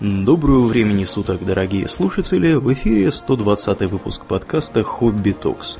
Доброго 0.00 0.66
времени 0.66 1.02
суток, 1.02 1.44
дорогие 1.44 1.88
слушатели! 1.88 2.54
В 2.54 2.72
эфире 2.72 3.10
120 3.10 3.80
выпуск 3.90 4.26
подкаста 4.26 4.84
«Хобби 4.84 5.32
Токс». 5.32 5.78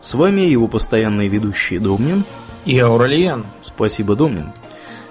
С 0.00 0.14
вами 0.14 0.40
его 0.40 0.66
постоянные 0.66 1.28
ведущие 1.28 1.78
Домнин 1.78 2.24
и 2.64 2.78
Ауралиен. 2.78 3.44
Спасибо, 3.60 4.16
Домнин. 4.16 4.52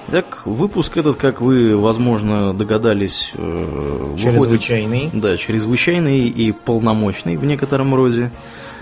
Так, 0.09 0.47
выпуск 0.47 0.97
этот, 0.97 1.17
как 1.17 1.41
вы, 1.41 1.77
возможно, 1.77 2.55
догадались, 2.55 3.34
э, 3.35 4.16
чрезвычайный. 4.17 5.04
Выходит, 5.04 5.21
да, 5.21 5.38
чрезвычайный 5.38 6.27
и 6.27 6.52
полномочный 6.52 7.38
в 7.38 7.45
некотором 7.45 7.93
роде. 7.93 8.31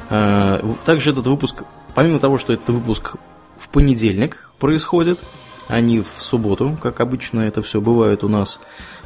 Э, 0.09 0.61
также 0.85 1.11
этот 1.11 1.27
выпуск, 1.27 1.63
помимо 1.93 2.19
того, 2.19 2.37
что 2.37 2.53
это 2.53 2.71
выпуск 2.71 3.17
в 3.57 3.67
понедельник 3.67 4.49
происходит, 4.59 5.19
а 5.67 5.79
не 5.81 6.01
в 6.01 6.21
субботу, 6.21 6.77
как 6.81 6.99
обычно 6.99 7.41
это 7.41 7.61
все 7.61 7.81
бывает 7.81 8.23
у 8.23 8.29
нас, 8.29 8.61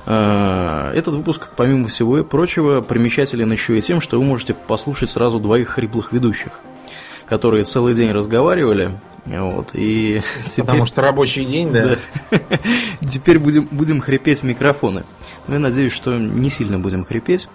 э, 0.06 0.92
этот 0.96 1.16
выпуск, 1.16 1.50
помимо 1.56 1.88
всего 1.88 2.24
прочего, 2.24 2.82
примечателен 2.82 3.52
еще 3.52 3.78
и 3.78 3.82
тем, 3.82 4.02
что 4.02 4.20
вы 4.20 4.26
можете 4.26 4.54
послушать 4.54 5.10
сразу 5.10 5.40
двоих 5.40 5.70
хриплых 5.70 6.12
ведущих, 6.12 6.60
которые 7.26 7.64
целый 7.64 7.94
день 7.94 8.12
разговаривали, 8.12 8.92
вот, 9.26 9.70
и 9.74 10.22
теперь... 10.48 10.66
Потому 10.66 10.86
что 10.86 11.02
рабочий 11.02 11.46
день, 11.46 11.72
да? 11.72 11.98
да. 12.30 12.38
Теперь 13.02 13.40
будем, 13.40 13.68
будем 13.72 14.02
хрипеть 14.02 14.40
в 14.40 14.44
микрофоны. 14.44 15.04
Ну, 15.48 15.54
я 15.54 15.60
надеюсь, 15.60 15.92
что 15.92 16.18
не 16.18 16.50
сильно 16.50 16.80
будем 16.80 17.06
хрипеть. 17.06 17.48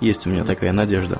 Есть 0.00 0.26
у 0.26 0.30
меня 0.30 0.44
такая 0.44 0.72
надежда. 0.72 1.18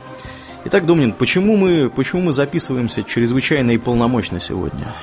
Итак, 0.66 0.84
Домнин, 0.84 1.12
почему 1.12 1.56
мы, 1.56 1.88
почему 1.88 2.22
мы 2.22 2.32
записываемся 2.32 3.02
чрезвычайно 3.02 3.70
и 3.70 3.78
полномочно 3.78 4.40
сегодня? 4.40 4.94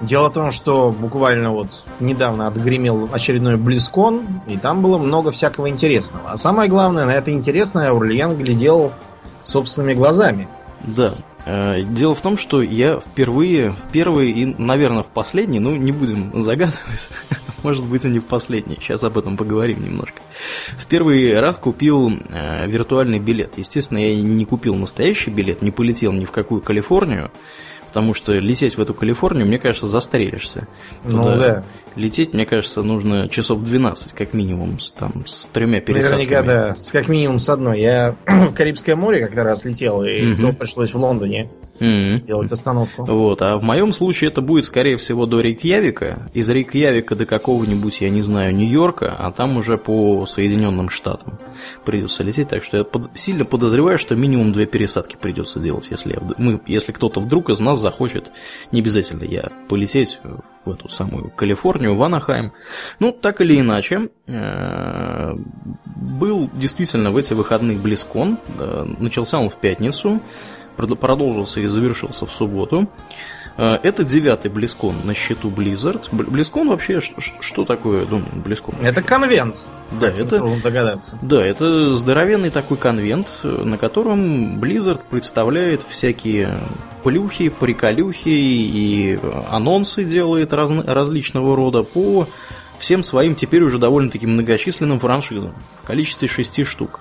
Дело 0.00 0.28
в 0.28 0.32
том, 0.32 0.50
что 0.50 0.90
буквально 0.90 1.52
вот 1.52 1.84
недавно 2.00 2.48
отгремел 2.48 3.08
очередной 3.12 3.56
Близкон, 3.56 4.24
и 4.46 4.56
там 4.56 4.82
было 4.82 4.98
много 4.98 5.30
всякого 5.30 5.68
интересного. 5.68 6.30
А 6.30 6.38
самое 6.38 6.68
главное, 6.68 7.04
на 7.04 7.12
это 7.12 7.30
интересное 7.30 7.90
Аурлиен 7.90 8.36
глядел 8.36 8.92
собственными 9.44 9.94
глазами. 9.94 10.48
Да. 10.82 11.14
Э, 11.46 11.82
дело 11.82 12.14
в 12.14 12.22
том, 12.22 12.36
что 12.36 12.62
я 12.62 12.98
впервые, 12.98 13.72
в 13.72 13.92
первый 13.92 14.30
и, 14.30 14.46
наверное, 14.46 15.02
в 15.02 15.08
последний, 15.08 15.60
ну, 15.60 15.76
не 15.76 15.92
будем 15.92 16.42
загадывать, 16.42 17.10
может 17.62 17.86
быть, 17.86 18.04
и 18.04 18.08
не 18.08 18.18
в 18.18 18.24
последний, 18.24 18.76
сейчас 18.76 19.04
об 19.04 19.18
этом 19.18 19.36
поговорим 19.36 19.84
немножко. 19.84 20.20
В 20.76 20.86
первый 20.86 21.38
раз 21.38 21.58
купил 21.58 22.10
э, 22.10 22.66
виртуальный 22.66 23.18
билет. 23.18 23.58
Естественно, 23.58 23.98
я 23.98 24.20
не 24.20 24.44
купил 24.44 24.74
настоящий 24.74 25.30
билет, 25.30 25.60
не 25.60 25.70
полетел 25.70 26.12
ни 26.12 26.24
в 26.24 26.32
какую 26.32 26.62
Калифорнию, 26.62 27.30
потому 27.94 28.12
что 28.12 28.32
лететь 28.32 28.76
в 28.76 28.82
эту 28.82 28.92
Калифорнию, 28.92 29.46
мне 29.46 29.60
кажется, 29.60 29.86
застрелишься. 29.86 30.66
Ну 31.04 31.22
Туда 31.22 31.36
да. 31.36 31.64
Лететь, 31.94 32.34
мне 32.34 32.44
кажется, 32.44 32.82
нужно 32.82 33.28
часов 33.28 33.62
12, 33.62 34.14
как 34.14 34.34
минимум, 34.34 34.80
с, 34.80 34.90
там, 34.90 35.24
с 35.26 35.46
тремя 35.46 35.80
пересадками. 35.80 36.24
Наверняка, 36.24 36.42
да, 36.42 36.74
с, 36.74 36.90
как 36.90 37.06
минимум 37.06 37.38
с 37.38 37.48
одной. 37.48 37.80
Я 37.80 38.16
в 38.26 38.52
Карибское 38.52 38.96
море 38.96 39.24
как-то 39.24 39.44
раз 39.44 39.64
летел, 39.64 40.02
и 40.02 40.32
угу. 40.32 40.52
пришлось 40.54 40.92
в 40.92 40.96
Лондоне 40.96 41.48
mm-hmm. 41.78 42.26
делать 42.26 42.52
остановку. 42.52 43.04
Вот, 43.04 43.42
а 43.42 43.58
в 43.58 43.62
моем 43.62 43.92
случае 43.92 44.30
это 44.30 44.40
будет, 44.40 44.64
скорее 44.64 44.96
всего, 44.96 45.26
до 45.26 45.40
Рейкьявика. 45.40 46.30
Из 46.34 46.48
Рейкьявика 46.48 47.14
до 47.14 47.26
какого-нибудь, 47.26 48.00
я 48.00 48.10
не 48.10 48.22
знаю, 48.22 48.54
Нью-Йорка, 48.54 49.14
а 49.18 49.32
там 49.32 49.56
уже 49.56 49.78
по 49.78 50.26
Соединенным 50.26 50.88
Штатам 50.88 51.38
придется 51.84 52.22
лететь. 52.22 52.48
Так 52.48 52.62
что 52.62 52.78
я 52.78 52.84
под... 52.84 53.10
сильно 53.14 53.44
подозреваю, 53.44 53.98
что 53.98 54.14
минимум 54.14 54.52
две 54.52 54.66
пересадки 54.66 55.16
придется 55.20 55.60
делать, 55.60 55.88
если, 55.90 56.14
я... 56.14 56.20
мы... 56.38 56.60
если 56.66 56.92
кто-то 56.92 57.20
вдруг 57.20 57.50
из 57.50 57.60
нас 57.60 57.78
захочет, 57.78 58.30
не 58.72 58.80
обязательно 58.80 59.24
я 59.24 59.50
полететь 59.68 60.20
в 60.64 60.70
эту 60.70 60.88
самую 60.88 61.30
Калифорнию, 61.30 61.94
в 61.94 62.02
Анахайм. 62.02 62.52
Ну, 62.98 63.12
так 63.12 63.40
или 63.40 63.60
иначе, 63.60 64.08
э, 64.26 65.32
был 65.84 66.50
действительно 66.54 67.10
в 67.10 67.16
эти 67.16 67.34
выходные 67.34 67.76
Близкон. 67.76 68.38
Э, 68.58 68.86
начался 68.98 69.38
он 69.38 69.48
в 69.48 69.56
пятницу 69.56 70.20
продолжился 70.76 71.60
и 71.60 71.66
завершился 71.66 72.26
в 72.26 72.32
субботу. 72.32 72.88
Э, 73.56 73.78
это 73.82 74.04
девятый 74.04 74.50
Близкон 74.50 74.96
на 75.04 75.14
счету 75.14 75.50
Blizzard. 75.50 76.08
Близкон 76.12 76.68
вообще, 76.68 77.00
что, 77.00 77.64
такое, 77.64 78.04
думаю, 78.04 78.28
Близкон? 78.44 78.74
Это 78.82 79.02
конвент. 79.02 79.56
Да, 79.90 80.08
это, 80.08 80.42
догадаться. 80.62 81.18
да, 81.22 81.44
это 81.44 81.94
здоровенный 81.94 82.50
такой 82.50 82.78
конвент, 82.78 83.28
на 83.42 83.78
котором 83.78 84.58
Blizzard 84.58 85.00
представляет 85.08 85.82
всякие 85.82 86.58
плюхи, 87.04 87.50
приколюхи 87.50 88.28
и 88.28 89.20
анонсы 89.50 90.04
делает 90.04 90.52
раз, 90.52 90.70
различного 90.70 91.54
рода 91.54 91.82
по 91.84 92.26
всем 92.78 93.02
своим 93.02 93.34
теперь 93.34 93.62
уже 93.62 93.78
довольно-таки 93.78 94.26
многочисленным 94.26 94.98
франшизам 94.98 95.54
в 95.80 95.86
количестве 95.86 96.28
шести 96.28 96.64
штук. 96.64 97.00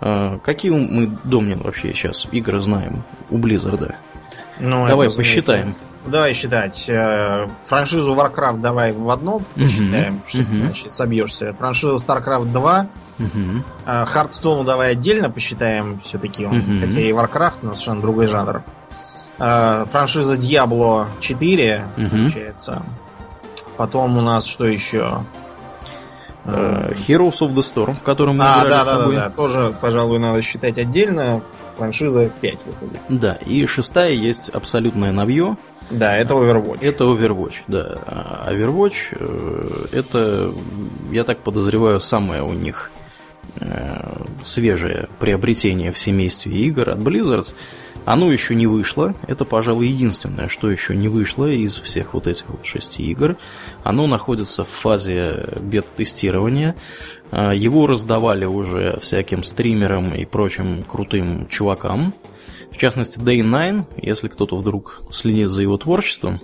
А, 0.00 0.38
какие 0.38 0.72
мы, 0.72 1.10
Домнин, 1.24 1.60
вообще 1.60 1.92
сейчас 1.94 2.28
игры 2.32 2.60
знаем 2.60 3.02
у 3.30 3.38
Близзарда? 3.38 3.96
Ну, 4.58 4.86
давай 4.86 5.10
посчитаем. 5.10 5.74
Давай 6.06 6.34
считать. 6.34 6.84
Э, 6.88 7.48
франшизу 7.66 8.14
Warcraft 8.14 8.60
давай 8.60 8.92
в 8.92 9.10
одно 9.10 9.40
посчитаем, 9.54 10.14
uh-huh. 10.14 10.28
что 10.28 10.38
uh-huh. 10.38 10.60
значит 10.60 10.94
собьешься. 10.94 11.52
Франшиза 11.54 11.94
StarCraft 12.04 12.52
2. 12.52 12.86
Uh-huh. 13.18 13.62
Hearthstone 13.86 14.64
давай 14.64 14.92
отдельно 14.92 15.30
посчитаем 15.30 16.00
все-таки, 16.04 16.44
uh-huh. 16.44 16.80
хотя 16.80 17.00
и 17.00 17.10
Warcraft, 17.10 17.54
но 17.62 17.72
совершенно 17.72 18.00
другой 18.00 18.28
жанр. 18.28 18.62
Э, 19.38 19.86
франшиза 19.90 20.34
Diablo 20.34 21.08
4, 21.20 21.84
uh-huh. 21.96 22.10
получается. 22.10 22.82
Потом 23.76 24.16
у 24.16 24.20
нас 24.20 24.46
что 24.46 24.66
еще? 24.66 25.24
Э, 26.46 26.92
Heroes 26.94 27.40
of 27.40 27.54
the 27.54 27.62
Storm, 27.62 27.94
в 27.96 28.02
котором 28.02 28.38
мы 28.38 28.44
а, 28.44 28.58
играли 28.60 28.70
да, 28.70 28.80
с 28.80 28.84
тобой. 28.84 29.14
Да, 29.16 29.22
да, 29.22 29.28
да, 29.28 29.34
тоже, 29.34 29.74
пожалуй, 29.80 30.18
надо 30.18 30.42
считать 30.42 30.78
отдельно. 30.78 31.42
Франшиза 31.76 32.30
5 32.40 32.58
выходит. 32.64 33.00
Да, 33.08 33.34
и 33.34 33.66
шестая 33.66 34.12
есть 34.12 34.48
абсолютное 34.48 35.12
новье. 35.12 35.56
Да, 35.90 36.16
это 36.16 36.34
Overwatch. 36.34 36.78
Это 36.80 37.04
Overwatch, 37.04 37.62
да. 37.68 37.98
А 38.06 38.52
Overwatch 38.52 38.94
э, 39.12 39.86
это, 39.92 40.52
я 41.10 41.24
так 41.24 41.38
подозреваю, 41.38 42.00
самое 42.00 42.42
у 42.42 42.52
них 42.52 42.90
э, 43.60 44.24
свежее 44.42 45.08
приобретение 45.20 45.92
в 45.92 45.98
семействе 45.98 46.52
игр 46.52 46.88
от 46.90 46.98
Blizzard. 46.98 47.52
Оно 48.06 48.30
еще 48.30 48.54
не 48.54 48.68
вышло. 48.68 49.16
Это, 49.26 49.44
пожалуй, 49.44 49.88
единственное, 49.88 50.46
что 50.46 50.70
еще 50.70 50.94
не 50.94 51.08
вышло 51.08 51.50
из 51.50 51.76
всех 51.76 52.14
вот 52.14 52.28
этих 52.28 52.48
вот 52.48 52.64
шести 52.64 53.02
игр. 53.02 53.36
Оно 53.82 54.06
находится 54.06 54.64
в 54.64 54.68
фазе 54.68 55.54
бета-тестирования. 55.60 56.76
А, 57.32 57.52
его 57.52 57.88
раздавали 57.88 58.44
уже 58.44 58.96
всяким 59.02 59.42
стримерам 59.42 60.14
и 60.14 60.24
прочим 60.24 60.84
крутым 60.84 61.48
чувакам. 61.48 62.14
В 62.70 62.76
частности, 62.76 63.18
Day 63.18 63.42
9, 63.42 63.86
если 64.00 64.28
кто-то 64.28 64.56
вдруг 64.56 65.02
следит 65.10 65.48
за 65.48 65.62
его 65.62 65.76
творчеством, 65.76 66.40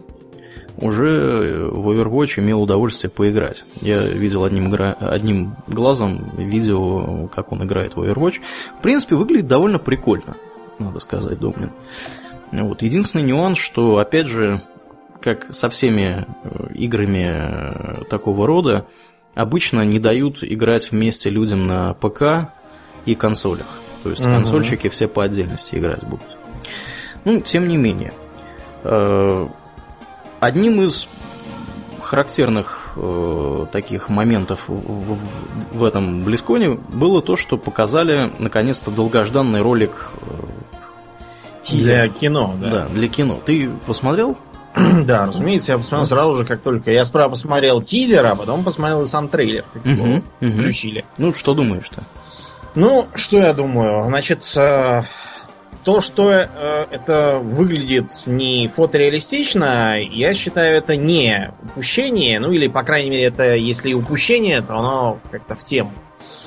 уже 0.79 1.69
в 1.71 1.91
Overwatch 1.91 2.41
имел 2.41 2.63
удовольствие 2.63 3.11
поиграть. 3.11 3.65
Я 3.81 4.03
видел 4.03 4.43
одним, 4.43 4.75
одним 4.99 5.55
глазом 5.69 6.33
видео, 6.37 7.29
как 7.29 7.53
он 7.53 7.63
играет 7.63 7.95
в 7.95 8.01
Overwatch. 8.01 8.41
В 8.81 8.83
принципе, 8.83 9.15
выглядит 9.15 9.47
довольно 9.47 9.79
прикольно 9.79 10.35
надо 10.83 11.01
сказать, 11.01 11.39
Домнин. 11.39 11.71
Вот. 12.53 12.83
Единственный 12.83 13.23
нюанс, 13.23 13.59
что, 13.59 13.99
опять 13.99 14.27
же, 14.27 14.63
как 15.21 15.55
со 15.55 15.71
всеми 15.71 16.27
э, 16.45 16.75
играми 16.75 17.31
э, 17.31 18.05
такого 18.11 18.47
рода, 18.47 18.87
обычно 19.35 19.85
не 19.85 19.99
дают 19.99 20.43
играть 20.43 20.91
вместе 20.91 21.31
людям 21.31 21.67
на 21.67 21.95
ПК 21.95 22.53
и 23.07 23.15
консолях. 23.15 23.67
То 24.03 24.11
есть 24.11 24.25
угу. 24.27 24.35
консольщики 24.35 24.89
все 24.89 25.09
по 25.09 25.25
отдельности 25.25 25.77
играть 25.77 26.05
будут. 26.05 26.27
Ну, 27.25 27.41
тем 27.41 27.69
не 27.69 27.77
менее. 27.77 28.13
Э, 28.85 29.49
одним 30.41 30.83
из 30.83 31.09
характерных 32.01 32.93
э, 32.97 33.67
таких 33.73 34.11
моментов 34.11 34.69
в, 34.69 34.75
в, 34.75 35.19
в 35.73 35.85
этом 35.85 36.25
Близконе 36.25 36.71
было 36.71 37.23
то, 37.23 37.37
что 37.37 37.57
показали 37.57 38.31
наконец-то 38.39 38.91
долгожданный 38.91 39.63
ролик 39.63 40.11
Тизер. 41.63 41.93
Для 41.93 42.09
кино, 42.09 42.55
да. 42.61 42.71
Да, 42.71 42.87
для 42.89 43.09
кино. 43.09 43.41
Ты 43.45 43.71
посмотрел? 43.87 44.37
Да, 45.05 45.27
разумеется, 45.27 45.73
я 45.73 45.79
посмотрел 45.79 46.07
сразу 46.07 46.35
же, 46.35 46.45
как 46.45 46.63
только. 46.63 46.91
Я 46.91 47.05
справа 47.05 47.31
посмотрел 47.31 47.83
тизер, 47.83 48.25
а 48.25 48.35
потом 48.35 48.65
посмотрел 48.65 49.05
и 49.05 49.07
сам 49.07 49.29
трейлер, 49.29 49.65
как 49.73 49.85
его 49.85 50.23
включили. 50.41 51.05
Ну, 51.19 51.35
что 51.35 51.55
думаешь-то? 51.55 52.03
Ну, 52.75 53.07
что 53.15 53.37
я 53.37 53.53
думаю? 53.53 54.07
Значит, 54.07 54.51
э, 54.57 55.03
то, 55.85 56.01
что 56.01 56.31
э, 56.31 56.47
это 56.91 57.39
выглядит 57.43 58.11
не 58.25 58.69
фотореалистично, 58.75 60.01
я 60.01 60.33
считаю, 60.35 60.79
это 60.79 60.97
не 60.97 61.53
упущение. 61.63 62.41
Ну, 62.41 62.51
или, 62.53 62.69
по 62.69 62.83
крайней 62.83 63.11
мере, 63.11 63.25
это 63.25 63.55
если 63.55 63.91
и 63.91 63.95
упущение, 63.95 64.63
то 64.63 64.77
оно 64.77 65.19
как-то 65.31 65.55
в 65.55 65.65
тему. 65.65 65.93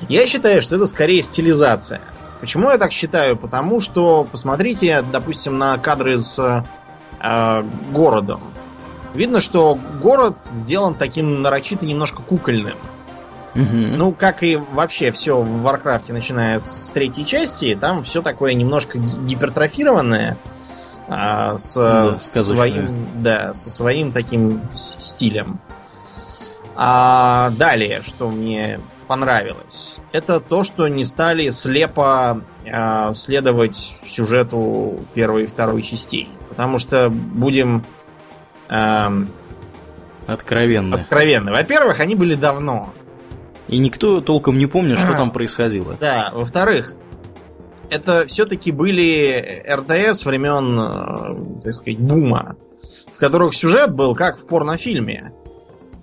Я 0.08 0.26
считаю, 0.26 0.62
что 0.62 0.76
это 0.76 0.86
скорее 0.86 1.22
стилизация. 1.22 2.00
Почему 2.40 2.70
я 2.70 2.78
так 2.78 2.92
считаю? 2.92 3.36
Потому 3.36 3.80
что 3.80 4.26
посмотрите, 4.30 5.02
допустим, 5.10 5.58
на 5.58 5.78
кадры 5.78 6.18
с 6.18 6.64
э, 7.20 7.64
городом. 7.92 8.40
Видно, 9.14 9.40
что 9.40 9.78
город 10.02 10.36
сделан 10.52 10.94
таким 10.94 11.40
нарочито 11.40 11.86
немножко 11.86 12.20
кукольным. 12.22 12.76
Мгм. 13.54 13.96
Ну, 13.96 14.12
как 14.12 14.42
и 14.42 14.56
вообще 14.56 15.10
все 15.12 15.40
в 15.40 15.62
Варкрафте, 15.62 16.12
начиная 16.12 16.60
с 16.60 16.90
третьей 16.92 17.24
части, 17.24 17.74
там 17.80 18.04
все 18.04 18.20
такое 18.20 18.52
немножко 18.52 18.98
ги- 18.98 19.18
гипертрофированное. 19.26 20.36
а, 21.08 21.58
с 21.60 21.74
Да, 21.76 22.14
сказочное. 22.16 22.56
своим, 22.56 23.06
да, 23.22 23.54
со 23.54 23.70
своим 23.70 24.10
таким 24.10 24.60
стилем. 24.74 25.60
А 26.74 27.50
далее, 27.50 28.02
что 28.02 28.28
мне 28.28 28.80
понравилось, 29.06 29.98
это 30.12 30.40
то, 30.40 30.64
что 30.64 30.88
не 30.88 31.04
стали 31.04 31.50
слепо 31.50 32.42
а, 32.70 33.14
следовать 33.14 33.94
сюжету 34.08 35.00
первой 35.14 35.44
и 35.44 35.46
второй 35.46 35.82
частей. 35.82 36.28
Потому 36.48 36.78
что 36.78 37.10
будем 37.10 37.84
ам, 38.68 39.28
Откровенно. 40.26 40.96
откровенны. 40.96 41.52
Во-первых, 41.52 42.00
они 42.00 42.14
были 42.14 42.34
давно. 42.34 42.92
И 43.68 43.78
никто 43.78 44.20
толком 44.20 44.58
не 44.58 44.66
помнит, 44.66 44.98
что 44.98 45.12
А. 45.12 45.16
там 45.16 45.30
происходило. 45.30 45.96
Да, 46.00 46.30
во-вторых, 46.32 46.94
это 47.90 48.26
все-таки 48.26 48.72
были 48.72 49.64
РТС 49.68 50.24
времен, 50.24 50.80
э, 51.60 51.62
так 51.64 51.74
сказать, 51.74 51.98
бума, 51.98 52.56
в 53.14 53.18
которых 53.18 53.54
сюжет 53.54 53.94
был 53.94 54.14
как 54.14 54.38
в 54.40 54.46
порнофильме. 54.46 55.32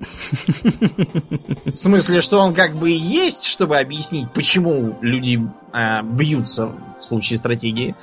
В 0.03 1.75
смысле, 1.77 2.21
что 2.21 2.39
он 2.39 2.53
как 2.53 2.75
бы 2.75 2.91
и 2.91 2.97
есть, 2.97 3.45
чтобы 3.45 3.77
объяснить, 3.77 4.31
почему 4.33 4.97
люди 5.01 5.41
э, 5.73 6.01
бьются 6.03 6.71
в 6.99 7.05
случае 7.05 7.37
стратегии, 7.37 7.95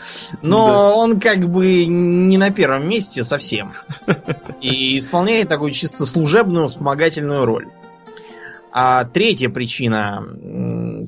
но 0.43 0.67
Да. 0.67 0.95
он 0.95 1.21
как 1.21 1.49
бы 1.51 1.87
не 1.87 2.37
на 2.39 2.51
первом 2.51 2.89
месте 2.89 3.25
совсем. 3.25 3.73
И 4.61 4.99
исполняет 4.99 5.49
такую 5.49 5.73
чисто 5.73 6.05
служебную, 6.05 6.69
вспомогательную 6.69 7.45
роль. 7.45 7.67
А 8.73 9.05
третья 9.05 9.49
причина. 9.49 10.23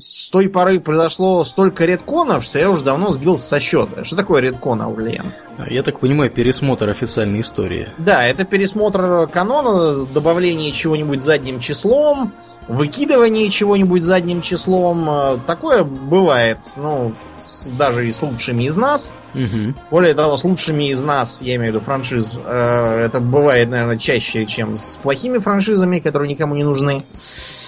С 0.01 0.29
той 0.31 0.49
поры 0.49 0.81
произошло 0.81 1.45
столько 1.45 1.85
редконов, 1.85 2.45
что 2.45 2.59
я 2.59 2.71
уже 2.71 2.85
давно 2.85 3.13
сбился 3.13 3.47
со 3.47 3.61
счета. 3.61 4.05
Что 4.05 4.17
такое 4.17 4.41
редкон, 4.43 4.81
Аурлиен? 4.83 5.25
Я 5.69 5.83
так 5.83 6.01
понимаю, 6.01 6.31
пересмотр 6.31 6.89
официальной 6.89 7.41
истории. 7.41 7.89
Да, 7.99 8.25
это 8.27 8.45
пересмотр 8.45 9.29
канона, 9.33 10.05
добавление 10.07 10.73
чего-нибудь 10.73 11.23
задним 11.23 11.61
числом, 11.61 12.33
выкидывание 12.69 13.51
чего-нибудь 13.51 14.03
задним 14.03 14.41
числом. 14.43 15.09
Э, 15.11 15.39
Такое 15.47 15.85
бывает, 15.85 16.59
ну, 16.77 17.13
с- 17.47 17.67
даже 17.67 18.09
и 18.09 18.13
с 18.13 18.23
лучшими 18.23 18.65
из 18.65 18.77
нас. 18.77 19.11
Мгм. 19.35 19.75
Более 19.91 20.15
того, 20.15 20.37
с 20.37 20.45
лучшими 20.45 20.91
из 20.91 21.03
нас, 21.03 21.39
я 21.41 21.57
имею 21.57 21.73
в 21.73 21.77
виду 21.77 21.85
франшиз, 21.85 22.39
э, 22.45 23.05
это 23.07 23.19
бывает, 23.21 23.69
наверное, 23.71 23.99
чаще, 23.99 24.45
чем 24.47 24.77
с 24.77 24.99
плохими 25.03 25.39
франшизами, 25.39 26.01
которые 26.01 26.31
никому 26.31 26.55
не 26.55 26.65
нужны. 26.65 27.03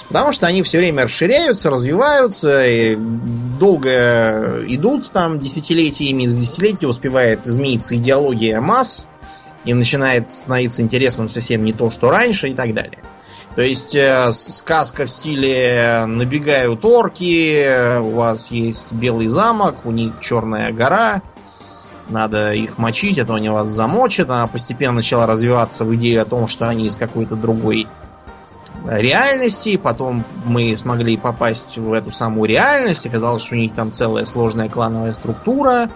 Потому 0.08 0.32
что 0.32 0.46
они 0.46 0.62
все 0.62 0.78
время 0.78 1.04
расширяются, 1.04 1.70
развиваются, 1.70 2.62
и 2.64 2.96
долго 3.58 4.62
идут 4.66 5.10
там 5.10 5.40
десятилетиями, 5.40 6.24
из 6.24 6.34
десятилетия 6.34 6.86
успевает 6.86 7.46
измениться 7.46 7.96
идеология 7.96 8.60
масс, 8.60 9.08
и 9.64 9.72
начинает 9.72 10.30
становиться 10.30 10.82
интересным 10.82 11.28
совсем 11.28 11.64
не 11.64 11.72
то, 11.72 11.90
что 11.90 12.10
раньше, 12.10 12.48
и 12.48 12.54
так 12.54 12.74
далее. 12.74 12.98
То 13.56 13.62
есть 13.62 13.94
э, 13.94 14.32
сказка 14.32 15.06
в 15.06 15.10
стиле 15.10 16.04
набегают 16.06 16.84
орки, 16.84 17.98
у 18.00 18.10
вас 18.10 18.50
есть 18.50 18.92
белый 18.92 19.28
замок, 19.28 19.86
у 19.86 19.92
них 19.92 20.14
черная 20.20 20.72
гора, 20.72 21.22
надо 22.08 22.52
их 22.52 22.78
мочить, 22.78 23.18
а 23.18 23.24
то 23.24 23.34
они 23.34 23.48
вас 23.48 23.68
замочат. 23.68 24.28
Она 24.28 24.46
постепенно 24.48 24.96
начала 24.96 25.26
развиваться 25.26 25.84
в 25.84 25.94
идею 25.94 26.22
о 26.22 26.24
том, 26.24 26.48
что 26.48 26.68
они 26.68 26.86
из 26.86 26.96
какой-то 26.96 27.36
другой 27.36 27.86
реальности. 28.86 29.76
Потом 29.76 30.24
мы 30.44 30.76
смогли 30.76 31.16
попасть 31.16 31.78
в 31.78 31.92
эту 31.92 32.12
самую 32.12 32.48
реальность. 32.48 33.06
Оказалось, 33.06 33.42
что 33.44 33.54
у 33.54 33.58
них 33.58 33.74
там 33.74 33.92
целая 33.92 34.26
сложная 34.26 34.68
клановая 34.68 35.14
структура, 35.14 35.90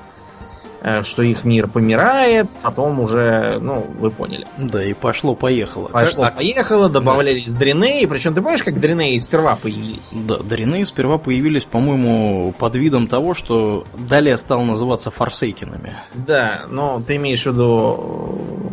э, 0.80 1.02
что 1.02 1.22
их 1.22 1.44
мир 1.44 1.68
помирает. 1.68 2.48
Потом 2.62 3.00
уже, 3.00 3.58
ну, 3.60 3.86
вы 3.98 4.10
поняли. 4.10 4.46
Да, 4.56 4.82
и 4.82 4.92
пошло-поехало. 4.94 5.88
Пошло, 5.88 6.24
А- 6.24 6.30
поехало, 6.30 6.88
добавлялись 6.88 7.52
дренеи. 7.52 8.06
Причем 8.06 8.34
ты 8.34 8.42
помнишь, 8.42 8.62
как 8.62 8.78
дренеи 8.80 9.18
сперва 9.18 9.56
появились? 9.56 10.10
Да, 10.12 10.38
Дарины 10.38 10.84
сперва 10.84 11.18
появились, 11.18 11.64
по-моему, 11.64 12.52
под 12.58 12.76
видом 12.76 13.06
того, 13.06 13.34
что 13.34 13.84
далее 13.96 14.36
стал 14.36 14.62
называться 14.62 15.10
форсейкинами. 15.10 15.96
Да, 16.14 16.62
но 16.70 17.02
ты 17.06 17.16
имеешь 17.16 17.42
в 17.42 17.46
виду 17.46 18.70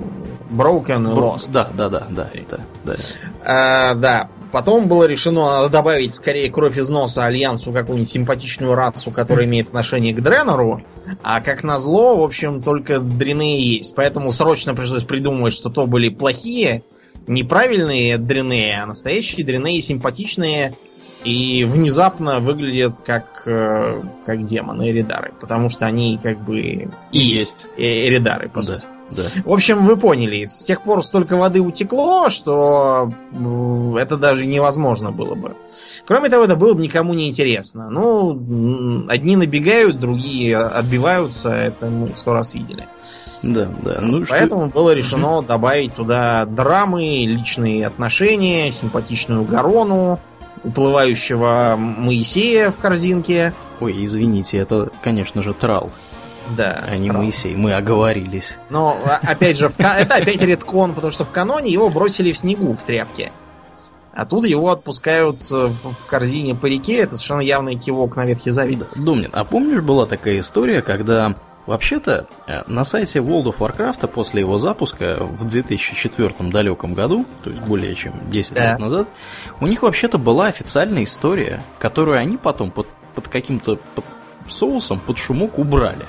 Broken 0.51 1.11
и 1.11 1.15
Lost. 1.15 1.51
Да, 1.51 1.69
да, 1.73 1.89
да, 1.89 2.03
да, 2.09 2.29
да, 2.49 2.57
да. 2.83 2.95
А, 3.43 3.95
да. 3.95 4.29
Потом 4.51 4.87
было 4.87 5.03
решено 5.03 5.67
добавить 5.67 6.15
скорее 6.15 6.49
кровь 6.49 6.77
из 6.77 6.87
носа 6.87 7.25
Альянсу 7.25 7.73
какую-нибудь 7.73 8.09
симпатичную 8.09 8.73
расу, 8.73 9.11
которая 9.11 9.45
имеет 9.45 9.67
отношение 9.67 10.13
к 10.13 10.21
Дренору. 10.21 10.81
А 11.23 11.41
как 11.41 11.63
назло, 11.63 12.15
в 12.15 12.23
общем, 12.23 12.61
только 12.61 12.99
дряные 12.99 13.77
есть. 13.77 13.93
Поэтому 13.95 14.31
срочно 14.31 14.73
пришлось 14.73 15.03
придумывать, 15.03 15.53
что 15.53 15.69
то 15.69 15.85
были 15.87 16.07
плохие, 16.09 16.83
неправильные 17.27 18.17
дряные, 18.17 18.81
а 18.81 18.85
настоящие 18.85 19.45
дряные 19.45 19.81
симпатичные 19.81 20.73
и 21.25 21.65
внезапно 21.69 22.39
выглядят 22.39 22.99
как, 23.05 23.43
э, 23.45 24.01
как 24.25 24.45
демоны 24.47 24.89
Эридары. 24.89 25.33
Потому 25.41 25.69
что 25.69 25.85
они 25.85 26.17
как 26.21 26.39
бы 26.39 26.87
И 27.11 27.19
есть. 27.19 27.67
э- 27.77 28.07
Эридары, 28.07 28.47
по 28.47 28.61
Да, 28.61 28.75
сути. 28.75 28.85
Да. 29.11 29.23
В 29.43 29.51
общем, 29.53 29.85
вы 29.85 29.97
поняли, 29.97 30.45
с 30.45 30.63
тех 30.63 30.81
пор 30.81 31.03
столько 31.03 31.35
воды 31.37 31.61
утекло, 31.61 32.29
что 32.29 33.11
м, 33.33 33.95
это 33.97 34.17
даже 34.17 34.45
невозможно 34.45 35.11
было 35.11 35.35
бы. 35.35 35.55
Кроме 36.05 36.29
того, 36.29 36.43
это 36.45 36.55
было 36.55 36.73
бы 36.73 36.81
никому 36.81 37.13
не 37.13 37.29
интересно. 37.29 37.89
Ну, 37.89 39.05
одни 39.09 39.35
набегают, 39.35 39.99
другие 39.99 40.57
отбиваются, 40.57 41.49
это 41.51 41.87
мы 41.87 42.09
сто 42.15 42.33
раз 42.33 42.53
видели. 42.53 42.87
Да, 43.43 43.67
да. 43.83 43.99
Ну, 44.01 44.25
что- 44.25 44.33
Поэтому 44.35 44.67
было 44.69 44.91
решено 44.93 45.41
добавить 45.43 45.93
туда 45.93 46.45
драмы, 46.45 47.25
личные 47.27 47.85
отношения, 47.85 48.71
симпатичную 48.71 49.43
Гарону, 49.43 50.19
уплывающего 50.63 51.75
Моисея 51.77 52.71
в 52.71 52.77
корзинке. 52.77 53.53
Ой, 53.79 53.93
извините, 54.05 54.57
это, 54.57 54.89
конечно 55.03 55.41
же, 55.41 55.53
Трал, 55.53 55.91
Да. 56.57 56.83
а 56.87 56.97
не. 56.97 57.11
Моисей. 57.11 57.55
Мы 57.55 57.73
оговорились. 57.73 58.57
Но, 58.69 58.97
а, 59.05 59.19
опять 59.23 59.57
же, 59.57 59.71
это 59.77 60.15
опять 60.15 60.41
редкон, 60.41 60.93
потому 60.93 61.11
что 61.11 61.25
в 61.25 61.31
каноне 61.31 61.71
его 61.71 61.89
бросили 61.89 62.31
в 62.31 62.37
снегу 62.37 62.73
в 62.73 62.83
тряпке. 62.83 63.31
А 64.13 64.25
тут 64.25 64.45
его 64.45 64.71
отпускают 64.71 65.37
э, 65.51 65.67
в 65.67 66.05
корзине 66.07 66.55
по 66.55 66.67
реке. 66.67 66.99
Это 66.99 67.17
совершенно 67.17 67.41
явный 67.41 67.75
кивок 67.75 68.15
на 68.15 68.25
Ветхий 68.25 68.51
Завет. 68.51 68.79
Да, 68.79 68.85
Домнин, 68.95 69.29
а 69.33 69.43
помнишь, 69.43 69.81
была 69.81 70.05
такая 70.05 70.39
история, 70.39 70.81
когда 70.81 71.35
вообще-то 71.65 72.27
э, 72.47 72.61
на 72.67 72.85
сайте 72.85 73.19
World 73.19 73.45
of 73.53 73.57
Warcraft 73.57 74.07
после 74.07 74.39
его 74.39 74.57
запуска 74.57 75.17
в 75.19 75.45
2004 75.45 76.33
далеком 76.49 76.93
году, 76.93 77.25
то 77.43 77.49
есть 77.49 77.61
более 77.63 77.93
чем 77.93 78.13
10 78.29 78.53
Да. 78.53 78.71
лет 78.71 78.79
назад, 78.79 79.07
у 79.59 79.67
них 79.67 79.81
вообще-то 79.81 80.17
была 80.17 80.45
официальная 80.45 81.03
история, 81.03 81.61
которую 81.77 82.17
они 82.17 82.37
потом 82.37 82.71
под, 82.71 82.87
под 83.15 83.27
каким-то 83.27 83.77
под 83.95 84.05
соусом, 84.47 84.99
под 84.99 85.17
шумок 85.17 85.59
убрали. 85.59 86.05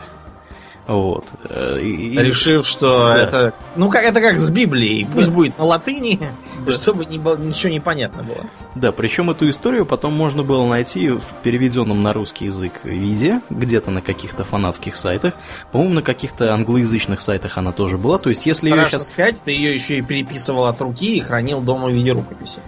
Вот. 0.87 1.25
Э, 1.49 1.81
и- 1.81 2.17
Решив, 2.17 2.67
что 2.67 3.09
Да. 3.09 3.17
это... 3.19 3.55
Ну, 3.75 3.91
как 3.91 4.05
это 4.05 4.21
как 4.21 4.39
с 4.41 4.49
Библией. 4.49 5.05
Пусть 5.05 5.29
Да. 5.29 5.35
будет 5.35 5.59
на 5.59 5.65
латыни, 5.65 6.21
Да. 6.65 6.73
чтобы 6.81 7.05
не 7.07 7.19
было- 7.19 7.37
ничего 7.37 7.73
не 7.73 7.81
понятно 7.81 8.23
было. 8.23 8.47
Да, 8.77 8.93
причем 8.93 9.31
эту 9.31 9.49
историю 9.49 9.85
потом 9.85 10.13
можно 10.13 10.43
было 10.45 10.65
найти 10.67 11.09
в 11.09 11.25
переведенном 11.43 12.03
на 12.03 12.13
русский 12.13 12.45
язык 12.45 12.85
виде, 12.85 13.41
где-то 13.51 13.91
на 13.91 14.01
каких-то 14.01 14.45
фанатских 14.45 14.95
сайтах. 14.97 15.35
По-моему, 15.73 15.95
на 15.95 16.03
каких-то 16.03 16.55
англоязычных 16.55 17.21
сайтах 17.21 17.59
она 17.59 17.73
тоже 17.73 17.99
была. 17.99 18.19
То 18.19 18.29
есть, 18.29 18.47
если 18.47 18.71
ее 18.71 18.85
сейчас... 18.87 19.09
сказать, 19.09 19.43
ты 19.45 19.51
ее 19.51 19.75
еще 19.75 19.99
и 19.99 20.03
переписывал 20.03 20.67
от 20.67 20.81
руки 20.81 21.17
и 21.17 21.21
хранил 21.21 21.61
дома 21.61 21.89
в 21.89 21.93
виде 21.93 22.13
рукописи. 22.13 22.61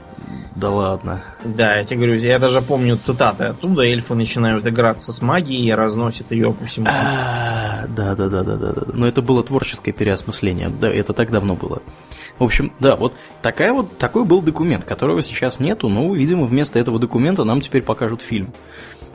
Да 0.56 0.70
ладно. 0.70 1.24
Да, 1.44 1.76
я 1.76 1.84
тебе 1.84 1.96
говорю, 1.96 2.14
я 2.16 2.38
даже 2.38 2.60
помню 2.62 2.96
цитаты 2.96 3.44
оттуда. 3.44 3.82
Эльфы 3.82 4.14
начинают 4.14 4.66
играться 4.66 5.12
с 5.12 5.22
магией 5.22 5.68
и 5.68 5.72
разносят 5.72 6.32
ее 6.32 6.52
по 6.52 6.64
всему. 6.64 6.86
А, 6.88 7.86
Да, 7.88 8.14
да, 8.14 8.28
да, 8.28 8.42
да, 8.42 8.56
да, 8.56 8.72
да. 8.72 8.82
Но 8.92 9.06
это 9.06 9.22
было 9.22 9.42
творческое 9.44 9.92
переосмысление. 9.92 10.68
Да, 10.68 10.88
это 10.88 11.12
так 11.12 11.30
давно 11.30 11.54
было. 11.54 11.82
В 12.38 12.44
общем, 12.44 12.72
да, 12.80 12.96
вот 12.96 13.14
такая 13.42 13.72
вот 13.72 13.98
такой 13.98 14.24
был 14.24 14.42
документ, 14.42 14.84
которого 14.84 15.22
сейчас 15.22 15.60
нету, 15.60 15.88
но, 15.88 16.14
видимо, 16.14 16.44
вместо 16.44 16.78
этого 16.78 16.98
документа 16.98 17.44
нам 17.44 17.60
теперь 17.60 17.82
покажут 17.82 18.22
фильм. 18.22 18.52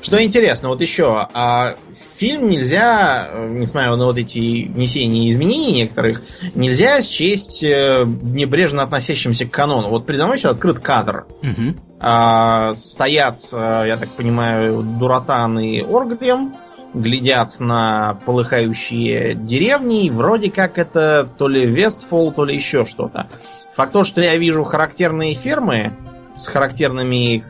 Что 0.02 0.22
интересно, 0.24 0.70
вот 0.70 0.82
еще, 0.82 1.28
а 1.34 1.76
фильм 2.18 2.48
нельзя, 2.48 3.28
э, 3.30 3.48
несмотря 3.50 3.96
на 3.96 4.06
вот 4.06 4.18
эти 4.18 4.68
внесения 4.68 5.32
изменений 5.32 5.74
некоторых, 5.74 6.22
нельзя 6.56 7.02
счесть 7.02 7.64
э, 7.64 8.04
небрежно 8.06 8.84
относящимся 8.84 9.46
к 9.46 9.52
канону. 9.52 9.90
Вот 9.90 10.06
передо 10.06 10.26
мной 10.26 10.38
сейчас 10.38 10.54
открыт 10.54 10.80
кадр. 10.80 11.26
Мгм. 11.42 11.76
А, 12.00 12.76
стоят, 12.76 13.40
э, 13.52 13.86
я 13.88 13.98
так 13.98 14.10
понимаю, 14.10 14.84
Дуратан 14.84 15.60
и 15.60 15.82
Оргрием, 15.82 16.54
глядят 16.94 17.60
на 17.60 18.20
полыхающие 18.26 19.36
деревни, 19.36 20.06
и 20.06 20.10
вроде 20.10 20.52
как 20.52 20.78
это 20.78 21.30
то 21.38 21.48
ли 21.48 21.66
Вестфол, 21.66 22.32
то 22.32 22.46
ли 22.46 22.56
еще 22.56 22.86
что-то. 22.86 23.28
Факт 23.76 23.94
то, 23.94 24.04
что 24.04 24.22
я 24.22 24.38
вижу 24.38 24.64
характерные 24.64 25.36
фермы 25.36 25.94
с 26.36 26.48
характерными 26.48 27.44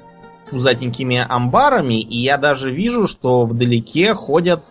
пузатенькими 0.50 1.26
амбарами, 1.28 2.02
и 2.02 2.22
я 2.22 2.38
даже 2.38 2.72
вижу, 2.72 3.08
что 3.08 3.46
вдалеке 3.46 4.14
ходят 4.14 4.64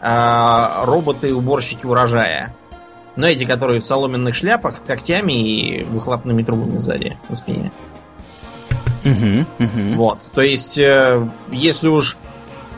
э, 0.00 0.66
роботы-уборщики 0.84 1.86
урожая. 1.86 2.54
Но 3.16 3.26
эти, 3.26 3.44
которые 3.44 3.80
в 3.80 3.84
соломенных 3.84 4.34
шляпах, 4.34 4.82
когтями 4.84 5.32
и 5.32 5.84
выхлопными 5.84 6.42
трубами 6.42 6.78
сзади 6.78 7.16
на 7.28 7.36
спине. 7.36 7.70
Угу, 9.04 9.64
угу. 9.64 9.94
Вот. 9.94 10.18
То 10.34 10.42
есть, 10.42 10.78
э, 10.78 11.28
если 11.52 11.88
уж 11.88 12.16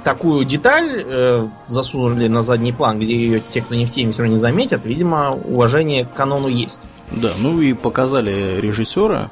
такую 0.04 0.44
деталь 0.44 1.04
э, 1.04 1.48
засунули 1.68 2.28
на 2.28 2.42
задний 2.42 2.72
план, 2.72 2.98
где 2.98 3.14
ее 3.14 3.40
те, 3.40 3.60
кто 3.60 3.74
не 3.74 3.86
в 3.86 3.90
теме, 3.90 4.12
все 4.12 4.22
равно 4.22 4.34
не 4.34 4.40
заметят, 4.40 4.84
видимо, 4.84 5.30
уважение 5.30 6.04
к 6.04 6.12
канону 6.12 6.48
есть. 6.48 6.78
Да, 7.10 7.32
ну 7.38 7.60
и 7.60 7.72
показали 7.72 8.60
режиссера 8.60 9.30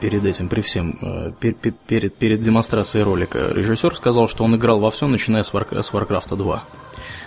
перед 0.00 0.24
этим, 0.24 0.48
при 0.48 0.60
всем, 0.60 0.98
э, 1.02 1.32
пер, 1.38 1.54
пер, 1.54 1.72
перед, 1.86 2.14
перед 2.14 2.40
демонстрацией 2.40 3.04
ролика. 3.04 3.48
Режиссер 3.50 3.94
сказал, 3.94 4.28
что 4.28 4.44
он 4.44 4.56
играл 4.56 4.80
во 4.80 4.90
все, 4.90 5.06
начиная 5.06 5.42
с, 5.42 5.52
War, 5.52 5.82
с 5.82 5.92
Warcraft 5.92 6.36
2. 6.36 6.64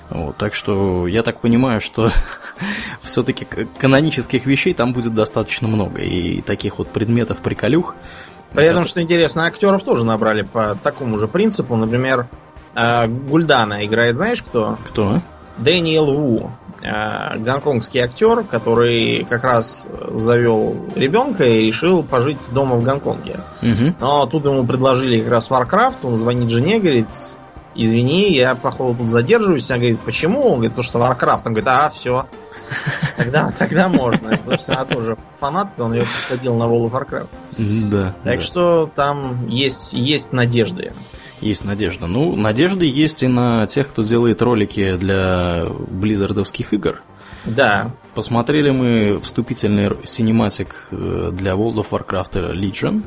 Вот, 0.09 0.37
так 0.37 0.55
что 0.55 1.07
я 1.07 1.21
так 1.21 1.39
понимаю, 1.39 1.81
что 1.81 2.11
все-таки 3.01 3.45
канонических 3.77 4.45
вещей 4.45 4.73
там 4.73 4.93
будет 4.93 5.13
достаточно 5.13 5.67
много. 5.67 6.01
И 6.01 6.41
таких 6.41 6.79
вот 6.79 6.89
предметов 6.89 7.39
приколюх. 7.39 7.95
При 8.51 8.65
этом, 8.65 8.83
что 8.85 9.01
интересно, 9.01 9.45
актеров 9.45 9.83
тоже 9.83 10.03
набрали 10.03 10.41
по 10.41 10.75
такому 10.81 11.19
же 11.19 11.27
принципу. 11.27 11.75
Например, 11.75 12.27
э, 12.73 13.07
Гульдана 13.07 13.85
играет, 13.85 14.15
знаешь 14.15 14.41
кто? 14.41 14.79
Кто? 14.87 15.21
Дэниел 15.57 16.11
Ву. 16.13 16.51
Э, 16.81 17.37
гонконгский 17.37 17.99
актер, 17.99 18.43
который 18.43 19.25
как 19.25 19.43
раз 19.43 19.85
завел 20.13 20.77
ребенка 20.95 21.43
и 21.43 21.65
решил 21.65 22.03
пожить 22.03 22.37
дома 22.51 22.75
в 22.75 22.83
Гонконге. 22.83 23.41
Угу. 23.61 23.95
Но 23.99 24.25
тут 24.27 24.45
ему 24.45 24.65
предложили 24.65 25.19
как 25.19 25.29
раз 25.29 25.49
Warcraft, 25.49 25.95
он 26.03 26.17
звонит 26.17 26.49
жене, 26.49 26.79
говорит, 26.79 27.07
извини, 27.75 28.33
я, 28.33 28.55
походу, 28.55 28.99
тут 28.99 29.09
задерживаюсь. 29.09 29.69
Она 29.69 29.79
говорит, 29.79 29.99
почему? 30.01 30.41
Он 30.41 30.53
говорит, 30.53 30.71
потому 30.75 30.83
что 30.83 30.99
Warcraft. 30.99 31.41
Он 31.45 31.53
говорит, 31.53 31.67
а, 31.67 31.89
все. 31.91 32.25
Тогда, 33.17 33.51
тогда 33.57 33.89
можно. 33.89 34.29
Потому 34.29 34.57
что 34.57 34.73
она 34.73 34.85
тоже 34.85 35.17
фанатка, 35.39 35.81
он 35.81 35.93
ее 35.93 36.03
подсадил 36.03 36.55
на 36.55 36.63
World 36.63 36.91
of 36.91 36.91
Warcraft. 36.91 37.89
Да. 37.89 38.13
Так 38.23 38.39
да. 38.39 38.41
что 38.41 38.89
там 38.95 39.47
есть, 39.47 39.91
есть 39.91 40.31
надежды. 40.31 40.93
Есть 41.41 41.65
надежда. 41.65 42.07
Ну, 42.07 42.35
надежды 42.35 42.85
есть 42.85 43.23
и 43.23 43.27
на 43.27 43.65
тех, 43.67 43.89
кто 43.89 44.03
делает 44.03 44.41
ролики 44.41 44.97
для 44.97 45.65
близзардовских 45.89 46.73
игр. 46.73 47.01
Да. 47.45 47.91
Посмотрели 48.15 48.69
мы 48.71 49.19
вступительный 49.21 49.91
cinematic 50.03 50.87
э, 50.91 51.31
для 51.33 51.53
World 51.53 51.75
of 51.75 51.89
Warcraft 51.91 52.53
Legion. 52.53 53.03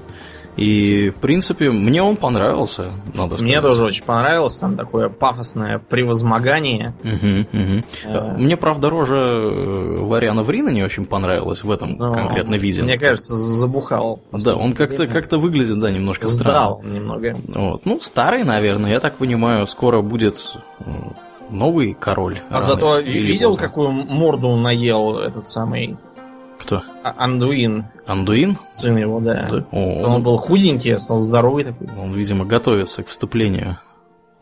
И, 0.56 1.10
в 1.10 1.16
принципе, 1.16 1.70
мне 1.70 2.02
он 2.02 2.16
понравился, 2.16 2.90
надо 3.14 3.36
сказать. 3.36 3.42
Мне 3.42 3.60
тоже 3.60 3.84
очень 3.84 4.04
понравилось. 4.04 4.56
Там 4.56 4.76
такое 4.76 5.08
пафосное 5.08 5.78
превозмогание. 5.78 6.94
Угу, 7.02 7.62
угу. 7.62 7.84
Э. 8.04 8.36
Мне, 8.36 8.56
правда, 8.56 8.90
рожа 8.90 9.16
э, 9.16 9.96
Вариана 10.00 10.42
Врина 10.42 10.70
не 10.70 10.82
очень 10.82 11.06
понравилась 11.06 11.64
в 11.64 11.70
этом 11.70 11.96
Но 11.96 12.12
конкретно 12.12 12.56
виде. 12.56 12.82
Мне 12.82 12.98
кажется, 12.98 13.34
забухал. 13.34 14.20
Да, 14.32 14.54
он 14.54 14.74
как-то 14.74 15.06
как 15.06 15.32
выглядит, 15.32 15.78
да, 15.78 15.90
немножко 15.90 16.28
странно. 16.28 16.52
Сдал 16.52 16.82
немного. 16.82 17.36
Вот. 17.48 17.86
Ну, 17.86 17.98
старый, 18.02 18.44
наверное, 18.44 18.90
я 18.90 19.00
так 19.00 19.14
понимаю, 19.14 19.66
скоро 19.66 20.02
будет 20.02 20.56
э, 20.80 20.84
новый 21.50 21.94
король. 21.98 22.38
А 22.50 22.62
зато 22.62 22.98
видел, 22.98 23.50
поздно. 23.50 23.66
какую 23.66 23.90
морду 23.90 24.56
наел 24.56 25.18
этот 25.18 25.48
самый 25.48 25.96
Кто? 26.62 26.82
А- 27.02 27.14
Андуин, 27.18 27.86
Андуин? 28.06 28.56
сын 28.74 28.96
его, 28.96 29.20
да. 29.20 29.48
Да? 29.50 29.64
О, 29.72 30.04
Он 30.04 30.12
он, 30.16 30.22
был 30.22 30.38
худенький, 30.38 30.92
а 30.92 30.98
стал 30.98 31.20
здоровый 31.20 31.64
такой. 31.64 31.88
он, 32.00 32.12
видимо, 32.12 32.44
готовится 32.44 33.02
к 33.02 33.08
вступлению 33.08 33.78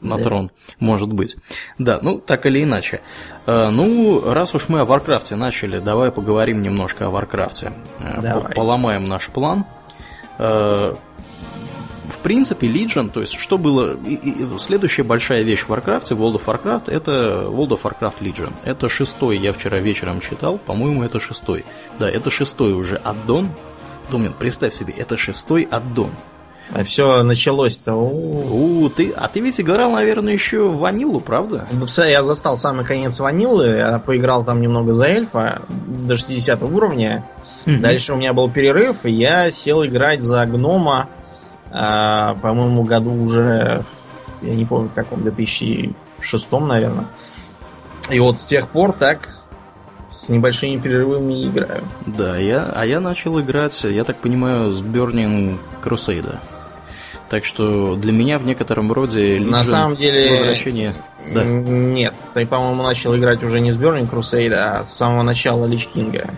на 0.03 0.17
Да. 0.17 0.23
трон. 0.25 0.51
Может 0.81 1.13
быть. 1.13 1.37
Да, 1.79 1.99
ну, 2.03 2.19
так 2.19 2.47
или 2.47 2.63
иначе. 2.63 3.01
Э, 3.47 3.69
ну, 3.71 4.23
раз 4.33 4.55
уж 4.55 4.69
мы 4.69 4.81
о 4.81 4.85
Варкрафте 4.85 5.37
начали, 5.37 5.79
давай 5.79 6.11
поговорим 6.11 6.63
немножко 6.63 7.07
о 7.07 7.11
Варкрафте. 7.11 7.73
Э, 8.01 8.21
Давай. 8.21 8.43
по- 8.49 8.55
Поломаем 8.55 9.05
наш 9.05 9.29
план. 9.29 9.65
В 12.11 12.19
принципе, 12.19 12.67
Legion, 12.67 13.11
то 13.11 13.21
есть, 13.21 13.39
что 13.39 13.57
было... 13.57 13.97
и- 14.07 14.15
и 14.15 14.47
следующая 14.59 15.03
большая 15.05 15.43
вещь 15.43 15.61
в 15.63 15.71
Warcraft, 15.71 16.05
World 16.11 16.35
of 16.41 16.45
Warcraft, 16.45 16.91
это 16.93 17.11
World 17.49 17.69
of 17.71 17.83
Warcraft 17.83 18.17
Legion. 18.21 18.53
Это 18.65 18.89
шестой, 18.89 19.39
я 19.39 19.53
вчера 19.53 19.79
вечером 19.79 20.21
читал, 20.21 20.59
по-моему, 20.59 21.03
это 21.05 21.19
шестой. 21.21 21.65
Да, 21.99 22.11
это 22.11 22.31
шестой 22.31 22.73
уже 22.73 22.97
аддон. 22.97 23.49
Домнин, 24.11 24.35
представь 24.39 24.75
себе, 24.75 24.93
это 24.97 25.17
шестой 25.17 25.67
аддон. 25.71 26.11
А 26.73 26.85
все 26.85 27.23
началось-то. 27.25 27.95
у, 27.95 28.89
ты, 28.91 29.11
а 29.17 29.27
ты 29.29 29.41
ведь 29.41 29.61
играл, 29.61 29.91
наверное, 29.93 30.33
еще 30.33 30.69
в 30.69 30.77
ванилу, 30.79 31.21
правда? 31.21 31.67
Ну, 31.73 31.87
Я 32.05 32.23
застал 32.23 32.57
самый 32.57 32.85
конец 32.85 33.19
ванилы, 33.19 33.67
я 33.67 33.99
поиграл 33.99 34.45
там 34.45 34.61
немного 34.61 34.95
за 34.95 35.07
эльфа 35.07 35.63
до 35.69 36.17
60 36.17 36.63
уровня. 36.63 37.25
Дальше 37.67 38.13
у 38.13 38.17
меня 38.17 38.33
был 38.33 38.51
перерыв, 38.51 39.05
и 39.05 39.11
я 39.11 39.51
сел 39.51 39.85
играть 39.85 40.23
за 40.23 40.47
гнома, 40.47 41.09
а, 41.71 42.35
по-моему, 42.37 42.83
году 42.85 43.13
уже, 43.13 43.85
я 44.43 44.55
не 44.55 44.65
помню, 44.65 44.89
в 44.89 44.95
каком, 44.95 45.23
2006, 45.23 45.95
наверное. 46.53 47.07
И 48.11 48.19
вот 48.21 48.41
с 48.41 48.45
тех 48.45 48.69
пор 48.69 48.93
так 48.93 49.29
с 50.11 50.29
небольшими 50.29 50.79
перерывами 50.79 51.47
играю. 51.47 51.85
Да, 52.07 52.37
я, 52.37 52.73
а 52.75 52.85
я 52.85 53.01
начал 53.01 53.41
играть, 53.41 53.85
я 53.85 54.03
так 54.05 54.17
понимаю, 54.17 54.71
с 54.73 54.83
Burning 54.83 55.59
Crusade. 55.83 56.39
Так 57.29 57.45
что 57.45 57.95
для 57.95 58.11
меня 58.11 58.41
в 58.41 58.45
некотором 58.45 58.91
роде 58.91 59.39
Legion 59.39 59.51
На 59.51 59.65
самом 59.65 59.97
деле- 59.97 60.31
возвращение. 60.31 60.95
Да. 61.33 61.45
Нет, 61.45 62.15
ты, 62.35 62.45
по-моему, 62.45 62.83
начал 62.83 63.17
играть 63.17 63.43
уже 63.45 63.61
не 63.61 63.71
с 63.71 63.77
Burning 63.77 64.11
Crusade, 64.11 64.53
а 64.53 64.85
с 64.85 64.97
самого 64.97 65.23
начала 65.23 65.67
Lich 65.67 65.87
King 65.87 66.16
а. 66.16 66.31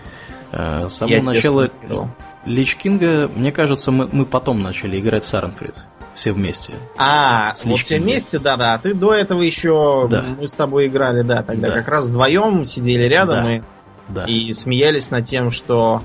С 0.51 0.55
Я 0.83 0.89
самого 0.89 1.21
начала 1.21 1.63
честно 1.67 1.85
сказал. 1.87 2.07
Lich 2.45 2.75
King 2.75 3.11
а, 3.11 3.29
мне 3.35 3.51
кажется, 3.51 3.91
мы, 3.91 4.07
мы 4.11 4.25
потом 4.25 4.61
начали 4.61 4.99
играть 4.99 5.23
с 5.23 5.33
Аренфрид. 5.33 5.75
Все 6.13 6.31
вместе. 6.31 6.73
А, 6.97 7.53
С 7.55 7.65
вот 7.65 7.79
все 7.79 7.99
вместе, 7.99 8.37
да-да. 8.37 8.75
А 8.75 8.77
ты 8.77 8.93
до 8.93 9.13
этого 9.13 9.41
еще 9.41 10.07
Да. 10.09 10.23
мы 10.39 10.47
с 10.47 10.53
тобой 10.53 10.87
играли, 10.87 11.23
да, 11.23 11.41
тогда 11.41 11.69
Да. 11.69 11.73
как 11.73 11.87
раз 11.87 12.05
вдвоем 12.05 12.65
сидели 12.65 13.03
рядом 13.03 13.43
Да. 13.43 13.55
и, 13.55 13.61
Да. 14.09 14.23
и 14.25 14.53
смеялись 14.53 15.09
над 15.09 15.27
тем, 15.27 15.49
что 15.51 16.03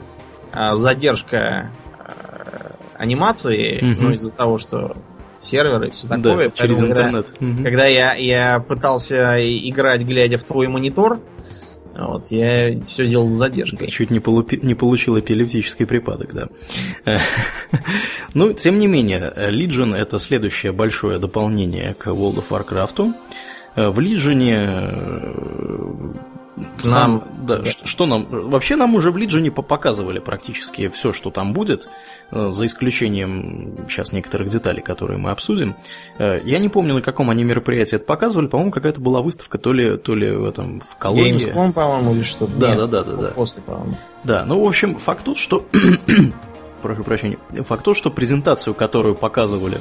а, 0.50 0.76
задержка 0.76 1.70
а, 1.98 2.72
анимации, 2.96 3.80
Мгм. 3.82 3.96
ну, 4.04 4.10
из-за 4.12 4.32
того, 4.32 4.58
что 4.58 4.96
серверы 5.40 5.88
и 5.88 5.90
все 5.90 6.06
Да, 6.08 6.16
такое. 6.16 6.50
через 6.50 6.78
поэтому, 6.78 6.94
когда- 6.94 7.08
интернет. 7.08 7.40
Мгм. 7.40 7.64
Когда 7.64 7.86
я, 7.86 8.14
я 8.14 8.60
пытался 8.60 9.36
играть, 9.68 10.00
глядя 10.02 10.38
в 10.38 10.44
твой 10.44 10.68
монитор, 10.68 11.18
вот, 11.96 12.26
я 12.30 12.80
все 12.84 13.08
делал 13.08 13.34
с 13.34 13.38
задержкой. 13.38 13.88
Чуть 13.88 14.10
не, 14.10 14.18
полупи- 14.18 14.64
не 14.64 14.74
получил 14.74 15.18
эпилептический 15.18 15.86
припадок, 15.86 16.34
да. 16.34 16.48
Ну, 18.34 18.52
тем 18.52 18.78
не 18.78 18.86
менее, 18.86 19.32
Legion 19.36 19.94
это 19.94 20.18
следующее 20.18 20.72
большое 20.72 21.18
дополнение 21.18 21.94
к 21.94 22.08
World 22.08 22.44
of 22.44 22.50
Warcraft. 22.50 23.14
В 23.74 23.98
Legion 23.98 24.38
э, 26.82 26.82
сам, 26.86 27.12
Нам- 27.12 27.46
да, 27.46 27.58
да. 27.58 27.64
что 27.64 28.06
нам 28.06 28.26
вообще 28.30 28.76
нам 28.76 28.94
уже 28.94 29.10
в 29.10 29.16
по- 29.50 29.62
показывали 29.62 30.18
практически 30.18 30.88
все, 30.88 31.12
что 31.12 31.30
там 31.30 31.52
будет, 31.52 31.88
э, 32.30 32.50
за 32.50 32.66
исключением 32.66 33.86
сейчас 33.88 34.12
некоторых 34.12 34.48
деталей, 34.48 34.82
которые 34.82 35.18
мы 35.18 35.30
обсудим. 35.30 35.74
Э, 36.18 36.40
Я 36.44 36.58
не 36.58 36.68
помню, 36.68 36.94
на 36.94 37.02
каком 37.02 37.30
они 37.30 37.44
мероприятии 37.44 37.96
это 37.96 38.04
показывали, 38.04 38.46
по-моему, 38.46 38.70
какая-то 38.72 39.00
была 39.00 39.22
выставка 39.22 39.58
то 39.58 39.72
ли, 39.72 39.96
то 39.96 40.14
ли 40.14 40.30
в 40.30 40.44
этом 40.44 40.80
в 40.80 40.96
колонии. 40.96 41.52
Gamescom, 41.52 41.72
по-моему, 41.72 42.14
или 42.14 42.22
что-то. 42.22 42.52
Да, 42.56 42.68
Нет, 42.68 42.78
да, 42.78 42.86
да, 42.86 43.02
да, 43.04 43.16
да. 43.16 43.28
После, 43.28 43.62
по-моему. 43.62 43.94
Да, 44.24 44.44
ну, 44.44 44.62
в 44.62 44.66
общем, 44.68 44.96
факт 44.98 45.24
тот, 45.24 45.36
что... 45.36 45.64
Прошу 46.82 47.02
прощения. 47.02 47.38
Факт 47.64 47.84
тот, 47.84 47.96
что 47.96 48.10
презентацию, 48.10 48.74
которую 48.74 49.14
показывали... 49.14 49.80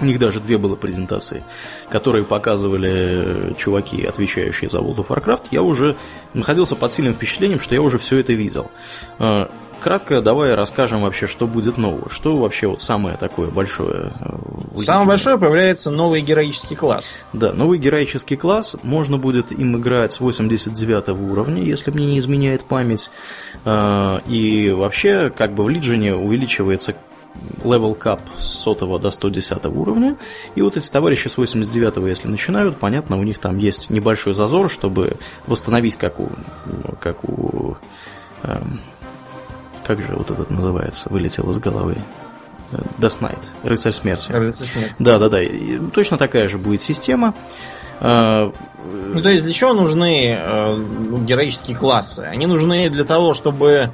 У 0.00 0.04
них 0.04 0.18
даже 0.18 0.40
две 0.40 0.58
было 0.58 0.76
презентации, 0.76 1.42
которые 1.90 2.24
показывали 2.24 2.90
э, 2.92 3.52
чуваки, 3.56 4.04
отвечающие 4.04 4.68
за 4.68 4.78
World 4.78 4.96
of 4.96 5.08
Warcraft. 5.08 5.46
Я 5.50 5.62
уже 5.62 5.96
находился 6.34 6.76
под 6.76 6.92
сильным 6.92 7.14
впечатлением, 7.14 7.60
что 7.60 7.74
я 7.74 7.80
уже 7.82 7.96
все 7.98 8.18
это 8.18 8.32
видел. 8.32 8.70
Э, 9.18 9.46
Кратко 9.78 10.22
давай 10.22 10.54
расскажем 10.54 11.02
вообще, 11.02 11.26
что 11.26 11.46
будет 11.46 11.76
нового. 11.76 12.08
Что 12.08 12.34
вообще 12.36 12.66
вот 12.66 12.80
самое 12.80 13.16
такое 13.18 13.48
большое? 13.48 14.12
э, 14.20 14.80
Самое 14.80 15.06
большое 15.08 15.38
появляется 15.38 15.90
новый 15.90 16.22
героический 16.22 16.74
класс. 16.74 17.04
Да, 17.34 17.52
новый 17.52 17.78
героический 17.78 18.36
класс. 18.36 18.76
Можно 18.82 19.18
будет 19.18 19.52
им 19.52 19.76
играть 19.76 20.12
с 20.14 20.20
89 20.20 21.08
уровня, 21.10 21.62
если 21.62 21.90
мне 21.90 22.06
не 22.06 22.18
изменяет 22.18 22.64
память. 22.64 23.10
И 23.66 24.74
вообще, 24.76 25.30
как 25.30 25.54
бы 25.54 25.64
в 25.64 25.68
Лиджине 25.68 26.14
увеличивается 26.14 26.94
level 27.64 27.94
cap 27.94 28.20
с 28.38 28.60
100 28.60 28.98
до 28.98 29.10
110 29.10 29.66
уровня. 29.66 30.16
И 30.54 30.62
вот 30.62 30.76
эти 30.76 30.90
товарищи 30.90 31.28
с 31.28 31.36
89 31.36 32.08
если 32.08 32.28
начинают, 32.28 32.78
понятно, 32.78 33.18
у 33.18 33.22
них 33.22 33.38
там 33.38 33.58
есть 33.58 33.90
небольшой 33.90 34.34
зазор, 34.34 34.70
чтобы 34.70 35.16
восстановить, 35.46 35.96
как 35.96 36.20
у... 36.20 36.30
Как 37.00 37.24
у 37.24 37.76
эм, 38.42 38.80
как 39.86 40.00
же 40.00 40.14
вот 40.16 40.30
этот 40.30 40.50
называется, 40.50 41.08
вылетел 41.10 41.48
из 41.50 41.58
головы. 41.58 42.02
Death 42.98 43.20
Knight, 43.20 43.38
Рыцарь 43.62 43.92
Смерти. 43.92 44.32
Рыцарь 44.32 44.66
смерти. 44.66 44.94
Да, 44.98 45.18
да, 45.18 45.28
да. 45.28 45.42
И 45.42 45.78
точно 45.90 46.18
такая 46.18 46.48
же 46.48 46.58
будет 46.58 46.82
система. 46.82 47.34
А, 48.00 48.52
Ну, 48.84 49.22
то 49.22 49.30
есть 49.30 49.44
для 49.44 49.54
чего 49.54 49.72
нужны 49.72 50.36
э, 50.38 50.84
героические 51.24 51.76
классы? 51.76 52.20
Они 52.20 52.46
нужны 52.46 52.90
для 52.90 53.04
того, 53.04 53.34
чтобы 53.34 53.68
э, 53.70 53.90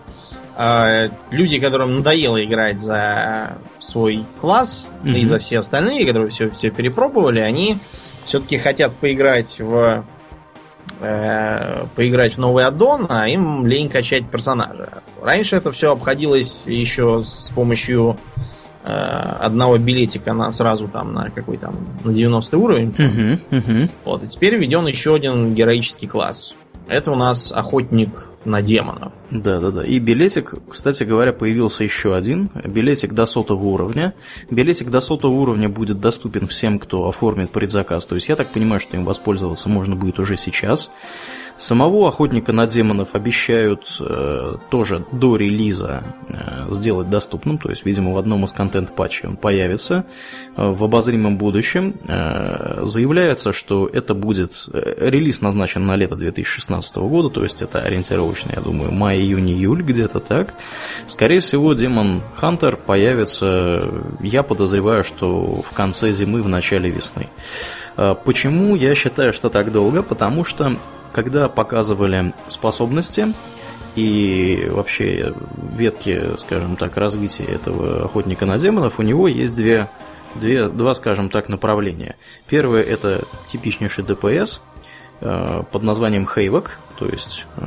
люди, 1.30 1.58
которым 1.58 1.96
надоело 1.96 2.42
играть 2.44 2.80
за 2.80 3.58
свой 3.80 4.24
класс, 4.40 4.86
да 5.02 5.16
и 5.16 5.24
за 5.24 5.38
все 5.38 5.58
остальные, 5.58 6.06
которые 6.06 6.30
все, 6.30 6.50
все 6.50 6.70
перепробовали, 6.70 7.40
они 7.40 7.78
все-таки 8.24 8.58
хотят 8.58 8.92
поиграть 8.94 9.58
в 9.60 10.04
э, 11.00 11.84
поиграть 11.94 12.34
в 12.34 12.38
новый 12.38 12.64
аддон, 12.64 13.06
а 13.08 13.28
им 13.28 13.66
лень 13.66 13.88
качать 13.88 14.28
персонажа. 14.28 15.02
Раньше 15.22 15.56
это 15.56 15.72
все 15.72 15.92
обходилось 15.92 16.62
еще 16.66 17.24
с 17.24 17.50
помощью 17.50 18.16
э, 18.84 18.88
одного 18.88 19.78
билетика 19.78 20.32
на 20.32 20.52
сразу 20.52 20.88
там 20.88 21.12
на 21.12 21.30
какой 21.30 21.56
там 21.56 21.74
на 22.04 22.12
90 22.12 22.58
уровень. 22.58 22.94
мгм, 22.96 23.40
мгм. 23.50 23.90
Вот, 24.04 24.22
и 24.22 24.28
теперь 24.28 24.56
введен 24.56 24.86
еще 24.86 25.14
один 25.14 25.54
героический 25.54 26.06
класс. 26.06 26.54
Это 26.92 27.10
у 27.10 27.14
нас 27.16 27.50
охотник 27.52 28.28
на 28.44 28.60
демонов. 28.60 29.12
Да, 29.30 29.60
да, 29.60 29.70
да. 29.70 29.82
И 29.82 29.98
билетик, 29.98 30.54
кстати 30.68 31.04
говоря, 31.04 31.32
появился 31.32 31.84
еще 31.84 32.14
один. 32.14 32.50
Билетик 32.64 33.12
до 33.12 33.24
сотого 33.24 33.62
уровня. 33.64 34.14
Билетик 34.50 34.90
до 34.90 35.00
сотого 35.00 35.32
уровня 35.32 35.68
будет 35.68 36.00
доступен 36.00 36.46
всем, 36.46 36.78
кто 36.78 37.08
оформит 37.08 37.50
предзаказ. 37.50 38.04
То 38.06 38.16
есть 38.16 38.28
я 38.28 38.36
так 38.36 38.48
понимаю, 38.48 38.80
что 38.80 38.96
им 38.96 39.04
воспользоваться 39.04 39.68
можно 39.68 39.96
будет 39.96 40.18
уже 40.18 40.36
сейчас. 40.36 40.90
Самого 41.62 42.08
охотника 42.08 42.52
на 42.52 42.66
демонов 42.66 43.14
обещают 43.14 43.96
э, 44.00 44.56
тоже 44.68 45.04
до 45.12 45.36
релиза 45.36 46.02
э, 46.28 46.66
сделать 46.72 47.08
доступным, 47.08 47.56
то 47.56 47.70
есть, 47.70 47.86
видимо, 47.86 48.12
в 48.12 48.18
одном 48.18 48.44
из 48.44 48.52
контент-патчей 48.52 49.28
он 49.28 49.36
появится 49.36 50.04
э, 50.56 50.68
в 50.70 50.82
обозримом 50.82 51.38
будущем. 51.38 51.94
Э, 52.08 52.80
заявляется, 52.82 53.52
что 53.52 53.86
это 53.86 54.12
будет... 54.12 54.68
э, 54.72 55.08
релиз 55.08 55.40
назначен 55.40 55.86
на 55.86 55.94
лето 55.94 56.16
2016 56.16 56.96
года, 56.96 57.28
то 57.28 57.44
есть 57.44 57.62
это 57.62 57.78
ориентировочно, 57.78 58.50
я 58.56 58.60
думаю, 58.60 58.90
май, 58.90 59.20
июнь, 59.20 59.50
июль, 59.50 59.82
где-то 59.82 60.18
так. 60.18 60.54
Скорее 61.06 61.38
всего, 61.38 61.74
Демон 61.74 62.22
Хантер 62.34 62.76
появится, 62.76 63.88
я 64.20 64.42
подозреваю, 64.42 65.04
что 65.04 65.62
в 65.62 65.70
конце 65.70 66.10
зимы, 66.10 66.42
в 66.42 66.48
начале 66.48 66.90
весны. 66.90 67.28
Э, 67.96 68.16
Почему 68.24 68.74
я 68.74 68.96
считаю, 68.96 69.32
что 69.32 69.48
так 69.48 69.70
долго? 69.70 70.02
Потому 70.02 70.44
что 70.44 70.76
когда 71.12 71.48
показывали 71.48 72.32
способности 72.48 73.34
и 73.94 74.68
вообще 74.70 75.34
ветки, 75.72 76.36
скажем 76.38 76.76
так, 76.76 76.96
развития 76.96 77.44
этого 77.44 78.04
охотника 78.04 78.46
на 78.46 78.58
демонов, 78.58 78.98
у 78.98 79.02
него 79.02 79.28
есть 79.28 79.54
две, 79.54 79.88
две, 80.34 80.68
два, 80.68 80.94
скажем 80.94 81.28
так, 81.28 81.48
направления. 81.48 82.16
Первое 82.48 82.82
это 82.82 83.24
типичнейший 83.48 84.04
ДПС 84.04 84.62
э, 85.20 85.62
под 85.70 85.82
названием 85.82 86.26
Хейвок, 86.26 86.78
то 86.98 87.06
есть, 87.06 87.46
э, 87.56 87.62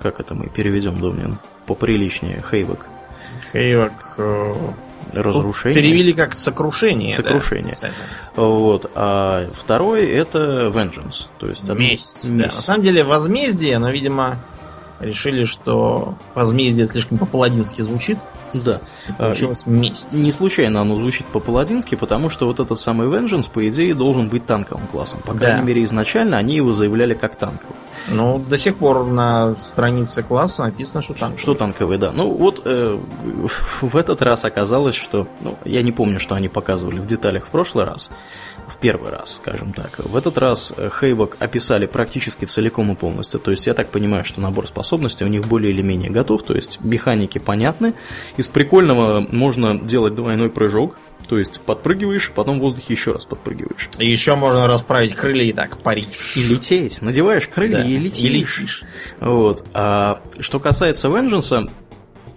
как 0.00 0.20
это 0.20 0.34
мы 0.34 0.48
переведем, 0.48 1.00
Домнин, 1.00 1.38
поприличнее, 1.66 2.42
Хейвок, 2.50 2.86
Хейвок 3.52 4.18
разрушение. 5.12 5.80
перевели 5.80 6.12
как 6.12 6.34
сокрушение. 6.34 7.10
да, 7.10 7.16
Сокрушение. 7.16 7.74
кстати. 7.74 7.92
Вот. 8.36 8.90
А 8.94 9.48
второй 9.52 10.06
это 10.06 10.66
Vengeance, 10.72 11.26
то 11.38 11.48
есть 11.48 11.68
от- 11.68 11.78
Месть. 11.78 12.28
да. 12.28 12.46
На 12.46 12.50
самом 12.52 12.82
деле 12.82 13.04
возмездие, 13.04 13.78
но, 13.78 13.90
видимо, 13.90 14.38
решили, 15.00 15.44
что 15.44 16.14
возмездие 16.34 16.86
слишком 16.88 17.18
по-паладински 17.18 17.82
звучит. 17.82 18.18
Да. 18.64 18.80
А, 19.18 19.26
Получилась 19.28 19.66
месть. 19.66 20.12
Не 20.12 20.32
случайно 20.32 20.80
оно 20.80 20.96
звучит 20.96 21.26
по-паладински, 21.26 21.94
потому 21.94 22.30
что 22.30 22.46
вот 22.46 22.60
этот 22.60 22.78
самый 22.78 23.08
Vengeance, 23.08 23.50
по 23.52 23.66
идее, 23.68 23.94
должен 23.94 24.28
быть 24.28 24.46
танковым 24.46 24.86
классом. 24.86 25.20
По 25.20 25.32
Да. 25.32 25.38
крайней 25.38 25.62
мере, 25.66 25.82
изначально 25.84 26.36
они 26.38 26.56
его 26.56 26.72
заявляли 26.72 27.14
как 27.14 27.36
танковый. 27.36 27.76
Ну, 28.08 28.38
до 28.38 28.56
сих 28.58 28.76
пор 28.76 29.06
на 29.06 29.56
странице 29.56 30.22
класса 30.22 30.62
написано, 30.64 31.02
что 31.02 31.14
там. 31.14 31.36
Что 31.38 31.54
танковый, 31.54 31.98
да. 31.98 32.12
Ну 32.12 32.30
вот 32.30 32.62
э, 32.64 32.98
в 33.80 33.96
этот 33.96 34.22
раз 34.22 34.44
оказалось, 34.44 34.94
что... 34.94 35.26
Ну, 35.40 35.56
я 35.64 35.82
не 35.82 35.92
помню, 35.92 36.18
что 36.20 36.34
они 36.34 36.48
показывали 36.48 36.98
в 36.98 37.06
деталях 37.06 37.46
в 37.46 37.48
прошлый 37.48 37.84
раз. 37.84 38.10
В 38.68 38.78
первый 38.78 39.10
раз, 39.12 39.36
скажем 39.36 39.72
так. 39.72 39.98
В 39.98 40.16
этот 40.16 40.38
раз 40.38 40.74
э, 40.76 40.90
Хейвок 41.00 41.36
описали 41.38 41.86
практически 41.86 42.44
целиком 42.46 42.90
и 42.92 42.94
полностью. 42.96 43.38
То 43.40 43.50
есть 43.52 43.66
я 43.66 43.74
так 43.74 43.90
понимаю, 43.90 44.24
что 44.24 44.40
набор 44.40 44.66
способностей 44.66 45.24
у 45.24 45.28
них 45.28 45.46
более 45.46 45.70
или 45.72 45.82
менее 45.82 46.10
готов. 46.10 46.42
То 46.42 46.54
есть 46.54 46.80
механики 46.82 47.38
понятны. 47.38 47.94
Из 48.36 48.48
прикольного 48.48 49.20
можно 49.20 49.78
делать 49.78 50.14
двойной 50.14 50.50
прыжок. 50.50 50.96
То 51.28 51.38
есть 51.38 51.60
подпрыгиваешь, 51.62 52.30
потом 52.34 52.58
в 52.58 52.62
воздухе 52.62 52.92
еще 52.94 53.12
раз 53.12 53.24
подпрыгиваешь. 53.24 53.88
И 53.98 54.08
еще 54.10 54.34
можно 54.36 54.66
расправить 54.68 55.16
крылья 55.16 55.44
и 55.44 55.52
так 55.52 55.78
парить. 55.78 56.08
И 56.36 56.42
лететь. 56.42 57.02
Надеваешь 57.02 57.48
крылья 57.48 57.78
Да, 57.78 57.84
и 57.84 57.96
летишь. 57.98 58.22
и 58.24 58.28
летишь. 58.28 58.82
Вот. 59.20 59.64
А 59.74 60.20
что 60.38 60.60
касается 60.60 61.08
Vengeance, 61.08 61.70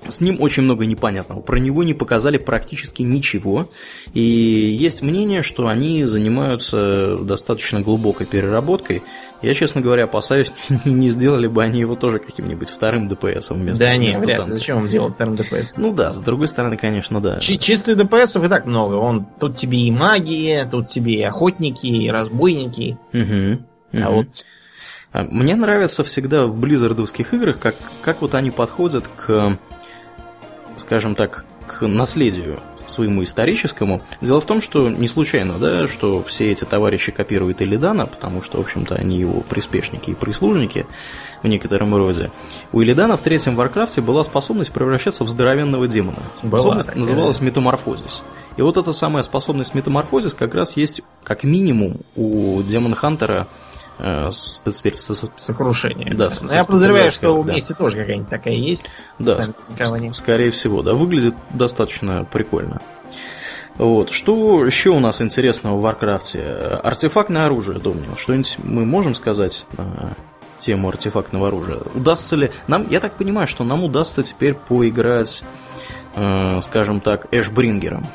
с 0.07 0.21
ним 0.21 0.37
очень 0.41 0.63
много 0.63 0.85
непонятного. 0.85 1.41
Про 1.41 1.59
него 1.59 1.83
не 1.83 1.93
показали 1.93 2.37
практически 2.37 3.01
ничего. 3.01 3.69
И 4.13 4.21
есть 4.21 5.01
мнение, 5.01 5.41
что 5.41 5.67
они 5.67 6.05
занимаются 6.05 7.17
достаточно 7.17 7.81
глубокой 7.81 8.25
переработкой. 8.25 9.03
Я, 9.41 9.53
честно 9.53 9.81
говоря, 9.81 10.05
опасаюсь, 10.05 10.51
не 10.85 11.09
сделали 11.09 11.47
бы 11.47 11.63
они 11.63 11.79
его 11.81 11.95
тоже 11.95 12.19
каким-нибудь 12.19 12.69
вторым 12.69 13.07
DPS 13.07 13.53
вместо, 13.53 13.83
Да 13.85 13.95
не, 13.95 14.05
вместо 14.07 14.21
вряд 14.23 14.47
ли. 14.47 14.53
Зачем 14.55 14.77
вам 14.77 14.89
делать 14.89 15.17
терм 15.17 15.35
ДПС? 15.35 15.73
Ну 15.77 15.93
да, 15.93 16.11
с 16.13 16.19
другой 16.19 16.47
стороны, 16.47 16.77
конечно, 16.77 17.21
да. 17.21 17.39
Чи- 17.39 17.59
Чистых 17.59 17.97
ДПСов 17.97 18.43
и 18.43 18.47
так 18.49 18.65
много. 18.65 18.95
Он 18.95 19.25
тут 19.39 19.55
тебе 19.57 19.79
и 19.79 19.91
магии, 19.91 20.67
тут 20.69 20.87
тебе 20.87 21.19
и 21.19 21.23
охотники, 21.23 21.85
и 21.87 22.09
разбойники. 22.09 22.97
Мгм. 23.13 23.65
А 23.93 23.97
Мгм. 23.97 24.11
вот 24.13 24.27
А 25.11 25.23
Мне 25.23 25.55
нравится 25.55 26.03
всегда 26.03 26.45
в 26.45 26.55
близзардовских 26.55 27.33
играх, 27.33 27.57
как, 27.59 27.75
как 28.03 28.21
вот 28.21 28.35
они 28.35 28.51
подходят 28.51 29.05
к, 29.17 29.57
скажем 30.79 31.15
так, 31.15 31.45
к 31.67 31.85
наследию 31.87 32.59
своему 32.89 33.23
историческому. 33.23 34.01
Дело 34.19 34.41
в 34.41 34.45
том, 34.45 34.61
что 34.61 34.89
не 34.89 35.07
случайно, 35.07 35.59
да, 35.59 35.87
что 35.87 36.23
все 36.23 36.51
эти 36.51 36.63
товарищи 36.63 37.11
копируют 37.11 37.61
Илидана, 37.61 38.07
потому 38.07 38.41
что, 38.41 38.57
в 38.57 38.61
общем-то, 38.61 38.95
они 38.95 39.19
его 39.19 39.41
приспешники 39.41 40.09
и 40.09 40.15
прислужники 40.15 40.87
в 41.43 41.47
некотором 41.47 41.95
роде. 41.95 42.31
У 42.71 42.81
Илидана 42.81 43.15
в 43.15 43.21
третьем 43.21 43.55
Warcraft'е 43.55 44.01
была 44.01 44.23
способность 44.23 44.71
превращаться 44.71 45.23
в 45.23 45.29
здоровенного 45.29 45.87
демона. 45.87 46.17
Была 46.41 46.59
Способность 46.59 46.87
такая. 46.87 46.99
называлась 46.99 47.41
Metamorphosis. 47.41 48.23
И 48.57 48.61
вот 48.61 48.77
эта 48.77 48.91
самая 48.91 49.23
способность 49.23 49.75
Metamorphosis 49.75 50.33
как 50.33 50.55
раз 50.55 50.75
есть 50.75 51.01
как 51.23 51.43
минимум 51.43 51.97
у 52.15 52.61
Demon 52.63 52.95
Hunter'а 52.95 53.47
э, 53.99 54.29
с- 54.31 54.61
с- 54.65 55.31
сокрушение. 55.37 56.13
Да, 56.15 56.25
Но 56.25 56.29
со- 56.29 56.55
Я 56.55 56.63
подозреваю, 56.63 57.09
что 57.11 57.43
да. 57.43 57.53
вместе 57.53 57.73
тоже 57.73 57.97
какая-нибудь 57.97 58.29
такая 58.29 58.53
есть. 58.55 58.83
Да, 59.19 59.41
с- 59.41 59.47
с- 59.51 60.17
скорее 60.17 60.51
всего, 60.51 60.81
да, 60.81 60.93
выглядит 60.93 61.35
достаточно 61.51 62.25
прикольно. 62.25 62.81
Вот. 63.75 64.09
Что 64.11 64.65
еще 64.65 64.89
у 64.89 64.99
нас 64.99 65.21
интересного 65.21 65.77
в 65.77 65.81
Warcraft'е? 65.81 66.43
Артефактное 66.83 67.45
оружие, 67.45 67.79
Домнин. 67.79 68.17
Что-нибудь 68.17 68.57
мы 68.63 68.85
можем 68.85 69.15
сказать 69.15 69.65
на 69.77 70.15
тему 70.57 70.89
артефактного 70.89 71.47
оружия? 71.47 71.77
Удастся 71.95 72.35
ли... 72.35 72.51
Нам, 72.67 72.87
я 72.89 72.99
так 72.99 73.13
понимаю, 73.15 73.47
что 73.47 73.63
нам 73.63 73.83
удастся 73.85 74.21
теперь 74.21 74.53
поиграть, 74.55 75.43
э, 76.15 76.59
скажем 76.61 76.99
так, 76.99 77.27
Ashbringer'ом. 77.31 78.05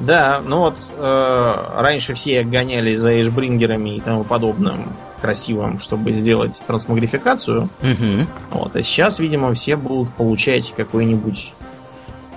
Да, 0.00 0.42
ну 0.44 0.60
вот 0.60 0.76
э, 0.96 1.54
раньше 1.76 2.14
все 2.14 2.42
гонялись 2.42 2.98
за 2.98 3.20
Ashbringer'ами 3.20 3.96
и 3.96 4.00
тому 4.00 4.24
подобным 4.24 4.92
красивым, 5.20 5.80
чтобы 5.80 6.12
сделать 6.12 6.60
трансмагрификацию. 6.66 7.68
Угу. 7.80 8.26
Вот, 8.50 8.76
а 8.76 8.82
сейчас, 8.82 9.18
видимо, 9.18 9.54
все 9.54 9.76
будут 9.76 10.12
получать 10.14 10.74
какой-нибудь 10.76 11.52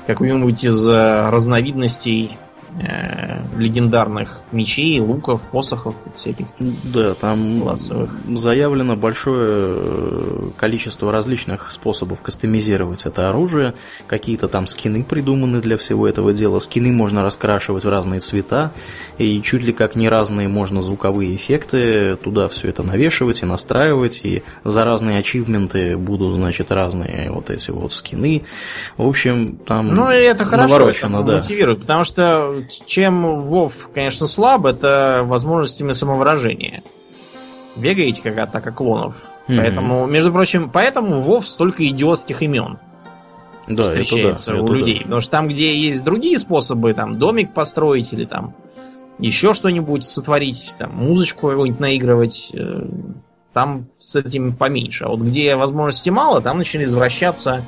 какую-нибудь 0.06 0.64
из 0.64 0.88
э, 0.88 1.30
разновидностей 1.30 2.38
э, 2.82 3.40
легендарных 3.58 4.42
мечей, 4.52 5.00
луков, 5.00 5.42
посохов 5.52 5.96
всяких 6.16 6.46
Да, 6.84 7.14
там 7.14 7.62
классовых. 7.62 8.12
заявлено 8.34 8.96
большое 8.96 9.48
э, 9.50 10.50
количество 10.58 11.12
различных 11.12 11.72
способов 11.72 12.22
кастомизировать 12.22 13.06
это 13.06 13.30
оружие. 13.30 13.74
Какие-то 14.08 14.48
там 14.48 14.68
скины 14.68 15.04
придуманы 15.04 15.62
для 15.62 15.78
всего 15.78 16.08
этого 16.08 16.34
дела. 16.34 16.60
Скины 16.60 16.92
можно 16.92 17.24
раскрашивать 17.24 17.84
в 17.86 17.90
разные 17.90 18.20
цвета. 18.20 18.72
И 19.18 19.42
чуть 19.42 19.64
ли 19.64 19.74
как 19.74 19.96
не 19.96 20.10
разные 20.10 20.48
можно 20.48 20.82
звуковые 20.82 21.36
эффекты 21.36 22.16
туда 22.18 22.48
все 22.48 22.70
это 22.70 22.84
навешивать 22.84 23.42
и 23.44 23.46
настраивать. 23.46 24.22
И 24.24 24.44
за 24.64 24.84
разные 24.86 25.20
ачивменты 25.20 25.98
будут, 25.98 26.36
значит, 26.36 26.72
разные 26.72 27.32
вот 27.32 27.50
эти 27.50 27.72
вот 27.72 27.94
скины. 27.94 28.44
В 28.98 29.08
общем, 29.08 29.58
там 29.58 29.94
Ну 29.94 30.08
это 30.10 30.46
хорошо, 30.46 30.68
наворочено, 30.70 31.18
это 31.18 31.26
да. 31.26 31.36
мотивирует, 31.38 31.82
потому 31.82 32.04
что 32.04 32.64
чем 32.86 33.42
Вов, 33.42 33.74
конечно, 33.94 34.28
слаб, 34.28 34.66
это 34.66 35.22
возможностями 35.24 35.94
самовыражения. 35.94 36.82
Бегаете 37.76 38.22
как 38.22 38.38
атака 38.38 38.72
клонов. 38.72 39.16
Мгм. 39.48 39.58
Поэтому, 39.58 40.08
между 40.08 40.32
прочим, 40.32 40.70
поэтому 40.70 41.22
Вов 41.22 41.48
столько 41.48 41.88
идиотских 41.88 42.42
имен. 42.42 42.80
да, 43.68 43.84
встречается 43.86 44.52
это 44.52 44.60
да, 44.60 44.64
у 44.64 44.66
это 44.66 44.74
людей. 44.74 44.98
Да. 44.98 45.04
Потому 45.04 45.22
что 45.22 45.32
там, 45.32 45.48
где 45.48 45.76
есть 45.76 46.04
другие 46.04 46.40
способы, 46.40 46.94
там 46.94 47.18
домик 47.18 47.54
построить 47.54 48.12
или 48.14 48.26
там 48.26 48.56
еще 49.20 49.54
что-нибудь 49.54 50.06
сотворить, 50.06 50.76
там 50.78 50.92
музычку 50.96 51.48
какую-нибудь 51.48 51.80
наигрывать, 51.80 52.52
э, 52.54 52.82
там 53.54 53.88
с 54.00 54.16
этим 54.16 54.54
поменьше. 54.54 55.06
А 55.06 55.10
вот 55.10 55.22
где 55.22 55.56
возможностей 55.56 56.12
мало, 56.12 56.42
там 56.42 56.60
начали 56.60 56.84
извращаться 56.84 57.64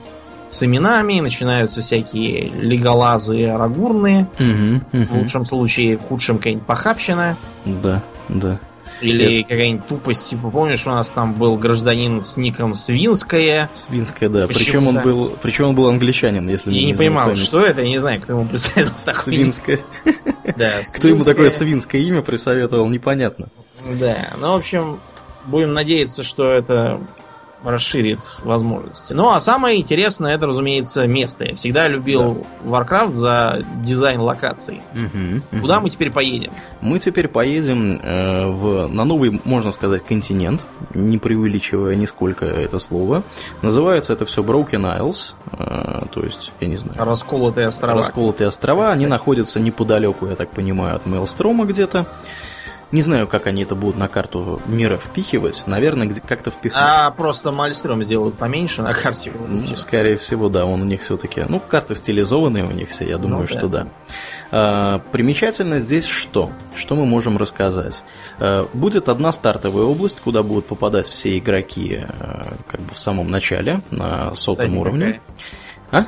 с 0.49 0.63
именами, 0.63 1.19
начинаются 1.19 1.81
всякие 1.81 2.49
леголазы 2.49 3.51
рагурные. 3.51 4.27
Угу, 4.39 5.01
угу. 5.01 5.05
В 5.05 5.17
лучшем 5.19 5.45
случае, 5.45 5.97
в 5.97 6.01
худшем 6.01 6.37
какая-нибудь 6.37 6.65
похабщина. 6.65 7.37
Да, 7.65 8.01
да. 8.27 8.59
Или 9.01 9.39
Это... 9.39 9.49
какая-нибудь 9.49 9.87
тупость, 9.87 10.29
типа, 10.29 10.49
помнишь, 10.49 10.85
у 10.85 10.89
нас 10.89 11.09
там 11.09 11.33
был 11.33 11.55
гражданин 11.55 12.21
с 12.21 12.35
ником 12.37 12.75
Свинская. 12.75 13.69
Свинская, 13.71 14.29
да. 14.29 14.47
Причем 14.47 14.87
он 14.87 14.99
был, 14.99 15.37
причем 15.41 15.69
он 15.69 15.75
был 15.75 15.87
англичанин, 15.87 16.47
если 16.49 16.71
я 16.71 16.79
не, 16.81 16.85
не 16.87 16.95
понимал, 16.95 17.35
что 17.35 17.61
это, 17.61 17.81
я 17.81 17.87
не 17.87 17.99
знаю, 17.99 18.21
кто 18.21 18.33
ему 18.33 18.45
присоветовал. 18.45 19.13
Свинская. 19.15 19.79
Да. 20.57 20.71
Кто 20.95 21.07
ему 21.07 21.23
такое 21.23 21.49
свинское 21.49 22.01
имя 22.01 22.21
присоветовал, 22.21 22.89
непонятно. 22.89 23.47
Да, 23.99 24.31
ну, 24.39 24.53
в 24.53 24.55
общем, 24.55 24.99
будем 25.45 25.73
надеяться, 25.73 26.23
что 26.23 26.51
это 26.51 26.99
расширит 27.63 28.19
возможности. 28.43 29.13
Ну, 29.13 29.29
а 29.29 29.41
самое 29.41 29.79
интересное, 29.79 30.35
это, 30.35 30.47
разумеется, 30.47 31.05
место. 31.07 31.45
Я 31.45 31.55
всегда 31.55 31.87
любил 31.87 32.45
да. 32.63 32.69
Warcraft 32.69 33.15
за 33.15 33.65
дизайн 33.83 34.21
локаций. 34.21 34.81
Угу, 34.93 35.59
Куда 35.61 35.77
угу. 35.77 35.83
мы 35.83 35.89
теперь 35.89 36.11
поедем? 36.11 36.51
Мы 36.81 36.99
теперь 36.99 37.27
поедем 37.27 37.99
э, 38.01 38.47
в, 38.47 38.87
на 38.87 39.03
новый, 39.03 39.41
можно 39.43 39.71
сказать, 39.71 40.03
континент, 40.05 40.65
не 40.93 41.17
преувеличивая 41.17 41.95
нисколько 41.95 42.45
это 42.45 42.79
слово. 42.79 43.23
Называется 43.61 44.13
это 44.13 44.25
все 44.25 44.41
Broken 44.41 44.99
Isles, 44.99 45.33
э, 45.51 46.05
то 46.13 46.23
есть, 46.23 46.51
я 46.59 46.67
не 46.67 46.77
знаю... 46.77 46.97
Расколотые 46.97 47.67
острова. 47.67 47.97
Расколотые 47.97 48.47
острова, 48.47 48.91
они 48.91 49.05
находятся 49.05 49.59
неподалеку, 49.59 50.27
я 50.27 50.35
так 50.35 50.51
понимаю, 50.51 50.95
от 50.95 51.05
Мейлстрома 51.05 51.65
где-то. 51.65 52.05
Не 52.91 53.01
знаю, 53.01 53.27
как 53.27 53.45
они 53.45 53.63
это 53.63 53.75
будут 53.75 53.97
на 53.97 54.07
карту 54.07 54.59
мира 54.65 54.97
впихивать. 54.97 55.63
Наверное, 55.67 56.09
как-то 56.27 56.49
впихнут. 56.49 56.81
А 56.83 57.11
просто 57.11 57.51
Мальстром 57.51 58.03
сделают 58.03 58.35
поменьше 58.35 58.81
на 58.81 58.93
карте. 58.93 59.31
Ну, 59.47 59.75
скорее 59.77 60.17
всего, 60.17 60.49
да. 60.49 60.65
Он 60.65 60.81
у 60.81 60.85
них 60.85 61.01
все-таки. 61.01 61.45
Ну, 61.47 61.59
карты 61.59 61.93
стилизованные 61.93 62.63
у 62.63 62.71
них 62.71 62.89
все, 62.89 63.07
я 63.07 63.19
думаю, 63.19 63.41
ну, 63.41 63.47
да. 63.47 63.59
что 63.59 63.67
да. 63.67 63.87
А, 64.51 64.99
примечательно 65.11 65.77
здесь 65.79 66.07
что? 66.07 66.51
Что 66.75 66.95
мы 66.95 67.05
можем 67.05 67.37
рассказать? 67.37 68.03
А, 68.39 68.67
будет 68.73 69.07
одна 69.07 69.31
стартовая 69.31 69.85
область, 69.85 70.19
куда 70.21 70.41
будут 70.41 70.65
попадать 70.65 71.07
все 71.07 71.37
игроки 71.37 72.03
а, 72.07 72.55
как 72.67 72.81
бы 72.81 72.93
в 72.95 72.99
самом 72.99 73.29
начале, 73.29 73.81
на 73.91 74.33
сотом 74.33 74.65
Кстати, 74.65 74.79
уровне. 74.79 75.21
Какая? 75.91 76.07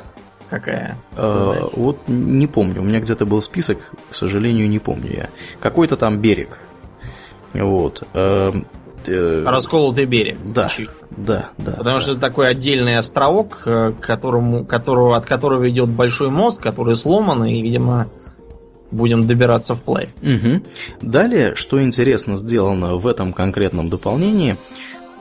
Какая? 0.50 0.98
А, 1.16 1.70
вот 1.74 2.08
не 2.08 2.48
помню. 2.48 2.80
У 2.80 2.84
меня 2.84 2.98
где-то 2.98 3.24
был 3.24 3.40
список, 3.40 3.92
к 4.10 4.14
сожалению, 4.14 4.68
не 4.68 4.80
помню 4.80 5.12
я. 5.12 5.28
Какой-то 5.60 5.96
там 5.96 6.18
берег 6.18 6.58
вот. 7.54 8.02
Эм, 8.14 8.66
э, 9.06 9.44
Расколотый 9.46 10.06
берег. 10.06 10.38
Да, 10.44 10.70
да, 11.10 11.50
да. 11.58 11.72
Потому 11.72 11.96
да. 11.96 12.00
что 12.00 12.12
это 12.12 12.20
такой 12.20 12.48
отдельный 12.48 12.96
островок, 12.96 13.62
э, 13.66 13.92
которому, 14.00 14.64
которого, 14.64 15.16
от 15.16 15.26
которого 15.26 15.68
идет 15.68 15.90
большой 15.90 16.30
мост, 16.30 16.60
который 16.60 16.96
сломан, 16.96 17.44
и, 17.44 17.60
видимо, 17.60 18.08
будем 18.90 19.26
добираться 19.26 19.74
в 19.74 19.82
плей. 19.82 20.10
Угу. 20.22 20.62
Далее, 21.02 21.54
что 21.54 21.82
интересно 21.82 22.36
сделано 22.36 22.96
в 22.96 23.06
этом 23.06 23.32
конкретном 23.32 23.88
дополнении, 23.88 24.56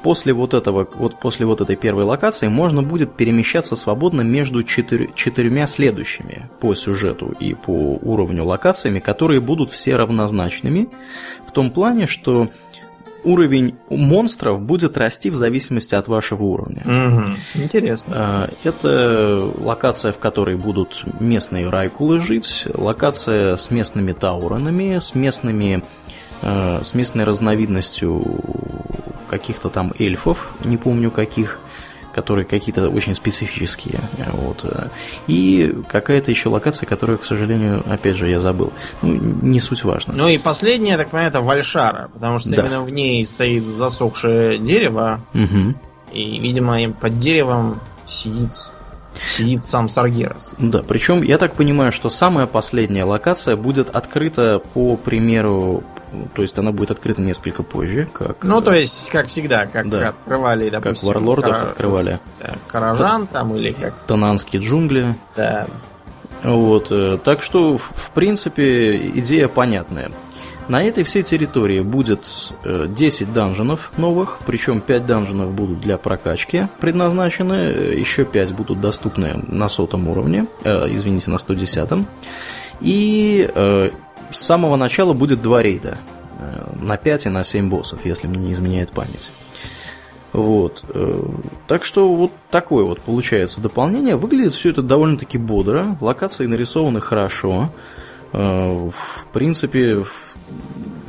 после 0.04 0.34
вот 0.34 0.54
этого, 0.54 0.88
вот 0.96 1.20
после 1.20 1.46
вот 1.46 1.62
этой 1.62 1.76
первой 1.76 2.04
локации 2.04 2.48
можно 2.48 2.82
будет 2.84 3.15
перемещаться 3.15 3.76
свободно 3.76 4.22
между 4.22 4.63
четыр, 4.63 5.10
четырьмя 5.13 5.67
следующими 5.67 6.50
по 6.60 6.74
сюжету 6.74 7.34
и 7.39 7.54
по 7.54 8.00
уровню 8.02 8.44
локациями, 8.46 9.00
которые 9.00 9.39
будут 9.39 9.72
все 9.72 9.96
равнозначными, 9.96 10.89
в 11.51 11.53
том 11.53 11.69
плане, 11.69 12.07
что 12.07 12.49
уровень 13.25 13.75
монстров 13.89 14.61
будет 14.61 14.97
расти 14.97 15.29
в 15.29 15.35
зависимости 15.35 15.93
от 15.93 16.07
вашего 16.07 16.43
уровня. 16.43 16.81
Угу. 16.85 17.63
Интересно. 17.63 18.13
А, 18.15 18.49
это 18.63 19.51
локация, 19.59 20.13
в 20.13 20.17
которой 20.17 20.55
будут 20.55 21.03
местные 21.19 21.69
райкулы 21.69 22.19
жить, 22.19 22.67
локация 22.73 23.57
с 23.57 23.69
местными 23.69 24.13
тауронами, 24.13 24.97
с 24.97 25.13
местными 25.13 25.83
а, 26.41 26.79
с 26.81 26.93
местной 26.93 27.25
разновидностью 27.25 28.23
каких-то 29.29 29.69
там 29.69 29.93
эльфов, 29.99 30.49
не 30.63 30.77
помню 30.77 31.11
каких, 31.11 31.59
которые 32.13 32.45
какие-то 32.45 32.89
очень 32.89 33.15
специфические. 33.15 34.00
Вот. 34.34 34.65
И 35.28 35.76
какая-то 35.88 36.32
еще 36.32 36.50
локация, 36.50 36.88
которую, 36.88 37.19
к 37.19 37.26
сожалению, 37.26 37.84
опять 37.89 38.15
же, 38.15 38.30
я 38.30 38.39
забыл. 38.39 38.74
Ну, 39.02 39.13
не 39.13 39.60
суть 39.60 39.84
важно. 39.84 40.13
Ну 40.15 40.28
и 40.28 40.38
последняя, 40.38 40.97
так 40.97 41.10
понимаю, 41.10 41.30
это 41.30 41.41
Вальшара, 41.41 42.10
потому 42.13 42.39
что 42.39 42.50
да. 42.50 42.62
именно 42.62 42.82
в 42.82 42.89
ней 42.89 43.26
стоит 43.26 43.63
засохшее 43.63 44.58
дерево, 44.60 45.21
угу. 45.34 45.76
и, 46.12 46.39
видимо, 46.39 46.91
под 46.93 47.19
деревом 47.19 47.80
сидит 48.08 48.52
сидит 49.38 49.65
сам 49.65 49.89
Саргерас. 49.89 50.50
Да, 50.58 50.84
причем 50.88 51.21
я 51.21 51.38
так 51.38 51.54
понимаю, 51.54 51.91
что 51.91 52.10
самая 52.10 52.47
последняя 52.47 53.04
локация 53.04 53.56
будет 53.56 53.89
открыта 53.89 54.62
по 54.74 54.95
примеру 54.95 55.84
то 56.34 56.41
есть 56.41 56.58
она 56.58 56.71
будет 56.71 56.91
открыта 56.91 57.21
несколько 57.21 57.63
позже, 57.63 58.08
как... 58.12 58.43
Ну, 58.43 58.62
то 58.62 58.74
есть, 58.74 59.10
как 59.10 59.28
всегда, 59.28 59.65
как 59.65 59.89
да. 59.89 60.10
открывали, 60.10 60.69
допустим... 60.69 61.08
Как 61.08 61.15
Варлордов 61.15 61.54
кара... 61.54 61.67
открывали. 61.67 62.19
Да, 62.39 62.56
Каражан 62.67 63.28
Т... 63.28 63.34
там 63.34 63.56
или 63.56 63.71
как... 63.71 63.93
Тананские 64.08 64.62
джунгли. 64.62 65.15
Да. 65.36 65.67
Вот, 66.43 66.88
э, 66.91 67.17
так 67.24 67.41
что, 67.41 67.78
в 67.78 68.12
принципе, 68.12 69.10
идея 69.19 69.47
понятная. 69.47 70.12
На 70.67 70.84
этой 70.84 71.04
всей 71.04 71.24
территории 71.24 71.82
будет 71.82 72.26
10 72.63 73.21
э, 73.21 73.26
данженов 73.32 73.91
новых, 73.97 74.39
причем 74.45 74.80
5 74.80 75.06
данженов 75.06 75.54
будут 75.54 75.82
для 75.82 75.97
прокачки 75.97 76.67
предназначены, 76.80 77.54
э, 77.54 77.95
еще 77.97 78.26
5 78.26 78.54
будут 78.54 78.80
доступны 78.80 79.43
на 79.47 79.69
сотом 79.69 80.08
уровне, 80.08 80.45
э, 80.63 80.88
извините, 80.89 81.30
на 81.30 81.38
110. 81.38 82.06
И 82.82 83.50
э, 83.54 83.91
с 84.32 84.39
самого 84.39 84.76
начала 84.76 85.13
будет 85.13 85.41
два 85.41 85.62
рейда. 85.62 86.00
Э, 86.39 86.74
на 86.82 86.98
5 86.98 87.28
и 87.28 87.30
на 87.30 87.44
7 87.44 87.70
боссов, 87.70 88.06
если 88.06 88.28
мне 88.28 88.39
не 88.39 88.54
изменяет 88.54 88.91
память. 88.91 89.32
Вот. 90.34 90.84
Э, 90.89 91.24
так 91.67 91.84
что 91.84 92.13
вот 92.15 92.32
такое 92.50 92.86
вот 92.86 93.02
получается 93.02 93.62
дополнение. 93.62 94.15
Выглядит 94.15 94.54
все 94.54 94.72
это 94.72 94.82
довольно-таки 94.82 95.38
бодро. 95.38 95.98
Локации 96.02 96.46
нарисованы 96.46 97.02
хорошо. 97.02 97.72
Э, 98.34 98.89
в 98.89 99.28
принципе, 99.34 100.04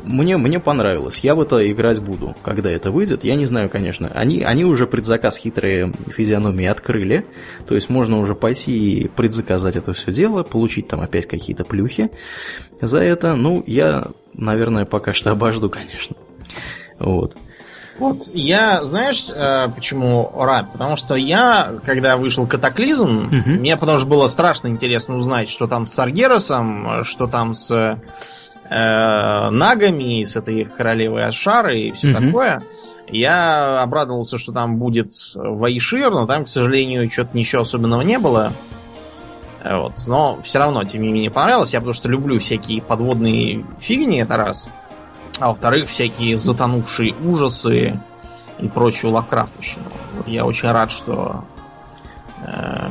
мне, 0.03 0.37
мне 0.37 0.61
понравилось. 0.61 1.21
Я 1.21 1.35
в 1.35 1.41
это 1.41 1.71
играть 1.71 2.01
буду, 2.01 2.37
когда 2.43 2.71
это 2.71 2.91
выйдет. 2.91 3.25
Я 3.25 3.35
не 3.37 3.47
знаю, 3.47 3.71
конечно. 3.71 4.11
Они, 4.15 4.43
они 4.43 4.65
уже 4.65 4.87
предзаказ 4.87 5.37
хитрые 5.37 5.93
физиономии 6.09 6.67
открыли. 6.67 7.27
То 7.67 7.75
есть 7.75 7.91
можно 7.91 8.19
уже 8.19 8.35
пойти 8.35 9.01
и 9.01 9.09
предзаказать 9.09 9.77
это 9.77 9.93
все 9.93 10.12
дело, 10.12 10.43
получить 10.43 10.88
там 10.88 11.01
опять 11.01 11.27
какие-то 11.27 11.65
плюхи 11.65 12.11
за 12.81 12.99
это. 12.99 13.35
Ну, 13.35 13.62
я, 13.67 14.09
наверное, 14.35 14.85
пока 14.85 15.12
что 15.12 15.31
обожду, 15.31 15.71
конечно. 15.71 16.17
Вот. 16.99 17.37
Вот 17.99 18.27
я, 18.33 18.85
знаешь, 18.85 19.27
э, 19.29 19.69
почему 19.75 20.33
рад? 20.35 20.73
Потому 20.73 20.97
что 20.97 21.15
я, 21.15 21.75
когда 21.85 22.17
вышел 22.17 22.47
катаклизм, 22.47 23.27
угу. 23.27 23.51
мне 23.51 23.77
потому 23.77 23.99
что 23.99 24.07
было 24.07 24.29
страшно 24.29 24.69
интересно 24.69 25.17
узнать, 25.17 25.51
что 25.51 25.67
там 25.67 25.87
с 25.87 25.99
Аргеросом, 25.99 27.05
что 27.05 27.27
там 27.27 27.55
с 27.55 27.99
э, 28.73 29.51
нагами, 29.51 30.25
с 30.25 30.37
этой 30.37 30.65
королевой 30.65 31.27
Ашары 31.27 31.81
и 31.81 31.93
все 31.93 32.13
угу. 32.13 32.27
такое. 32.27 32.63
Я 33.09 33.83
обрадовался, 33.83 34.39
что 34.39 34.53
там 34.53 34.79
будет 34.79 35.13
Вайшир, 35.35 36.11
но 36.11 36.27
там, 36.27 36.47
к 36.47 36.49
сожалению, 36.49 37.11
что-то 37.11 37.37
ничего 37.37 37.63
особенного 37.63 38.03
не 38.03 38.19
было. 38.19 38.53
Вот. 39.63 39.93
Но 40.07 40.41
все 40.43 40.59
равно, 40.59 40.85
тем 40.85 41.03
не 41.03 41.13
менее, 41.13 41.31
понравилось. 41.31 41.73
Я 41.73 41.81
потому 41.81 41.95
что 41.95 42.09
люблю 42.09 42.41
всякие 42.41 42.81
подводные 42.81 43.65
фигни, 43.81 44.19
это 44.19 44.37
раз. 44.37 44.69
А 45.39 45.49
во-вторых, 45.49 45.89
всякие 45.89 46.39
затонувшие 46.39 47.15
ужасы 47.15 48.01
и 48.59 48.69
прочую 48.69 49.13
лавкрафтовщину. 49.13 49.85
Вот 50.17 50.29
я 50.29 50.47
очень 50.47 50.71
рад, 50.71 50.91
что 50.91 51.45
э, 52.47 52.89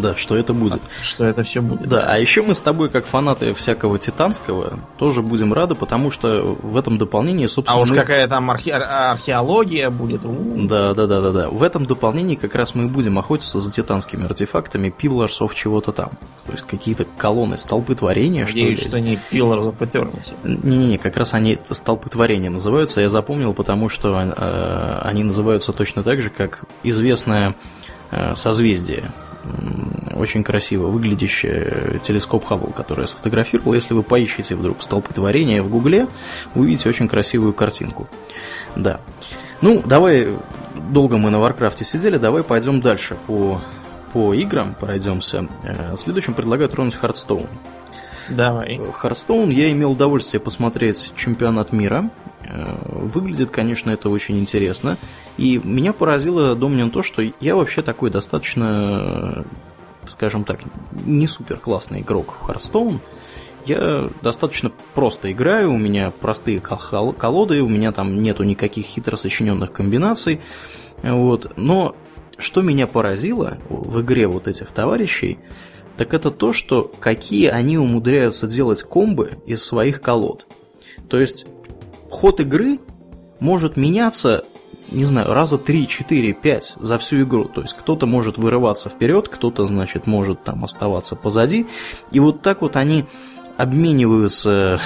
да, 0.00 0.16
что 0.16 0.36
это 0.36 0.52
будет. 0.52 0.80
Что 1.02 1.24
это 1.24 1.42
все 1.42 1.60
будет. 1.60 1.88
Да, 1.88 2.06
а 2.08 2.18
еще 2.18 2.42
мы 2.42 2.54
с 2.54 2.60
тобой, 2.60 2.88
как 2.88 3.04
фанаты 3.04 3.52
всякого 3.54 3.98
титанского, 3.98 4.80
тоже 4.98 5.22
будем 5.22 5.52
рады, 5.52 5.74
потому 5.74 6.10
что 6.10 6.56
в 6.62 6.76
этом 6.76 6.98
дополнении, 6.98 7.46
собственно... 7.46 7.80
А 7.80 7.82
уж 7.82 7.90
мы... 7.90 7.96
какая 7.96 8.26
там 8.28 8.50
архе... 8.50 8.72
археология 8.72 9.90
будет. 9.90 10.22
Да, 10.66 10.94
да, 10.94 11.06
да, 11.06 11.20
да, 11.20 11.30
да. 11.32 11.48
В 11.48 11.62
этом 11.62 11.84
дополнении 11.84 12.36
как 12.36 12.54
раз 12.54 12.74
мы 12.74 12.86
и 12.86 12.88
будем 12.88 13.18
охотиться 13.18 13.60
за 13.60 13.72
титанскими 13.72 14.24
артефактами 14.24 14.94
Pillars 14.96 15.40
of 15.40 15.54
чего-то 15.54 15.92
там. 15.92 16.10
То 16.46 16.52
есть 16.52 16.66
какие-то 16.66 17.04
колонны, 17.18 17.58
столпы 17.58 17.94
творения, 17.94 18.46
Надеюсь, 18.46 18.80
что 18.80 18.88
ли. 18.88 18.90
что 18.90 19.00
не 19.00 19.18
Pillars 19.30 19.74
of 19.74 19.78
Eternity. 19.78 20.34
Не-не-не, 20.44 20.98
как 20.98 21.16
раз 21.16 21.34
они 21.34 21.58
столпы 21.70 22.08
творения 22.08 22.50
называются. 22.50 23.00
Я 23.00 23.08
запомнил, 23.08 23.52
потому 23.52 23.88
что 23.88 24.20
э, 24.20 24.98
они 25.02 25.24
называются 25.24 25.72
точно 25.72 26.02
так 26.02 26.20
же, 26.20 26.30
как 26.30 26.64
известное 26.82 27.54
э, 28.10 28.34
созвездие 28.36 29.12
очень 30.14 30.42
красиво 30.42 30.86
выглядящая 30.88 31.98
телескоп 31.98 32.44
Хаббл, 32.44 32.72
который 32.72 33.02
я 33.02 33.06
сфотографировал. 33.06 33.74
Если 33.74 33.94
вы 33.94 34.02
поищете 34.02 34.54
вдруг 34.56 34.82
столпотворение 34.82 35.62
в 35.62 35.68
Гугле, 35.68 36.08
увидите 36.54 36.88
очень 36.88 37.08
красивую 37.08 37.52
картинку. 37.52 38.08
Да. 38.74 39.00
Ну, 39.62 39.82
давай, 39.84 40.36
долго 40.90 41.16
мы 41.18 41.30
на 41.30 41.38
Warcraft'е 41.38 41.84
сидели, 41.84 42.18
давай 42.18 42.42
пойдем 42.42 42.80
дальше 42.80 43.16
по, 43.26 43.62
по 44.12 44.34
играм, 44.34 44.74
пройдемся. 44.74 45.48
Э, 45.62 45.94
следующим 45.96 46.34
предлагаю 46.34 46.68
тронуть 46.68 46.96
Hearthstone. 46.96 47.48
Давай. 48.28 48.80
Hearthstone 48.92 49.50
я 49.50 49.70
имел 49.72 49.92
удовольствие 49.92 50.40
посмотреть 50.40 51.12
чемпионат 51.16 51.72
мира. 51.72 52.10
Э, 52.48 52.76
выглядит, 52.88 53.50
конечно, 53.50 53.90
это 53.90 54.08
очень 54.08 54.38
интересно. 54.38 54.96
И 55.36 55.60
меня 55.62 55.92
поразило, 55.92 56.54
Домнин, 56.54 56.90
то, 56.90 57.02
что 57.02 57.22
я 57.40 57.56
вообще 57.56 57.82
такой 57.82 58.10
достаточно, 58.10 59.44
скажем 60.06 60.44
так, 60.44 60.60
не 61.04 61.26
супер 61.26 61.58
классный 61.58 62.00
игрок 62.00 62.36
в 62.40 62.48
Hearthstone. 62.48 63.00
Я 63.66 64.10
достаточно 64.22 64.70
просто 64.94 65.32
играю, 65.32 65.72
у 65.72 65.78
меня 65.78 66.12
простые 66.12 66.60
колоды, 66.60 67.62
у 67.62 67.68
меня 67.68 67.90
там 67.90 68.22
нету 68.22 68.44
никаких 68.44 68.86
хитро 68.86 69.16
сочиненных 69.16 69.72
комбинаций. 69.72 70.40
Вот. 71.02 71.52
Но 71.56 71.96
что 72.38 72.62
меня 72.62 72.86
поразило 72.86 73.58
в 73.68 74.00
игре 74.02 74.28
вот 74.28 74.46
этих 74.46 74.68
товарищей, 74.68 75.38
так 75.96 76.14
это 76.14 76.30
то, 76.30 76.52
что 76.52 76.92
какие 77.00 77.48
они 77.48 77.78
умудряются 77.78 78.46
делать 78.46 78.82
комбы 78.84 79.38
из 79.46 79.64
своих 79.64 80.00
колод. 80.00 80.46
То 81.08 81.18
есть 81.18 81.46
ход 82.10 82.40
игры 82.40 82.78
может 83.40 83.76
меняться, 83.76 84.44
не 84.90 85.04
знаю, 85.04 85.32
раза 85.32 85.58
3, 85.58 85.86
4, 85.86 86.32
5 86.32 86.76
за 86.80 86.98
всю 86.98 87.22
игру. 87.22 87.44
То 87.44 87.62
есть 87.62 87.74
кто-то 87.74 88.06
может 88.06 88.38
вырываться 88.38 88.88
вперед, 88.88 89.28
кто-то, 89.28 89.66
значит, 89.66 90.06
может 90.06 90.44
там 90.44 90.64
оставаться 90.64 91.16
позади. 91.16 91.66
И 92.12 92.20
вот 92.20 92.42
так 92.42 92.62
вот 92.62 92.76
они 92.76 93.04
обмениваются, 93.56 94.80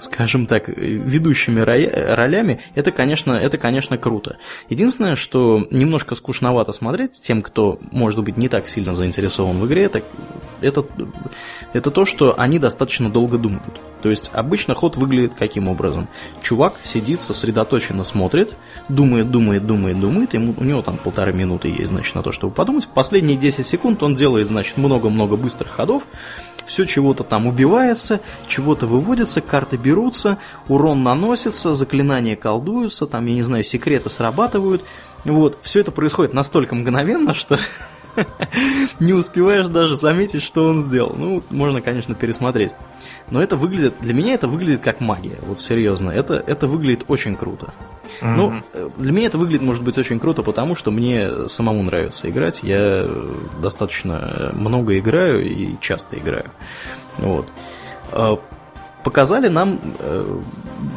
скажем 0.00 0.46
так, 0.46 0.68
ведущими 0.68 1.60
ролями, 1.60 2.60
это, 2.74 2.90
конечно, 2.90 3.32
это, 3.32 3.58
конечно, 3.58 3.98
круто. 3.98 4.36
Единственное, 4.68 5.16
что 5.16 5.66
немножко 5.70 6.14
скучновато 6.14 6.72
смотреть 6.72 7.20
тем, 7.20 7.42
кто, 7.42 7.78
может 7.90 8.22
быть, 8.24 8.36
не 8.36 8.48
так 8.48 8.68
сильно 8.68 8.94
заинтересован 8.94 9.58
в 9.58 9.66
игре, 9.66 9.84
это, 9.84 10.02
это, 10.60 10.84
это 11.72 11.90
то, 11.90 12.04
что 12.04 12.34
они 12.38 12.58
достаточно 12.58 13.10
долго 13.10 13.38
думают. 13.38 13.80
То 14.02 14.10
есть 14.10 14.30
обычно 14.32 14.74
ход 14.74 14.96
выглядит 14.96 15.34
каким 15.34 15.68
образом? 15.68 16.08
Чувак 16.40 16.74
сидит, 16.82 17.22
сосредоточенно 17.22 18.04
смотрит, 18.04 18.54
думает, 18.88 19.30
думает, 19.30 19.66
думает, 19.66 20.00
думает, 20.00 20.34
ему, 20.34 20.54
у 20.56 20.64
него 20.64 20.82
там 20.82 20.96
полторы 20.98 21.32
минуты 21.32 21.68
есть, 21.68 21.88
значит, 21.88 22.14
на 22.14 22.22
то, 22.22 22.32
чтобы 22.32 22.54
подумать. 22.54 22.86
Последние 22.88 23.36
10 23.36 23.66
секунд 23.66 24.02
он 24.02 24.14
делает, 24.14 24.46
значит, 24.46 24.76
много-много 24.76 25.36
быстрых 25.36 25.70
ходов, 25.70 26.04
все 26.68 26.84
чего-то 26.84 27.24
там 27.24 27.46
убивается, 27.46 28.20
чего-то 28.46 28.86
выводится, 28.86 29.40
карты 29.40 29.78
берутся, 29.78 30.38
урон 30.68 31.02
наносится, 31.02 31.72
заклинания 31.72 32.36
колдуются, 32.36 33.06
там, 33.06 33.24
я 33.26 33.34
не 33.34 33.42
знаю, 33.42 33.64
секреты 33.64 34.10
срабатывают. 34.10 34.84
Вот, 35.24 35.58
все 35.62 35.80
это 35.80 35.90
происходит 35.90 36.34
настолько 36.34 36.74
мгновенно, 36.74 37.34
что 37.34 37.58
не 39.00 39.12
успеваешь 39.12 39.66
даже 39.68 39.96
заметить, 39.96 40.42
что 40.42 40.66
он 40.66 40.80
сделал. 40.80 41.14
Ну, 41.16 41.42
можно, 41.50 41.80
конечно, 41.80 42.14
пересмотреть. 42.14 42.72
Но 43.30 43.42
это 43.42 43.56
выглядит, 43.56 43.94
для 44.00 44.14
меня 44.14 44.34
это 44.34 44.48
выглядит 44.48 44.80
как 44.80 45.00
магия, 45.00 45.38
вот 45.42 45.60
серьезно, 45.60 46.10
это, 46.10 46.42
это 46.46 46.66
выглядит 46.66 47.04
очень 47.08 47.36
круто. 47.36 47.74
Mm-hmm. 48.20 48.34
Ну, 48.36 48.62
э, 48.72 48.88
для 48.96 49.12
меня 49.12 49.26
это 49.26 49.38
выглядит, 49.38 49.62
может 49.62 49.84
быть, 49.84 49.98
очень 49.98 50.18
круто, 50.18 50.42
потому 50.42 50.74
что 50.74 50.90
мне 50.90 51.48
самому 51.48 51.82
нравится 51.82 52.28
играть. 52.30 52.62
Я 52.62 53.06
достаточно 53.60 54.50
много 54.54 54.98
играю 54.98 55.44
и 55.44 55.76
часто 55.80 56.18
играю. 56.18 56.46
Вот. 57.18 57.48
А, 59.08 59.10
показали 59.10 59.48
нам, 59.48 59.80
э, 59.98 60.40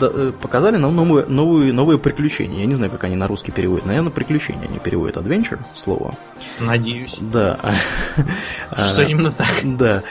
э, 0.02 0.32
показали 0.42 0.78
нам 0.78 0.96
новые, 0.96 1.26
новые, 1.28 1.74
новые 1.74 1.98
приключения. 1.98 2.60
Я 2.60 2.66
не 2.66 2.76
знаю, 2.76 2.92
как 2.92 3.06
они 3.06 3.16
на 3.16 3.28
русский 3.28 3.52
переводят. 3.52 3.86
Наверное, 3.86 4.12
приключения 4.12 4.68
они 4.68 4.80
переводят. 4.80 5.18
Adventure 5.18 5.60
слово. 5.74 6.14
Надеюсь. 6.60 7.16
Да. 7.20 7.58
Что 8.72 9.02
именно 9.08 9.32
так. 9.32 9.78
Да. 9.78 10.04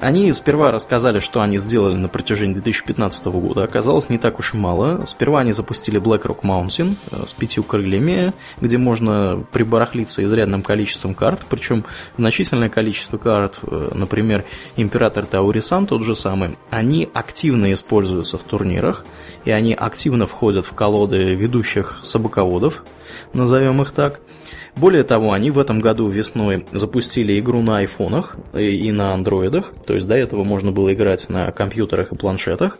Они 0.00 0.32
сперва 0.32 0.70
рассказали, 0.70 1.18
что 1.18 1.40
они 1.40 1.58
сделали 1.58 1.94
на 1.94 2.08
протяжении 2.08 2.54
2015 2.54 3.26
года. 3.26 3.64
Оказалось, 3.64 4.08
не 4.08 4.18
так 4.18 4.38
уж 4.38 4.54
и 4.54 4.56
мало. 4.56 5.04
Сперва 5.06 5.40
они 5.40 5.52
запустили 5.52 6.00
BlackRock 6.00 6.42
Mountain 6.42 6.94
э, 7.10 7.24
с 7.26 7.32
пятью 7.32 7.64
крыльями, 7.64 8.32
где 8.60 8.78
можно 8.78 9.44
прибарахлиться 9.50 10.24
изрядным 10.24 10.62
количеством 10.62 11.14
карт, 11.14 11.40
причем 11.48 11.84
значительное 12.16 12.68
количество 12.68 13.18
карт, 13.18 13.58
э, 13.62 13.90
например, 13.94 14.44
Император 14.76 15.26
Таурисан 15.26 15.86
тот 15.86 16.02
же 16.02 16.14
самый, 16.14 16.56
они 16.70 17.08
активно 17.12 17.72
используются 17.72 18.38
в 18.38 18.44
турнирах, 18.44 19.04
и 19.44 19.50
они 19.50 19.74
активно 19.74 20.26
входят 20.26 20.64
в 20.64 20.74
колоды 20.74 21.34
ведущих 21.34 21.98
собаководов, 22.02 22.84
назовем 23.32 23.82
их 23.82 23.90
так– 23.90 24.20
более 24.76 25.02
того, 25.02 25.32
они 25.32 25.50
в 25.50 25.58
этом 25.58 25.80
году 25.80 26.08
весной 26.08 26.66
запустили 26.72 27.38
игру 27.38 27.62
на 27.62 27.78
айфонах 27.78 28.36
и 28.54 28.90
на 28.92 29.14
андроидах, 29.14 29.72
то 29.86 29.94
есть 29.94 30.06
до 30.06 30.16
этого 30.16 30.44
можно 30.44 30.72
было 30.72 30.92
играть 30.92 31.28
на 31.28 31.50
компьютерах 31.50 32.12
и 32.12 32.16
планшетах. 32.16 32.78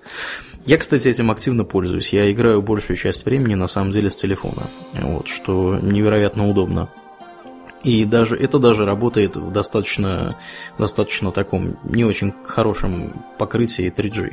Я, 0.66 0.77
кстати, 0.77 1.09
этим 1.09 1.31
активно 1.31 1.64
пользуюсь. 1.64 2.12
Я 2.12 2.31
играю 2.31 2.61
большую 2.61 2.96
часть 2.96 3.24
времени 3.24 3.55
на 3.55 3.68
самом 3.68 3.90
деле 3.90 4.11
с 4.11 4.16
телефона, 4.16 4.62
вот, 4.92 5.29
что 5.29 5.79
невероятно 5.81 6.48
удобно. 6.48 6.90
И 7.85 8.05
даже 8.05 8.37
это 8.37 8.59
даже 8.59 8.85
работает 8.85 9.37
в 9.37 9.53
достаточно, 9.53 10.37
достаточно 10.79 11.33
таком 11.33 11.79
не 11.85 12.05
очень 12.05 12.35
хорошем 12.44 13.24
покрытии 13.38 13.92
3G. 13.96 14.33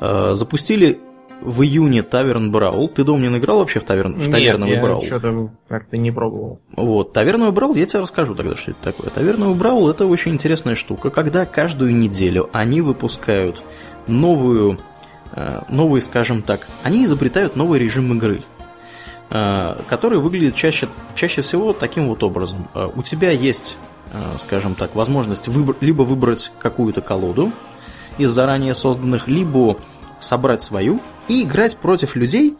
А, 0.00 0.34
запустили 0.34 1.00
в 1.40 1.62
июне 1.62 2.02
Таверн 2.02 2.50
Брау. 2.50 2.88
Ты, 2.88 3.04
Домнин, 3.04 3.36
играл 3.36 3.58
вообще 3.58 3.80
в, 3.80 3.84
таверн, 3.84 4.14
в 4.14 4.30
Таверновый 4.30 4.76
Нет, 4.76 5.02
я 5.02 5.06
что-то 5.06 5.50
как-то 5.68 5.96
не 5.96 6.10
пробовал. 6.10 6.60
Вот, 6.74 7.12
Таверновый 7.12 7.52
Брау, 7.52 7.74
я 7.74 7.86
тебе 7.86 8.00
расскажу 8.00 8.34
тогда, 8.34 8.56
что 8.56 8.72
это 8.72 8.82
такое. 8.82 9.10
Таверновый 9.10 9.54
Брау– 9.54 9.88
это 9.90 10.06
очень 10.06 10.32
интересная 10.32 10.74
штука, 10.74 11.10
когда 11.10 11.46
каждую 11.46 11.94
неделю 11.94 12.48
они 12.52 12.80
выпускают 12.80 13.62
новую, 14.06 14.78
э, 15.32 15.60
новый, 15.68 16.00
скажем 16.00 16.42
так, 16.42 16.66
они 16.82 17.04
изобретают 17.04 17.56
новый 17.56 17.78
режим 17.78 18.12
игры, 18.14 18.42
э, 19.30 19.76
который 19.88 20.18
выглядит 20.18 20.54
чаще, 20.54 20.88
чаще 21.14 21.42
всего 21.42 21.72
таким 21.72 22.08
вот 22.08 22.22
образом. 22.22 22.68
Э, 22.74 22.88
у 22.94 23.02
тебя 23.02 23.30
есть, 23.30 23.78
скажем 24.38 24.74
так, 24.74 24.94
возможность 24.94 25.48
выбор, 25.48 25.76
либо 25.82 26.02
выбрать 26.02 26.50
какую-то 26.58 27.02
колоду 27.02 27.52
из 28.16 28.30
заранее 28.30 28.74
созданных, 28.74 29.28
либо 29.28 29.76
собрать 30.20 30.62
свою 30.62 31.00
и 31.28 31.42
играть 31.42 31.76
против 31.76 32.16
людей, 32.16 32.56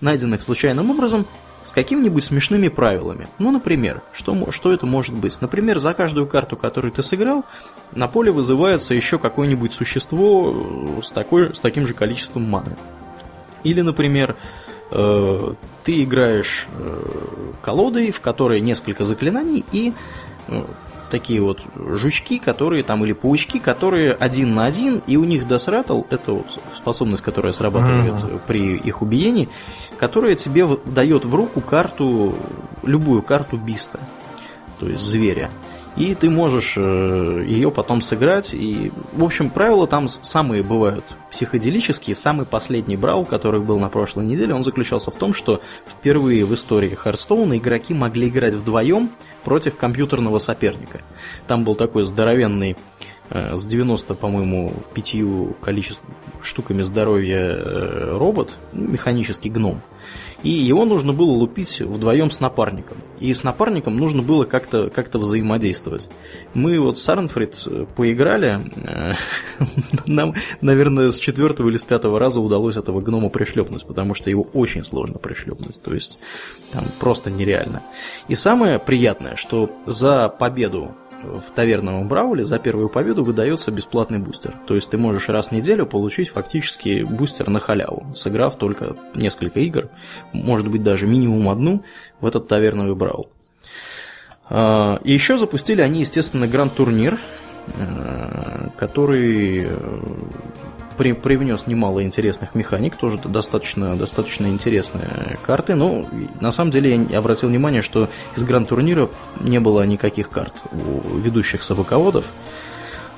найденных 0.00 0.42
случайным 0.42 0.90
образом, 0.90 1.26
с 1.64 1.72
какими-нибудь 1.72 2.24
смешными 2.24 2.68
правилами. 2.68 3.28
Ну, 3.38 3.50
например, 3.50 4.02
что, 4.12 4.50
что 4.52 4.72
это 4.72 4.86
может 4.86 5.14
быть? 5.14 5.38
Например, 5.40 5.78
за 5.78 5.92
каждую 5.92 6.26
карту, 6.26 6.56
которую 6.56 6.92
ты 6.92 7.02
сыграл, 7.02 7.44
на 7.92 8.08
поле 8.08 8.30
вызывается 8.30 8.94
еще 8.94 9.18
какое-нибудь 9.18 9.72
существо 9.72 10.54
э, 10.98 11.02
с, 11.02 11.10
такой, 11.10 11.54
с 11.54 11.60
таким 11.60 11.86
же 11.86 11.92
количеством 11.92 12.48
маны. 12.48 12.76
Или, 13.64 13.82
например, 13.82 14.36
э, 14.92 15.54
ты 15.84 16.04
играешь 16.04 16.68
э, 16.78 17.04
колодой, 17.60 18.12
в 18.12 18.20
которой 18.20 18.60
несколько 18.60 19.04
заклинаний, 19.04 19.64
и 19.70 19.92
э, 20.46 20.64
такие 21.10 21.40
вот 21.40 21.60
жучки, 21.76 22.38
которые 22.38 22.82
там, 22.82 23.04
или 23.04 23.12
паучки, 23.12 23.58
которые 23.58 24.12
один 24.12 24.54
на 24.54 24.66
один, 24.66 25.02
и 25.06 25.16
у 25.16 25.24
них 25.24 25.46
досратл, 25.46 26.02
это 26.10 26.32
вот 26.32 26.46
способность, 26.74 27.22
которая 27.22 27.52
срабатывает 27.52 28.14
mm-hmm. 28.14 28.40
при 28.46 28.76
их 28.76 29.02
убиении, 29.02 29.48
которая 29.98 30.34
тебе 30.34 30.66
дает 30.86 31.24
в 31.24 31.34
руку 31.34 31.60
карту, 31.60 32.34
любую 32.82 33.22
карту 33.22 33.56
биста, 33.56 34.00
то 34.78 34.88
есть 34.88 35.02
зверя. 35.02 35.50
И 35.98 36.14
ты 36.14 36.30
можешь 36.30 36.74
э, 36.76 37.44
ее 37.48 37.72
потом 37.72 38.00
сыграть. 38.00 38.54
И, 38.54 38.92
в 39.12 39.24
общем, 39.24 39.50
правила 39.50 39.88
там 39.88 40.06
самые 40.06 40.62
бывают 40.62 41.04
психоделические. 41.28 42.14
Самый 42.14 42.46
последний 42.46 42.96
брал, 42.96 43.24
который 43.24 43.60
был 43.60 43.80
на 43.80 43.88
прошлой 43.88 44.24
неделе, 44.24 44.54
он 44.54 44.62
заключался 44.62 45.10
в 45.10 45.16
том, 45.16 45.32
что 45.32 45.60
впервые 45.88 46.44
в 46.44 46.54
истории 46.54 46.94
Харстоуна 46.94 47.58
игроки 47.58 47.94
могли 47.94 48.28
играть 48.28 48.54
вдвоем 48.54 49.10
против 49.42 49.76
компьютерного 49.76 50.38
соперника. 50.38 51.00
Там 51.48 51.64
был 51.64 51.74
такой 51.74 52.04
здоровенный 52.04 52.76
э, 53.30 53.56
с 53.56 53.66
90, 53.66 54.14
по-моему, 54.14 54.74
пятью 54.94 55.56
количеств 55.60 56.04
штуками 56.40 56.82
здоровья 56.82 57.40
э, 57.40 58.16
робот, 58.16 58.54
механический 58.72 59.50
гном. 59.50 59.82
И 60.42 60.50
его 60.50 60.84
нужно 60.84 61.12
было 61.12 61.30
лупить 61.30 61.80
вдвоем 61.80 62.30
с 62.30 62.38
напарником. 62.38 62.98
И 63.18 63.34
с 63.34 63.42
напарником 63.42 63.96
нужно 63.96 64.22
было 64.22 64.44
как-то 64.44 64.88
как 64.88 65.12
взаимодействовать. 65.12 66.10
Мы 66.54 66.78
вот 66.78 66.98
с 66.98 67.08
Арнфрид 67.08 67.60
э, 67.66 67.86
поиграли. 67.96 68.60
Нам, 70.06 70.34
наверное, 70.60 71.10
с 71.10 71.18
четвертого 71.18 71.68
или 71.70 71.76
с 71.76 71.84
пятого 71.84 72.20
раза 72.20 72.40
удалось 72.40 72.76
этого 72.76 73.00
гнома 73.00 73.30
пришлепнуть, 73.30 73.84
потому 73.84 74.14
что 74.14 74.30
его 74.30 74.46
очень 74.52 74.84
сложно 74.84 75.18
пришлепнуть. 75.18 75.82
То 75.82 75.92
есть 75.92 76.20
там 76.72 76.84
просто 77.00 77.30
нереально. 77.30 77.82
И 78.28 78.36
самое 78.36 78.78
приятное, 78.78 79.34
что 79.34 79.70
за 79.86 80.28
победу 80.28 80.94
в 81.22 81.52
таверновом 81.52 82.08
брауле 82.08 82.44
за 82.44 82.58
первую 82.58 82.88
победу 82.88 83.24
выдается 83.24 83.70
бесплатный 83.70 84.18
бустер. 84.18 84.54
То 84.66 84.74
есть 84.74 84.90
ты 84.90 84.98
можешь 84.98 85.28
раз 85.28 85.48
в 85.48 85.52
неделю 85.52 85.86
получить 85.86 86.30
фактически 86.30 87.02
бустер 87.02 87.48
на 87.48 87.60
халяву, 87.60 88.06
сыграв 88.14 88.56
только 88.56 88.96
несколько 89.14 89.60
игр, 89.60 89.88
может 90.32 90.68
быть 90.68 90.82
даже 90.82 91.06
минимум 91.06 91.48
одну 91.48 91.84
в 92.20 92.26
этот 92.26 92.48
таверновый 92.48 92.94
браул. 92.94 93.28
А, 94.48 95.00
и 95.04 95.12
еще 95.12 95.36
запустили 95.36 95.80
они, 95.80 96.00
естественно, 96.00 96.46
гранд-турнир, 96.46 97.18
э, 97.76 98.68
который 98.76 99.66
при, 100.98 101.12
привнес 101.12 101.66
немало 101.66 102.02
интересных 102.02 102.54
механик, 102.54 102.96
тоже 102.96 103.18
достаточно, 103.24 103.96
достаточно 103.96 104.46
интересные 104.46 105.38
карты. 105.46 105.74
Но 105.74 106.04
на 106.40 106.50
самом 106.50 106.70
деле 106.70 107.06
я 107.08 107.18
обратил 107.18 107.48
внимание, 107.48 107.80
что 107.80 108.10
из 108.36 108.44
гранд-турнира 108.44 109.08
не 109.40 109.60
было 109.60 109.82
никаких 109.82 110.28
карт 110.28 110.64
у 110.72 111.16
ведущих 111.16 111.62
собаководов. 111.62 112.32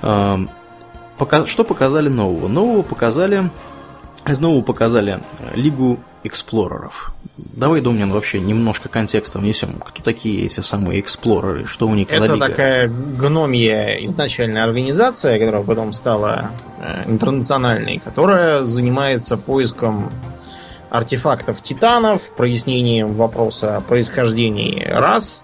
Что 0.00 1.64
показали 1.64 2.08
нового? 2.08 2.48
Нового 2.48 2.82
показали 2.82 3.50
Снова 4.26 4.62
показали 4.62 5.20
э, 5.38 5.56
Лигу 5.56 5.98
эксплореров. 6.24 7.12
Давай, 7.36 7.80
Домнин, 7.80 8.10
вообще 8.10 8.40
немножко 8.40 8.88
контекста 8.88 9.38
внесем. 9.38 9.80
Кто 9.84 10.02
такие 10.02 10.44
эти 10.44 10.60
самые 10.60 11.00
эксплореры? 11.00 11.64
Что 11.64 11.88
у 11.88 11.94
них 11.94 12.08
Это 12.08 12.18
за 12.18 12.34
лига? 12.34 12.44
Это 12.44 12.50
такая 12.50 12.88
гномья 12.88 14.04
изначальная 14.04 14.62
организация, 14.62 15.38
которая 15.38 15.62
потом 15.62 15.92
стала 15.92 16.50
э, 16.78 17.04
интернациональной, 17.06 17.98
которая 17.98 18.64
занимается 18.64 19.36
поиском 19.36 20.10
артефактов 20.90 21.62
титанов, 21.62 22.22
прояснением 22.36 23.14
вопроса 23.14 23.76
о 23.76 23.80
происхождении 23.80 24.84
рас, 24.84 25.42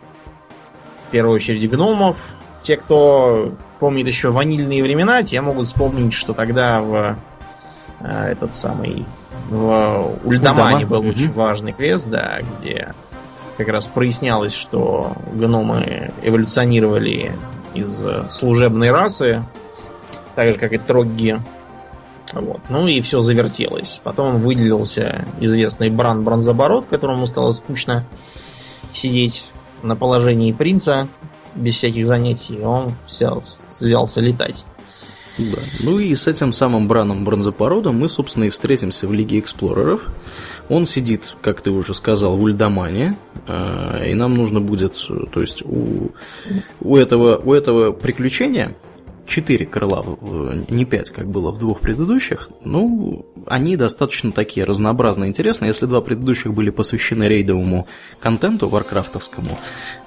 в 1.06 1.10
первую 1.12 1.36
очередь 1.36 1.70
гномов. 1.70 2.16
Те, 2.62 2.76
кто 2.76 3.54
помнит 3.78 4.06
еще 4.06 4.30
ванильные 4.30 4.82
времена, 4.82 5.22
те 5.22 5.40
могут 5.40 5.68
вспомнить, 5.68 6.12
что 6.12 6.32
тогда 6.32 6.82
в 6.82 7.16
а, 8.00 8.28
этот 8.28 8.54
самый 8.54 9.06
в 9.48 10.18
Ульдамане 10.24 10.86
был 10.86 11.00
угу. 11.00 11.08
очень 11.10 11.32
важный 11.32 11.72
квест, 11.72 12.08
да, 12.08 12.40
где 12.60 12.92
как 13.56 13.68
раз 13.68 13.86
прояснялось, 13.86 14.54
что 14.54 15.12
гномы 15.32 16.12
эволюционировали 16.22 17.32
из 17.74 18.32
служебной 18.32 18.90
расы, 18.90 19.44
так 20.34 20.50
же, 20.50 20.56
как 20.56 20.72
и 20.72 20.78
трогги. 20.78 21.40
Вот. 22.32 22.60
Ну 22.68 22.86
и 22.86 23.00
все 23.00 23.20
завертелось. 23.20 24.00
Потом 24.02 24.38
выделился 24.38 25.24
известный 25.40 25.90
Бран 25.90 26.24
Бронзоборот, 26.24 26.86
которому 26.86 27.26
стало 27.26 27.52
скучно 27.52 28.04
сидеть 28.92 29.46
на 29.82 29.96
положении 29.96 30.52
принца 30.52 31.08
без 31.54 31.74
всяких 31.74 32.06
занятий. 32.06 32.60
Он 32.62 32.92
взял, 33.06 33.42
взялся 33.80 34.20
летать. 34.20 34.64
Да. 35.38 35.58
Ну 35.80 35.98
и 35.98 36.14
с 36.14 36.26
этим 36.26 36.52
самым 36.52 36.88
Браном 36.88 37.24
Бронзопородом 37.24 37.98
мы, 37.98 38.08
собственно, 38.08 38.44
и 38.44 38.50
встретимся 38.50 39.06
в 39.06 39.12
Лиге 39.12 39.38
Эксплореров. 39.38 40.02
Он 40.68 40.86
сидит, 40.86 41.36
как 41.42 41.60
ты 41.60 41.70
уже 41.70 41.94
сказал, 41.94 42.36
в 42.36 42.42
Ульдамане, 42.42 43.16
э, 43.46 44.10
и 44.10 44.14
нам 44.14 44.34
нужно 44.34 44.60
будет, 44.60 44.94
то 45.32 45.40
есть 45.40 45.62
у, 45.64 46.10
у, 46.80 46.96
этого, 46.96 47.36
у 47.36 47.52
этого 47.52 47.92
приключения 47.92 48.74
четыре 49.26 49.66
крыла, 49.66 50.04
не 50.68 50.84
пять, 50.84 51.10
как 51.10 51.26
было 51.28 51.50
в 51.50 51.58
двух 51.58 51.80
предыдущих, 51.80 52.50
ну, 52.64 53.26
они 53.46 53.76
достаточно 53.76 54.32
такие 54.32 54.64
разнообразные, 54.64 55.28
интересные. 55.28 55.68
Если 55.68 55.86
два 55.86 56.00
предыдущих 56.00 56.52
были 56.54 56.70
посвящены 56.70 57.24
рейдовому 57.24 57.86
контенту 58.20 58.68
варкрафтовскому, 58.68 59.58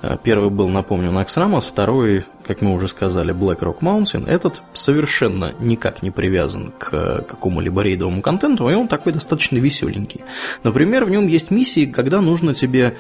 э, 0.02 0.18
первый 0.24 0.50
был, 0.50 0.68
напомню, 0.70 1.12
Наксрамос, 1.12 1.66
второй, 1.66 2.26
как 2.46 2.62
мы 2.62 2.74
уже 2.74 2.88
сказали, 2.88 3.34
Black 3.34 3.60
Rock 3.60 3.80
Mountain, 3.82 4.28
этот 4.28 4.62
совершенно 4.74 5.54
никак 5.60 6.02
не 6.04 6.12
привязан 6.12 6.74
к 6.78 7.26
какому-либо 7.28 7.82
рейдовому 7.82 8.22
контенту, 8.22 8.70
и 8.70 8.74
он 8.74 8.88
такой 8.88 9.14
достаточно 9.14 9.58
веселенький. 9.58 10.22
Например, 10.64 11.06
в 11.06 11.10
нем 11.10 11.28
есть 11.28 11.52
миссии, 11.52 11.86
когда 11.86 12.22
нужно 12.22 12.54
тебе 12.54 12.80
Э, 12.90 12.96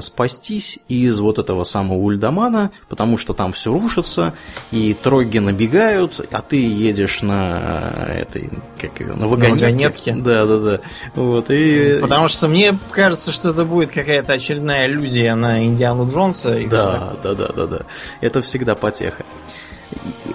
спастись 0.00 0.78
из 0.88 1.20
вот 1.20 1.38
этого 1.38 1.64
самого 1.64 1.98
Ульдамана, 1.98 2.70
потому 2.88 3.18
что 3.18 3.34
там 3.34 3.52
все 3.52 3.72
рушится, 3.72 4.32
и 4.72 4.94
троги 4.94 5.38
набегают, 5.38 6.26
а 6.30 6.40
ты 6.40 6.56
едешь 6.56 7.22
на 7.22 7.92
э, 8.08 8.22
этой, 8.22 8.50
как 8.80 9.00
ее, 9.00 9.12
на 9.12 9.26
вагонетке. 9.26 9.60
На 9.60 9.66
вагонетке. 9.66 10.14
Да, 10.14 10.46
да, 10.46 10.58
да. 10.58 10.80
Вот, 11.14 11.50
и... 11.50 11.98
Потому 12.00 12.28
что 12.28 12.48
мне 12.48 12.76
кажется, 12.90 13.32
что 13.32 13.50
это 13.50 13.64
будет 13.64 13.90
какая-то 13.92 14.32
очередная 14.32 14.86
иллюзия 14.86 15.34
на 15.34 15.64
Индиану 15.64 16.10
Джонса. 16.10 16.58
И 16.58 16.66
да, 16.66 17.12
да, 17.22 17.34
да, 17.34 17.48
да, 17.48 17.66
да. 17.66 17.78
Это 18.20 18.40
всегда 18.40 18.74
потеха. 18.74 19.24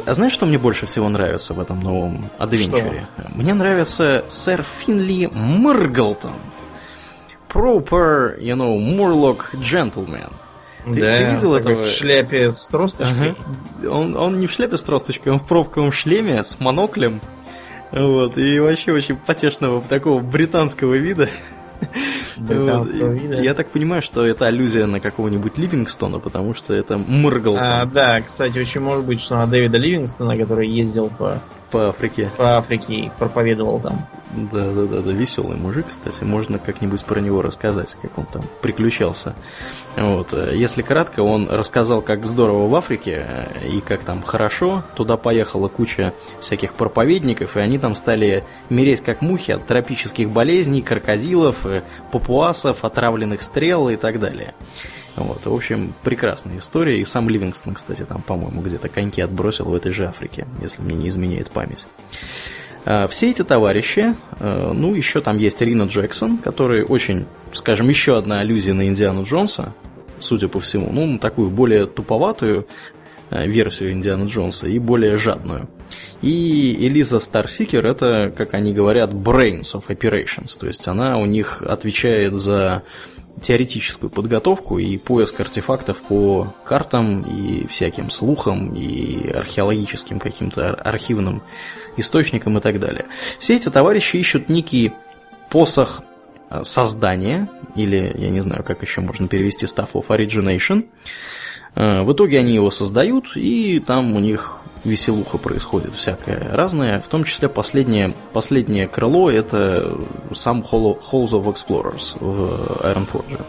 А 0.06 0.14
знаешь, 0.14 0.34
что 0.34 0.46
мне 0.46 0.58
больше 0.58 0.86
всего 0.86 1.10
нравится 1.10 1.54
в 1.54 1.60
этом 1.60 1.80
новом 1.80 2.30
адвенчуре? 2.38 3.08
Мне 3.36 3.54
нравится 3.54 4.24
сэр 4.28 4.64
Финли 4.64 5.30
Мырглтон 5.32 6.34
proper, 7.52 8.38
you 8.40 8.56
know, 8.56 8.78
Murloc 8.80 9.54
gentleman. 9.62 10.32
Ты, 10.86 11.00
да, 11.00 11.18
ты 11.18 11.26
видел 11.26 11.54
этого? 11.54 11.84
В 11.84 11.88
шляпе 11.88 12.52
с 12.52 12.66
тросточкой. 12.68 13.36
Ага. 13.82 13.90
Он, 13.90 14.18
он 14.18 14.40
не 14.40 14.48
в 14.48 14.52
шляпе 14.52 14.78
с 14.78 14.84
тросточкой, 14.84 15.34
он 15.34 15.40
в 15.40 15.46
пробковом 15.46 15.92
шлеме 15.92 16.44
с 16.44 16.60
моноклем. 16.60 17.22
Вот, 17.92 18.38
и 18.38 18.60
вообще 18.60 18.94
очень 18.94 19.16
потешного 19.16 19.82
такого 19.82 20.22
британского 20.22 20.96
вида. 20.96 21.30
Вот. 22.38 22.90
Я 22.90 23.54
так 23.54 23.70
понимаю, 23.70 24.02
что 24.02 24.26
это 24.26 24.48
аллюзия 24.48 24.86
на 24.86 25.00
какого-нибудь 25.00 25.58
Ливингстона, 25.58 26.20
потому 26.20 26.54
что 26.54 26.74
это 26.74 26.98
Мургл. 26.98 27.58
А, 27.60 27.86
да, 27.86 28.22
кстати, 28.22 28.58
очень 28.58 28.82
может 28.82 29.06
быть, 29.06 29.22
что 29.22 29.36
на 29.36 29.48
Дэвида 29.48 29.78
Ливингстона, 29.78 30.38
который 30.38 30.70
ездил 30.70 31.10
по 31.10 31.42
по 31.72 31.90
Африке. 31.90 32.30
По 32.38 32.58
Африке 32.58 32.94
и 32.94 33.12
проповедовал 33.18 33.80
там. 33.80 34.08
Да, 34.34 34.72
да, 34.72 34.86
да, 34.86 35.02
да, 35.02 35.12
веселый 35.12 35.58
мужик, 35.58 35.88
кстати, 35.90 36.24
можно 36.24 36.58
как-нибудь 36.58 37.04
про 37.04 37.20
него 37.20 37.42
рассказать, 37.42 37.98
как 38.02 38.18
он 38.18 38.26
там 38.26 38.44
приключался. 38.62 39.36
Вот. 39.98 40.32
Если 40.32 40.84
кратко, 40.84 41.20
он 41.20 41.50
рассказал, 41.50 42.02
как 42.02 42.26
здорово 42.26 42.70
в 42.70 42.76
Африке 42.76 43.26
э, 43.28 43.68
и 43.68 43.82
как 43.82 44.06
там 44.06 44.24
хорошо. 44.24 44.84
Туда 44.96 45.18
поехала 45.18 45.68
куча 45.68 46.14
всяких 46.40 46.76
проповедников, 46.76 47.58
и 47.58 47.60
они 47.60 47.78
там 47.78 47.94
стали 47.94 48.46
мереть 48.70 49.02
как 49.02 49.22
мухи 49.22 49.52
от 49.52 49.66
тропических 49.66 50.30
болезней, 50.30 50.82
крокодилов, 50.82 51.66
э, 51.66 51.82
папуасов, 52.12 52.86
отравленных 52.86 53.42
стрел 53.42 53.90
и 53.90 53.98
так 53.98 54.20
далее. 54.20 54.54
Вот, 55.16 55.46
в 55.46 55.54
общем, 55.54 55.94
прекрасная 56.04 56.58
история. 56.58 57.00
И 57.00 57.04
сам 57.04 57.30
Ливингстон, 57.30 57.76
кстати, 57.76 58.04
там, 58.04 58.22
по-моему, 58.22 58.62
где-то 58.62 58.90
коньки 58.90 59.22
отбросил 59.22 59.66
в 59.66 59.76
этой 59.76 59.92
же 59.92 60.06
Африке, 60.06 60.48
если 60.62 60.82
мне 60.82 60.96
не 60.96 61.10
изменяет 61.10 61.52
память. 61.52 61.88
А, 62.86 63.08
все 63.08 63.30
эти 63.30 63.44
товарищи, 63.44 64.16
а, 64.40 64.74
ну, 64.74 64.96
еще 64.96 65.22
там 65.22 65.38
есть 65.38 65.62
Рина 65.62 65.84
Джексон, 65.84 66.38
который 66.38 66.84
очень, 66.84 67.26
скажем, 67.54 67.90
еще 67.90 68.18
одна 68.18 68.40
аллюзия 68.40 68.74
на 68.74 68.88
Индиану 68.88 69.24
Джонса, 69.24 69.74
судя 70.20 70.48
по 70.48 70.60
всему, 70.60 70.92
ну, 70.92 71.18
такую 71.20 71.50
более 71.50 71.86
туповатую 71.86 72.68
а, 73.30 73.46
версию 73.46 73.92
Индиана 73.92 74.26
Джонса 74.26 74.68
и 74.68 74.80
более 74.80 75.18
жадную. 75.18 75.70
И 76.22 76.78
Элиза 76.80 77.20
Старсикер 77.20 77.86
это, 77.86 78.32
как 78.36 78.54
они 78.54 78.74
говорят, 78.74 79.12
brains 79.12 79.74
of 79.74 79.88
operations, 79.88 80.58
то 80.58 80.68
есть 80.68 80.88
она 80.88 81.18
у 81.18 81.26
них 81.26 81.62
отвечает 81.62 82.34
за 82.34 82.84
теоретическую 83.40 84.10
подготовку 84.10 84.78
и 84.78 84.98
поиск 84.98 85.40
артефактов 85.40 86.02
по 86.02 86.54
картам 86.66 87.22
и 87.22 87.66
всяким 87.68 88.10
слухам 88.10 88.74
и 88.74 89.30
археологическим 89.30 90.20
каким-то 90.20 90.74
архивным 90.74 91.42
источникам 91.98 92.58
и 92.58 92.62
так 92.62 92.80
далее. 92.80 93.06
Все 93.40 93.56
эти 93.56 93.70
товарищи 93.70 94.18
ищут 94.18 94.50
некий 94.50 94.92
посох 95.50 96.02
э, 96.50 96.64
создания, 96.64 97.50
или 97.76 98.14
я 98.18 98.30
не 98.30 98.42
знаю, 98.42 98.64
как 98.64 98.82
еще 98.82 99.02
можно 99.02 99.28
перевести 99.28 99.66
Staff 99.66 99.92
of 99.94 100.08
Origination. 100.08 100.86
Э, 101.76 102.02
в 102.04 102.14
итоге 102.14 102.40
они 102.40 102.54
его 102.54 102.72
создают, 102.72 103.36
и 103.36 103.80
там 103.80 104.16
у 104.16 104.20
них 104.20 104.58
веселуха 104.84 105.38
происходит 105.38 105.94
всякое 105.96 106.56
разное, 106.56 107.00
в 107.02 107.08
том 107.08 107.24
числе 107.24 107.50
последнее, 107.50 108.14
последнее 108.34 108.88
крыло 108.88 109.30
это 109.30 109.98
сам 110.34 110.62
Halls 110.62 110.98
of 111.12 111.46
Explorers 111.46 112.18
в 112.20 112.84
Ironforge. 112.84 113.42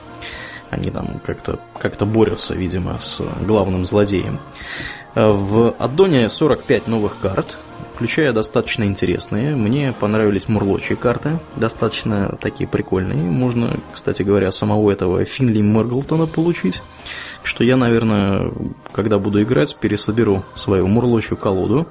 Они 0.70 0.90
там 0.90 1.20
как-то 1.24 1.58
как 1.78 1.96
борются, 1.98 2.54
видимо, 2.54 2.98
с 3.00 3.22
главным 3.46 3.84
злодеем. 3.84 4.40
В 5.14 5.74
аддоне 5.78 6.30
45 6.30 6.86
новых 6.88 7.18
карт, 7.20 7.58
включая 7.94 8.32
достаточно 8.32 8.84
интересные. 8.84 9.54
Мне 9.54 9.92
понравились 9.92 10.48
мурлочие 10.48 10.96
карты, 10.96 11.38
достаточно 11.56 12.38
такие 12.40 12.66
прикольные. 12.66 13.18
Можно, 13.18 13.76
кстати 13.92 14.22
говоря, 14.22 14.50
самого 14.50 14.90
этого 14.90 15.24
Финли 15.26 15.60
Мерглтона 15.60 16.26
получить. 16.26 16.82
Что 17.42 17.64
я, 17.64 17.76
наверное, 17.76 18.52
когда 18.92 19.18
буду 19.18 19.42
играть, 19.42 19.76
пересоберу 19.76 20.44
свою 20.54 20.86
мурлочью 20.86 21.36
колоду. 21.36 21.86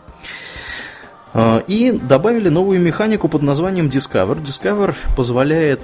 А, 1.33 1.63
и 1.67 1.91
добавили 1.91 2.49
новую 2.49 2.79
механику 2.79 3.27
под 3.27 3.41
названием 3.41 3.87
Discover. 3.87 4.41
Discover 4.41 4.95
позволяет 5.15 5.81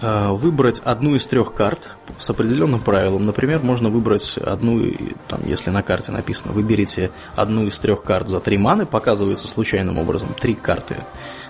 а, 0.00 0.32
выбрать 0.32 0.80
одну 0.84 1.14
из 1.14 1.24
трех 1.26 1.54
карт 1.54 1.90
с 2.18 2.28
определенным 2.28 2.80
правилом. 2.80 3.24
Например, 3.24 3.60
можно 3.62 3.88
выбрать 3.88 4.38
одну, 4.38 4.82
там, 5.28 5.40
если 5.46 5.70
на 5.70 5.82
карте 5.82 6.12
написано, 6.12 6.52
выберите 6.52 7.10
одну 7.36 7.66
из 7.66 7.78
трех 7.78 8.02
карт 8.02 8.28
за 8.28 8.40
три 8.40 8.58
маны, 8.58 8.86
показывается 8.86 9.48
случайным 9.48 9.98
образом 9.98 10.34
три 10.38 10.54
карты 10.54 10.98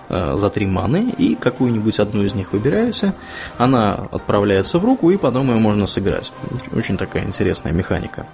за 0.09 0.49
три 0.49 0.65
маны, 0.65 1.13
и 1.17 1.35
какую-нибудь 1.35 1.99
одну 1.99 2.23
из 2.23 2.33
них 2.35 2.53
выбираете, 2.53 3.13
она 3.57 4.07
отправляется 4.11 4.79
в 4.79 4.85
руку, 4.85 5.09
и 5.11 5.17
потом 5.17 5.49
ее 5.51 5.57
можно 5.57 5.87
сыграть. 5.87 6.31
Очень 6.75 6.97
такая 6.97 7.23
интересная 7.23 7.73
механика. 7.73 8.25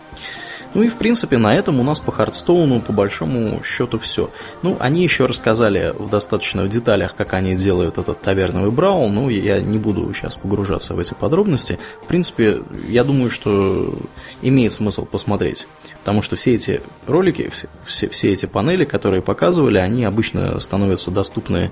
Ну 0.74 0.84
и, 0.84 0.88
в 0.88 0.98
принципе, 0.98 1.38
на 1.38 1.54
этом 1.54 1.80
у 1.80 1.84
нас 1.84 2.00
по 2.00 2.12
Хардстоуну, 2.12 2.82
по 2.82 2.94
большому 2.94 3.62
счету, 3.64 4.00
все. 4.00 4.30
Ну, 4.62 4.78
они 4.80 5.04
еще 5.04 5.26
рассказали 5.26 5.94
в 5.98 6.10
достаточно 6.10 6.68
деталях, 6.68 7.16
как 7.16 7.34
они 7.34 7.56
делают 7.56 7.98
этот 7.98 8.22
таверновый 8.22 8.72
браул, 8.72 9.10
ну, 9.10 9.30
я 9.30 9.60
не 9.60 9.78
буду 9.78 10.14
сейчас 10.14 10.38
погружаться 10.38 10.94
в 10.94 11.00
эти 11.00 11.14
подробности. 11.14 11.78
В 12.04 12.08
принципе, 12.08 12.62
я 12.88 13.04
думаю, 13.04 13.30
что 13.30 13.94
имеет 14.42 14.74
смысл 14.74 15.06
посмотреть, 15.06 15.68
потому 16.00 16.22
что 16.22 16.36
все 16.36 16.56
эти 16.56 16.82
ролики, 17.08 17.50
все, 17.52 17.68
все, 17.86 18.08
все 18.10 18.32
эти 18.32 18.46
панели, 18.46 18.86
которые 18.86 19.22
показывали, 19.22 19.78
они 19.78 20.06
обычно 20.06 20.60
становятся 20.60 21.12
доступны 21.12 21.72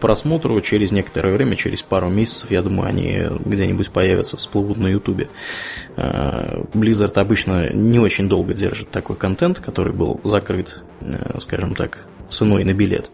просмотру 0.00 0.60
через 0.60 0.90
некоторое 0.90 1.32
время, 1.34 1.54
через 1.54 1.82
пару 1.82 2.08
месяцев, 2.08 2.50
я 2.50 2.62
думаю, 2.62 2.88
они 2.88 3.22
где-нибудь 3.44 3.90
появятся, 3.90 4.36
всплывут 4.36 4.78
на 4.78 4.88
Ютубе. 4.88 5.28
Э, 5.96 6.62
Blizzard 6.72 7.18
обычно 7.18 7.72
не 7.72 7.98
очень 7.98 8.28
долго 8.28 8.39
держит 8.44 8.90
такой 8.90 9.16
контент, 9.16 9.58
который 9.58 9.92
был 9.92 10.20
закрыт, 10.24 10.82
э, 11.00 11.38
скажем 11.38 11.74
так, 11.74 12.06
ценой 12.28 12.64
на 12.64 12.74
билет. 12.74 13.10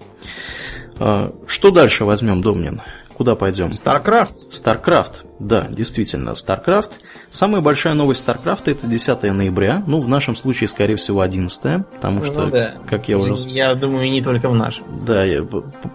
Э, 0.98 1.30
что 1.46 1.70
дальше 1.70 2.04
возьмем, 2.04 2.40
Домнин? 2.40 2.82
Куда 3.16 3.34
пойдем? 3.34 3.70
StarCraft. 3.70 4.50
StarCraft, 4.50 5.24
да, 5.38 5.68
действительно, 5.70 6.30
StarCraft. 6.30 6.90
Самая 7.30 7.62
большая 7.62 7.94
новость 7.94 8.26
StarCraft 8.26 8.64
это 8.66 8.86
10 8.86 9.32
ноября, 9.32 9.82
ну, 9.86 10.02
в 10.02 10.08
нашем 10.08 10.36
случае, 10.36 10.68
скорее 10.68 10.96
всего, 10.96 11.22
11, 11.22 11.86
потому 11.94 12.18
ну 12.18 12.24
что, 12.24 12.46
да. 12.50 12.74
как 12.86 13.08
я 13.08 13.16
уже... 13.16 13.34
Я 13.48 13.74
думаю, 13.74 14.10
не 14.10 14.22
только 14.22 14.50
в 14.50 14.54
нашем. 14.54 15.06
Да, 15.06 15.24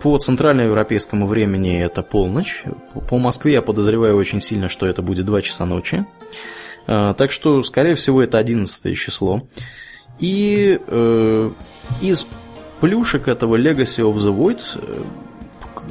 по 0.02 0.18
центральноевропейскому 0.18 1.28
времени 1.28 1.80
это 1.80 2.02
полночь, 2.02 2.64
по 3.08 3.20
Москве 3.20 3.54
я 3.54 3.62
подозреваю 3.62 4.18
очень 4.18 4.42
сильно, 4.42 4.68
что 4.68 4.88
это 4.88 5.04
будет 5.04 5.26
2 5.28 5.42
часа 5.44 5.66
ночи, 5.66 5.98
а, 5.98 6.61
так 6.86 7.32
что, 7.32 7.62
скорее 7.64 7.96
всего, 7.96 8.22
это 8.22 8.38
11 8.38 8.98
число. 8.98 9.44
И 10.20 10.80
э, 10.86 11.50
из 12.02 12.28
плюшек 12.80 13.28
этого 13.28 13.56
Legacy 13.56 14.04
of 14.04 14.16
the 14.18 14.36
Void 14.36 14.62
э, 14.76 15.04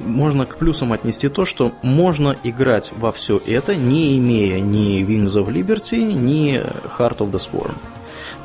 можно 0.04 0.46
к 0.46 0.56
плюсам 0.56 0.92
отнести 0.92 1.28
то, 1.28 1.44
что 1.44 1.72
можно 1.82 2.36
играть 2.44 2.92
во 2.96 3.12
все 3.12 3.40
это, 3.46 3.74
не 3.74 4.18
имея 4.18 4.60
ни 4.60 5.02
Wings 5.02 5.36
of 5.36 5.48
Liberty, 5.48 6.12
ни 6.12 6.54
Heart 6.98 7.18
of 7.18 7.30
the 7.30 7.38
Swarm. 7.38 7.76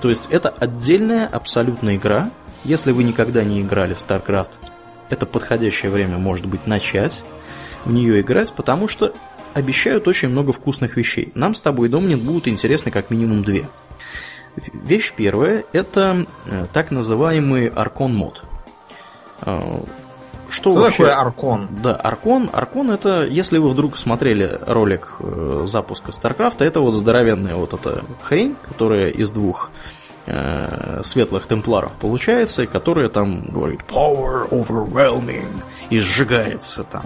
То 0.01 0.09
есть 0.09 0.27
это 0.31 0.49
отдельная 0.49 1.27
абсолютная 1.27 1.95
игра. 1.95 2.31
Если 2.63 2.91
вы 2.91 3.03
никогда 3.03 3.43
не 3.43 3.61
играли 3.61 3.93
в 3.93 3.97
StarCraft, 3.97 4.51
это 5.09 5.25
подходящее 5.25 5.91
время 5.91 6.17
может 6.17 6.45
быть 6.47 6.65
начать 6.67 7.23
в 7.85 7.91
нее 7.91 8.21
играть, 8.21 8.53
потому 8.53 8.87
что 8.87 9.13
обещают 9.55 10.07
очень 10.07 10.29
много 10.29 10.51
вкусных 10.51 10.97
вещей. 10.97 11.31
Нам 11.33 11.55
с 11.55 11.61
тобой, 11.61 11.87
Домнин, 11.87 12.19
будут 12.19 12.47
интересны 12.47 12.91
как 12.91 13.09
минимум 13.09 13.41
две. 13.41 13.67
Вещь 14.73 15.13
первая– 15.15 15.63
это 15.73 16.27
э, 16.45 16.65
так 16.71 16.91
называемый 16.91 17.67
Аркон 17.69 18.13
мод. 18.13 18.43
Э, 19.41 19.79
что, 20.49 20.71
Что 20.71 20.73
вообще... 20.73 20.97
такое 21.03 21.15
Аркон? 21.15 21.69
Да, 21.81 21.95
Аркон. 21.95 22.49
Аркон 22.51 22.91
это, 22.91 23.25
если 23.25 23.57
вы 23.57 23.69
вдруг 23.69 23.97
смотрели 23.97 24.59
ролик 24.67 25.15
э, 25.19 25.63
запуска 25.65 26.11
Старкрафта, 26.11 26.65
это 26.65 26.81
вот 26.81 26.91
здоровенная 26.91 27.55
вот 27.55 27.73
эта 27.73 28.03
хрень, 28.21 28.55
которая 28.61 29.09
из 29.09 29.29
двух 29.29 29.71
э, 29.71 30.04
светлых 31.03 31.47
темпларов 31.47 31.91
получается, 32.01 32.63
и 32.63 32.65
которая 32.65 33.09
там 33.09 33.43
говорит 33.43 33.81
Power 33.87 34.49
overwhelming 34.49 35.61
и 35.89 35.99
сжигается 35.99 36.83
там 36.83 37.05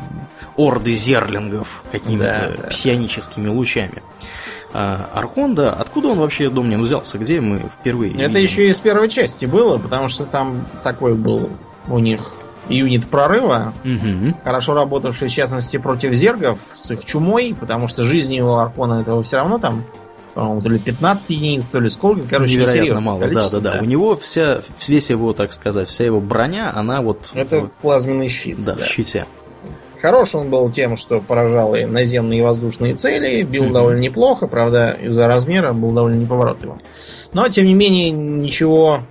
орды 0.55 0.91
зерлингов 0.91 1.83
какими-то 1.91 2.55
да, 2.57 2.67
псионическими 2.69 3.47
лучами. 3.47 4.01
А, 4.71 5.09
Архон, 5.13 5.55
да, 5.55 5.73
откуда 5.73 6.09
он 6.09 6.19
вообще, 6.19 6.49
Домнин, 6.49 6.81
взялся? 6.81 7.17
Где 7.17 7.41
мы 7.41 7.69
впервые 7.79 8.13
Это 8.13 8.33
видим? 8.33 8.41
еще 8.41 8.69
из 8.69 8.79
первой 8.79 9.09
части 9.09 9.45
было, 9.45 9.77
потому 9.77 10.09
что 10.09 10.25
там 10.25 10.65
такой 10.83 11.15
был 11.15 11.49
у 11.87 11.99
них 11.99 12.31
юнит 12.67 13.07
прорыва, 13.07 13.73
угу. 13.83 14.35
хорошо 14.43 14.75
работавший, 14.75 15.27
в 15.27 15.31
частности, 15.31 15.77
против 15.77 16.13
зергов 16.13 16.59
с 16.77 16.91
их 16.91 17.03
чумой, 17.03 17.55
потому 17.59 17.87
что 17.87 18.03
жизни 18.03 18.39
у 18.41 18.53
Аркона 18.55 19.01
этого 19.01 19.23
все 19.23 19.37
равно 19.37 19.57
там, 19.57 19.83
по-моему, 20.39 20.61
то 20.61 20.69
ли 20.69 20.79
15 20.79 21.29
единиц, 21.29 21.67
то 21.67 21.79
ли 21.79 21.89
сколько, 21.89 22.27
короче, 22.27 22.53
Невероятно 22.53 22.99
мало, 22.99 23.19
да, 23.27 23.27
да, 23.27 23.49
да, 23.49 23.59
да. 23.59 23.79
У 23.81 23.85
него 23.85 24.15
вся, 24.15 24.61
весь 24.87 25.09
его, 25.09 25.33
так 25.33 25.53
сказать, 25.53 25.87
вся 25.87 26.05
его 26.05 26.19
броня, 26.19 26.71
она 26.73 27.01
вот... 27.01 27.31
Это 27.33 27.61
в... 27.61 27.71
плазменный 27.81 28.29
щит. 28.29 28.63
Да, 28.63 28.75
да, 28.75 28.85
в 28.85 28.87
щите. 28.87 29.25
Хорош 30.01 30.33
он 30.33 30.49
был 30.49 30.71
тем, 30.71 30.95
что 30.95 31.19
поражал 31.19 31.75
и 31.75 31.83
наземные 31.83 32.39
и 32.39 32.41
воздушные 32.41 32.93
цели, 32.93 33.43
бил 33.43 33.65
mm 33.65 33.73
довольно 33.73 33.99
неплохо, 33.99 34.47
правда, 34.47 34.97
из-за 35.01 35.27
размера 35.27 35.73
был 35.73 35.91
довольно 35.91 36.15
неповоротливым. 36.15 36.79
Но, 37.33 37.47
тем 37.49 37.65
не 37.65 37.73
менее, 37.73 38.11
ничего 38.11 39.01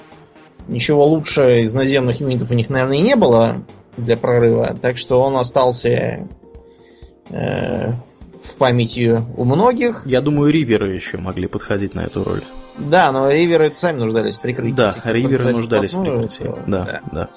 Ничего 0.69 1.07
лучше 1.07 1.63
из 1.63 1.73
наземных 1.73 2.21
юнитов 2.21 2.51
у 2.51 2.55
них, 2.55 2.69
наверное, 2.69 2.99
и 2.99 3.01
не 3.01 3.17
было 3.17 3.63
для 3.97 4.19
прорыва. 4.19 4.77
Так 4.81 4.99
что 4.99 5.23
он 5.23 5.39
остался 5.39 6.29
э, 7.31 7.93
в 8.45 8.55
памяти 8.57 9.23
у 9.37 9.45
многих. 9.45 10.03
Я 10.05 10.21
думаю, 10.21 10.53
риверы 10.53 10.93
еще 10.93 11.19
могли 11.19 11.47
подходить 11.47 11.95
на 11.95 12.01
эту 12.01 12.25
роль. 12.25 12.43
Да, 12.79 13.11
но 13.13 13.31
риверы 13.31 13.73
сами 13.77 13.99
нуждались 13.99 14.37
в 14.37 14.41
прикрытии. 14.41 14.77
Да, 14.77 14.95
риверы 15.05 15.53
нуждались 15.53 15.95
в 15.95 16.03
прикрытии. 16.03 16.51
Да, 16.67 16.85
да, 16.85 17.01
да. 17.13 17.29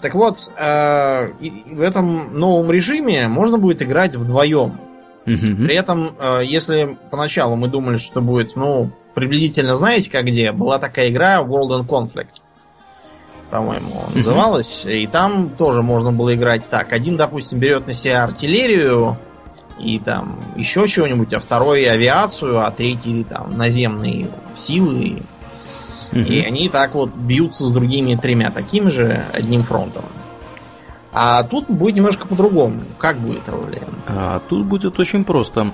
Так 0.00 0.14
вот, 0.14 0.50
э, 0.58 1.26
в 1.70 1.80
этом 1.80 2.36
новом 2.36 2.70
режиме 2.70 3.28
можно 3.28 3.58
будет 3.58 3.82
играть 3.82 4.16
вдвоем. 4.16 4.80
Угу. 5.26 5.64
При 5.64 5.74
этом, 5.76 6.16
э, 6.18 6.40
если 6.44 6.98
поначалу 7.10 7.54
мы 7.54 7.68
думали, 7.68 7.98
что 7.98 8.20
будет, 8.20 8.56
ну, 8.56 8.90
приблизительно 9.14 9.76
знаете, 9.76 10.10
как 10.10 10.24
где, 10.24 10.50
была 10.50 10.80
такая 10.80 11.10
игра 11.10 11.40
World 11.40 11.80
and 11.80 11.86
Conflict 11.86 12.42
по-моему, 13.52 14.04
называлась. 14.14 14.86
И 14.86 15.06
там 15.06 15.50
тоже 15.50 15.82
можно 15.82 16.10
было 16.10 16.34
играть 16.34 16.66
так. 16.70 16.90
Один, 16.90 17.18
допустим, 17.18 17.58
берет 17.58 17.86
на 17.86 17.92
себя 17.92 18.24
артиллерию 18.24 19.18
и 19.82 19.98
там 19.98 20.38
еще 20.56 20.86
чего-нибудь, 20.86 21.32
а 21.34 21.40
второй 21.40 21.84
авиацию, 21.84 22.64
а 22.64 22.70
третий 22.70 23.24
там 23.24 23.56
наземные 23.56 24.28
силы. 24.56 25.22
И 26.12 26.40
они 26.40 26.68
так 26.68 26.94
вот 26.94 27.14
бьются 27.14 27.66
с 27.66 27.72
другими 27.72 28.14
тремя 28.16 28.50
такими 28.50 28.90
же 28.90 29.24
одним 29.32 29.62
фронтом. 29.62 30.04
А 31.14 31.42
тут 31.42 31.68
будет 31.68 31.96
немножко 31.96 32.26
по-другому. 32.26 32.82
Как 32.98 33.18
будет 33.18 33.48
роль? 33.48 33.78
А, 34.06 34.40
тут 34.48 34.66
будет 34.66 34.98
очень 34.98 35.24
просто. 35.24 35.70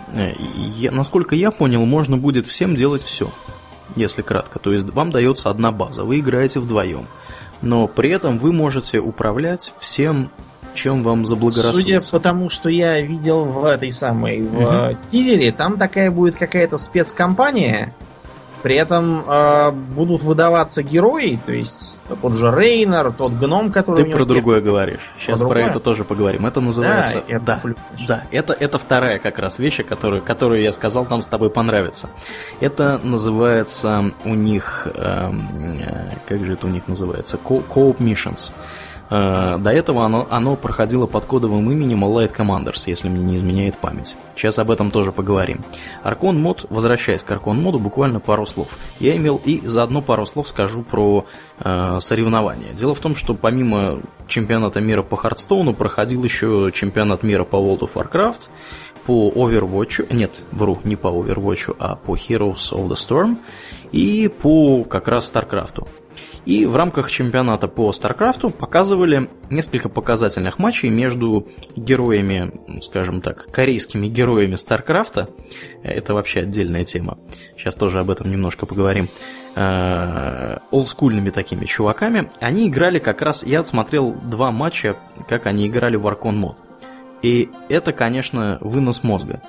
Я, 0.77 0.91
насколько 0.93 1.35
я 1.35 1.51
понял, 1.51 1.85
можно 1.87 2.17
будет 2.17 2.47
всем 2.47 2.77
делать 2.77 3.03
все. 3.03 3.31
Если 3.97 4.23
кратко. 4.23 4.59
То 4.59 4.73
есть 4.73 4.89
вам 4.91 5.11
дается 5.11 5.51
одна 5.51 5.73
база. 5.73 6.05
Вы 6.05 6.21
играете 6.21 6.61
вдвоем 6.61 7.07
но 7.63 7.89
при 7.89 8.11
этом 8.11 8.39
вы 8.39 8.53
можете 8.53 9.01
управлять 9.01 9.75
всем, 9.79 10.31
чем 10.75 11.03
вам 11.03 11.27
заблагорассудится. 11.27 12.01
Судя 12.01 12.19
по 12.19 12.21
тому, 12.23 12.51
что 12.51 12.69
я 12.69 13.01
видел 13.01 13.45
в 13.45 13.65
этой 13.65 13.93
самой 13.93 14.43
в 14.43 14.57
угу. 14.57 14.97
тизере, 15.11 15.53
там 15.53 15.79
такая 15.79 16.11
будет 16.11 16.37
какая-то 16.37 16.79
спецкомпания, 16.79 17.95
при 18.63 18.75
этом 18.75 19.25
э, 19.29 19.71
будут 19.71 20.23
выдаваться 20.23 20.83
герои, 20.83 21.39
то 21.45 21.53
есть 21.53 22.01
тот 22.21 22.33
же 22.33 22.51
Рейнер, 22.51 23.13
тот 23.13 23.33
гном, 23.33 23.71
который... 23.71 24.05
Ты 24.05 24.11
про 24.11 24.25
другое 24.25 24.61
говоришь. 24.61 25.13
Сейчас 25.19 25.41
про, 25.41 25.49
про 25.49 25.63
это 25.63 25.81
тоже 25.81 26.05
поговорим. 26.05 26.47
Это 26.47 26.61
называется... 26.61 27.23
Да, 27.29 27.35
это, 27.35 27.45
да, 27.45 28.07
да, 28.07 28.23
это, 28.33 28.53
это 28.55 28.79
вторая 28.79 29.19
как 29.19 29.39
раз 29.39 29.59
вещь, 29.59 29.85
которую, 29.87 30.23
которую 30.23 30.63
я 30.63 30.73
сказал, 30.73 31.07
нам 31.09 31.21
с 31.21 31.29
тобой 31.29 31.51
понравится. 31.51 32.09
Это 32.61 33.01
называется 33.03 34.13
у 34.25 34.35
них... 34.35 34.89
Эм, 34.95 35.81
э, 35.81 36.11
как 36.27 36.45
же 36.45 36.55
это 36.55 36.67
у 36.67 36.71
них 36.71 36.89
называется? 36.89 37.39
Co-op 37.39 37.99
missions. 37.99 38.53
Э, 38.53 38.88
до 39.11 39.71
этого 39.71 40.05
оно, 40.05 40.27
оно 40.31 40.57
проходило 40.57 41.07
под 41.07 41.25
кодовым 41.25 41.71
именем 41.71 42.05
Light 42.05 42.35
Commanders, 42.37 42.85
если 42.87 43.09
мне 43.09 43.23
не 43.23 43.37
изменяет 43.37 43.79
память. 43.79 44.17
Сейчас 44.37 44.59
об 44.59 44.71
этом 44.71 44.91
тоже 44.91 45.13
поговорим. 45.13 45.65
Аркон 46.03 46.41
мод, 46.41 46.67
возвращаясь 46.69 47.23
к 47.23 47.31
Аркон 47.31 47.61
моду, 47.61 47.79
буквально 47.79 48.21
пару 48.21 48.47
слов. 48.47 48.79
Я 49.01 49.17
имел 49.17 49.41
и 49.45 49.67
заодно 49.67 50.03
пару 50.03 50.27
слов 50.27 50.49
скажу 50.49 50.83
про 50.83 51.27
э, 51.59 51.99
соревнования. 52.01 52.73
Дело 52.73 52.95
в 52.95 53.01
том, 53.01 53.15
что 53.15 53.35
помимо 53.35 54.01
чемпионата 54.27 54.81
мира 54.81 55.03
по 55.03 55.17
Хардстоуну 55.17 55.75
проходил 55.75 56.23
еще 56.23 56.71
чемпионат 56.75 57.23
мира 57.23 57.45
по 57.45 57.57
World 57.57 57.81
of 57.81 57.95
Warcraft, 57.95 58.49
по 59.07 59.31
Overwatch, 59.31 60.15
нет, 60.15 60.43
вру, 60.53 60.79
не 60.85 60.97
по 60.97 61.09
Overwatch, 61.09 61.75
а 61.79 61.97
по 61.97 62.15
Heroes 62.15 62.73
of 62.73 62.89
the 62.89 62.95
Storm 62.95 63.39
и 63.91 64.29
по 64.29 64.85
как 64.85 65.09
раз 65.09 65.33
StarCraft. 65.33 65.89
И 66.45 66.65
в 66.65 66.77
рамках 66.77 67.11
чемпионата 67.11 67.69
по 67.69 67.91
StarCraft 67.91 68.51
показывали 68.51 69.29
несколько 69.51 69.89
показательных 69.89 70.59
матчей 70.59 70.89
между 70.89 71.47
героями, 71.77 72.53
скажем 72.81 73.21
так, 73.21 73.49
корейскими 73.51 74.07
героями 74.07 74.55
StarCraft. 74.55 75.31
Это 75.83 76.15
вообще 76.15 76.41
отдельная 76.41 76.85
тема. 76.85 77.19
Сейчас 77.57 77.75
тоже 77.75 78.01
об 78.01 78.11
этом 78.11 78.31
немножко 78.31 78.67
поговорим. 78.67 79.09
Э, 79.61 80.59
олдскульными 80.71 81.31
такими 81.31 81.65
чуваками. 81.65 82.31
Они 82.41 82.69
играли 82.69 82.99
как 82.99 83.23
раз... 83.23 83.43
Я 83.43 83.63
смотрел 83.65 84.13
два 84.13 84.53
матча, 84.53 84.97
как 85.29 85.47
они 85.47 85.67
играли 85.67 85.97
в 85.97 86.07
Arcon 86.07 86.33
мод. 86.33 86.57
И 87.23 87.51
это, 87.69 87.93
конечно, 87.93 88.59
вынос 88.61 89.03
мозга. 89.03 89.43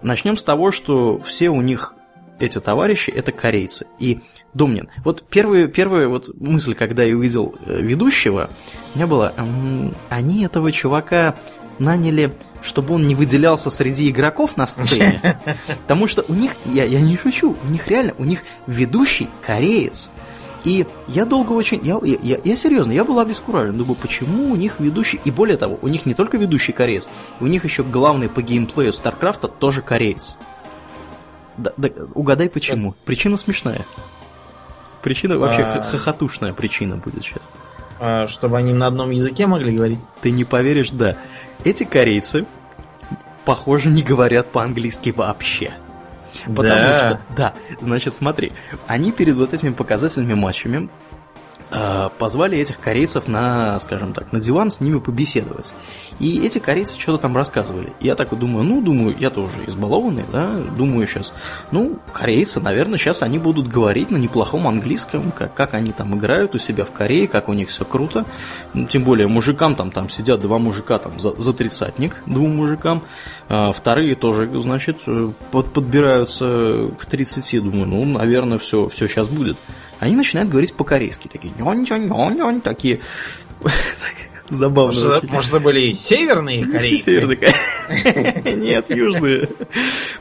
Начнем 0.00 0.36
с 0.36 0.42
того, 0.42 0.70
что 0.70 1.18
все 1.18 1.50
у 1.50 1.60
них 1.60 1.94
эти 2.38 2.60
товарищи 2.60 3.10
это 3.10 3.32
корейцы. 3.32 3.86
И 3.98 4.20
Думнин. 4.54 4.88
Вот 5.04 5.24
первая, 5.28 5.66
первая 5.66 6.08
вот 6.08 6.30
мысль, 6.40 6.74
когда 6.74 7.02
я 7.02 7.16
увидел 7.16 7.54
э, 7.66 7.80
ведущего, 7.80 8.48
у 8.94 8.98
меня 8.98 9.06
была, 9.06 9.32
они 10.08 10.44
этого 10.44 10.70
чувака 10.70 11.34
наняли, 11.78 12.32
чтобы 12.62 12.94
он 12.94 13.06
не 13.06 13.14
выделялся 13.14 13.70
среди 13.70 14.08
игроков 14.10 14.56
на 14.56 14.66
сцене. 14.66 15.40
Потому 15.82 16.06
что 16.06 16.24
у 16.28 16.34
них, 16.34 16.52
я, 16.66 16.84
я 16.84 17.00
не 17.00 17.16
шучу, 17.16 17.56
у 17.62 17.66
них 17.70 17.88
реально, 17.88 18.14
у 18.18 18.24
них 18.24 18.42
ведущий 18.66 19.28
кореец. 19.44 20.10
И 20.64 20.86
я 21.08 21.26
долго 21.26 21.52
очень, 21.52 21.80
я, 21.84 21.98
я, 22.02 22.38
я 22.42 22.56
серьезно, 22.56 22.92
я 22.92 23.04
был 23.04 23.18
обескуражен. 23.18 23.76
Думаю, 23.76 23.96
почему 23.96 24.52
у 24.52 24.56
них 24.56 24.80
ведущий, 24.80 25.20
и 25.24 25.30
более 25.30 25.58
того, 25.58 25.78
у 25.82 25.88
них 25.88 26.06
не 26.06 26.14
только 26.14 26.38
ведущий 26.38 26.72
кореец, 26.72 27.08
у 27.40 27.46
них 27.46 27.64
еще 27.64 27.82
главный 27.82 28.28
по 28.28 28.40
геймплею 28.40 28.92
Старкрафта 28.92 29.48
тоже 29.48 29.82
кореец. 29.82 30.36
Да, 31.56 31.72
да, 31.76 31.88
угадай 32.14 32.48
почему. 32.48 32.94
Причина 33.04 33.36
смешная. 33.36 33.84
Причина 35.02 35.38
вообще 35.38 35.62
а... 35.62 35.82
хохотушная 35.82 36.52
причина 36.52 36.96
будет 36.96 37.22
сейчас. 37.22 37.48
А, 38.00 38.26
чтобы 38.26 38.56
они 38.56 38.72
на 38.72 38.86
одном 38.86 39.10
языке 39.10 39.46
могли 39.46 39.74
говорить? 39.74 39.98
Ты 40.20 40.30
не 40.30 40.44
поверишь, 40.44 40.90
да. 40.90 41.16
Эти 41.64 41.84
корейцы, 41.84 42.46
похоже, 43.44 43.90
не 43.90 44.02
говорят 44.02 44.50
по-английски 44.50 45.12
вообще. 45.14 45.72
Потому 46.44 46.68
да. 46.68 46.98
что, 46.98 47.20
да, 47.36 47.54
значит, 47.80 48.14
смотри, 48.14 48.52
они 48.86 49.12
перед 49.12 49.36
вот 49.36 49.54
этими 49.54 49.72
показательными 49.72 50.34
матчами 50.34 50.90
позвали 52.18 52.58
этих 52.58 52.78
корейцев 52.78 53.26
на, 53.26 53.78
скажем 53.80 54.12
так, 54.12 54.32
на 54.32 54.40
диван 54.40 54.70
с 54.70 54.80
ними 54.80 54.98
побеседовать. 54.98 55.72
И 56.20 56.44
эти 56.44 56.58
корейцы 56.58 56.98
что-то 56.98 57.22
там 57.22 57.36
рассказывали. 57.36 57.92
Я 58.00 58.14
так 58.14 58.32
и 58.32 58.36
думаю, 58.36 58.64
ну, 58.64 58.80
думаю, 58.80 59.16
я 59.18 59.30
тоже 59.30 59.64
избалованный, 59.66 60.24
да, 60.30 60.58
думаю 60.76 61.06
сейчас, 61.06 61.34
ну, 61.70 61.98
корейцы, 62.12 62.60
наверное, 62.60 62.98
сейчас 62.98 63.22
они 63.22 63.38
будут 63.38 63.68
говорить 63.68 64.10
на 64.10 64.16
неплохом 64.16 64.68
английском, 64.68 65.32
как, 65.32 65.54
как 65.54 65.74
они 65.74 65.92
там 65.92 66.16
играют 66.16 66.54
у 66.54 66.58
себя 66.58 66.84
в 66.84 66.92
Корее, 66.92 67.26
как 67.26 67.48
у 67.48 67.52
них 67.52 67.68
все 67.68 67.84
круто. 67.84 68.24
Ну, 68.72 68.86
тем 68.86 69.04
более, 69.04 69.26
мужикам 69.26 69.74
там, 69.74 69.90
там 69.90 70.08
сидят 70.08 70.40
два 70.40 70.58
мужика 70.58 70.98
там 70.98 71.18
за, 71.18 71.34
за 71.40 71.52
тридцатник, 71.52 72.22
двум 72.26 72.56
мужикам, 72.56 73.02
а 73.48 73.72
вторые 73.72 74.14
тоже, 74.14 74.50
значит, 74.60 74.98
э, 75.06 75.30
под, 75.50 75.72
подбираются 75.72 76.90
к 76.98 77.06
30, 77.06 77.62
думаю, 77.62 77.86
ну, 77.86 78.04
наверное, 78.04 78.58
все, 78.58 78.88
все 78.88 79.08
сейчас 79.08 79.28
будет 79.28 79.56
они 80.00 80.16
начинают 80.16 80.50
говорить 80.50 80.74
по-корейски. 80.74 81.28
Такие 81.28 81.52
нёнь 81.58 81.86
нёнь 81.88 82.06
нёнь 82.06 82.36
нёнь 82.36 82.60
такие 82.60 83.00
забавно. 84.48 84.94
Может, 85.04 85.30
может, 85.30 85.50
это 85.50 85.60
были 85.60 85.92
северные 85.92 86.64
корейцы? 86.70 87.14
Северные 87.14 87.38
Нет, 88.56 88.90
южные. 88.90 89.48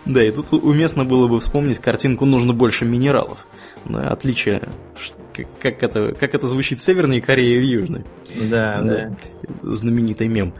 Да, 0.05 0.23
и 0.23 0.31
тут 0.31 0.53
уместно 0.53 1.05
было 1.05 1.27
бы 1.27 1.39
вспомнить 1.39 1.79
картинку 1.79 2.25
«Нужно 2.25 2.53
больше 2.53 2.85
минералов». 2.85 3.45
Отличие, 3.85 4.69
как 5.61 5.83
это, 5.83 6.13
как 6.13 6.33
это 6.33 6.47
звучит 6.47 6.79
в 6.79 6.81
Северной 6.81 7.19
Корее 7.19 7.57
и 7.57 7.59
в 7.59 7.63
Южной. 7.63 8.05
Да, 8.49 8.79
да. 8.81 9.17
Знаменитый 9.61 10.27
мем. 10.27 10.53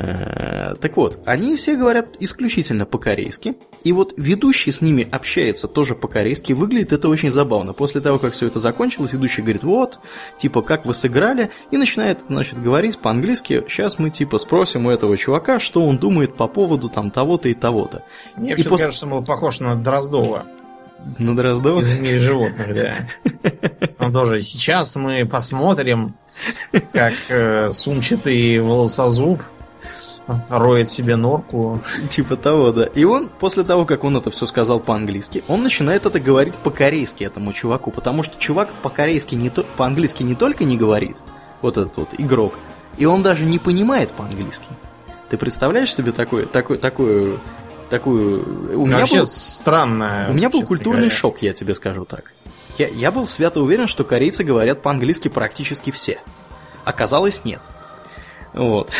Э, 0.00 0.74
так 0.80 0.96
вот, 0.96 1.18
они 1.26 1.56
все 1.56 1.76
говорят 1.76 2.08
исключительно 2.20 2.86
по-корейски, 2.86 3.54
и 3.84 3.92
вот 3.92 4.14
ведущий 4.16 4.72
с 4.72 4.80
ними 4.80 5.06
общается 5.10 5.68
тоже 5.68 5.94
по-корейски, 5.94 6.52
выглядит 6.54 6.92
это 6.92 7.08
очень 7.08 7.30
забавно. 7.30 7.72
После 7.72 8.00
того, 8.00 8.18
как 8.18 8.32
все 8.32 8.46
это 8.46 8.58
закончилось, 8.58 9.12
ведущий 9.12 9.42
говорит, 9.42 9.62
вот, 9.62 9.98
типа, 10.38 10.62
как 10.62 10.86
вы 10.86 10.94
сыграли, 10.94 11.50
и 11.70 11.76
начинает, 11.76 12.20
значит, 12.28 12.62
говорить 12.62 12.98
по-английски, 12.98 13.62
сейчас 13.68 13.98
мы, 13.98 14.10
типа, 14.10 14.38
спросим 14.38 14.86
у 14.86 14.90
этого 14.90 15.16
чувака, 15.16 15.58
что 15.58 15.84
он 15.84 15.98
думает 15.98 16.34
по 16.34 16.46
поводу 16.46 16.88
там 16.88 17.10
того-то 17.10 17.48
и 17.48 17.54
того-то. 17.54 18.02
Мне 18.36 18.54
и 18.54 18.62
после... 18.62 18.86
кажется, 18.86 19.06
он 19.06 19.24
похож 19.24 19.60
на 19.60 19.76
Дроздова. 19.76 20.46
На 21.18 21.34
Дроздова? 21.34 21.80
Из 21.80 21.98
мира 21.98 22.18
животных, 22.20 22.74
да. 22.74 22.96
Он 23.98 24.12
тоже, 24.12 24.40
сейчас 24.40 24.96
мы 24.96 25.24
посмотрим, 25.24 26.14
как 26.92 27.14
э, 27.30 27.70
сумчатый 27.72 28.60
волосозуб 28.60 29.40
роет 30.48 30.90
себе 30.90 31.16
норку. 31.16 31.80
Типа 32.08 32.36
того, 32.36 32.72
да. 32.72 32.84
И 32.84 33.04
он, 33.04 33.28
после 33.28 33.62
того, 33.62 33.84
как 33.84 34.04
он 34.04 34.16
это 34.16 34.30
все 34.30 34.46
сказал 34.46 34.80
по-английски, 34.80 35.42
он 35.48 35.62
начинает 35.62 36.06
это 36.06 36.20
говорить 36.20 36.58
по-корейски 36.58 37.24
этому 37.24 37.52
чуваку, 37.52 37.90
потому 37.90 38.22
что 38.22 38.38
чувак 38.38 38.70
по-корейски 38.82 39.34
не 39.34 39.50
то, 39.50 39.64
по-английски 39.76 40.22
не 40.22 40.34
только 40.34 40.64
не 40.64 40.76
говорит, 40.76 41.16
вот 41.62 41.76
этот 41.76 41.96
вот 41.96 42.08
игрок, 42.18 42.54
и 42.96 43.06
он 43.06 43.22
даже 43.22 43.44
не 43.44 43.58
понимает 43.58 44.10
по-английски. 44.12 44.68
Ты 45.28 45.36
представляешь 45.36 45.94
себе 45.94 46.12
такое, 46.12 46.46
такое, 46.46 46.76
такое, 46.78 47.38
такую... 47.88 48.78
У 48.78 48.86
меня 48.86 49.00
Вообще 49.00 49.18
был, 49.18 49.26
странно. 49.26 50.26
У 50.28 50.32
меня 50.32 50.50
был 50.50 50.64
культурный 50.64 51.02
говоря. 51.02 51.16
шок, 51.16 51.42
я 51.42 51.52
тебе 51.52 51.74
скажу 51.74 52.04
так. 52.04 52.32
Я, 52.78 52.88
я 52.88 53.12
был 53.12 53.26
свято 53.26 53.60
уверен, 53.60 53.86
что 53.86 54.04
корейцы 54.04 54.42
говорят 54.42 54.82
по-английски 54.82 55.28
практически 55.28 55.90
все. 55.90 56.20
Оказалось, 56.84 57.44
нет. 57.44 57.60
Вот. 58.52 58.90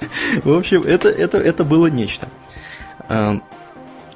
В 0.44 0.52
общем, 0.52 0.82
это, 0.82 1.08
это, 1.08 1.38
это 1.38 1.64
было 1.64 1.86
нечто. 1.86 2.28
Эм, 3.08 3.42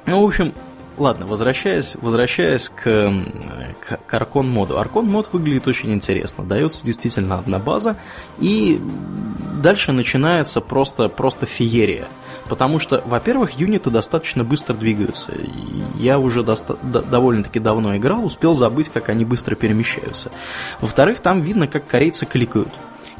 ну, 0.05 0.21
в 0.21 0.25
общем, 0.25 0.53
ладно, 0.97 1.25
возвращаясь, 1.25 1.95
возвращаясь 1.95 2.69
к, 2.69 2.83
к, 2.83 3.99
к 4.05 4.13
Аркон 4.13 4.49
моду. 4.49 4.77
Аркон 4.77 5.07
мод 5.07 5.31
выглядит 5.33 5.67
очень 5.67 5.93
интересно. 5.93 6.43
Дается 6.43 6.85
действительно 6.85 7.39
одна 7.39 7.59
база, 7.59 7.97
и 8.39 8.81
дальше 9.61 9.91
начинается 9.91 10.61
просто, 10.61 11.09
просто 11.09 11.45
феерия. 11.45 12.05
Потому 12.49 12.77
что, 12.77 13.01
во-первых, 13.05 13.51
юниты 13.51 13.89
достаточно 13.89 14.43
быстро 14.43 14.73
двигаются. 14.73 15.31
Я 15.95 16.19
уже 16.19 16.43
доста- 16.43 16.77
довольно-таки 16.83 17.59
давно 17.59 17.95
играл, 17.95 18.25
успел 18.25 18.53
забыть, 18.53 18.89
как 18.89 19.07
они 19.07 19.23
быстро 19.23 19.55
перемещаются. 19.55 20.29
Во-вторых, 20.81 21.19
там 21.19 21.41
видно, 21.41 21.67
как 21.67 21.87
корейцы 21.87 22.25
кликают. 22.25 22.69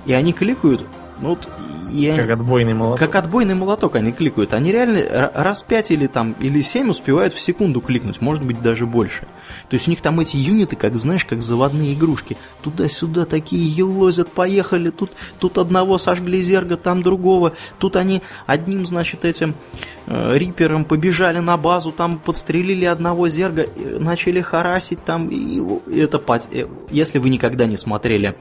И 0.05 0.11
они 0.11 0.33
кликают 0.33 0.85
ну, 1.23 1.29
вот 1.29 1.47
я... 1.89 2.17
Как 2.17 2.31
отбойный 2.31 2.73
молоток. 2.73 2.99
Как 2.99 3.15
отбойный 3.15 3.55
молоток 3.55 3.95
они 3.95 4.11
кликают. 4.11 4.53
Они 4.53 4.73
реально 4.73 5.31
раз 5.33 5.63
пять 5.63 5.89
или 5.89 6.07
там 6.07 6.33
или 6.41 6.59
семь 6.61 6.89
успевают 6.89 7.33
в 7.33 7.39
секунду 7.39 7.79
кликнуть, 7.79 8.19
может 8.19 8.43
быть 8.43 8.61
даже 8.61 8.85
больше. 8.85 9.21
То 9.69 9.75
есть 9.75 9.87
у 9.87 9.91
них 9.91 10.01
там 10.01 10.19
эти 10.19 10.35
юниты, 10.35 10.75
как 10.75 10.97
знаешь, 10.97 11.23
как 11.23 11.41
заводные 11.41 11.93
игрушки. 11.93 12.35
Туда-сюда 12.61 13.23
такие 13.23 13.65
елозят, 13.65 14.29
поехали. 14.33 14.89
Тут, 14.89 15.11
тут 15.39 15.57
одного 15.57 15.97
сожгли 15.97 16.41
зерга, 16.41 16.75
там 16.75 17.03
другого. 17.03 17.53
Тут 17.79 17.95
они 17.95 18.21
одним, 18.45 18.85
значит, 18.85 19.23
этим 19.23 19.55
э, 20.07 20.37
рипером 20.37 20.83
побежали 20.83 21.39
на 21.39 21.55
базу, 21.55 21.93
там 21.93 22.19
подстрелили 22.19 22.83
одного 22.83 23.29
зерга, 23.29 23.67
начали 23.99 24.41
харасить 24.41 25.05
там. 25.05 25.29
И, 25.29 25.61
и 25.89 25.99
это, 25.99 26.21
э, 26.51 26.65
если 26.89 27.19
вы 27.19 27.29
никогда 27.29 27.65
не 27.65 27.77
смотрели 27.77 28.35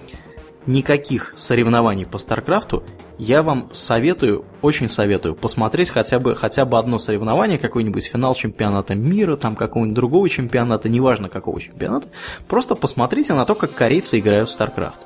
никаких 0.67 1.33
соревнований 1.37 2.07
по 2.07 2.19
Старкрафту, 2.19 2.83
я 3.19 3.43
вам 3.43 3.69
советую, 3.73 4.45
очень 4.63 4.89
советую 4.89 5.35
посмотреть 5.35 5.91
хотя 5.91 6.19
бы, 6.19 6.35
хотя 6.35 6.65
бы 6.65 6.79
одно 6.79 6.99
соревнование, 6.99 7.59
какой-нибудь 7.59 8.05
финал 8.05 8.35
чемпионата 8.35 8.95
мира, 8.95 9.37
там 9.37 9.57
какого-нибудь 9.57 9.95
другого 9.95 10.29
чемпионата, 10.29 10.89
неважно 10.89 11.29
какого 11.29 11.61
чемпионата, 11.61 12.09
просто 12.49 12.75
посмотрите 12.75 13.35
на 13.35 13.45
то, 13.45 13.55
как 13.55 13.73
корейцы 13.75 14.19
играют 14.19 14.49
в 14.49 14.61
StarCraft. 14.61 15.01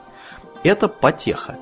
Это 0.64 0.88
потеха. 0.88 1.58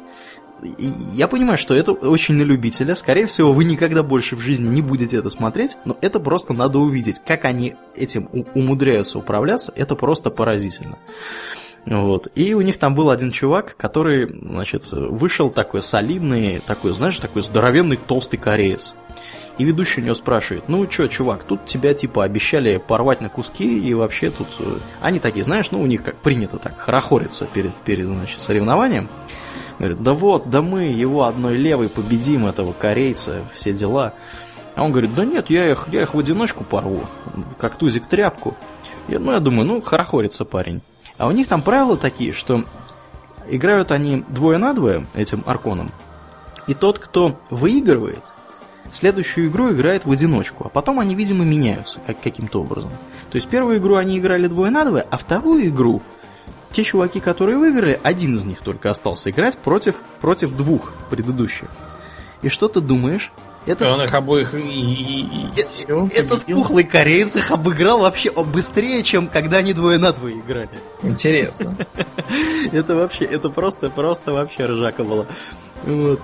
Я 1.13 1.29
понимаю, 1.29 1.59
что 1.59 1.75
это 1.75 1.93
очень 1.93 2.37
на 2.37 2.43
любителя. 2.43 2.95
Скорее 2.95 3.27
всего, 3.27 3.53
вы 3.53 3.65
никогда 3.65 4.03
больше 4.03 4.35
в 4.35 4.41
жизни 4.41 4.69
не 4.69 4.81
будете 4.81 5.19
это 5.19 5.29
смотреть, 5.29 5.77
но 5.85 5.99
это 6.01 6.21
просто 6.21 6.55
надо 6.55 6.79
увидеть. 6.79 7.21
Как 7.25 7.45
они 7.45 7.75
этим 7.95 8.31
умудряются 8.55 9.19
управляться, 9.19 9.73
это 9.77 9.95
просто 9.95 10.31
поразительно. 10.31 10.97
Вот. 11.87 12.29
И 12.35 12.55
у 12.55 12.61
них 12.63 12.79
там 12.79 12.95
был 12.95 13.11
один 13.11 13.31
чувак, 13.31 13.77
который, 13.77 14.27
значит, 14.27 14.91
вышел 14.91 15.51
такой 15.51 15.83
солидный, 15.83 16.61
такой, 16.67 16.93
знаешь, 16.93 17.19
такой 17.21 17.43
здоровенный 17.43 17.97
толстый 17.97 18.39
кореец. 18.39 18.95
И 19.59 19.65
ведущий 19.65 20.01
у 20.01 20.05
него 20.05 20.15
спрашивает, 20.15 20.69
ну 20.69 20.85
чё, 20.87 21.07
чувак, 21.07 21.45
тут 21.45 21.65
тебя 21.67 21.95
типа 21.95 22.25
обещали 22.25 22.79
порвать 22.79 23.21
на 23.21 23.29
куски, 23.29 23.79
и 23.79 23.95
вообще 23.95 24.31
тут... 24.31 24.49
э, 24.59 24.79
Они 25.01 25.21
такие, 25.21 25.45
знаешь, 25.45 25.71
ну 25.71 25.81
у 25.81 25.87
них 25.87 26.03
как 26.03 26.17
принято 26.17 26.59
так, 26.59 26.77
хорохориться 26.79 27.47
перед, 27.47 27.73
перед 27.77 28.09
значит, 28.09 28.41
соревнованием. 28.41 29.09
Говорит, 29.79 30.03
да 30.03 30.13
вот, 30.13 30.51
да 30.51 30.61
мы 30.63 30.85
его 30.85 31.25
одной 31.25 31.57
левой 31.57 31.89
победим, 31.89 32.47
этого 32.47 32.73
корейца, 32.73 33.45
все 33.53 33.73
дела. 33.73 34.15
А 34.75 34.83
он 34.83 34.91
говорит, 34.91 35.15
да 35.15 35.25
нет, 35.25 35.51
я 35.51 35.71
их, 35.71 35.87
я 35.93 36.03
их 36.03 36.15
в 36.15 36.19
одиночку 36.19 36.65
порву, 36.65 37.07
как 37.59 37.77
тузик 37.77 38.07
тряпку. 38.07 38.57
Я, 39.07 39.21
ну, 39.21 39.33
я 39.33 39.39
думаю, 39.39 39.67
ну, 39.69 39.81
хорохорится 39.81 40.45
парень. 40.45 40.81
А 41.19 41.27
у 41.27 41.31
них 41.31 41.49
там 41.49 41.63
правила 41.63 41.97
такие, 41.97 42.33
что 42.33 42.65
играют 43.49 43.93
они 43.93 44.25
двое 44.29 44.59
на 44.59 44.73
двое 44.73 45.07
этим 45.15 45.43
арконом, 45.47 45.91
и 46.67 46.75
тот, 46.75 46.99
кто 46.99 47.39
выигрывает, 47.51 48.23
следующую 48.91 49.49
игру 49.49 49.71
играет 49.71 50.05
в 50.07 50.11
одиночку, 50.11 50.67
а 50.67 50.69
потом 50.69 51.01
они, 51.01 51.15
видимо, 51.15 51.45
меняются 51.45 52.01
как, 52.07 52.21
каким-то 52.21 52.63
образом. 52.63 52.91
То 53.31 53.37
есть 53.37 53.49
первую 53.49 53.79
игру 53.79 53.97
они 53.97 54.19
играли 54.19 54.47
двое 54.47 54.71
на 54.71 54.85
двое, 54.85 55.07
а 55.11 55.17
вторую 55.17 55.67
игру 55.67 56.03
те 56.73 56.83
чуваки, 56.83 57.21
которые 57.21 57.57
выиграли, 57.57 58.01
один 58.03 58.35
из 58.35 58.45
них 58.45 58.59
только 58.59 58.91
остался 58.91 59.31
играть 59.31 59.57
против, 59.59 60.03
против 60.21 60.57
двух 60.57 60.93
предыдущих. 61.09 61.69
И 62.43 62.49
что 62.49 62.67
ты 62.67 62.81
думаешь? 62.81 63.31
Этот, 63.67 63.89
Он 63.89 64.03
их 64.03 64.13
обоих 64.13 64.53
и- 64.55 64.59
и- 64.59 65.23
и- 65.23 65.85
э- 65.89 66.09
этот 66.15 66.45
пухлый 66.45 66.85
кореец 66.85 67.37
их 67.37 67.51
обыграл 67.51 68.01
вообще 68.01 68.31
быстрее, 68.31 69.03
чем 69.03 69.29
когда 69.29 69.59
они 69.59 69.73
двое 69.73 69.99
на 69.99 70.13
двое 70.13 70.39
играли. 70.39 70.69
Интересно. 71.03 71.75
Это 72.73 72.95
вообще, 72.95 73.25
это 73.25 73.49
просто, 73.51 73.89
просто 73.91 74.33
вообще 74.33 74.67
ржака 74.67 75.05
была. 75.05 75.27
Вот. 75.85 76.21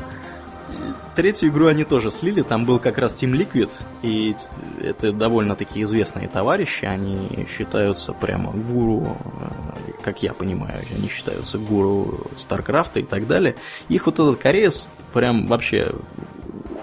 Третью 1.16 1.48
игру 1.50 1.66
они 1.66 1.84
тоже 1.84 2.10
слили, 2.10 2.42
там 2.42 2.64
был 2.64 2.78
как 2.78 2.96
раз 2.96 3.12
Team 3.14 3.32
Liquid, 3.32 3.70
и 4.02 4.34
это 4.80 5.12
довольно-таки 5.12 5.82
известные 5.82 6.28
товарищи, 6.28 6.84
они 6.84 7.46
считаются 7.50 8.12
прямо 8.12 8.52
гуру, 8.52 9.18
э, 9.40 9.92
как 10.02 10.22
я 10.22 10.32
понимаю, 10.32 10.78
они 10.96 11.08
считаются 11.08 11.58
гуру 11.58 12.26
Старкрафта 12.36 13.00
и 13.00 13.02
так 13.02 13.26
далее. 13.26 13.56
Их 13.88 14.06
вот 14.06 14.14
этот 14.20 14.36
кореец 14.40 14.88
прям 15.12 15.46
вообще 15.48 15.92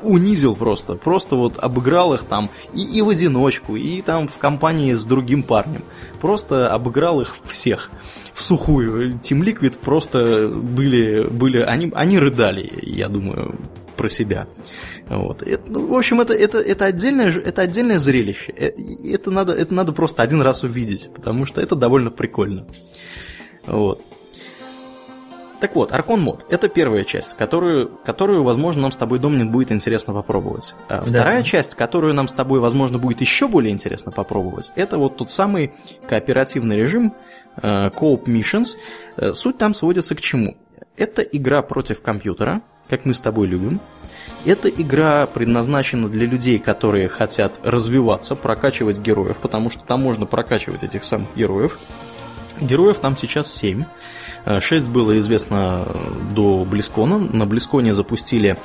унизил 0.03 0.55
просто, 0.55 0.95
просто 0.95 1.35
вот 1.35 1.57
обыграл 1.59 2.13
их 2.13 2.23
там 2.23 2.49
и, 2.73 2.83
и 2.83 3.01
в 3.01 3.09
одиночку, 3.09 3.75
и 3.75 4.01
там 4.01 4.27
в 4.27 4.37
компании 4.37 4.93
с 4.93 5.05
другим 5.05 5.43
парнем. 5.43 5.83
Просто 6.21 6.73
обыграл 6.73 7.21
их 7.21 7.35
всех 7.45 7.89
в 8.33 8.41
сухую. 8.41 9.13
Team 9.13 9.41
Liquid 9.41 9.79
просто 9.79 10.47
были, 10.47 11.27
были 11.27 11.59
они, 11.59 11.91
они 11.95 12.19
рыдали, 12.19 12.71
я 12.83 13.09
думаю, 13.09 13.59
про 13.97 14.09
себя. 14.09 14.47
Вот. 15.09 15.41
Это, 15.41 15.63
ну, 15.67 15.87
в 15.87 15.93
общем, 15.93 16.21
это, 16.21 16.33
это, 16.33 16.59
это, 16.59 16.85
отдельное, 16.85 17.31
это 17.31 17.63
отдельное 17.63 17.97
зрелище. 17.97 18.53
Э, 18.55 18.71
Это 19.03 19.31
надо, 19.31 19.53
это 19.53 19.73
надо 19.73 19.91
просто 19.91 20.21
один 20.21 20.41
раз 20.41 20.63
увидеть, 20.63 21.09
потому 21.13 21.45
что 21.45 21.59
это 21.59 21.75
довольно 21.75 22.11
прикольно. 22.11 22.67
Вот. 23.65 24.01
Так 25.59 25.75
вот, 25.75 25.91
Аркон 25.91 26.21
мод– 26.21 26.45
это 26.49 26.69
первая 26.69 27.03
часть, 27.03 27.35
которую, 27.35 27.89
которую, 28.05 28.43
возможно, 28.43 28.83
нам 28.83 28.91
с 28.91 28.95
тобой, 28.95 29.17
Домнин, 29.17 29.51
будет 29.51 29.71
интересно 29.71 30.13
попробовать. 30.13 30.75
А 30.87 31.01
Вторая 31.01 31.41
часть, 31.41 31.73
которую 31.73 32.13
нам 32.13 32.27
с 32.27 32.33
тобой, 32.33 32.59
возможно, 32.59 32.99
будет 32.99 33.21
еще 33.21 33.47
более 33.47 33.73
интересно 33.73 34.11
попробовать, 34.11 34.71
это 34.75 34.99
вот 34.99 35.17
тот 35.17 35.31
самый 35.31 35.73
кооперативный 36.07 36.77
режим 36.77 37.13
э, 37.55 37.89
Co-op 37.89 38.25
Missions. 38.25 38.77
Э, 39.17 39.33
Суть 39.33 39.57
там 39.57 39.73
сводится 39.73 40.13
к 40.13 40.21
чему? 40.21 40.55
Это 40.95 41.23
игра 41.23 41.63
против 41.63 42.01
компьютера, 42.03 42.61
как 42.87 43.05
мы 43.05 43.15
с 43.15 43.19
тобой 43.19 43.47
любим. 43.47 43.79
Эта 44.45 44.69
игра 44.69 45.25
предназначена 45.25 46.07
для 46.07 46.27
людей, 46.27 46.59
которые 46.59 47.09
хотят 47.09 47.59
развиваться, 47.63 48.35
прокачивать 48.35 48.99
героев, 48.99 49.39
потому 49.39 49.71
что 49.71 49.83
там 49.83 50.03
можно 50.03 50.27
прокачивать 50.27 50.83
этих 50.83 51.03
самых 51.03 51.29
героев. 51.35 51.79
Героев 52.61 52.99
там 52.99 53.17
сейчас 53.17 53.53
7. 53.53 53.85
6 54.59 54.89
было 54.89 55.17
известно 55.19 55.83
э, 55.85 56.33
до 56.33 56.63
Близкона. 56.65 57.17
На 57.17 57.45
Близконе 57.45 57.93
запустили 57.93 58.57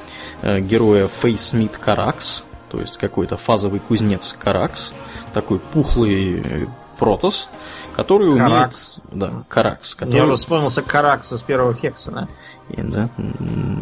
э, 0.43 0.61
героя 0.61 1.09
Фейсмит 1.09 1.77
Каракс, 1.79 2.45
то 2.71 2.81
есть 2.81 2.97
какой-то 2.99 3.37
фазовый 3.37 3.81
кузнец 3.81 4.37
Каракс, 4.39 4.93
такой 5.35 5.59
пухлый 5.59 6.41
э, 6.41 6.67
протос, 6.99 7.49
который 7.97 8.37
Каракс. 8.37 9.01
умеет... 9.13 9.33
Да, 9.33 9.45
Каракс. 9.49 9.95
Который... 9.97 10.23
уже 10.23 10.37
вспомнился 10.37 10.83
Каракс 10.83 11.33
из 11.33 11.43
первого 11.43 11.75
Хексона. 11.75 12.29
И, 12.69 12.81
да, 12.81 13.09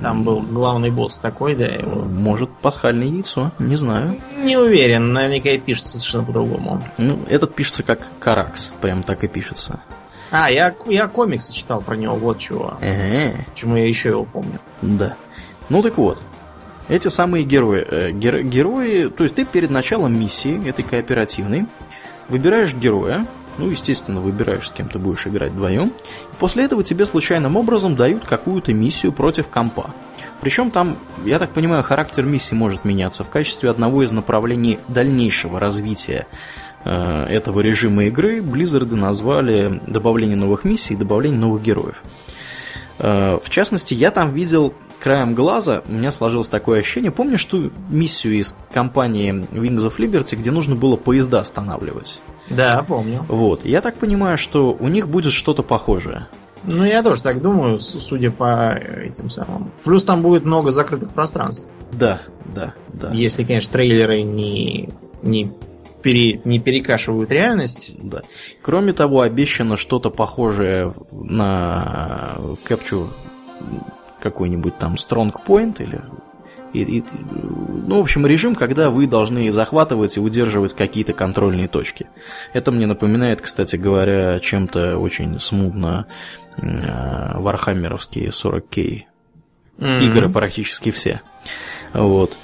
Там 0.02 0.24
был 0.24 0.40
главный 0.40 0.90
босс 0.90 1.18
такой, 1.18 1.54
да, 1.54 1.66
его. 1.66 2.02
Может, 2.02 2.50
пасхальное 2.62 3.06
яйцо, 3.06 3.52
не 3.58 3.76
знаю. 3.76 4.18
Не 4.38 4.56
уверен, 4.56 5.12
наверняка 5.12 5.50
и 5.50 5.58
пишется 5.58 5.98
совершенно 5.98 6.24
по-другому. 6.24 6.82
Ну, 6.96 7.20
этот 7.28 7.54
пишется 7.54 7.82
как 7.82 8.08
Каракс, 8.20 8.72
прям 8.80 9.02
так 9.02 9.22
и 9.22 9.28
пишется. 9.28 9.80
А, 10.30 10.50
я, 10.50 10.74
я 10.86 11.08
комиксы 11.08 11.52
читал 11.52 11.80
про 11.80 11.96
него, 11.96 12.14
вот 12.16 12.38
чего. 12.38 12.78
Почему 13.52 13.76
я 13.76 13.86
еще 13.88 14.10
его 14.10 14.24
помню. 14.24 14.60
Да. 14.82 15.16
Ну 15.68 15.82
так 15.82 15.96
вот. 15.98 16.20
Эти 16.88 17.08
самые 17.08 17.44
герои. 17.44 17.84
э, 17.86 18.10
гер- 18.10 18.42
герои, 18.42 19.08
то 19.08 19.22
есть 19.22 19.36
ты 19.36 19.44
перед 19.44 19.70
началом 19.70 20.18
миссии, 20.18 20.68
этой 20.68 20.82
кооперативной, 20.84 21.66
выбираешь 22.28 22.74
героя, 22.74 23.26
ну, 23.58 23.68
естественно, 23.68 24.20
выбираешь, 24.20 24.68
с 24.68 24.72
кем 24.72 24.88
ты 24.88 24.98
будешь 24.98 25.26
играть 25.26 25.52
вдвоем. 25.52 25.88
И 25.88 26.36
после 26.38 26.64
этого 26.64 26.82
тебе 26.82 27.04
случайным 27.06 27.56
образом 27.56 27.94
дают 27.94 28.24
какую-то 28.24 28.72
миссию 28.72 29.12
против 29.12 29.48
компа. 29.48 29.92
Причем 30.40 30.70
там, 30.70 30.96
я 31.24 31.38
так 31.38 31.50
понимаю, 31.50 31.82
характер 31.82 32.24
миссии 32.24 32.54
может 32.54 32.84
меняться 32.84 33.22
в 33.22 33.28
качестве 33.28 33.68
одного 33.70 34.02
из 34.02 34.10
направлений 34.12 34.78
дальнейшего 34.88 35.60
развития 35.60 36.26
этого 36.84 37.60
режима 37.60 38.04
игры. 38.04 38.40
Близзарды 38.40 38.96
назвали 38.96 39.80
добавление 39.86 40.36
новых 40.36 40.64
миссий 40.64 40.94
и 40.94 40.96
добавление 40.96 41.38
новых 41.38 41.62
героев. 41.62 42.02
Э, 42.98 43.38
В 43.42 43.50
частности, 43.50 43.94
я 43.94 44.10
там 44.10 44.32
видел 44.32 44.74
краем 45.00 45.34
глаза, 45.34 45.82
у 45.88 45.92
меня 45.92 46.10
сложилось 46.10 46.48
такое 46.48 46.80
ощущение, 46.80 47.10
помнишь 47.10 47.44
ту 47.46 47.70
миссию 47.88 48.34
из 48.34 48.56
компании 48.72 49.32
Wings 49.32 49.86
of 49.88 49.96
Liberty, 49.96 50.36
где 50.36 50.50
нужно 50.50 50.74
было 50.74 50.96
поезда 50.96 51.40
останавливать? 51.40 52.20
Да, 52.50 52.84
помню. 52.86 53.24
Вот, 53.28 53.64
я 53.64 53.80
так 53.80 53.96
понимаю, 53.96 54.36
что 54.36 54.76
у 54.78 54.88
них 54.88 55.08
будет 55.08 55.32
что-то 55.32 55.62
похожее. 55.62 56.26
Ну, 56.64 56.84
я 56.84 57.02
тоже 57.02 57.22
так 57.22 57.40
думаю, 57.40 57.80
судя 57.80 58.30
по 58.30 58.74
этим 58.74 59.30
самым. 59.30 59.70
Плюс 59.84 60.04
там 60.04 60.20
будет 60.20 60.44
много 60.44 60.72
закрытых 60.72 61.10
пространств. 61.14 61.70
Да, 61.92 62.20
да, 62.44 62.74
да. 62.92 63.10
Если, 63.12 63.44
конечно, 63.44 63.72
трейлеры 63.72 64.20
не, 64.20 64.90
не, 65.22 65.52
пере, 66.02 66.40
не 66.44 66.58
перекашивают 66.60 67.30
реальность. 67.30 67.92
Да. 67.98 68.22
Кроме 68.62 68.92
того, 68.92 69.20
обещано 69.20 69.76
что-то 69.76 70.10
похожее 70.10 70.92
на 71.12 72.36
Capture 72.68 73.08
какой-нибудь 74.20 74.76
там 74.78 74.94
Strong 74.94 75.32
Point 75.46 75.82
или 75.82 76.00
и- 76.72 76.82
и- 76.98 77.04
ну, 77.88 77.96
в 77.98 78.00
общем, 78.02 78.24
режим, 78.26 78.54
когда 78.54 78.90
вы 78.90 79.08
должны 79.08 79.50
захватывать 79.50 80.16
и 80.16 80.20
удерживать 80.20 80.72
какие-то 80.74 81.12
контрольные 81.12 81.66
точки. 81.66 82.06
Это 82.52 82.70
мне 82.70 82.86
напоминает, 82.86 83.40
кстати 83.40 83.74
говоря, 83.74 84.38
чем-то 84.38 84.96
очень 84.98 85.40
смутно 85.40 86.06
э, 86.58 87.38
вархаммеровские 87.40 88.30
40к 88.30 89.04
М. 89.78 89.98
игры 89.98 90.28
практически 90.28 90.90
все. 90.92 91.22
Вот. 91.92 92.30
Э, 92.32 92.36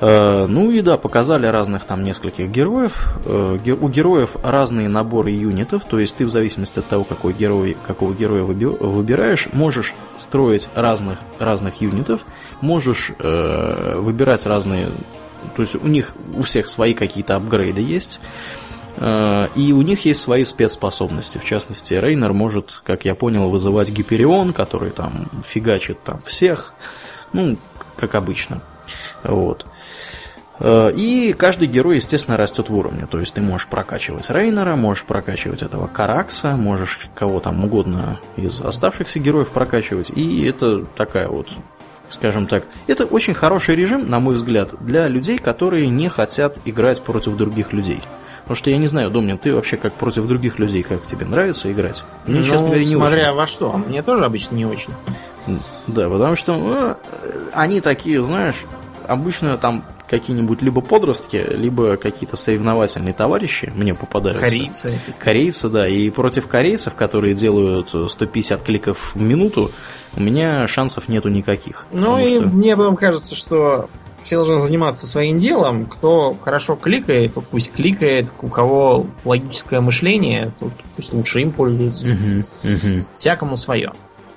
Ну 0.00 0.70
и 0.70 0.80
да, 0.82 0.98
показали 0.98 1.46
разных 1.46 1.84
там 1.84 2.02
нескольких 2.02 2.48
героев. 2.50 3.16
Э, 3.24 3.56
У 3.80 3.88
героев 3.88 4.36
разные 4.42 4.88
наборы 4.88 5.30
юнитов, 5.30 5.84
то 5.84 5.98
есть 5.98 6.16
ты 6.16 6.26
в 6.26 6.30
зависимости 6.30 6.80
от 6.80 6.86
того, 6.86 7.04
какой 7.04 7.32
герой, 7.32 7.76
какого 7.86 8.12
героя 8.12 8.42
выби- 8.42 8.76
выбираешь, 8.84 9.48
можешь 9.52 9.94
строить 10.16 10.68
разных, 10.74 11.18
разных 11.38 11.80
юнитов, 11.80 12.26
можешь 12.60 13.12
э, 13.18 13.96
выбирать 13.98 14.46
разные... 14.46 14.90
То 15.56 15.62
есть 15.62 15.76
у 15.76 15.86
них 15.86 16.12
у 16.36 16.42
всех 16.42 16.68
свои 16.68 16.92
какие-то 16.94 17.36
апгрейды 17.36 17.80
есть. 17.80 18.20
Э, 18.96 19.48
И 19.54 19.72
у 19.72 19.82
них 19.82 20.04
есть 20.04 20.20
свои 20.20 20.44
спецспособности. 20.44 21.38
В 21.38 21.44
частности, 21.44 21.94
Рейнер 21.94 22.32
может, 22.32 22.82
как 22.84 23.04
я 23.04 23.14
понял, 23.14 23.48
вызывать 23.48 23.90
Гиперион, 23.90 24.52
который 24.52 24.90
там 24.90 25.30
фигачит 25.44 26.02
там 26.02 26.20
всех. 26.26 26.74
Ну, 27.32 27.56
как 27.96 28.16
обычно. 28.16 28.60
Вот. 29.22 29.64
Э, 30.60 30.92
И 30.94 31.34
каждый 31.36 31.68
герой, 31.68 31.96
естественно, 31.96 32.36
растет 32.36 32.68
в 32.68 32.76
уровне. 32.76 33.06
То 33.10 33.18
есть 33.18 33.34
ты 33.34 33.40
можешь 33.42 33.68
прокачивать 33.68 34.30
Рейнера, 34.30 34.76
можешь 34.76 35.04
прокачивать 35.04 35.62
этого 35.62 35.86
Каракса, 35.86 36.56
можешь 36.56 37.08
кого 37.14 37.40
там 37.40 37.64
угодно 37.64 38.20
из 38.36 38.60
оставшихся 38.60 39.18
героев 39.18 39.50
прокачивать. 39.50 40.10
И 40.10 40.44
это 40.44 40.84
такая 40.84 41.28
вот, 41.28 41.48
скажем 42.08 42.46
так, 42.46 42.64
это 42.86 43.04
очень 43.04 43.34
хороший 43.34 43.74
режим, 43.74 44.08
на 44.08 44.20
мой 44.20 44.34
взгляд, 44.34 44.70
для 44.80 45.08
людей, 45.08 45.38
которые 45.38 45.88
не 45.88 46.08
хотят 46.08 46.58
играть 46.64 47.02
против 47.02 47.36
других 47.36 47.72
людей. 47.72 48.00
Потому 48.42 48.56
что 48.56 48.70
я 48.70 48.76
не 48.76 48.86
знаю, 48.86 49.10
Домнин, 49.10 49.38
ты 49.38 49.54
вообще 49.54 49.78
как 49.78 49.94
против 49.94 50.26
других 50.26 50.58
людей, 50.58 50.82
как 50.82 51.06
тебе 51.06 51.24
нравится 51.24 51.72
играть? 51.72 52.04
Мне, 52.26 52.40
ну, 52.40 52.44
честно 52.44 52.66
говоря, 52.68 52.84
не 52.84 52.94
смотря 52.94 53.22
очень. 53.28 53.36
во 53.36 53.46
что. 53.46 53.72
Мне 53.72 54.02
тоже 54.02 54.24
обычно 54.26 54.54
не 54.54 54.66
очень. 54.66 54.92
Да, 55.86 56.08
потому 56.10 56.36
что 56.36 56.54
ну, 56.54 56.96
они 57.54 57.80
такие, 57.80 58.22
знаешь, 58.22 58.56
обычно 59.08 59.56
там 59.56 59.84
какие-нибудь 60.08 60.62
либо 60.62 60.80
подростки, 60.80 61.36
либо 61.36 61.96
какие-то 61.96 62.36
соревновательные 62.36 63.14
товарищи 63.14 63.72
мне 63.74 63.94
попадаются. 63.94 64.44
Корейцы. 64.44 64.98
Корейцы, 65.18 65.68
да. 65.68 65.88
И 65.88 66.10
против 66.10 66.46
корейцев, 66.46 66.94
которые 66.94 67.34
делают 67.34 67.90
150 67.90 68.62
кликов 68.62 69.14
в 69.14 69.20
минуту, 69.20 69.70
у 70.16 70.20
меня 70.20 70.66
шансов 70.66 71.08
нету 71.08 71.28
никаких. 71.28 71.86
Ну 71.92 72.18
и 72.18 72.26
что... 72.26 72.48
мне 72.48 72.76
потом 72.76 72.96
кажется, 72.96 73.34
что 73.34 73.88
все 74.22 74.36
должны 74.36 74.60
заниматься 74.62 75.06
своим 75.06 75.38
делом. 75.38 75.86
Кто 75.86 76.34
хорошо 76.34 76.76
кликает, 76.76 77.34
тот 77.34 77.46
пусть 77.46 77.72
кликает. 77.72 78.30
У 78.40 78.48
кого 78.48 79.06
логическое 79.24 79.80
мышление, 79.80 80.52
тот 80.58 80.72
пусть 80.96 81.12
лучше 81.12 81.40
им 81.40 81.52
пользуется. 81.52 82.06
Угу, 82.06 82.72
угу. 82.74 83.06
Всякому 83.16 83.56
свое. 83.56 83.92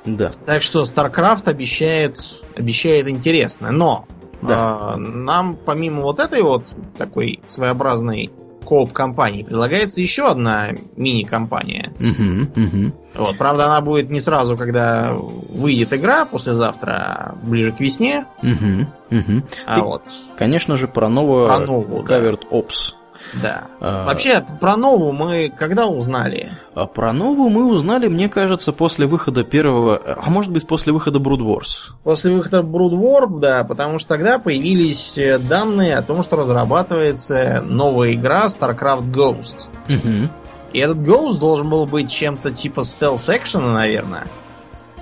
Да. 0.05 0.31
Так 0.45 0.63
что 0.63 0.83
StarCraft 0.83 1.49
обещает, 1.49 2.17
обещает 2.55 3.07
интересно. 3.07 3.71
Но 3.71 4.05
да. 4.41 4.93
а, 4.93 4.97
нам 4.97 5.55
помимо 5.55 6.03
вот 6.03 6.19
этой 6.19 6.41
вот 6.41 6.65
такой 6.97 7.39
своеобразной 7.47 8.31
кооп-компании 8.67 9.43
предлагается 9.43 10.01
еще 10.01 10.27
одна 10.27 10.71
мини-компания. 10.97 11.93
Угу, 11.99 12.63
угу. 12.65 12.91
Вот, 13.15 13.37
правда, 13.37 13.65
она 13.65 13.79
будет 13.79 14.09
не 14.09 14.19
сразу, 14.19 14.57
когда 14.57 15.13
выйдет 15.13 15.93
игра 15.93 16.25
послезавтра, 16.25 16.91
а 16.91 17.35
ближе 17.43 17.71
к 17.71 17.79
весне. 17.79 18.25
Угу, 18.43 19.17
угу. 19.17 19.43
А 19.65 19.75
Ты, 19.75 19.81
вот. 19.81 20.03
Конечно 20.37 20.75
же, 20.75 20.87
про 20.89 21.07
новую 21.07 21.47
про 21.47 21.59
новую, 21.59 22.03
Covered 22.03 22.41
да. 22.49 22.57
Ops. 22.57 22.93
Да. 23.41 23.65
А... 23.79 24.05
Вообще, 24.05 24.45
про 24.59 24.75
новую 24.77 25.13
мы 25.13 25.51
когда 25.57 25.87
узнали? 25.87 26.49
А 26.75 26.85
про 26.85 27.13
новую 27.13 27.49
мы 27.49 27.65
узнали, 27.65 28.07
мне 28.07 28.29
кажется, 28.29 28.73
после 28.73 29.05
выхода 29.05 29.43
первого, 29.43 30.01
а 30.05 30.29
может 30.29 30.51
быть, 30.51 30.67
после 30.67 30.93
выхода 30.93 31.19
Brood 31.19 31.39
Wars. 31.39 31.93
После 32.03 32.33
выхода 32.33 32.59
Brood 32.59 32.91
War, 32.91 33.39
да, 33.39 33.63
потому 33.63 33.99
что 33.99 34.09
тогда 34.09 34.39
появились 34.39 35.17
э, 35.17 35.39
данные 35.39 35.97
о 35.97 36.01
том, 36.01 36.23
что 36.23 36.37
разрабатывается 36.37 37.61
новая 37.61 38.13
игра 38.13 38.47
StarCraft 38.47 39.11
Ghost. 39.11 39.67
Угу. 39.89 40.29
И 40.73 40.79
этот 40.79 40.97
Ghost 40.97 41.39
должен 41.39 41.69
был 41.69 41.85
быть 41.85 42.11
чем-то 42.11 42.51
типа 42.51 42.81
стелс-экшена, 42.81 43.73
наверное. 43.73 44.27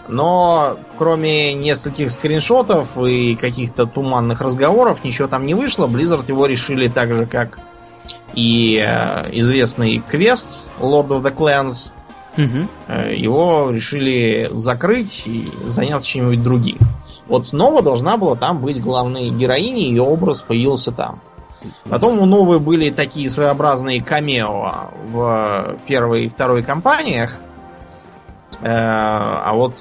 Но 0.07 0.77
кроме 0.97 1.53
нескольких 1.53 2.11
скриншотов 2.11 2.97
и 2.97 3.35
каких-то 3.35 3.85
туманных 3.87 4.41
разговоров 4.41 5.03
ничего 5.03 5.27
там 5.27 5.45
не 5.45 5.55
вышло. 5.55 5.87
Blizzard 5.87 6.25
его 6.27 6.45
решили 6.45 6.87
так 6.87 7.09
же, 7.09 7.25
как 7.25 7.57
и 8.33 8.77
э, 8.77 9.29
известный 9.31 9.99
квест 9.99 10.67
Lord 10.79 11.07
of 11.07 11.23
the 11.23 11.35
Clans, 11.35 11.89
угу. 12.37 12.67
его 13.11 13.69
решили 13.71 14.49
закрыть 14.53 15.23
и 15.25 15.49
заняться 15.67 16.07
чем-нибудь 16.07 16.43
другим. 16.43 16.77
Вот 17.27 17.53
Нова 17.53 17.81
должна 17.81 18.17
была 18.17 18.35
там 18.35 18.59
быть 18.59 18.81
главной 18.81 19.29
героиней, 19.29 19.89
ее 19.89 20.03
образ 20.03 20.41
появился 20.41 20.91
там. 20.91 21.21
Потом 21.89 22.19
у 22.19 22.25
Новой 22.25 22.59
были 22.59 22.91
такие 22.91 23.29
своеобразные 23.29 24.03
камео 24.03 24.91
в 25.11 25.77
первой 25.87 26.25
и 26.25 26.29
второй 26.29 26.61
кампаниях. 26.61 27.35
Э, 28.61 28.67
а 28.67 29.51
вот 29.53 29.75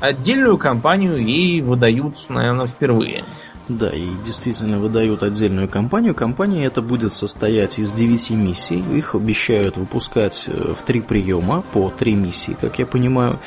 отдельную 0.00 0.56
кампанию 0.58 1.16
ей 1.16 1.60
выдают, 1.60 2.16
наверное, 2.28 2.66
впервые. 2.66 3.22
Да, 3.70 3.88
и 3.88 4.08
действительно 4.24 4.80
выдают 4.80 5.22
отдельную 5.22 5.68
компанию. 5.68 6.12
Компания 6.12 6.64
эта 6.64 6.82
будет 6.82 7.12
состоять 7.12 7.78
из 7.78 7.92
9 7.92 8.30
миссий. 8.30 8.82
Их 8.92 9.14
обещают 9.14 9.76
выпускать 9.76 10.46
э, 10.48 10.74
в 10.74 10.82
три 10.82 11.00
приема 11.00 11.62
по 11.72 11.88
три 11.88 12.14
миссии, 12.14 12.56
как 12.60 12.80
я 12.80 12.86
понимаю. 12.86 13.38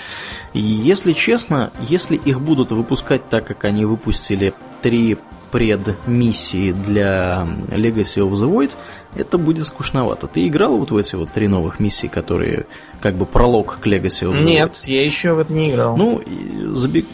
И 0.53 0.61
если 0.61 1.11
честно, 1.11 1.71
если 1.81 2.15
их 2.15 2.39
будут 2.39 2.71
выпускать 2.71 3.27
так, 3.27 3.45
как 3.45 3.65
они 3.65 3.83
выпустили 3.83 4.53
три 4.81 5.17
предмиссии 5.51 6.71
для 6.71 7.45
Legacy 7.69 8.25
of 8.25 8.31
the 8.31 8.49
Void, 8.49 8.71
это 9.15 9.37
будет 9.37 9.65
скучновато. 9.65 10.27
Ты 10.27 10.47
играл 10.47 10.77
вот 10.77 10.91
в 10.91 10.97
эти 10.97 11.15
вот 11.15 11.33
три 11.33 11.49
новых 11.49 11.81
миссии, 11.81 12.07
которые 12.07 12.65
как 13.01 13.15
бы 13.15 13.25
пролог 13.25 13.77
к 13.81 13.87
Legacy 13.87 14.23
of 14.23 14.35
the 14.35 14.39
Void? 14.39 14.43
Нет, 14.45 14.73
я 14.85 15.05
еще 15.05 15.33
в 15.33 15.39
это 15.39 15.51
не 15.51 15.71
играл. 15.71 15.97
Ну, 15.97 16.23
забег 16.71 17.05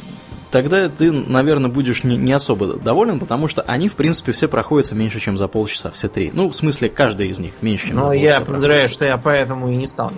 тогда 0.52 0.90
ты, 0.90 1.12
наверное, 1.12 1.70
будешь 1.70 2.04
не, 2.04 2.18
не 2.18 2.34
особо 2.34 2.76
доволен, 2.76 3.20
потому 3.20 3.48
что 3.48 3.62
они, 3.64 3.88
в 3.90 3.96
принципе, 3.96 4.32
все 4.32 4.48
проходятся 4.48 4.96
меньше, 4.96 5.20
чем 5.20 5.38
за 5.38 5.48
полчаса, 5.48 5.92
все 5.92 6.08
три. 6.08 6.32
Ну, 6.34 6.50
в 6.50 6.56
смысле, 6.56 6.90
каждая 6.90 7.28
из 7.28 7.40
них 7.40 7.54
меньше, 7.62 7.88
чем 7.88 7.98
Но 7.98 8.02
за 8.04 8.08
полчаса. 8.14 8.40
я 8.40 8.42
подозреваю, 8.42 8.90
что 8.90 9.06
я 9.06 9.18
поэтому 9.18 9.72
и 9.72 9.76
не 9.76 9.88
стал 9.88 10.12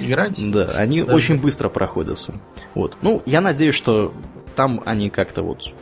играть. 0.00 0.34
Да, 0.38 0.66
они 0.76 1.02
Даже... 1.02 1.14
очень 1.14 1.40
быстро 1.40 1.68
проходятся. 1.68 2.34
Вот. 2.74 2.96
Ну, 3.02 3.22
я 3.26 3.40
надеюсь, 3.40 3.74
что 3.74 4.12
там 4.54 4.82
они 4.84 5.10
как-то 5.10 5.42
вот 5.42 5.72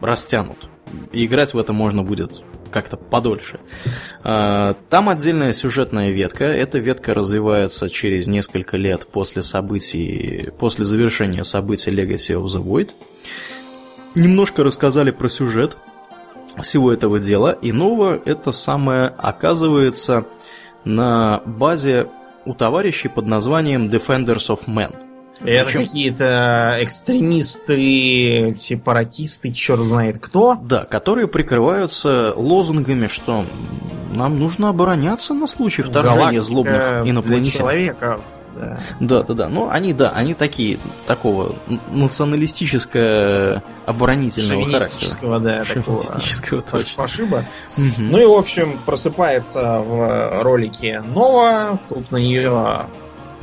растянут. 0.00 0.68
И 1.12 1.26
играть 1.26 1.54
в 1.54 1.58
это 1.58 1.72
можно 1.72 2.02
будет 2.02 2.42
как-то 2.70 2.96
подольше. 2.96 3.60
А, 4.22 4.74
там 4.90 5.08
отдельная 5.08 5.52
сюжетная 5.52 6.10
ветка. 6.10 6.44
Эта 6.44 6.78
ветка 6.78 7.14
развивается 7.14 7.88
через 7.88 8.26
несколько 8.26 8.76
лет 8.76 9.06
после 9.06 9.42
событий, 9.42 10.50
после 10.58 10.84
завершения 10.84 11.42
событий 11.44 11.90
Legacy 11.90 12.38
of 12.38 12.44
the 12.44 12.62
Void 12.62 12.90
немножко 14.16 14.64
рассказали 14.64 15.10
про 15.10 15.28
сюжет 15.28 15.76
всего 16.62 16.92
этого 16.92 17.20
дела. 17.20 17.50
И 17.50 17.72
новое 17.72 18.20
это 18.24 18.52
самое 18.52 19.12
оказывается 19.18 20.24
на 20.84 21.42
базе 21.44 22.08
у 22.44 22.54
товарищей 22.54 23.08
под 23.08 23.26
названием 23.26 23.88
Defenders 23.88 24.48
of 24.50 24.66
Men. 24.66 24.94
Это 25.44 25.66
Причем... 25.66 25.84
какие-то 25.84 26.78
экстремисты, 26.80 28.56
сепаратисты, 28.58 29.52
черт 29.52 29.82
знает 29.82 30.18
кто. 30.18 30.58
Да, 30.62 30.84
которые 30.84 31.28
прикрываются 31.28 32.32
лозунгами, 32.34 33.06
что 33.06 33.44
нам 34.14 34.38
нужно 34.38 34.70
обороняться 34.70 35.34
на 35.34 35.46
случай 35.46 35.82
вторжения 35.82 36.16
Галактика 36.16 36.42
злобных 36.42 37.06
инопланетян. 37.06 37.58
человека 37.58 38.20
да. 38.56 38.78
Да, 39.00 39.22
да, 39.22 39.34
да. 39.34 39.48
Ну, 39.48 39.68
они, 39.70 39.92
да, 39.92 40.10
они 40.10 40.34
такие, 40.34 40.78
такого 41.06 41.54
националистического 41.90 43.62
оборонительного 43.84 44.64
характера. 44.64 45.38
да, 45.40 45.64
Шовинистического, 45.64 46.62
такого. 46.62 46.82
точно. 46.82 47.02
Пошиба. 47.02 47.44
Угу. 47.76 47.98
Ну 47.98 48.18
и, 48.18 48.24
в 48.24 48.32
общем, 48.32 48.78
просыпается 48.84 49.80
в 49.80 50.42
ролике 50.42 51.02
Нова, 51.14 51.78
тут 51.88 52.10
на 52.10 52.16
нее 52.16 52.86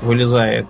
вылезает 0.02 0.68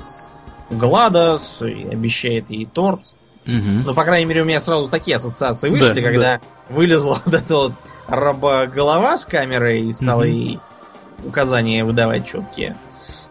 Гладос 0.70 1.62
и 1.62 1.88
обещает 1.92 2.50
ей 2.50 2.66
торт. 2.66 3.02
Угу. 3.46 3.86
Ну, 3.86 3.94
по 3.94 4.04
крайней 4.04 4.26
мере, 4.26 4.42
у 4.42 4.46
меня 4.46 4.62
сразу 4.62 4.88
такие 4.90 5.18
ассоциации 5.18 5.70
вышли, 5.70 6.02
да, 6.02 6.02
когда 6.02 6.38
да. 6.38 6.42
вылезла 6.70 7.22
вот 7.26 7.34
эта 7.34 7.56
вот 7.56 7.74
рабоголова 8.08 9.18
с 9.18 9.26
камерой 9.26 9.90
и 9.90 9.94
стала 9.94 10.22
угу. 10.22 10.30
ей 10.30 10.60
указания 11.26 11.84
выдавать 11.84 12.26
четкие. 12.26 12.76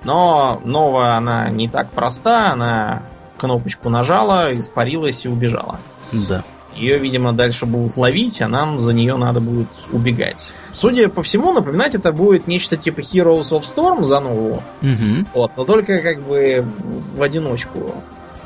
Но 0.04 0.60
Нова, 0.64 1.14
она 1.16 1.48
не 1.48 1.68
так 1.68 1.90
проста, 1.90 2.52
она 2.52 3.02
кнопочку 3.36 3.88
нажала, 3.88 4.52
испарилась 4.52 5.24
и 5.24 5.28
убежала. 5.28 5.78
Да. 6.12 6.44
Ее, 6.74 6.98
видимо, 6.98 7.32
дальше 7.32 7.66
будут 7.66 7.96
ловить, 7.96 8.40
а 8.40 8.48
нам 8.48 8.80
за 8.80 8.92
нее 8.94 9.16
надо 9.16 9.40
будет 9.40 9.68
убегать. 9.90 10.52
Судя 10.72 11.08
по 11.08 11.22
всему, 11.22 11.52
напоминать 11.52 11.94
это 11.94 12.12
будет 12.12 12.46
нечто 12.46 12.76
типа 12.76 13.00
Heroes 13.00 13.50
of 13.50 13.64
Storm 13.64 14.04
за 14.04 14.20
новую. 14.20 14.62
Угу. 14.80 15.26
Вот, 15.34 15.52
но 15.56 15.64
только 15.64 15.98
как 15.98 16.22
бы 16.22 16.64
в 17.16 17.22
одиночку. 17.22 17.94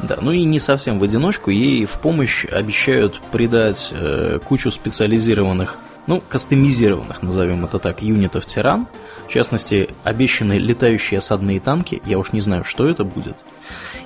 Да, 0.02 0.18
ну 0.20 0.32
и 0.32 0.42
не 0.42 0.59
совсем 0.59 0.98
в 0.98 1.04
одиночку, 1.04 1.50
ей 1.50 1.86
в 1.86 2.00
помощь 2.00 2.44
обещают 2.44 3.20
придать 3.32 3.92
э, 3.92 4.38
кучу 4.46 4.70
специализированных, 4.70 5.78
ну, 6.07 6.22
кастомизированных, 6.26 7.22
назовем 7.22 7.64
это 7.64 7.78
так, 7.78 8.02
юнитов 8.02 8.46
тиран. 8.46 8.86
В 9.26 9.32
частности, 9.32 9.90
обещанные 10.04 10.61
летающие 10.61 11.18
осадные 11.18 11.59
танки, 11.61 12.00
я 12.04 12.18
уж 12.18 12.32
не 12.32 12.40
знаю, 12.40 12.64
что 12.64 12.88
это 12.88 13.04
будет. 13.04 13.36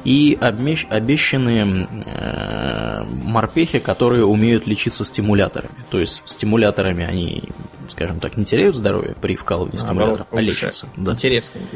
И 0.05 0.38
обещанные 0.40 1.88
э, 2.07 3.05
морпехи, 3.05 3.80
которые 3.80 4.24
умеют 4.24 4.66
лечиться 4.66 5.05
стимуляторами. 5.05 5.74
То 5.90 5.98
есть 5.98 6.26
стимуляторами 6.26 7.05
они, 7.05 7.44
скажем 7.88 8.18
так, 8.18 8.38
не 8.38 8.46
теряют 8.46 8.76
здоровье 8.76 9.14
при 9.20 9.36
вкалывании 9.36 9.76
а, 9.76 9.78
стимуляторов, 9.78 10.26
а 10.30 10.40
лечатся. 10.40 10.86
Да. 10.96 11.12
Интересные 11.12 11.66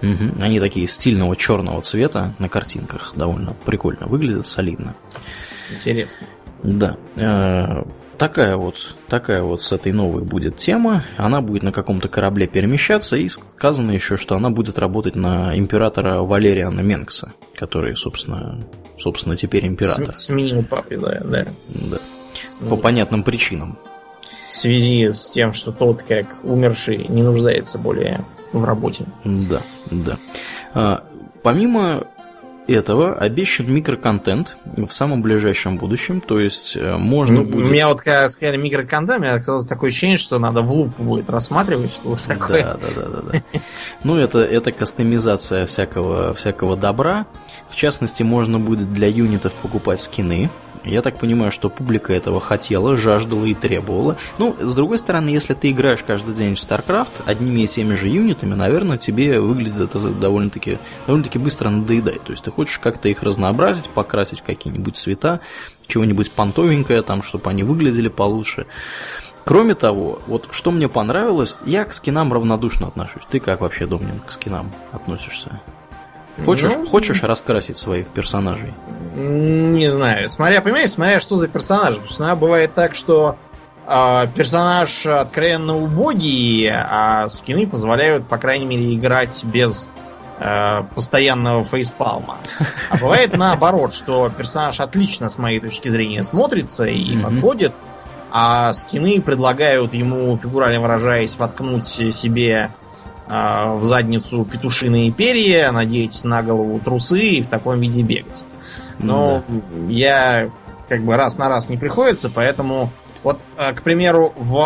Угу. 0.00 0.42
Они 0.42 0.60
такие 0.60 0.86
стильного 0.86 1.34
черного 1.34 1.82
цвета 1.82 2.32
на 2.38 2.48
картинках. 2.48 3.14
Довольно 3.16 3.54
прикольно 3.64 4.06
выглядят, 4.06 4.46
солидно. 4.46 4.94
Интересно. 5.72 6.26
Да. 6.62 6.96
Такая 8.18 8.56
вот, 8.56 8.96
такая 9.06 9.42
вот 9.42 9.62
с 9.62 9.70
этой 9.70 9.92
новой 9.92 10.24
будет 10.24 10.56
тема. 10.56 11.04
Она 11.16 11.40
будет 11.40 11.62
на 11.62 11.70
каком-то 11.70 12.08
корабле 12.08 12.48
перемещаться, 12.48 13.16
и 13.16 13.28
сказано 13.28 13.92
еще, 13.92 14.16
что 14.16 14.34
она 14.34 14.50
будет 14.50 14.76
работать 14.76 15.14
на 15.14 15.56
императора 15.56 16.22
Валериана 16.22 16.80
Менкса, 16.80 17.32
который, 17.54 17.96
собственно, 17.96 18.58
собственно 18.98 19.36
теперь 19.36 19.68
император. 19.68 20.16
Сменил 20.16 20.64
папе, 20.64 20.98
да, 20.98 21.20
да. 21.24 21.46
Да. 21.68 21.98
По 22.68 22.76
понятным 22.76 23.22
причинам. 23.22 23.78
В 24.50 24.56
связи 24.56 25.12
с 25.12 25.30
тем, 25.30 25.52
что 25.54 25.70
тот, 25.70 26.02
как 26.02 26.42
умерший, 26.42 27.06
не 27.08 27.22
нуждается 27.22 27.78
более 27.78 28.24
в 28.52 28.64
работе. 28.64 29.06
Да, 29.24 29.60
да. 29.92 30.16
А, 30.74 31.04
помимо 31.44 32.08
этого 32.68 33.14
обещан 33.14 33.72
микроконтент 33.72 34.56
в 34.64 34.90
самом 34.90 35.22
ближайшем 35.22 35.78
будущем, 35.78 36.20
то 36.20 36.38
есть 36.38 36.76
э, 36.76 36.96
можно 36.96 37.42
будет... 37.42 37.68
У 37.68 37.70
меня 37.70 37.88
вот 37.88 38.02
когда 38.02 38.28
сказали 38.28 38.58
микроконтент, 38.58 39.18
у 39.18 39.22
меня 39.22 39.34
оказалось 39.34 39.66
такое 39.66 39.88
ощущение, 39.88 40.18
что 40.18 40.38
надо 40.38 40.62
в 40.62 40.70
луп 40.70 40.90
будет 40.98 41.30
рассматривать, 41.30 41.92
что 41.92 42.10
вот 42.10 42.20
такое. 42.20 42.62
Да, 42.62 42.76
да, 42.76 42.88
да, 42.94 43.08
да, 43.08 43.32
да. 43.32 43.60
Ну, 44.04 44.16
это, 44.18 44.40
это 44.40 44.70
кастомизация 44.70 45.66
всякого, 45.66 46.34
всякого 46.34 46.76
добра. 46.76 47.26
В 47.68 47.76
частности, 47.76 48.22
можно 48.22 48.58
будет 48.58 48.92
для 48.92 49.08
юнитов 49.08 49.54
покупать 49.54 50.00
скины, 50.00 50.50
я 50.84 51.02
так 51.02 51.18
понимаю, 51.18 51.52
что 51.52 51.70
публика 51.70 52.12
этого 52.12 52.40
хотела, 52.40 52.96
жаждала 52.96 53.44
и 53.44 53.54
требовала. 53.54 54.16
Ну, 54.38 54.56
с 54.58 54.74
другой 54.74 54.98
стороны, 54.98 55.28
если 55.28 55.54
ты 55.54 55.70
играешь 55.70 56.02
каждый 56.06 56.34
день 56.34 56.54
в 56.54 56.58
StarCraft 56.58 57.22
одними 57.26 57.62
и 57.62 57.66
теми 57.66 57.94
же 57.94 58.08
юнитами, 58.08 58.54
наверное, 58.54 58.98
тебе 58.98 59.40
выглядит 59.40 59.80
это 59.80 60.10
довольно-таки 60.10 60.78
довольно-таки 61.06 61.38
быстро 61.38 61.70
надоедает. 61.70 62.24
То 62.24 62.32
есть 62.32 62.44
ты 62.44 62.50
хочешь 62.50 62.78
как-то 62.78 63.08
их 63.08 63.22
разнообразить, 63.22 63.88
покрасить 63.90 64.40
в 64.40 64.44
какие-нибудь 64.44 64.96
цвета, 64.96 65.40
чего-нибудь 65.86 66.32
понтовенькое 66.32 67.02
там, 67.02 67.22
чтобы 67.22 67.50
они 67.50 67.62
выглядели 67.62 68.08
получше. 68.08 68.66
Кроме 69.44 69.74
того, 69.74 70.20
вот 70.26 70.48
что 70.50 70.70
мне 70.70 70.88
понравилось, 70.88 71.58
я 71.64 71.84
к 71.84 71.94
скинам 71.94 72.32
равнодушно 72.32 72.88
отношусь. 72.88 73.22
Ты 73.30 73.40
как 73.40 73.62
вообще, 73.62 73.86
Домнин, 73.86 74.20
к 74.20 74.30
скинам 74.30 74.70
относишься? 74.92 75.60
Хочешь, 76.44 76.72
ну, 76.76 76.86
хочешь 76.86 77.22
раскрасить 77.22 77.78
своих 77.78 78.08
персонажей? 78.08 78.74
Не 79.18 79.90
знаю. 79.90 80.30
Смотря, 80.30 80.60
понимаешь, 80.60 80.92
смотря 80.92 81.18
что 81.18 81.38
за 81.38 81.48
персонаж. 81.48 81.96
Иногда 82.18 82.36
бывает 82.36 82.74
так, 82.74 82.94
что 82.94 83.36
э, 83.84 84.26
персонаж 84.34 85.06
откровенно 85.06 85.76
убогий, 85.76 86.70
а 86.70 87.28
скины 87.28 87.66
позволяют, 87.66 88.28
по 88.28 88.38
крайней 88.38 88.66
мере, 88.66 88.94
играть 88.94 89.42
без 89.42 89.88
э, 90.38 90.82
постоянного 90.94 91.64
фейспалма. 91.64 92.38
А 92.90 92.96
бывает 92.96 93.36
наоборот, 93.36 93.92
что 93.92 94.30
персонаж 94.30 94.78
отлично, 94.78 95.30
с 95.30 95.36
моей 95.36 95.58
точки 95.58 95.88
зрения, 95.88 96.22
смотрится 96.22 96.84
и 96.84 97.16
подходит, 97.16 97.72
а 98.30 98.72
скины 98.72 99.20
предлагают 99.20 99.94
ему, 99.94 100.36
фигурально 100.36 100.80
выражаясь, 100.80 101.36
воткнуть 101.36 101.88
себе 101.88 102.70
а, 103.26 103.74
в 103.74 103.84
задницу 103.84 104.44
петушиные 104.44 105.10
перья, 105.10 105.72
надеть 105.72 106.22
на 106.24 106.42
голову 106.42 106.78
трусы 106.78 107.20
и 107.20 107.42
в 107.42 107.48
таком 107.48 107.80
виде 107.80 108.02
бегать. 108.02 108.44
Но 108.98 109.42
да. 109.48 109.54
я 109.88 110.50
как 110.88 111.02
бы 111.02 111.16
раз 111.16 111.38
на 111.38 111.48
раз 111.48 111.68
не 111.68 111.76
приходится, 111.76 112.30
поэтому 112.30 112.90
вот, 113.22 113.40
а, 113.56 113.72
к 113.72 113.82
примеру, 113.82 114.32
в 114.36 114.56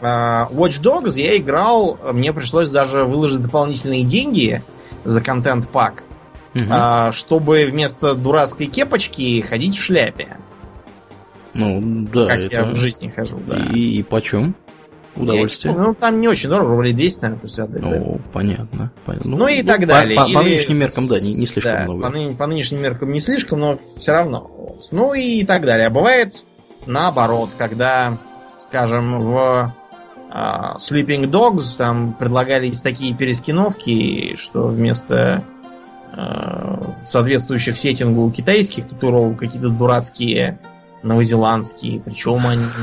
а, 0.00 0.48
Watch 0.50 0.80
Dogs 0.80 1.14
я 1.16 1.36
играл, 1.36 1.98
мне 2.12 2.32
пришлось 2.32 2.70
даже 2.70 3.04
выложить 3.04 3.42
дополнительные 3.42 4.04
деньги 4.04 4.62
за 5.04 5.20
контент-пак, 5.20 6.04
угу. 6.54 7.12
чтобы 7.12 7.66
вместо 7.66 8.14
дурацкой 8.14 8.66
кепочки 8.66 9.40
ходить 9.40 9.76
в 9.76 9.82
шляпе. 9.82 10.36
Ну, 11.54 12.06
да. 12.12 12.26
Как 12.26 12.38
это... 12.38 12.54
я 12.54 12.64
в 12.66 12.76
жизни 12.76 13.08
хожу, 13.08 13.40
да. 13.46 13.56
И, 13.72 13.98
и 13.98 14.02
почем? 14.02 14.54
Удовольствие. 15.16 15.74
Ну, 15.74 15.94
там 15.94 16.20
не 16.20 16.28
очень 16.28 16.48
дорого, 16.48 16.70
рублей 16.70 16.92
10, 16.92 17.22
наверное, 17.22 17.40
пусть 17.40 17.58
отдать. 17.58 17.82
Да. 17.82 18.18
понятно. 18.32 18.90
понятно. 19.04 19.30
Ну, 19.30 19.36
ну 19.36 19.48
и 19.48 19.62
так 19.62 19.86
далее. 19.86 20.16
По, 20.16 20.26
по, 20.26 20.32
по 20.32 20.42
нынешним 20.42 20.78
меркам, 20.78 21.08
да, 21.08 21.20
не, 21.20 21.34
не 21.34 21.46
слишком 21.46 21.72
да, 21.72 21.82
много. 21.84 22.02
По, 22.02 22.10
ны, 22.10 22.34
по 22.34 22.46
нынешним 22.46 22.82
меркам 22.82 23.12
не 23.12 23.20
слишком, 23.20 23.60
но 23.60 23.78
все 23.98 24.12
равно. 24.12 24.50
Вот. 24.56 24.88
Ну 24.90 25.14
и 25.14 25.44
так 25.44 25.64
далее. 25.64 25.86
А 25.86 25.90
бывает 25.90 26.42
наоборот, 26.86 27.50
когда, 27.58 28.16
скажем, 28.58 29.20
в 29.20 29.74
uh, 30.30 30.76
Sleeping 30.76 31.30
Dogs 31.30 31.76
там 31.76 32.14
предлагались 32.14 32.80
такие 32.80 33.14
перескиновки, 33.14 34.36
что 34.36 34.68
вместо 34.68 35.42
uh, 36.12 36.94
соответствующих 37.06 37.78
сеттингу 37.78 38.30
китайских 38.30 38.88
татуировок 38.88 39.38
какие-то 39.38 39.68
дурацкие 39.68 40.58
новозеландские, 41.02 42.00
причем 42.00 42.46
они... 42.46 42.64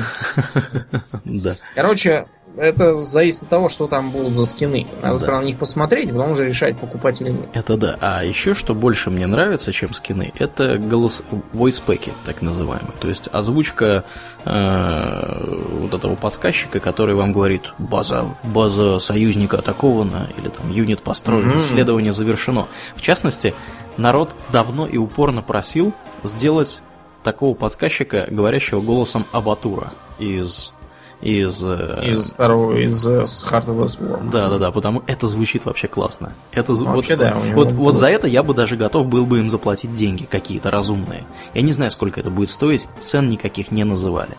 Да. 1.26 1.56
Короче, 1.76 2.26
это 2.58 3.04
зависит 3.04 3.44
от 3.44 3.50
того, 3.50 3.70
что 3.70 3.88
там 3.88 4.10
будут 4.10 4.34
за 4.34 4.46
скины. 4.46 4.88
Надо 5.02 5.20
да. 5.26 5.40
на 5.40 5.44
них 5.44 5.58
посмотреть, 5.58 6.10
потом 6.10 6.32
уже 6.32 6.48
решать, 6.48 6.78
покупать 6.78 7.22
или 7.22 7.30
нет. 7.30 7.50
Это 7.54 7.78
да. 7.78 7.98
А 8.02 8.24
еще, 8.24 8.54
что 8.54 8.74
больше 8.74 9.10
мне 9.12 9.28
нравится, 9.28 9.72
чем 9.72 9.94
скины, 9.94 10.34
это 10.38 10.78
голос 10.78 11.22
voice 11.54 11.82
пэки, 11.86 12.12
так 12.26 12.42
называемые. 12.42 12.94
То 13.00 13.10
есть 13.10 13.30
озвучка 13.32 14.06
э, 14.46 15.56
вот 15.82 15.94
этого 15.94 16.16
подсказчика, 16.16 16.80
который 16.80 17.16
вам 17.16 17.32
говорит 17.32 17.74
база, 17.78 18.26
база 18.44 19.00
союзника 19.00 19.60
атакована, 19.60 20.28
или 20.38 20.50
там 20.50 20.72
юнит 20.72 21.02
построен, 21.02 21.52
mm-hmm. 21.52 21.58
исследование 21.58 22.12
завершено. 22.12 22.68
В 22.96 23.02
частности, 23.02 23.54
народ 23.98 24.36
давно 24.52 24.88
и 24.88 24.98
упорно 24.98 25.42
просил 25.44 25.94
сделать 26.24 26.82
такого 27.24 27.56
подсказчика, 27.56 28.28
говорящего 28.30 28.82
голосом 28.82 29.26
Абатура 29.32 29.92
из 30.20 30.74
из... 31.22 31.64
Э, 31.64 32.02
из 32.06 32.32
второго, 32.32 32.78
из 32.78 33.06
Heart 33.06 33.66
of 33.66 33.78
the 33.78 33.86
Swarm. 33.86 34.30
Да, 34.30 34.50
да, 34.50 34.58
да, 34.60 34.72
потому 34.72 35.04
это 35.08 35.28
звучит 35.28 35.66
вообще 35.66 35.88
классно. 35.88 36.34
Это 36.52 36.74
зв... 36.74 36.86
вообще, 36.86 37.16
вот, 37.16 37.20
да, 37.20 37.38
вот, 37.54 37.72
вот 37.72 37.96
за 37.96 38.08
это 38.08 38.28
я 38.28 38.44
бы 38.44 38.54
даже 38.54 38.76
готов 38.76 39.08
был 39.08 39.26
бы 39.26 39.40
им 39.40 39.50
заплатить 39.50 39.94
деньги 39.96 40.26
какие-то 40.26 40.70
разумные. 40.70 41.26
Я 41.54 41.62
не 41.64 41.72
знаю, 41.72 41.92
сколько 41.92 42.20
это 42.20 42.30
будет 42.30 42.50
стоить, 42.50 42.88
цен 43.00 43.30
никаких 43.30 43.72
не 43.72 43.84
называли. 43.84 44.38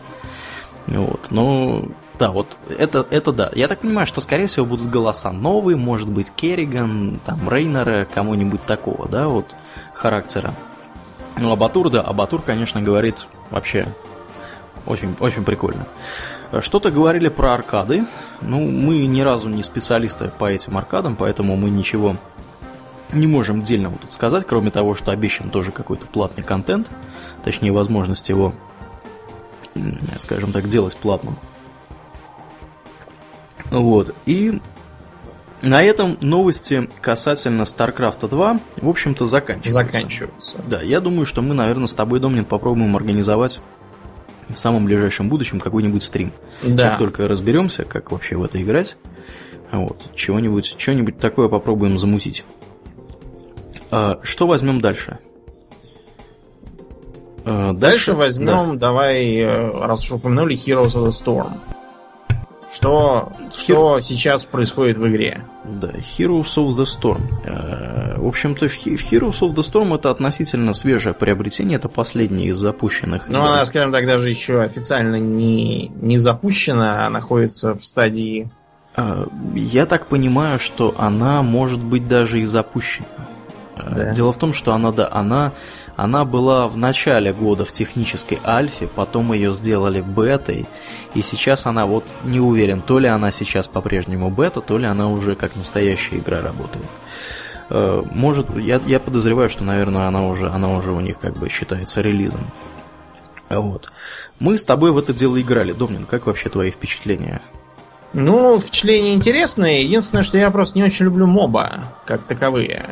Вот, 0.87 1.27
но 1.31 1.85
да, 2.19 2.31
вот 2.31 2.57
это, 2.69 3.07
это 3.11 3.33
да. 3.33 3.51
Я 3.55 3.69
так 3.69 3.81
понимаю, 3.81 4.07
что, 4.07 4.21
скорее 4.21 4.47
всего, 4.47 4.65
будут 4.65 4.89
голоса 4.89 5.33
новые, 5.33 5.77
может 5.77 6.09
быть, 6.09 6.33
Керриган, 6.35 7.21
там, 7.25 7.49
Рейнера, 7.49 8.07
кому-нибудь 8.13 8.65
такого, 8.65 9.09
да, 9.09 9.29
вот, 9.29 9.47
характера. 9.95 10.55
Ну, 11.41 11.53
Абатур, 11.53 11.91
да, 11.91 12.01
Абатур, 12.01 12.43
конечно, 12.43 12.83
говорит 12.83 13.27
вообще 13.51 13.87
очень, 14.87 15.17
очень 15.21 15.45
прикольно. 15.45 15.87
Что-то 16.61 16.91
говорили 16.91 17.29
про 17.29 17.55
аркады. 17.55 18.07
Ну, 18.41 18.61
мы 18.61 19.07
ни 19.07 19.21
разу 19.21 19.51
не 19.51 19.63
специалисты 19.63 20.33
по 20.39 20.51
этим 20.51 20.77
аркадам, 20.77 21.17
поэтому 21.17 21.57
мы 21.57 21.71
ничего 21.71 22.17
не 23.13 23.27
можем 23.27 23.61
отдельного 23.61 23.97
тут 23.99 24.13
сказать, 24.13 24.45
кроме 24.47 24.71
того, 24.71 24.95
что 24.95 25.13
обещан 25.13 25.51
тоже 25.51 25.73
какой-то 25.73 26.07
платный 26.07 26.43
контент, 26.43 26.91
точнее, 27.45 27.73
возможность 27.73 28.29
его, 28.29 28.55
скажем 30.17 30.53
так, 30.53 30.69
делать 30.69 30.97
платным. 30.97 31.39
Вот, 33.71 34.15
и 34.27 34.61
на 35.63 35.83
этом 35.83 36.19
новости 36.21 36.89
касательно 37.01 37.63
StarCraft 37.63 38.29
2, 38.29 38.61
в 38.81 38.89
общем-то, 38.89 39.27
заканчиваются. 39.27 39.73
Заканчиваются. 39.73 40.59
Да, 40.69 40.83
я 40.83 41.01
думаю, 41.01 41.27
что 41.27 41.43
мы, 41.43 41.55
наверное, 41.55 41.87
с 41.87 41.95
тобой, 41.95 42.21
Домнин, 42.21 42.45
попробуем 42.45 42.95
организовать 42.97 43.61
в 44.49 44.57
самом 44.57 44.85
ближайшем 44.85 45.29
будущем 45.29 45.61
какой-нибудь 45.61 46.03
стрим. 46.03 46.33
Да. 46.63 46.91
Как 46.91 46.99
только 46.99 47.29
разберемся, 47.29 47.85
как 47.85 48.13
вообще 48.13 48.37
в 48.37 48.45
это 48.45 48.63
играть, 48.63 48.97
вот, 49.73 50.11
чего-нибудь, 50.15 50.77
что-нибудь 50.79 51.19
такое 51.19 51.49
попробуем 51.49 51.99
замутить. 51.99 52.45
А, 53.91 54.19
что 54.23 54.47
возьмем 54.47 54.81
дальше? 54.81 55.19
А, 57.45 57.73
дальше, 57.73 57.81
дальше 57.81 58.15
возьмем, 58.15 58.47
да. 58.79 58.89
давай, 58.89 59.37
э, 59.37 59.87
раз 59.87 60.05
уж 60.05 60.13
упомянули 60.13 60.55
Heroes 60.55 60.95
of 60.95 61.09
the 61.09 61.13
Storm. 61.13 61.59
Что, 62.71 63.33
что 63.57 64.01
сейчас 64.01 64.45
происходит 64.45 64.99
в 64.99 65.09
игре? 65.09 65.43
Да, 65.65 65.89
Heroes 65.89 66.57
of 66.57 66.77
the 66.77 66.85
Storm. 66.85 67.23
Э, 67.45 68.19
в 68.19 68.27
общем-то, 68.27 68.69
в 68.69 68.73
Heroes 68.87 69.41
of 69.41 69.55
the 69.55 69.63
Storm 69.63 69.95
это 69.95 70.11
относительно 70.11 70.75
свежее 70.75 71.15
приобретение, 71.15 71.77
это 71.77 71.89
последнее 71.89 72.49
из 72.49 72.57
запущенных. 72.57 73.29
Ну, 73.29 73.41
она, 73.41 73.65
скажем 73.65 73.91
так, 73.93 74.07
даже 74.07 74.29
еще 74.29 74.61
официально 74.61 75.17
не, 75.17 75.89
не 75.89 76.19
запущена, 76.19 76.93
а 77.07 77.11
находится 77.11 77.75
в 77.75 77.85
стадии... 77.87 78.51
Э, 78.97 79.27
я 79.55 79.87
так 79.87 80.07
понимаю, 80.07 80.59
что 80.59 80.95
она 80.99 81.43
может 81.43 81.81
быть 81.81 82.07
даже 82.07 82.41
и 82.41 82.45
запущена. 82.45 83.07
Э, 83.77 83.95
да. 83.95 84.13
Дело 84.13 84.33
в 84.33 84.39
том, 84.39 84.53
что 84.53 84.75
она, 84.75 84.93
да, 84.93 85.09
она 85.11 85.53
она 85.99 86.25
была 86.25 86.69
в 86.69 86.77
начале 86.77 87.33
года 87.33 87.65
в 87.65 87.73
технической 87.73 88.39
альфе, 88.45 88.87
потом 88.87 89.33
ее 89.33 89.53
сделали 89.53 90.01
бетой, 90.01 90.67
и 91.13 91.23
сейчас 91.23 91.67
она 91.67 91.87
вот 91.87 92.05
не 92.23 92.39
уверен, 92.39 92.83
то 92.83 93.01
ли 93.01 93.09
она 93.09 93.33
сейчас 93.33 93.67
по-прежнему 93.67 94.31
бета, 94.31 94.61
то 94.61 94.79
ли 94.79 94.87
она 94.87 95.09
уже 95.09 95.35
как 95.35 95.57
настоящая 95.57 96.19
игра 96.19 96.41
работает. 96.41 96.87
Э, 97.71 98.05
может, 98.13 98.47
я, 98.57 98.81
я 98.87 99.01
подозреваю, 99.01 99.51
что, 99.51 99.65
наверное, 99.65 100.07
она 100.07 100.25
уже, 100.25 100.49
она 100.49 100.73
уже 100.73 100.93
у 100.93 101.01
них 101.01 101.19
как 101.19 101.37
бы 101.37 101.49
считается 101.49 102.01
релизом. 102.01 102.49
Вот. 103.49 103.91
Мы 104.39 104.57
с 104.57 104.65
тобой 104.65 104.93
в 104.93 104.99
это 104.99 105.13
дело 105.13 105.41
играли. 105.41 105.73
Домнин, 105.73 106.05
как 106.05 106.27
вообще 106.27 106.49
твои 106.49 106.71
впечатления? 106.71 107.43
Ну, 108.13 108.61
впечатления 108.61 109.15
интересные. 109.15 109.83
Единственное, 109.83 110.23
что 110.23 110.39
я 110.39 110.53
просто 110.53 110.79
не 110.79 110.85
очень 110.85 111.07
люблю 111.07 111.27
моба, 111.27 111.87
как 112.07 112.23
таковые. 112.23 112.89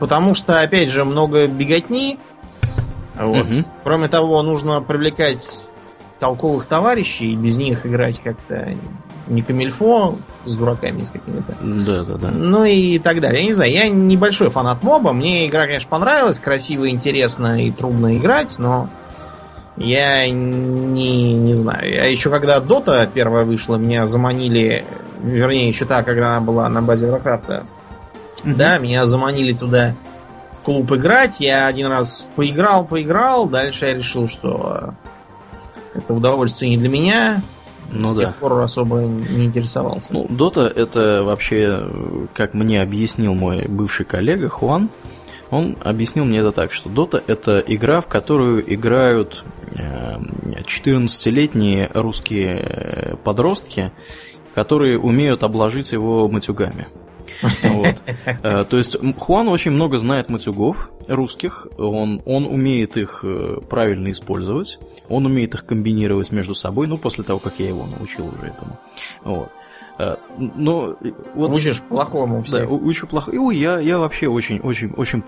Потому 0.00 0.34
что, 0.34 0.60
опять 0.60 0.90
же, 0.90 1.04
много 1.04 1.46
беготни. 1.46 2.18
Вот. 3.14 3.46
Угу. 3.46 3.64
Кроме 3.84 4.08
того, 4.08 4.42
нужно 4.42 4.80
привлекать 4.80 5.64
толковых 6.18 6.66
товарищей, 6.66 7.32
и 7.32 7.36
без 7.36 7.56
них 7.56 7.86
играть 7.86 8.20
как-то 8.22 8.74
не 9.28 9.42
камильфо 9.42 10.16
с 10.44 10.54
дураками 10.54 11.02
с 11.02 11.10
какими-то. 11.10 11.56
Да, 11.60 12.04
да, 12.04 12.16
да. 12.16 12.30
Ну 12.30 12.64
и 12.64 12.98
так 12.98 13.20
далее. 13.20 13.42
Я 13.42 13.48
не 13.48 13.54
знаю, 13.54 13.72
я 13.72 13.88
небольшой 13.88 14.50
фанат 14.50 14.82
моба. 14.82 15.12
Мне 15.12 15.46
игра, 15.46 15.62
конечно, 15.62 15.88
понравилась. 15.88 16.38
Красиво, 16.38 16.88
интересно 16.88 17.64
и 17.64 17.70
трудно 17.70 18.16
играть, 18.16 18.58
но 18.58 18.88
я 19.76 20.28
не, 20.28 21.34
не 21.34 21.54
знаю. 21.54 21.90
Я 21.90 22.06
еще 22.06 22.30
когда 22.30 22.60
Дота 22.60 23.08
первая 23.12 23.44
вышла, 23.44 23.76
меня 23.76 24.06
заманили, 24.06 24.84
вернее, 25.20 25.68
еще 25.68 25.84
та, 25.84 26.02
когда 26.02 26.36
она 26.36 26.40
была 26.40 26.68
на 26.68 26.82
базе 26.82 27.06
Warcraft. 27.06 27.64
Mm-hmm. 28.46 28.54
Да, 28.54 28.78
меня 28.78 29.06
заманили 29.06 29.52
туда 29.52 29.96
в 30.60 30.64
клуб 30.64 30.92
играть. 30.92 31.40
Я 31.40 31.66
один 31.66 31.88
раз 31.88 32.28
поиграл, 32.36 32.84
поиграл. 32.84 33.46
Дальше 33.46 33.86
я 33.86 33.94
решил, 33.94 34.28
что 34.28 34.94
это 35.94 36.14
удовольствие 36.14 36.70
не 36.70 36.78
для 36.78 36.88
меня. 36.88 37.42
Ну 37.90 38.08
С 38.08 38.16
да. 38.16 38.26
тех 38.26 38.36
пор 38.36 38.60
особо 38.60 38.98
не 38.98 39.46
интересовался. 39.46 40.06
Ну, 40.10 40.26
Дота 40.28 40.72
это 40.74 41.22
вообще, 41.24 41.88
как 42.34 42.54
мне 42.54 42.80
объяснил 42.82 43.34
мой 43.34 43.66
бывший 43.68 44.06
коллега 44.06 44.48
Хуан, 44.48 44.90
он 45.50 45.76
объяснил 45.82 46.24
мне 46.24 46.38
это 46.38 46.52
так, 46.52 46.72
что 46.72 46.88
Дота 46.88 47.22
это 47.26 47.58
игра, 47.60 48.00
в 48.00 48.06
которую 48.06 48.72
играют 48.72 49.44
14-летние 49.72 51.86
э, 51.86 52.00
русские 52.00 52.58
э, 52.58 53.16
подростки, 53.22 53.92
которые 54.54 54.98
умеют 54.98 55.44
обложить 55.44 55.92
его 55.92 56.28
матюгами. 56.28 56.88
Вот. 57.42 58.02
Э, 58.42 58.64
то 58.64 58.76
есть 58.76 58.96
Хуан 59.18 59.48
очень 59.48 59.70
много 59.70 59.98
знает 59.98 60.30
матюгов 60.30 60.90
русских, 61.08 61.66
он, 61.78 62.22
он 62.24 62.46
умеет 62.46 62.96
их 62.96 63.24
правильно 63.68 64.10
использовать, 64.10 64.78
он 65.08 65.26
умеет 65.26 65.54
их 65.54 65.66
комбинировать 65.66 66.32
между 66.32 66.54
собой, 66.54 66.86
ну, 66.86 66.98
после 66.98 67.24
того, 67.24 67.38
как 67.38 67.54
я 67.58 67.68
его 67.68 67.86
научил 67.86 68.26
уже 68.26 68.46
этому. 68.46 68.78
Вот. 69.24 69.50
Но 70.38 70.96
вот, 71.34 71.50
Учишь 71.52 71.82
плохому 71.88 72.42
всех. 72.42 72.68
Да, 72.68 72.74
учу 72.74 73.06
плохо. 73.06 73.32
И 73.32 73.56
я, 73.56 73.78
я 73.78 73.98
вообще 73.98 74.28
очень, 74.28 74.60
очень, 74.60 74.90
очень 74.90 75.22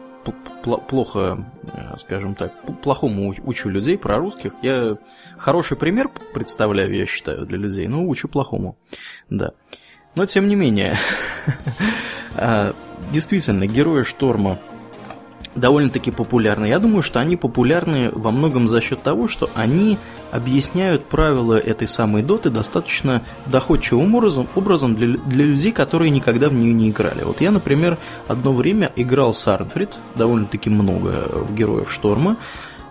плохо, 0.89 1.47
э, 1.73 1.97
скажем 1.97 2.35
так, 2.35 2.53
плохому 2.83 3.33
учу 3.45 3.69
людей 3.69 3.99
про 3.99 4.19
русских. 4.19 4.53
Я 4.63 4.99
хороший 5.37 5.77
пример 5.77 6.11
представляю, 6.35 6.95
я 6.95 7.07
считаю, 7.07 7.47
для 7.47 7.59
людей, 7.59 7.87
но 7.89 8.07
учу 8.07 8.29
плохому. 8.29 8.77
Да. 9.31 9.53
Но 10.15 10.27
тем 10.27 10.49
не 10.49 10.57
менее, 10.57 10.97
действительно, 13.13 13.67
герои 13.67 14.03
шторма 14.03 14.59
довольно-таки 15.55 16.11
популярны. 16.11 16.67
Я 16.67 16.79
думаю, 16.79 17.03
что 17.03 17.21
они 17.21 17.37
популярны 17.37 18.11
во 18.13 18.31
многом 18.31 18.69
за 18.69 18.81
счет 18.81 19.03
того, 19.03 19.29
что 19.29 19.51
они 19.55 19.99
объясняют 20.31 21.07
правила 21.07 21.59
этой 21.59 21.89
самой 21.89 22.23
доты 22.23 22.51
достаточно 22.51 23.23
доходчивым 23.47 24.15
образом, 24.15 24.47
образом 24.55 24.95
для, 24.95 25.17
для 25.17 25.45
людей, 25.47 25.73
которые 25.73 26.11
никогда 26.11 26.49
в 26.49 26.55
нее 26.55 26.73
не 26.73 26.91
играли. 26.91 27.25
Вот 27.25 27.41
я, 27.41 27.51
например, 27.51 27.99
одно 28.27 28.53
время 28.53 28.93
играл 28.95 29.33
с 29.33 29.47
Арнфрид, 29.49 29.99
довольно-таки 30.15 30.71
много 30.71 31.29
в 31.33 31.55
Героев 31.55 31.91
Шторма, 31.91 32.37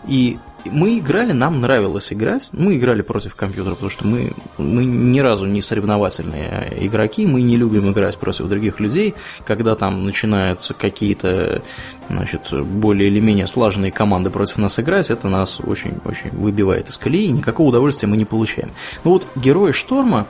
и 0.08 0.40
мы 0.66 1.00
играли, 1.00 1.32
нам 1.32 1.62
нравилось 1.62 2.12
играть. 2.12 2.50
Мы 2.52 2.78
играли 2.78 3.02
против 3.02 3.36
компьютера, 3.36 3.74
потому 3.74 3.90
что 3.90 4.06
мы, 4.06 4.34
мы 4.58 4.86
ни 4.86 5.20
разу 5.20 5.46
не 5.46 5.62
соревновательные 5.62 6.74
игроки, 6.82 7.26
мы 7.26 7.42
не 7.42 7.58
любим 7.58 7.92
играть 7.92 8.18
против 8.18 8.48
других 8.48 8.80
людей, 8.80 9.16
когда 9.46 9.76
там 9.76 10.06
начинаются 10.06 10.74
какие-то 10.74 11.62
значит, 12.10 12.52
более 12.52 13.10
или 13.10 13.20
менее 13.20 13.48
слаженные 13.48 13.92
команды 13.92 14.30
против 14.30 14.58
нас 14.58 14.80
играть, 14.80 15.12
это 15.12 15.28
нас 15.28 15.60
очень-очень 15.60 16.32
выбивает 16.32 16.90
из 16.90 16.98
колеи, 16.98 17.26
и 17.26 17.32
никакого 17.32 17.70
удовольствия 17.70 18.08
мы 18.08 18.18
не 18.18 18.26
получаем. 18.26 18.72
Ну 19.04 19.12
вот 19.12 19.28
герои 19.36 19.72
Шторма, 19.72 20.28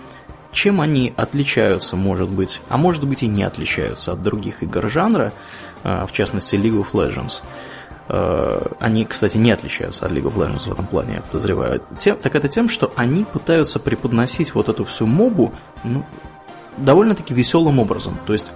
чем 0.51 0.81
они 0.81 1.13
отличаются, 1.15 1.95
может 1.95 2.29
быть, 2.29 2.61
а 2.69 2.77
может 2.77 3.05
быть 3.05 3.23
и 3.23 3.27
не 3.27 3.43
отличаются 3.43 4.13
от 4.13 4.23
других 4.23 4.63
игр 4.63 4.89
жанра, 4.89 5.33
а, 5.83 6.05
в 6.05 6.11
частности 6.11 6.55
League 6.55 6.81
of 6.81 6.91
Legends– 6.93 7.41
они, 8.09 9.05
кстати, 9.05 9.37
не 9.37 9.51
отличаются 9.51 10.05
от 10.05 10.11
League 10.11 10.23
of 10.23 10.35
Legends 10.35 10.69
в 10.69 10.71
этом 10.71 10.87
плане, 10.87 11.15
я 11.15 11.21
подозреваю. 11.21 11.81
Тем, 11.97 12.17
так 12.17 12.35
это 12.35 12.47
тем, 12.47 12.69
что 12.69 12.91
они 12.95 13.25
пытаются 13.25 13.79
преподносить 13.79 14.55
вот 14.55 14.69
эту 14.69 14.85
всю 14.85 15.05
мобу 15.05 15.53
ну, 15.83 16.03
довольно-таки 16.77 17.33
веселым 17.33 17.79
образом. 17.79 18.17
То 18.25 18.33
есть 18.33 18.53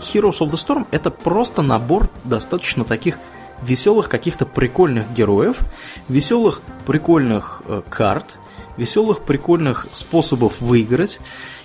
Heroes 0.00 0.40
of 0.40 0.50
the 0.50 0.54
Storm 0.54 0.86
это 0.90 1.10
просто 1.10 1.62
набор 1.62 2.08
достаточно 2.24 2.84
таких 2.84 3.18
веселых 3.62 4.08
каких-то 4.08 4.46
прикольных 4.46 5.12
героев, 5.12 5.60
веселых 6.08 6.60
прикольных 6.86 7.62
э, 7.66 7.82
карт, 7.88 8.38
веселых 8.76 9.20
прикольных 9.20 9.86
способов 9.92 10.60
выиграть. 10.60 11.20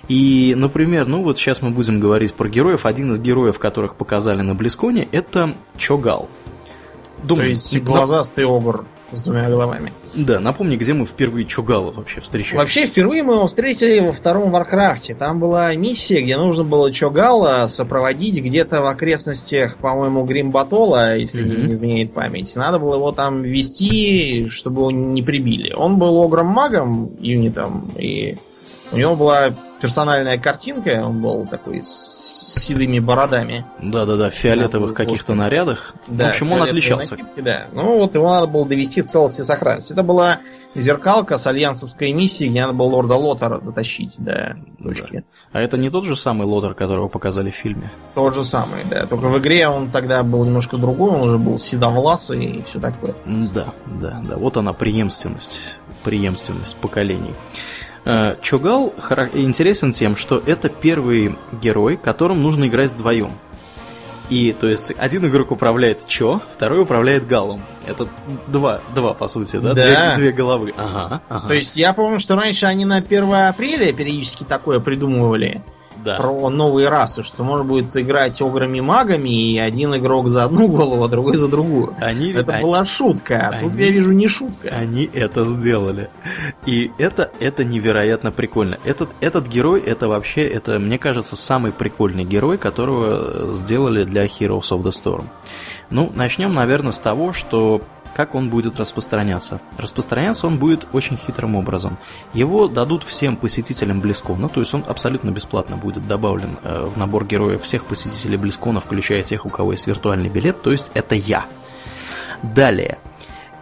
И, 0.08 0.54
например, 0.56 1.06
ну 1.06 1.22
вот 1.22 1.38
сейчас 1.38 1.62
мы 1.62 1.70
будем 1.70 2.00
говорить 2.00 2.34
про 2.34 2.48
героев. 2.48 2.84
Один 2.84 3.12
из 3.12 3.20
героев, 3.20 3.58
которых 3.58 3.94
показали 3.94 4.42
на 4.42 4.54
BlizzCon'е, 4.54 5.08
это 5.12 5.54
Чогал. 5.76 6.28
Думаю, 7.24 7.46
То 7.46 7.50
есть 7.50 7.78
глазастый 7.80 8.44
огр 8.44 8.86
с 9.12 9.22
двумя 9.22 9.48
головами. 9.48 9.92
Да, 10.14 10.40
напомни, 10.40 10.76
где 10.76 10.92
мы 10.92 11.06
впервые 11.06 11.46
Чогала 11.46 11.90
вообще 11.90 12.20
встречали. 12.20 12.58
Вообще, 12.58 12.86
впервые 12.86 13.22
мы 13.22 13.34
его 13.34 13.46
встретили 13.46 14.00
во 14.00 14.12
втором 14.12 14.50
Warcraft'е. 14.50 15.14
Там 15.14 15.40
была 15.40 15.74
миссия, 15.74 16.20
где 16.20 16.36
нужно 16.36 16.64
было 16.64 16.92
Чогала 16.92 17.66
сопроводить 17.68 18.42
где-то 18.42 18.82
в 18.82 18.86
окрестностях, 18.86 19.78
по-моему, 19.78 20.24
Гримбатола, 20.24 21.16
если 21.16 21.44
mm-hmm. 21.44 21.66
не 21.66 21.72
изменяет 21.72 22.14
память. 22.14 22.54
Надо 22.56 22.78
было 22.78 22.96
его 22.96 23.12
там 23.12 23.42
вести, 23.42 24.48
чтобы 24.50 24.82
его 24.82 24.90
не 24.90 25.22
прибили. 25.22 25.72
Он 25.74 25.98
был 25.98 26.22
огром-магом, 26.22 27.16
юнитом, 27.20 27.90
и 27.96 28.36
у 28.92 28.96
него 28.96 29.16
была 29.16 29.50
персональная 29.80 30.38
картинка, 30.38 31.02
он 31.04 31.20
был 31.20 31.46
такой 31.46 31.82
с 31.82 32.43
седыми 32.54 32.98
бородами. 32.98 33.66
Да-да-да, 33.80 34.30
в 34.30 34.34
фиолетовых 34.34 34.94
каких-то 34.94 35.34
нарядах. 35.34 35.94
Да, 36.08 36.26
в 36.26 36.28
общем, 36.28 36.52
он 36.52 36.62
отличался. 36.62 37.16
Накидки, 37.16 37.40
да. 37.40 37.66
Ну 37.72 37.98
вот 37.98 38.14
его 38.14 38.30
надо 38.30 38.46
было 38.46 38.66
довести 38.66 39.02
целости 39.02 39.40
и 39.40 39.44
сохранности. 39.44 39.92
Это 39.92 40.02
была 40.02 40.38
зеркалка 40.74 41.38
с 41.38 41.46
альянсовской 41.46 42.12
миссией, 42.12 42.50
где 42.50 42.62
надо 42.62 42.72
было 42.72 42.88
лорда 42.88 43.14
Лотера 43.14 43.60
дотащить 43.60 44.14
до 44.18 44.56
точки. 44.82 45.18
Да. 45.18 45.22
А 45.52 45.60
это 45.60 45.76
не 45.76 45.90
тот 45.90 46.04
же 46.04 46.16
самый 46.16 46.46
Лотер, 46.46 46.74
которого 46.74 47.08
показали 47.08 47.50
в 47.50 47.54
фильме? 47.54 47.90
Тот 48.14 48.34
же 48.34 48.44
самый, 48.44 48.84
да. 48.90 49.06
Только 49.06 49.26
в 49.26 49.38
игре 49.38 49.68
он 49.68 49.90
тогда 49.90 50.22
был 50.22 50.44
немножко 50.44 50.76
другой, 50.76 51.12
он 51.12 51.28
уже 51.28 51.38
был 51.38 51.58
седовласый 51.58 52.44
и 52.44 52.62
все 52.64 52.80
такое. 52.80 53.14
Да, 53.24 53.66
да, 53.86 54.22
да. 54.28 54.36
Вот 54.36 54.56
она 54.56 54.72
преемственность, 54.72 55.78
преемственность 56.02 56.76
поколений. 56.76 57.34
Э, 58.04 58.36
Чугал 58.42 58.92
интересен 59.32 59.92
тем, 59.92 60.16
что 60.16 60.42
это 60.44 60.68
первый 60.68 61.36
герой, 61.52 61.96
которым 61.96 62.42
нужно 62.42 62.66
играть 62.66 62.92
вдвоем. 62.92 63.32
И, 64.30 64.54
то 64.58 64.66
есть, 64.66 64.92
один 64.96 65.26
игрок 65.26 65.50
управляет 65.50 66.06
Чо, 66.06 66.40
второй 66.48 66.82
управляет 66.82 67.26
Галом. 67.26 67.60
Это 67.86 68.08
два, 68.46 68.80
два 68.94 69.12
по 69.12 69.28
сути, 69.28 69.56
да? 69.56 69.74
да. 69.74 70.14
Две, 70.14 70.16
две 70.16 70.32
головы. 70.32 70.72
Ага, 70.78 71.20
ага. 71.28 71.48
То 71.48 71.54
есть, 71.54 71.76
я 71.76 71.92
помню, 71.92 72.20
что 72.20 72.34
раньше 72.34 72.64
они 72.64 72.86
на 72.86 72.96
1 72.96 73.34
апреля 73.34 73.92
периодически 73.92 74.44
такое 74.44 74.80
придумывали 74.80 75.62
да. 76.04 76.16
про 76.16 76.50
новые 76.50 76.88
расы, 76.88 77.22
что 77.22 77.42
можно 77.42 77.64
будет 77.64 77.96
играть 77.96 78.40
ограми-магами, 78.40 79.52
и 79.52 79.58
один 79.58 79.96
игрок 79.96 80.28
за 80.28 80.44
одну 80.44 80.68
голову, 80.68 81.02
а 81.04 81.08
другой 81.08 81.36
за 81.36 81.48
другую. 81.48 81.94
Они, 81.98 82.30
это 82.30 82.54
они, 82.54 82.62
была 82.62 82.84
шутка, 82.84 83.48
а 83.48 83.56
они, 83.56 83.68
тут 83.68 83.78
я 83.78 83.90
вижу 83.90 84.12
не 84.12 84.28
шутка. 84.28 84.68
Они 84.68 85.08
это 85.12 85.44
сделали. 85.44 86.10
И 86.66 86.92
это, 86.98 87.30
это 87.40 87.64
невероятно 87.64 88.30
прикольно. 88.30 88.78
Этот, 88.84 89.10
этот 89.20 89.48
герой, 89.48 89.80
это 89.80 90.08
вообще, 90.08 90.46
это, 90.46 90.78
мне 90.78 90.98
кажется, 90.98 91.36
самый 91.36 91.72
прикольный 91.72 92.24
герой, 92.24 92.58
которого 92.58 93.52
сделали 93.52 94.04
для 94.04 94.26
Heroes 94.26 94.70
of 94.70 94.82
the 94.82 94.90
Storm. 94.90 95.24
Ну, 95.90 96.12
начнем, 96.14 96.54
наверное, 96.54 96.92
с 96.92 96.98
того, 96.98 97.32
что 97.32 97.80
как 98.14 98.34
он 98.34 98.48
будет 98.48 98.78
распространяться? 98.78 99.60
Распространяться 99.76 100.46
он 100.46 100.58
будет 100.58 100.86
очень 100.92 101.16
хитрым 101.16 101.56
образом. 101.56 101.98
Его 102.32 102.68
дадут 102.68 103.02
всем 103.04 103.36
посетителям 103.36 104.00
Близкона, 104.00 104.48
то 104.48 104.60
есть 104.60 104.72
он 104.72 104.84
абсолютно 104.86 105.30
бесплатно 105.30 105.76
будет 105.76 106.06
добавлен 106.06 106.58
э, 106.62 106.86
в 106.86 106.96
набор 106.96 107.26
героев 107.26 107.62
всех 107.62 107.84
посетителей 107.84 108.36
Близкона, 108.36 108.80
включая 108.80 109.22
тех, 109.22 109.46
у 109.46 109.48
кого 109.48 109.72
есть 109.72 109.86
виртуальный 109.86 110.28
билет, 110.28 110.62
то 110.62 110.70
есть 110.70 110.90
это 110.94 111.14
я. 111.14 111.46
Далее. 112.42 112.98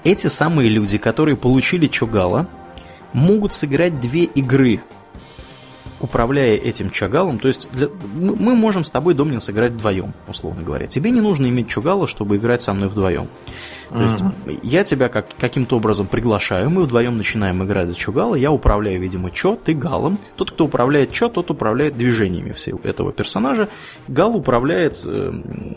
Эти 0.05 0.27
самые 0.27 0.69
люди, 0.69 0.99
которые 0.99 1.37
получили 1.37 1.87
Чугала, 1.87 2.47
могут 3.13 3.53
сыграть 3.53 4.01
две 4.01 4.25
игры 4.25 4.83
управляя 6.03 6.57
этим 6.57 6.91
чагалом, 6.91 7.39
то 7.39 7.49
есть 7.49 7.71
для, 7.73 7.89
мы 8.15 8.55
можем 8.55 8.85
с 8.85 8.91
тобой, 8.91 9.15
Домнин, 9.15 9.41
сыграть 9.41 9.73
вдвоем, 9.73 10.15
условно 10.29 10.63
говоря. 10.63 10.87
Тебе 10.87 11.11
не 11.11 11.21
нужно 11.21 11.47
иметь 11.47 11.69
чугала, 11.69 12.07
чтобы 12.07 12.37
играть 12.37 12.63
со 12.63 12.73
мной 12.73 12.89
вдвоем. 12.89 13.29
То 13.93 13.99
mm-hmm. 13.99 14.51
есть 14.51 14.61
я 14.65 14.85
тебя 14.85 15.09
как, 15.11 15.27
каким-то 15.39 15.77
образом 15.77 16.07
приглашаю, 16.07 16.71
мы 16.71 16.85
вдвоем 16.85 17.19
начинаем 17.19 17.63
играть 17.63 17.89
за 17.89 17.95
чугала, 17.95 18.35
я 18.35 18.51
управляю, 18.51 18.99
видимо, 18.99 19.31
чо, 19.31 19.57
ты 19.63 19.75
галом. 19.75 20.19
Тот, 20.37 20.53
кто 20.53 20.65
управляет 20.65 21.13
чо, 21.13 21.29
тот 21.29 21.51
управляет 21.51 21.97
движениями 21.97 22.53
всего 22.53 22.81
этого 22.83 23.13
персонажа. 23.13 23.69
Гал 24.09 24.35
управляет 24.35 25.03
э, 25.05 25.33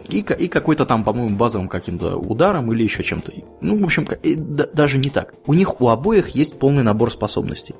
и, 0.07 0.19
и 0.19 0.47
какой-то 0.47 0.85
там, 0.85 1.03
по-моему, 1.03 1.35
базовым 1.35 1.67
каким-то 1.67 2.15
ударом 2.15 2.71
или 2.71 2.83
еще 2.83 3.03
чем-то. 3.03 3.33
Ну, 3.59 3.79
в 3.79 3.83
общем, 3.83 4.07
и, 4.23 4.35
да, 4.35 4.65
даже 4.71 4.97
не 4.97 5.09
так. 5.09 5.33
У 5.45 5.53
них 5.53 5.81
у 5.81 5.89
обоих 5.89 6.29
есть 6.29 6.57
полный 6.57 6.83
набор 6.83 7.11
способностей. 7.11 7.75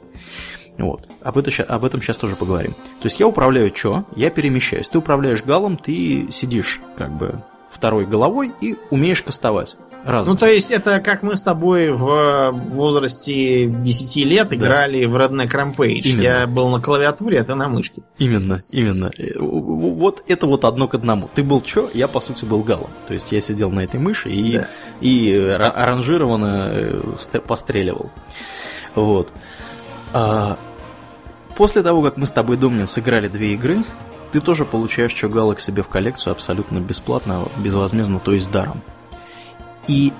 Вот. 0.77 1.07
Об, 1.21 1.37
это, 1.37 1.63
об 1.63 1.85
этом 1.85 2.01
сейчас 2.01 2.17
тоже 2.17 2.35
поговорим. 2.35 2.73
То 2.73 3.05
есть 3.05 3.19
я 3.19 3.27
управляю 3.27 3.71
что? 3.73 4.05
Я 4.15 4.29
перемещаюсь. 4.29 4.89
Ты 4.89 4.97
управляешь 4.97 5.43
галом, 5.43 5.77
ты 5.77 6.27
сидишь 6.31 6.81
как 6.97 7.11
бы 7.11 7.41
второй 7.69 8.05
головой 8.05 8.51
и 8.61 8.75
умеешь 8.89 9.21
кастовать. 9.21 9.75
Разные. 10.05 10.33
Ну, 10.33 10.39
то 10.39 10.45
есть, 10.45 10.69
это 10.69 10.99
как 10.99 11.23
мы 11.23 11.35
с 11.35 11.41
тобой 11.41 11.91
в 11.91 12.51
возрасте 12.51 13.65
10 13.65 14.15
лет 14.17 14.49
да. 14.49 14.55
играли 14.55 15.05
в 15.05 15.15
Redneck 15.15 15.49
Rampage. 15.49 16.01
Именно. 16.01 16.21
Я 16.21 16.47
был 16.47 16.69
на 16.69 16.79
клавиатуре, 16.79 17.41
а 17.41 17.43
ты 17.43 17.55
на 17.55 17.67
мышке. 17.67 18.03
Именно, 18.19 18.61
именно. 18.69 19.09
Э, 19.17 19.39
вот 19.39 20.23
это 20.27 20.45
вот 20.45 20.63
одно 20.63 20.87
к 20.87 20.93
одному. 20.93 21.27
Ты 21.33 21.41
был 21.41 21.63
что? 21.65 21.89
Я, 21.95 22.07
по 22.07 22.19
сути, 22.19 22.45
был 22.45 22.61
галом. 22.61 22.91
То 23.07 23.15
есть, 23.15 23.31
я 23.31 23.41
сидел 23.41 23.71
на 23.71 23.79
этой 23.79 23.99
мыши 23.99 24.29
и, 24.29 24.59
да. 24.59 24.67
и 25.01 25.35
аранжированно 25.35 26.69
э, 26.71 27.39
постреливал. 27.39 28.11
Вот. 28.93 29.31
А, 30.17 30.57
после 31.57 31.83
того, 31.83 32.01
как 32.01 32.15
мы 32.15 32.25
с 32.25 32.31
тобой, 32.31 32.55
Домнин, 32.55 32.87
сыграли 32.87 33.27
две 33.27 33.53
игры, 33.53 33.83
ты 34.31 34.39
тоже 34.39 34.63
получаешь 34.63 35.11
Чогала 35.11 35.55
к 35.55 35.59
себе 35.59 35.83
в 35.83 35.89
коллекцию 35.89 36.31
абсолютно 36.31 36.79
бесплатно, 36.79 37.43
безвозмездно, 37.57 38.19
то 38.19 38.31
есть 38.31 38.49
даром. 38.49 38.81
И 39.89 40.13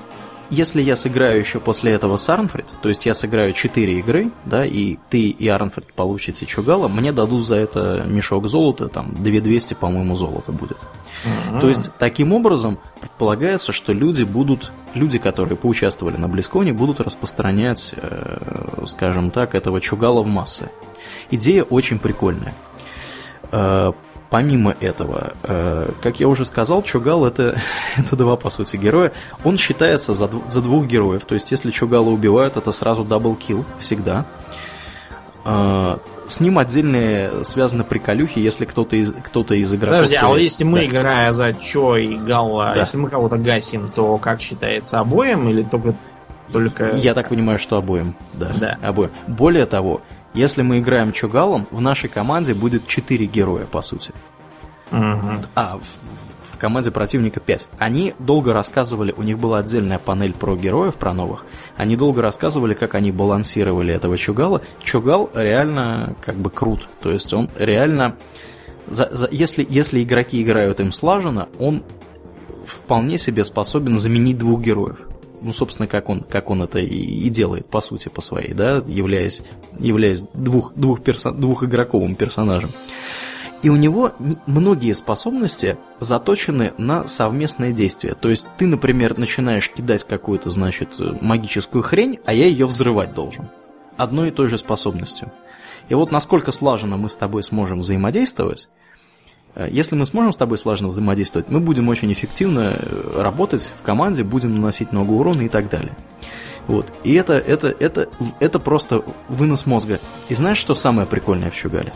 если 0.50 0.82
я 0.82 0.96
сыграю 0.96 1.40
еще 1.40 1.60
после 1.60 1.92
этого 1.94 2.18
с 2.18 2.30
Арнфрид, 2.30 2.68
то 2.82 2.90
есть 2.90 3.06
я 3.06 3.14
сыграю 3.14 3.54
4 3.54 4.00
игры, 4.00 4.32
да, 4.46 4.66
и 4.66 4.98
ты 5.10 5.30
и 5.30 5.48
Арнфрид 5.48 5.94
получите 5.94 6.46
Чугала, 6.46 6.88
мне 6.88 7.12
дадут 7.12 7.46
за 7.46 7.56
это 7.56 8.04
мешок 8.08 8.48
золота, 8.48 8.88
там 8.88 9.14
2200, 9.16 9.74
по-моему, 9.76 10.16
золота 10.16 10.52
будет. 10.52 10.78
Mm-hmm. 10.78 11.62
То 11.62 11.70
есть 11.70 11.92
таким 11.98 12.34
образом 12.34 12.78
предполагается, 13.02 13.74
что 13.74 13.94
люди 13.94 14.24
будут, 14.24 14.72
люди, 14.94 15.18
которые 15.18 15.58
поучаствовали 15.58 16.18
на 16.18 16.28
Близконе, 16.28 16.74
будут 16.74 17.00
распространять, 17.00 17.96
э, 17.98 18.84
скажем 18.86 19.32
так, 19.32 19.56
этого 19.56 19.82
Чугала 19.82 20.22
в 20.22 20.28
массы. 20.28 20.70
Идея 21.32 21.64
очень 21.64 21.98
прикольная. 22.00 22.54
Э, 23.52 23.94
Помимо 24.36 24.76
этого, 24.82 25.32
э, 25.44 25.92
как 26.02 26.20
я 26.20 26.28
уже 26.28 26.44
сказал, 26.44 26.84
Чогал 26.84 27.26
это, 27.26 27.58
это 27.96 28.18
два, 28.18 28.36
по 28.36 28.50
сути, 28.50 28.76
героя. 28.76 29.14
Он 29.46 29.58
считается 29.58 30.14
за, 30.14 30.30
за 30.50 30.62
двух 30.62 30.88
героев. 30.88 31.24
То 31.24 31.36
есть, 31.36 31.52
если 31.52 31.72
Чогала 31.72 32.10
убивают, 32.10 32.58
это 32.58 32.74
сразу 32.74 33.06
double 33.06 33.40
kill 33.40 33.64
всегда. 33.80 34.26
Э, 35.46 36.00
с 36.28 36.42
ним 36.42 36.60
отдельные 36.60 37.46
связаны 37.46 37.86
приколюхи, 37.86 38.40
если 38.40 38.66
кто-то 38.66 38.98
из, 38.98 39.14
кто-то 39.14 39.56
из 39.56 39.74
игроков... 39.74 40.00
Подожди, 40.02 40.18
а 40.18 40.28
вот 40.28 40.40
если 40.40 40.66
мы, 40.66 40.80
да. 40.80 40.86
играя 40.86 41.32
за 41.32 41.54
Чо 41.54 41.96
и 41.96 42.18
Галла, 42.18 42.74
да. 42.74 42.82
если 42.82 42.98
мы 42.98 43.10
кого-то 43.10 43.38
гасим, 43.38 43.90
то 43.96 44.18
как 44.18 44.42
считается, 44.42 45.00
обоим 45.00 45.48
или 45.48 45.64
только... 45.64 45.96
только... 46.52 46.92
Я 46.98 47.14
так 47.14 47.30
понимаю, 47.30 47.58
что 47.58 47.78
обоим, 47.78 48.18
да, 48.34 48.52
да. 48.60 48.78
обоим. 48.82 49.12
Более 49.28 49.66
того, 49.66 50.02
если 50.36 50.62
мы 50.62 50.80
играем 50.80 51.12
Чугалом, 51.12 51.68
в 51.72 51.82
нашей 51.82 52.10
команде 52.10 52.54
будет 52.54 52.88
4 52.88 53.26
героя, 53.26 53.66
по 53.66 53.82
сути. 53.82 54.12
Угу. 54.92 55.46
А, 55.56 55.78
в, 55.78 56.56
в 56.56 56.58
команде 56.58 56.92
противника 56.92 57.40
5. 57.40 57.70
Они 57.80 58.14
долго 58.20 58.54
рассказывали, 58.54 59.14
у 59.16 59.24
них 59.24 59.40
была 59.40 59.60
отдельная 59.60 59.98
панель 59.98 60.34
про 60.34 60.56
героев, 60.56 60.96
про 60.96 61.14
новых. 61.14 61.46
Они 61.78 61.96
долго 61.96 62.22
рассказывали, 62.22 62.74
как 62.74 62.96
они 62.96 63.12
балансировали 63.12 63.94
этого 63.94 64.18
Чугала. 64.18 64.62
Чугал 64.84 65.30
реально 65.34 66.16
как 66.22 66.36
бы 66.36 66.50
крут. 66.50 66.88
То 67.02 67.12
есть 67.12 67.34
он 67.34 67.50
реально... 67.56 68.16
За, 68.88 69.10
за, 69.12 69.28
если, 69.32 69.66
если 69.68 70.04
игроки 70.04 70.44
играют 70.44 70.80
им 70.80 70.92
слаженно, 70.92 71.50
он 71.58 71.82
вполне 72.66 73.18
себе 73.18 73.44
способен 73.44 73.98
заменить 73.98 74.38
двух 74.38 74.62
героев 74.62 75.08
ну, 75.46 75.54
собственно, 75.54 75.88
как 75.88 76.10
он, 76.10 76.22
как 76.22 76.50
он 76.50 76.64
это 76.64 76.80
и, 76.80 77.30
делает, 77.30 77.68
по 77.68 77.80
сути, 77.80 78.10
по 78.10 78.20
своей, 78.20 78.54
да, 78.54 78.84
являясь, 78.88 79.44
являясь 79.78 80.24
двух, 80.34 80.74
двух 80.74 81.02
перso, 81.02 81.32
двухигроковым 81.32 82.16
персонажем. 82.16 82.72
И 83.62 83.70
у 83.70 83.76
него 83.76 84.12
многие 84.48 84.94
способности 84.94 85.78
заточены 86.00 86.74
на 86.80 87.08
совместное 87.08 87.74
действие. 87.74 88.16
То 88.16 88.30
есть 88.30 88.50
ты, 88.58 88.66
например, 88.66 89.20
начинаешь 89.20 89.70
кидать 89.70 90.04
какую-то, 90.04 90.50
значит, 90.50 91.00
магическую 91.22 91.84
хрень, 91.84 92.20
а 92.26 92.34
я 92.34 92.48
ее 92.48 92.66
взрывать 92.66 93.14
должен. 93.14 93.50
Одной 93.98 94.30
и 94.30 94.32
той 94.32 94.48
же 94.48 94.58
способностью. 94.58 95.32
И 95.90 95.94
вот 95.94 96.12
насколько 96.12 96.52
слаженно 96.52 96.98
мы 96.98 97.08
с 97.08 97.18
тобой 97.18 97.44
сможем 97.44 97.80
взаимодействовать, 97.80 98.70
если 99.56 99.96
мы 99.96 100.06
сможем 100.06 100.34
с 100.34 100.36
тобой 100.36 100.58
слаженно 100.58 100.90
взаимодействовать, 100.90 101.50
мы 101.50 101.60
будем 101.60 101.88
очень 101.88 102.12
эффективно 102.12 102.76
э, 102.78 103.22
работать 103.22 103.74
в 103.80 103.84
команде, 103.84 104.24
будем 104.24 104.56
наносить 104.56 104.92
много 104.92 105.12
урона 105.12 105.42
и 105.42 105.50
так 105.50 105.70
далее. 105.70 105.94
Вот. 106.68 106.92
И 107.04 107.14
это, 107.14 107.34
это, 107.34 107.74
это, 107.80 108.10
это 108.40 108.60
просто 108.60 109.04
вынос 109.30 109.66
мозга. 109.66 110.00
И 110.30 110.36
знаешь, 110.36 110.58
что 110.58 110.76
самое 110.76 111.08
прикольное 111.08 111.52
в 111.52 111.56
Чугале? 111.56 111.94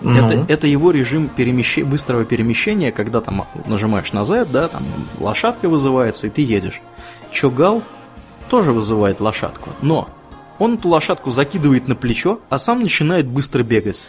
Ну. 0.00 0.24
Это, 0.24 0.46
это 0.48 0.66
его 0.66 0.90
режим 0.90 1.28
перемещ... 1.28 1.78
быстрого 1.78 2.24
перемещения, 2.24 2.90
когда 2.90 3.20
там 3.20 3.46
нажимаешь 3.66 4.12
на 4.12 4.24
Z, 4.24 4.46
да, 4.46 4.68
там 4.68 4.82
лошадка 5.18 5.68
вызывается, 5.68 6.26
и 6.26 6.30
ты 6.30 6.42
едешь. 6.42 6.80
Чугал 7.30 7.82
тоже 8.48 8.72
вызывает 8.72 9.20
лошадку, 9.20 9.70
но 9.82 10.08
он 10.60 10.74
эту 10.74 10.88
лошадку 10.88 11.30
закидывает 11.30 11.88
на 11.88 11.96
плечо, 11.96 12.38
а 12.50 12.58
сам 12.58 12.82
начинает 12.82 13.26
быстро 13.26 13.64
бегать. 13.64 14.06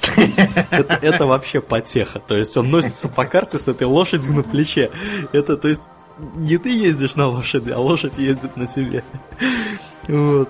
Это, 0.70 1.00
это 1.02 1.26
вообще 1.26 1.62
потеха. 1.62 2.20
То 2.20 2.38
есть 2.38 2.56
он 2.58 2.70
носится 2.70 3.08
по 3.08 3.26
карте 3.26 3.58
с 3.58 3.68
этой 3.68 3.88
лошадью 3.88 4.34
на 4.34 4.44
плече. 4.44 4.92
Это, 5.32 5.56
то 5.56 5.70
есть, 5.70 5.84
не 6.36 6.58
ты 6.58 6.70
ездишь 6.70 7.16
на 7.16 7.28
лошади, 7.28 7.72
а 7.72 7.80
лошадь 7.80 8.18
ездит 8.18 8.58
на 8.58 8.68
тебе. 8.68 9.04
Вот. 10.08 10.50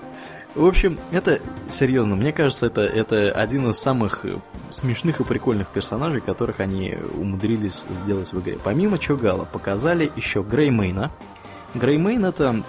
В 0.56 0.66
общем, 0.66 0.98
это 1.12 1.40
серьезно, 1.70 2.16
мне 2.16 2.32
кажется, 2.32 2.66
это, 2.66 2.82
это 2.82 3.30
один 3.30 3.70
из 3.70 3.78
самых 3.78 4.26
смешных 4.70 5.20
и 5.20 5.24
прикольных 5.24 5.68
персонажей, 5.68 6.20
которых 6.20 6.60
они 6.60 6.98
умудрились 7.16 7.86
сделать 7.90 8.32
в 8.32 8.40
игре. 8.40 8.58
Помимо 8.62 8.98
Чогала, 8.98 9.44
показали 9.44 10.10
еще 10.16 10.42
Греймейна. 10.42 11.10
Греймейн 11.74 12.24
это 12.24 12.62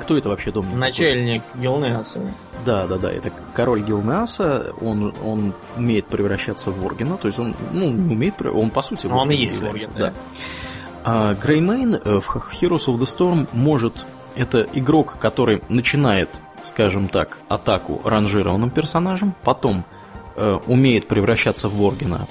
кто 0.00 0.16
это 0.16 0.28
вообще 0.28 0.50
Домнин? 0.50 0.74
Начальник 0.74 1.42
Гилнеаса. 1.54 2.20
Да, 2.64 2.86
да, 2.86 2.96
да, 2.96 3.10
это 3.10 3.30
король 3.54 3.82
Гилнеаса, 3.82 4.72
он, 4.80 5.14
он 5.22 5.54
умеет 5.76 6.06
превращаться 6.06 6.70
в 6.70 6.80
Воргена, 6.80 7.16
то 7.18 7.28
есть 7.28 7.38
он, 7.38 7.54
ну, 7.72 7.90
не 7.90 8.14
умеет, 8.14 8.40
он 8.42 8.70
по 8.70 8.82
сути... 8.82 9.06
Он 9.06 9.30
и 9.30 9.36
есть 9.36 9.60
Ворген, 9.60 9.90
да. 9.96 10.06
да. 10.06 10.12
А 11.04 11.34
Греймейн 11.34 11.96
э, 11.96 12.20
в 12.20 12.36
Heroes 12.36 12.86
of 12.86 12.98
the 12.98 13.04
Storm 13.04 13.46
может... 13.52 14.06
Это 14.36 14.66
игрок, 14.72 15.16
который 15.20 15.62
начинает, 15.68 16.40
скажем 16.62 17.06
так, 17.06 17.38
атаку 17.48 18.00
ранжированным 18.04 18.70
персонажем, 18.70 19.32
потом 19.44 19.84
э, 20.34 20.58
умеет 20.66 21.06
превращаться 21.06 21.68
в 21.68 21.76
Воргена, 21.76 22.26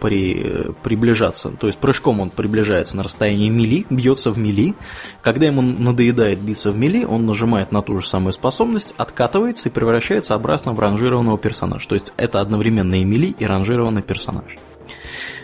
при, 0.00 0.72
приближаться. 0.82 1.50
То 1.50 1.66
есть 1.66 1.78
прыжком 1.78 2.20
он 2.20 2.30
приближается 2.30 2.96
на 2.96 3.02
расстояние 3.02 3.50
мили, 3.50 3.86
бьется 3.90 4.30
в 4.30 4.38
мили. 4.38 4.74
Когда 5.22 5.46
ему 5.46 5.62
надоедает 5.62 6.40
биться 6.40 6.72
в 6.72 6.76
melee, 6.76 7.04
он 7.04 7.26
нажимает 7.26 7.72
на 7.72 7.82
ту 7.82 8.00
же 8.00 8.06
самую 8.06 8.32
способность, 8.32 8.94
откатывается 8.96 9.68
и 9.68 9.72
превращается 9.72 10.34
обратно 10.34 10.72
в 10.72 10.80
ранжированного 10.80 11.38
персонажа. 11.38 11.88
То 11.88 11.94
есть 11.94 12.12
это 12.16 12.40
одновременно 12.40 12.94
и 12.94 13.04
melee, 13.04 13.34
и 13.38 13.44
ранжированный 13.44 14.02
персонаж. 14.02 14.58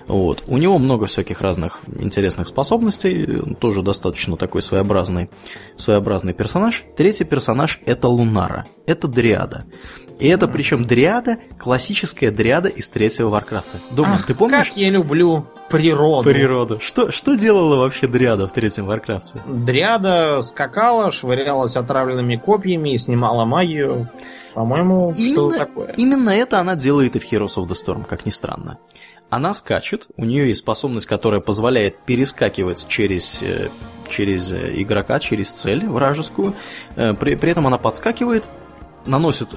Вот. 0.07 0.44
У 0.48 0.59
него 0.59 0.78
много 0.78 1.07
всяких 1.07 1.40
разных 1.40 1.80
интересных 1.98 2.48
способностей, 2.48 3.26
тоже 3.59 3.82
достаточно 3.82 4.36
такой 4.36 4.62
своеобразный, 4.62 5.30
своеобразный 5.76 6.34
персонаж. 6.34 6.84
Третий 6.96 7.24
персонаж 7.24 7.80
это 7.86 8.09
Лунара, 8.09 8.66
это 8.86 9.09
Дриада. 9.09 9.64
И 10.18 10.28
это 10.28 10.46
причем 10.46 10.84
дриада, 10.84 11.38
классическая 11.59 12.30
дриада 12.30 12.68
из 12.68 12.88
третьего 12.88 13.30
Warcraft'а. 13.30 13.78
Думаю, 13.90 14.22
ты 14.24 14.34
помнишь? 14.34 14.68
Как 14.68 14.76
я 14.76 14.90
люблю 14.90 15.46
природу. 15.70 16.30
Природу. 16.30 16.78
Что, 16.80 17.11
что 17.11 17.34
делала 17.34 17.76
вообще 17.76 18.07
дриада 18.07 18.46
в 18.46 18.52
третьем 18.52 18.86
Warcraft'е? 18.86 19.42
Дриада 19.46 20.42
скакала, 20.42 21.11
швырялась 21.11 21.74
отравленными 21.74 22.36
копьями, 22.36 22.96
снимала 22.96 23.44
магию. 23.44 24.09
По-моему, 24.55 25.12
что 25.14 25.50
такое. 25.50 25.95
Именно 25.96 26.30
это 26.30 26.61
она 26.61 26.76
делает 26.76 27.16
и 27.16 27.18
в 27.18 27.24
Heroes 27.24 27.57
of 27.57 27.66
the 27.66 27.74
Storm, 27.74 28.04
как 28.04 28.24
ни 28.24 28.30
странно. 28.30 28.79
Она 29.30 29.53
скачет, 29.53 30.09
у 30.17 30.25
нее 30.25 30.49
есть 30.49 30.61
способность, 30.61 31.07
которая 31.07 31.41
позволяет 31.41 31.99
перескакивать 32.01 32.87
через 32.88 33.42
э, 33.42 33.68
через 34.09 34.53
э, 34.53 34.80
игрока, 34.80 35.18
через 35.18 35.51
цель 35.51 35.87
вражескую. 35.87 36.55
Э, 36.96 37.14
при, 37.14 37.34
при 37.34 37.51
этом 37.51 37.67
она 37.67 37.79
подскакивает, 37.79 38.49
наносит 39.07 39.51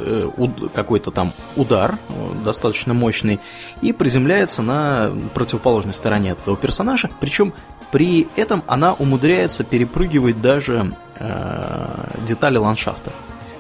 какой-то 0.74 1.10
там 1.12 1.32
удар 1.56 1.98
достаточно 2.44 2.94
мощный 2.94 3.40
и 3.82 3.94
приземляется 3.94 4.62
на 4.62 5.10
противоположной 5.34 5.94
стороне 5.94 6.32
этого 6.32 6.58
персонажа. 6.58 7.10
Причем 7.22 7.54
при 7.92 8.28
этом 8.36 8.64
она 8.68 8.94
умудряется 8.94 9.64
перепрыгивать 9.64 10.42
даже 10.42 10.94
э, 11.20 12.10
детали 12.26 12.58
ландшафта. 12.58 13.12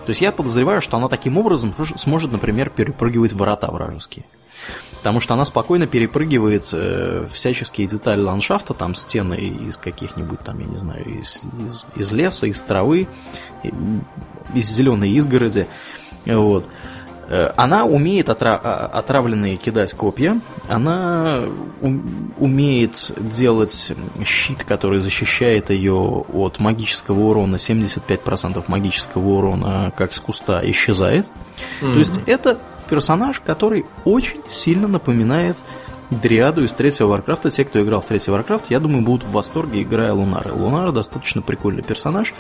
То 0.05 0.09
есть 0.09 0.21
я 0.21 0.31
подозреваю, 0.31 0.81
что 0.81 0.97
она 0.97 1.09
таким 1.09 1.37
образом 1.37 1.73
сможет, 1.97 2.31
например, 2.31 2.69
перепрыгивать 2.69 3.33
ворота 3.33 3.71
вражеские. 3.71 4.25
Потому 4.97 5.19
что 5.19 5.33
она 5.33 5.45
спокойно 5.45 5.87
перепрыгивает 5.87 6.69
э, 6.73 7.27
всяческие 7.31 7.87
детали 7.87 8.21
ландшафта, 8.21 8.73
там 8.73 8.95
стены 8.95 9.35
из 9.35 9.77
каких-нибудь, 9.77 10.39
там, 10.39 10.59
я 10.59 10.65
не 10.65 10.77
знаю, 10.77 11.05
из, 11.05 11.43
из, 11.65 11.85
из 11.95 12.11
леса, 12.11 12.47
из 12.47 12.61
травы, 12.61 13.07
из 14.53 14.69
зеленой 14.69 15.11
изгороди. 15.11 15.67
Вот. 16.25 16.67
Э, 17.29 17.51
она 17.57 17.85
умеет 17.85 18.29
отра- 18.29 18.59
а, 18.63 18.89
отравленные 18.93 19.57
кидать 19.57 19.93
копья, 19.93 20.39
она 20.69 21.43
умеет 22.39 23.11
делать 23.17 23.93
щит, 24.25 24.63
который 24.63 24.99
защищает 24.99 25.69
ее 25.69 25.93
от 25.93 26.59
магического 26.59 27.19
урона, 27.19 27.55
75% 27.57 28.63
магического 28.67 29.27
урона, 29.27 29.91
как 29.95 30.13
с 30.13 30.19
куста, 30.19 30.61
исчезает. 30.63 31.27
Mm-hmm. 31.81 31.93
То 31.93 31.99
есть 31.99 32.21
это 32.27 32.59
персонаж, 32.87 33.39
который 33.39 33.85
очень 34.05 34.41
сильно 34.47 34.87
напоминает 34.87 35.57
Дриаду 36.09 36.63
из 36.63 36.73
третьего 36.73 37.07
Warcraft'а. 37.07 37.49
Те, 37.49 37.65
кто 37.65 37.81
играл 37.81 38.01
в 38.01 38.05
третий 38.05 38.31
Warcraft, 38.31 38.71
я 38.71 38.79
думаю, 38.79 39.03
будут 39.03 39.25
в 39.25 39.31
восторге, 39.31 39.81
играя 39.81 40.13
Лунарой. 40.13 40.53
Лунара 40.53 40.91
достаточно 40.91 41.41
прикольный 41.41 41.83
персонаж. 41.83 42.33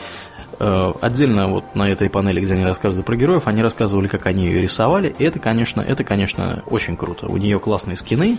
Э, 0.59 0.93
отдельно 1.01 1.49
вот 1.49 1.75
на 1.75 1.89
этой 1.89 2.09
панели, 2.09 2.39
где 2.39 2.53
они 2.53 2.63
рассказывали 2.63 3.03
про 3.03 3.15
героев, 3.17 3.45
они 3.45 3.61
рассказывали, 3.61 4.07
как 4.07 4.25
они 4.25 4.45
ее 4.45 4.61
рисовали. 4.61 5.13
И 5.19 5.23
это, 5.23 5.39
конечно, 5.39 5.81
это, 5.81 6.03
конечно, 6.05 6.63
очень 6.67 6.95
круто. 6.95 7.27
У 7.27 7.35
нее 7.35 7.59
классные 7.59 7.97
скины, 7.97 8.37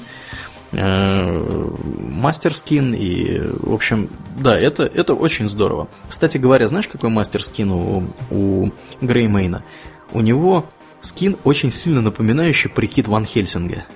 э, 0.73 1.71
мастер 2.11 2.55
скин 2.55 2.95
и, 2.95 3.39
в 3.39 3.75
общем, 3.75 4.09
да, 4.37 4.59
это, 4.59 4.85
это 4.85 5.13
очень 5.13 5.49
здорово. 5.49 5.89
Кстати 6.09 6.39
говоря, 6.39 6.69
знаешь, 6.69 6.89
какой 6.89 7.11
мастер 7.11 7.45
скин 7.45 7.71
у, 7.71 8.05
у 8.31 8.71
Греймейна? 9.03 9.63
У 10.13 10.23
него 10.23 10.65
скин 11.01 11.37
очень 11.45 11.70
сильно 11.70 12.01
напоминающий 12.01 12.70
прикид 12.70 13.09
Ван 13.09 13.25
Хельсинга. 13.25 13.87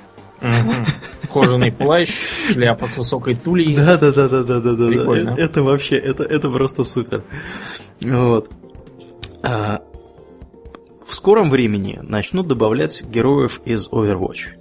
Кожаный 1.32 1.72
плащ, 1.72 2.10
шляпа 2.50 2.88
с 2.88 2.96
высокой 2.96 3.36
тулей. 3.36 3.74
Да, 3.76 3.96
да, 3.96 4.12
да, 4.12 4.28
да, 4.28 4.42
да, 4.42 4.60
да, 4.60 4.74
да. 4.74 5.34
Это 5.36 5.62
вообще, 5.62 5.96
это, 5.96 6.24
это 6.24 6.50
просто 6.50 6.84
супер. 6.84 7.22
Вот. 8.00 8.50
А, 9.42 9.82
в 11.06 11.14
скором 11.14 11.48
времени 11.48 11.98
начнут 12.02 12.48
добавлять 12.48 13.04
героев 13.04 13.60
из 13.64 13.88
Overwatch. 13.88 14.56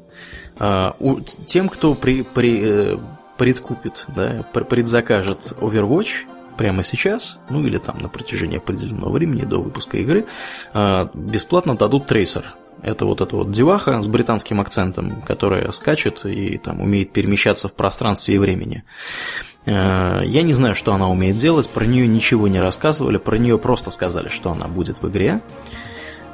А, 0.59 0.95
у, 0.99 1.19
тем, 1.19 1.67
кто 1.67 1.95
при, 1.95 2.21
при, 2.21 2.93
э, 2.93 2.97
предкупит, 3.37 4.05
да, 4.15 4.45
предзакажет 4.53 5.53
Overwatch 5.59 6.27
прямо 6.57 6.83
сейчас, 6.83 7.39
ну 7.49 7.65
или 7.65 7.77
там 7.77 7.97
на 7.99 8.09
протяжении 8.09 8.57
определенного 8.57 9.11
времени 9.11 9.43
до 9.43 9.61
выпуска 9.61 9.97
игры, 9.97 10.25
а, 10.73 11.09
бесплатно 11.13 11.75
дадут 11.75 12.07
трейсер 12.07 12.55
это 12.83 13.05
вот 13.05 13.21
эта 13.21 13.35
вот 13.35 13.51
деваха 13.51 14.01
с 14.01 14.07
британским 14.07 14.59
акцентом, 14.59 15.21
которая 15.21 15.71
скачет 15.71 16.25
и 16.25 16.57
там 16.57 16.81
умеет 16.81 17.11
перемещаться 17.11 17.67
в 17.67 17.73
пространстве 17.73 18.35
и 18.35 18.37
времени. 18.37 18.83
Э, 19.65 20.21
я 20.25 20.41
не 20.41 20.53
знаю, 20.53 20.75
что 20.75 20.93
она 20.93 21.09
умеет 21.09 21.37
делать, 21.37 21.69
про 21.69 21.85
нее 21.85 22.07
ничего 22.07 22.47
не 22.47 22.59
рассказывали, 22.59 23.17
про 23.17 23.37
нее 23.37 23.57
просто 23.57 23.91
сказали, 23.91 24.29
что 24.29 24.51
она 24.51 24.67
будет 24.67 25.01
в 25.01 25.09
игре. 25.09 25.41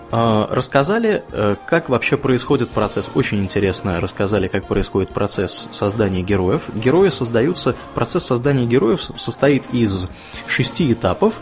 Э, 0.10 0.48
рассказали, 0.50 1.24
э, 1.32 1.56
как 1.66 1.90
вообще 1.90 2.16
происходит 2.16 2.70
процесс. 2.70 3.10
Очень 3.14 3.40
интересно 3.40 4.00
рассказали, 4.00 4.48
как 4.48 4.66
происходит 4.66 5.10
процесс 5.10 5.68
создания 5.72 6.22
героев. 6.22 6.70
Герои 6.74 7.10
создаются, 7.10 7.76
процесс 7.94 8.26
создания 8.26 8.66
героев 8.66 9.02
состоит 9.18 9.74
из 9.74 10.08
шести 10.48 10.94
этапов. 10.94 11.42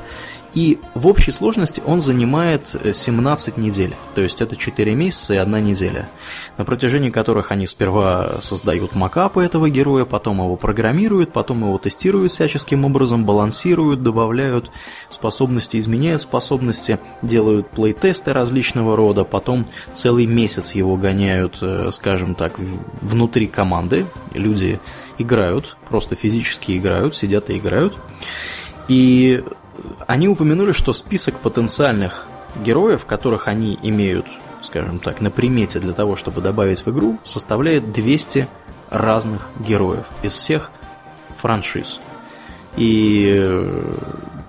И 0.55 0.79
в 0.93 1.05
общей 1.07 1.31
сложности 1.31 1.83
он 1.85 1.99
занимает 1.99 2.75
17 2.93 3.57
э, 3.57 3.61
недель, 3.61 3.93
то 4.15 4.21
есть 4.21 4.41
это 4.41 4.55
4 4.55 4.95
месяца 4.95 5.33
и 5.33 5.37
1 5.37 5.63
неделя, 5.63 6.09
на 6.57 6.63
протяжении 6.63 7.09
которых 7.09 7.51
они 7.51 7.67
сперва 7.67 8.37
создают 8.39 8.95
макапы 8.95 9.43
этого 9.43 9.69
героя, 9.69 10.05
потом 10.05 10.37
его 10.37 10.55
программируют, 10.55 11.33
потом 11.33 11.59
его 11.59 11.77
тестируют 11.77 12.31
всяческим 12.31 12.85
образом, 12.85 13.25
балансируют, 13.25 14.01
добавляют 14.01 14.71
способности, 15.09 15.77
изменяют 15.77 16.21
способности, 16.21 16.99
делают 17.21 17.69
плейтесты 17.71 18.31
различного 18.31 18.95
рода, 18.95 19.25
потом 19.25 19.65
целый 19.91 20.25
месяц 20.25 20.71
его 20.71 20.95
гоняют, 20.95 21.57
э, 21.61 21.89
скажем 21.91 22.33
так, 22.33 22.57
внутри 23.01 23.47
команды, 23.47 24.05
люди 24.33 24.79
играют, 25.17 25.75
просто 25.89 26.15
физически 26.15 26.77
играют, 26.77 27.13
сидят 27.13 27.49
и 27.49 27.57
играют. 27.57 27.97
И 28.87 29.43
они 30.07 30.27
упомянули, 30.27 30.71
что 30.71 30.93
список 30.93 31.39
потенциальных 31.39 32.27
героев, 32.63 33.05
которых 33.05 33.47
они 33.47 33.77
имеют, 33.81 34.25
скажем 34.61 34.99
так, 34.99 35.21
на 35.21 35.31
примете 35.31 35.79
для 35.79 35.93
того, 35.93 36.15
чтобы 36.15 36.41
добавить 36.41 36.85
в 36.85 36.89
игру, 36.91 37.19
составляет 37.23 37.91
200 37.91 38.47
разных 38.89 39.49
героев 39.59 40.05
из 40.21 40.33
всех 40.33 40.71
франшиз. 41.37 41.99
И 42.77 43.33
э, 43.37 43.93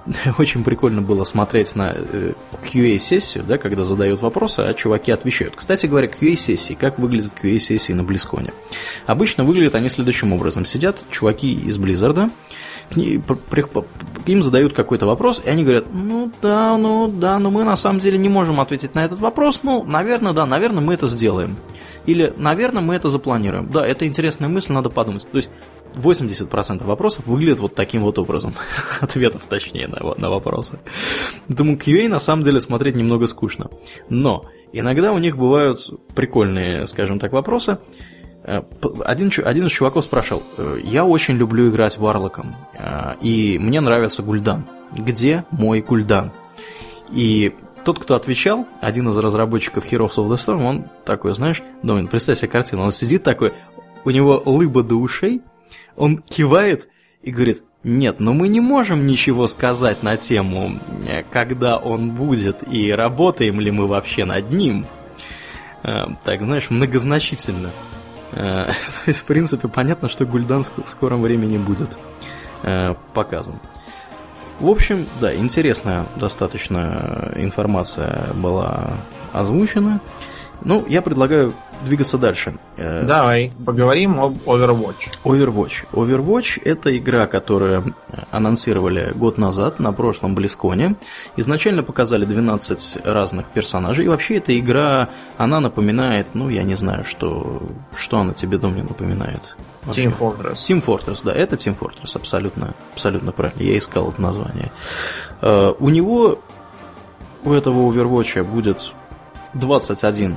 очень 0.38 0.64
прикольно 0.64 1.02
было 1.02 1.24
смотреть 1.24 1.74
на 1.76 1.92
э, 1.94 2.32
QA-сессию, 2.62 3.44
да, 3.44 3.58
когда 3.58 3.84
задают 3.84 4.20
вопросы, 4.20 4.60
а 4.60 4.74
чуваки 4.74 5.12
отвечают. 5.12 5.54
Кстати 5.56 5.86
говоря, 5.86 6.08
QA-сессии, 6.08 6.74
как 6.74 6.98
выглядят 6.98 7.32
QA-сессии 7.40 7.92
на 7.92 8.04
Близконе? 8.04 8.52
Обычно 9.06 9.44
выглядят 9.44 9.74
они 9.74 9.88
следующим 9.88 10.32
образом. 10.32 10.64
Сидят 10.64 11.04
чуваки 11.10 11.52
из 11.52 11.78
Blizzard, 11.78 12.30
им 12.94 14.42
задают 14.42 14.72
какой-то 14.72 15.06
вопрос, 15.06 15.42
и 15.44 15.48
они 15.48 15.64
говорят, 15.64 15.86
ну 15.92 16.30
да, 16.40 16.76
ну 16.76 17.08
да, 17.08 17.38
но 17.38 17.50
мы 17.50 17.64
на 17.64 17.76
самом 17.76 17.98
деле 17.98 18.18
не 18.18 18.28
можем 18.28 18.60
ответить 18.60 18.94
на 18.94 19.04
этот 19.04 19.18
вопрос, 19.18 19.60
ну, 19.62 19.84
наверное, 19.84 20.32
да, 20.32 20.46
наверное, 20.46 20.82
мы 20.82 20.94
это 20.94 21.06
сделаем. 21.06 21.56
Или, 22.06 22.32
наверное, 22.36 22.82
мы 22.82 22.94
это 22.94 23.08
запланируем. 23.08 23.68
Да, 23.68 23.84
это 23.84 24.06
интересная 24.06 24.48
мысль, 24.48 24.72
надо 24.72 24.90
подумать. 24.90 25.26
То 25.28 25.38
есть 25.38 25.50
80% 25.94 26.84
вопросов 26.84 27.26
выглядят 27.26 27.58
вот 27.58 27.74
таким 27.74 28.02
вот 28.02 28.18
образом. 28.18 28.54
Ответов, 29.00 29.42
точнее, 29.48 29.88
на, 29.88 30.14
на 30.16 30.30
вопросы. 30.30 30.78
Поэтому 31.48 31.76
QA 31.76 32.08
на 32.08 32.18
самом 32.18 32.42
деле 32.44 32.60
смотреть 32.60 32.94
немного 32.94 33.26
скучно. 33.26 33.70
Но 34.08 34.44
иногда 34.72 35.12
у 35.12 35.18
них 35.18 35.36
бывают 35.36 35.88
прикольные, 36.14 36.86
скажем 36.86 37.18
так, 37.18 37.32
вопросы. 37.32 37.78
Э, 38.46 38.62
один, 39.04 39.30
один 39.44 39.66
из 39.66 39.72
чуваков 39.72 40.04
спрашивал, 40.04 40.42
«Э, 40.56 40.78
я 40.84 41.04
очень 41.04 41.34
люблю 41.34 41.68
играть 41.68 41.98
варлоком, 41.98 42.54
э, 42.74 43.14
и 43.20 43.58
мне 43.58 43.80
нравится 43.80 44.22
гульдан. 44.22 44.66
Где 44.92 45.44
мой 45.50 45.80
гульдан? 45.80 46.30
И 47.10 47.52
тот, 47.84 47.98
кто 47.98 48.14
отвечал, 48.14 48.64
один 48.80 49.08
из 49.08 49.18
разработчиков 49.18 49.84
Heroes 49.92 50.14
of 50.16 50.28
the 50.28 50.36
Storm, 50.36 50.64
он 50.64 50.84
такой, 51.04 51.34
знаешь, 51.34 51.60
Домин, 51.82 52.06
представь 52.06 52.38
себе 52.38 52.48
картину, 52.48 52.82
он 52.82 52.92
сидит 52.92 53.24
такой, 53.24 53.52
у 54.04 54.10
него 54.10 54.40
лыба 54.44 54.84
до 54.84 54.94
ушей, 54.94 55.42
он 55.96 56.18
кивает 56.18 56.88
и 57.22 57.32
говорит, 57.32 57.64
нет, 57.82 58.20
но 58.20 58.32
мы 58.32 58.46
не 58.46 58.60
можем 58.60 59.08
ничего 59.08 59.48
сказать 59.48 60.04
на 60.04 60.16
тему, 60.16 60.78
когда 61.32 61.78
он 61.78 62.10
будет 62.10 62.58
и 62.68 62.92
работаем 62.92 63.60
ли 63.60 63.72
мы 63.72 63.88
вообще 63.88 64.24
над 64.24 64.50
ним. 64.50 64.86
Так, 65.82 66.42
знаешь, 66.42 66.70
многозначительно. 66.70 67.70
То 68.32 68.74
есть, 69.06 69.20
в 69.20 69.24
принципе, 69.24 69.68
понятно, 69.68 70.08
что 70.08 70.26
Гульдан 70.26 70.62
в 70.64 70.90
скором 70.90 71.22
времени 71.22 71.58
будет 71.58 71.96
показан. 73.14 73.56
В 74.58 74.68
общем, 74.68 75.06
да, 75.20 75.34
интересная 75.34 76.06
достаточно 76.16 77.30
информация 77.36 78.32
была 78.34 78.90
озвучена. 79.32 80.00
Ну, 80.62 80.84
я 80.88 81.02
предлагаю 81.02 81.52
двигаться 81.84 82.18
дальше. 82.18 82.58
Э, 82.76 83.04
Давай, 83.06 83.52
поговорим 83.64 84.20
об 84.20 84.32
Overwatch. 84.46 85.10
Overwatch. 85.24 85.86
Overwatch 85.92 86.60
это 86.64 86.96
игра, 86.96 87.26
которую 87.26 87.94
анонсировали 88.30 89.12
год 89.14 89.38
назад 89.38 89.78
на 89.78 89.92
прошлом 89.92 90.34
Близконе. 90.34 90.96
Изначально 91.36 91.82
показали 91.82 92.24
12 92.24 92.98
разных 93.04 93.46
персонажей. 93.46 94.06
И 94.06 94.08
вообще 94.08 94.36
эта 94.36 94.58
игра, 94.58 95.10
она 95.36 95.60
напоминает, 95.60 96.28
ну, 96.34 96.48
я 96.48 96.62
не 96.62 96.74
знаю, 96.74 97.04
что, 97.04 97.62
что 97.94 98.18
она 98.18 98.32
тебе, 98.32 98.58
Дом, 98.58 98.76
напоминает. 98.76 99.56
Вообще. 99.84 100.04
Team 100.04 100.18
Fortress. 100.18 100.56
Team 100.64 100.84
Fortress, 100.84 101.20
да, 101.24 101.32
это 101.32 101.56
Team 101.56 101.78
Fortress, 101.78 102.16
абсолютно, 102.16 102.74
абсолютно 102.92 103.32
правильно. 103.32 103.62
Я 103.62 103.78
искал 103.78 104.10
это 104.10 104.20
название. 104.20 104.72
Uh, 105.40 105.76
у 105.78 105.90
него, 105.90 106.40
у 107.44 107.52
этого 107.52 107.90
Overwatch 107.90 108.42
будет 108.42 108.92
21 109.58 110.36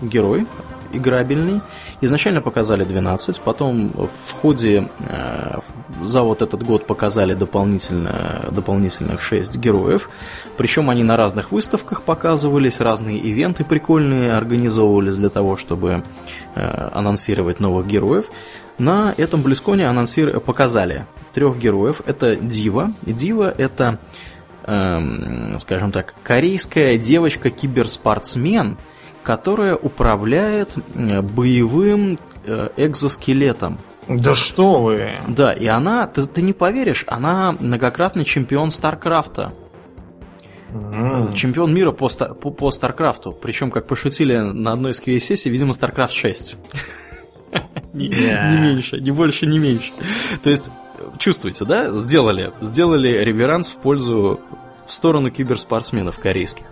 герой 0.00 0.46
играбельный. 0.92 1.60
Изначально 2.00 2.40
показали 2.40 2.84
12, 2.84 3.40
потом 3.40 3.92
в 3.94 4.32
ходе 4.32 4.88
э, 5.00 5.58
за 6.00 6.22
вот 6.22 6.42
этот 6.42 6.62
год 6.62 6.86
показали 6.86 7.34
дополнительно, 7.34 8.48
дополнительных 8.50 9.22
6 9.22 9.56
героев. 9.56 10.10
Причем 10.56 10.90
они 10.90 11.02
на 11.02 11.16
разных 11.16 11.52
выставках 11.52 12.02
показывались, 12.02 12.80
разные 12.80 13.18
ивенты 13.18 13.64
прикольные 13.64 14.34
организовывались 14.34 15.16
для 15.16 15.30
того, 15.30 15.56
чтобы 15.56 16.02
э, 16.54 16.90
анонсировать 16.92 17.60
новых 17.60 17.86
героев. 17.86 18.30
На 18.78 19.14
этом 19.16 19.42
Близконе 19.42 19.88
анонсир... 19.88 20.40
показали 20.40 21.06
трех 21.32 21.58
героев. 21.58 22.02
Это 22.06 22.36
Дива. 22.36 22.92
Дива 23.02 23.52
это, 23.56 23.98
эм, 24.64 25.58
скажем 25.58 25.92
так, 25.92 26.14
корейская 26.22 26.98
девочка-киберспортсмен– 26.98 28.78
которая 29.22 29.76
управляет 29.76 30.76
э, 30.94 31.22
боевым 31.22 32.18
э, 32.44 32.68
экзоскелетом. 32.76 33.78
Да 34.08 34.34
что 34.34 34.82
вы! 34.82 35.16
Да, 35.28 35.52
и 35.52 35.66
она, 35.66 36.06
ты, 36.06 36.26
ты 36.26 36.42
не 36.42 36.52
поверишь, 36.52 37.04
она 37.06 37.52
многократный 37.52 38.24
чемпион 38.24 38.70
Старкрафта. 38.70 39.52
Mm. 40.72 41.34
Чемпион 41.34 41.72
мира 41.72 41.92
по, 41.92 42.08
по, 42.08 42.50
по 42.50 42.70
StarCraft. 42.70 43.36
Причем, 43.40 43.70
как 43.70 43.86
пошутили 43.86 44.36
на 44.38 44.72
одной 44.72 44.92
из 44.92 45.00
QA-сессий, 45.00 45.50
видимо, 45.50 45.72
StarCraft 45.72 46.10
6. 46.12 46.56
не, 47.92 48.08
не 48.08 48.58
меньше, 48.58 48.98
не 49.00 49.10
больше, 49.10 49.46
не 49.46 49.58
меньше. 49.58 49.92
То 50.42 50.50
есть, 50.50 50.70
чувствуете, 51.18 51.64
да? 51.64 51.92
Сделали, 51.92 52.52
сделали 52.60 53.08
реверанс 53.08 53.68
в 53.68 53.78
пользу 53.78 54.40
в 54.86 54.92
сторону 54.92 55.30
киберспортсменов 55.30 56.18
корейских. 56.18 56.66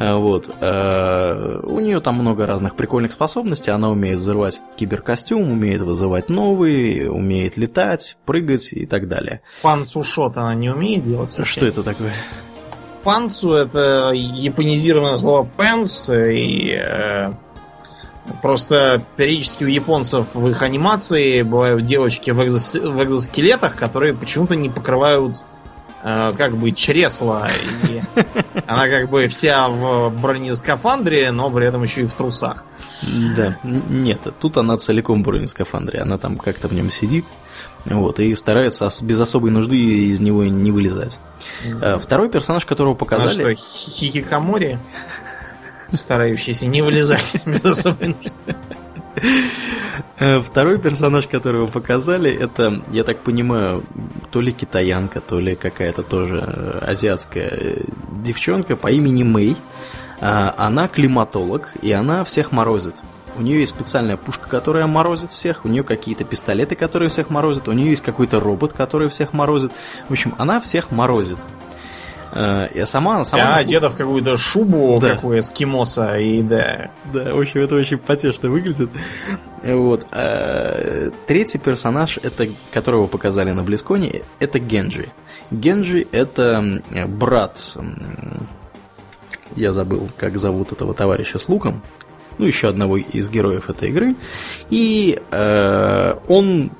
А, 0.00 0.16
вот. 0.16 0.50
А, 0.60 1.60
у 1.62 1.80
нее 1.80 2.00
там 2.00 2.16
много 2.16 2.46
разных 2.46 2.76
прикольных 2.76 3.12
способностей. 3.12 3.70
Она 3.70 3.90
умеет 3.90 4.18
взрывать 4.18 4.60
киберкостюм, 4.76 5.52
умеет 5.52 5.82
вызывать 5.82 6.28
новый, 6.28 7.08
умеет 7.08 7.56
летать, 7.56 8.16
прыгать 8.26 8.72
и 8.72 8.86
так 8.86 9.08
далее. 9.08 9.40
Панцушот 9.62 10.36
она 10.36 10.54
не 10.54 10.70
умеет 10.70 11.06
делать? 11.06 11.36
Что 11.46 11.66
это 11.66 11.82
такое? 11.82 12.12
Панцу 13.04 13.52
это 13.52 14.12
японизированное 14.14 15.18
слово 15.18 15.46
пенс, 15.58 16.08
и 16.08 16.70
э, 16.70 17.32
просто 18.42 19.02
периодически 19.16 19.64
у 19.64 19.68
японцев 19.68 20.26
в 20.34 20.48
их 20.48 20.62
анимации 20.62 21.42
бывают 21.42 21.84
девочки 21.86 22.30
в, 22.30 22.44
экзос, 22.44 22.74
в 22.74 23.02
экзоскелетах, 23.02 23.76
которые 23.76 24.14
почему-то 24.14 24.54
не 24.56 24.68
покрывают 24.68 25.44
Э, 26.06 26.34
как 26.36 26.54
бы 26.54 26.70
чресла. 26.72 27.48
И 27.88 28.02
она 28.66 28.88
как 28.88 29.08
бы 29.08 29.26
вся 29.28 29.70
в 29.70 30.10
бронескафандре, 30.10 31.30
но 31.30 31.48
при 31.48 31.66
этом 31.66 31.82
еще 31.82 32.02
и 32.02 32.06
в 32.06 32.14
трусах. 32.14 32.62
Да, 33.34 33.56
нет, 33.64 34.28
тут 34.38 34.58
она 34.58 34.76
целиком 34.76 35.22
в 35.22 35.24
бронескафандре. 35.24 36.00
Она 36.00 36.18
там 36.18 36.36
как-то 36.36 36.68
в 36.68 36.74
нем 36.74 36.90
сидит. 36.90 37.24
Вот, 37.86 38.20
и 38.20 38.34
старается 38.34 38.90
без 39.02 39.18
особой 39.18 39.50
нужды 39.50 39.76
из 39.76 40.20
него 40.20 40.44
не 40.44 40.70
вылезать. 40.70 41.18
Mm-hmm. 41.66 41.98
Второй 41.98 42.28
персонаж, 42.28 42.66
которого 42.66 42.94
показали... 42.94 43.54
А 43.54 43.56
что, 43.56 43.64
Хикикомори? 43.90 44.78
Старающийся 45.92 46.66
не 46.66 46.82
вылезать 46.82 47.34
без 47.46 47.64
особой 47.64 48.08
нужды. 48.08 48.56
Э, 50.18 50.40
второй 50.40 50.78
персонаж, 50.78 51.26
которого 51.26 51.66
показали, 51.66 52.32
это, 52.32 52.82
я 52.90 53.04
так 53.04 53.18
понимаю, 53.18 53.84
то 54.30 54.40
ли 54.40 54.52
китаянка, 54.52 55.20
то 55.20 55.40
ли 55.40 55.54
какая-то 55.54 56.02
тоже 56.02 56.42
э, 56.46 56.78
азиатская 56.86 57.48
э, 57.48 57.84
девчонка 58.22 58.76
по 58.76 58.88
имени 58.88 59.22
Мэй. 59.22 59.56
А, 60.20 60.54
она 60.56 60.88
климатолог, 60.88 61.72
и 61.82 61.92
она 61.92 62.24
всех 62.24 62.52
морозит. 62.52 62.94
У 63.36 63.42
нее 63.42 63.60
есть 63.60 63.74
специальная 63.74 64.16
пушка, 64.16 64.48
которая 64.48 64.86
морозит 64.86 65.32
всех, 65.32 65.64
у 65.64 65.68
нее 65.68 65.82
какие-то 65.82 66.24
пистолеты, 66.24 66.76
которые 66.76 67.08
всех 67.08 67.30
морозят, 67.30 67.66
у 67.66 67.72
нее 67.72 67.90
есть 67.90 68.02
какой-то 68.02 68.38
робот, 68.38 68.72
который 68.72 69.08
всех 69.08 69.32
морозит. 69.32 69.72
В 70.08 70.12
общем, 70.12 70.34
она 70.38 70.60
всех 70.60 70.92
морозит. 70.92 71.38
Э, 72.34 72.68
я 72.74 72.84
сама, 72.84 73.24
сама... 73.24 73.54
А, 73.54 73.56
одета 73.58 73.90
в 73.90 73.96
какую-то 73.96 74.36
шубу, 74.36 74.98
да. 75.00 75.14
какую 75.14 75.38
эскимоса, 75.38 76.18
и 76.18 76.42
да. 76.42 76.90
Да, 77.12 77.32
в 77.32 77.40
общем, 77.40 77.60
это 77.60 77.76
очень 77.76 77.96
потешно 77.96 78.50
выглядит. 78.50 78.90
Вот. 79.62 80.06
А, 80.10 81.10
третий 81.26 81.58
персонаж, 81.58 82.18
это, 82.22 82.48
которого 82.72 83.06
показали 83.06 83.52
на 83.52 83.62
Близконе, 83.62 84.22
это 84.40 84.58
Генджи. 84.58 85.08
Генджи 85.50 86.06
это 86.10 86.82
брат... 87.06 87.76
Я 89.54 89.70
забыл, 89.70 90.08
как 90.16 90.36
зовут 90.36 90.72
этого 90.72 90.94
товарища 90.94 91.38
с 91.38 91.48
луком. 91.48 91.82
Ну, 92.38 92.46
еще 92.46 92.68
одного 92.68 92.96
из 92.96 93.30
героев 93.30 93.70
этой 93.70 93.90
игры. 93.90 94.16
И 94.68 95.20
э, 95.30 96.14
он... 96.26 96.72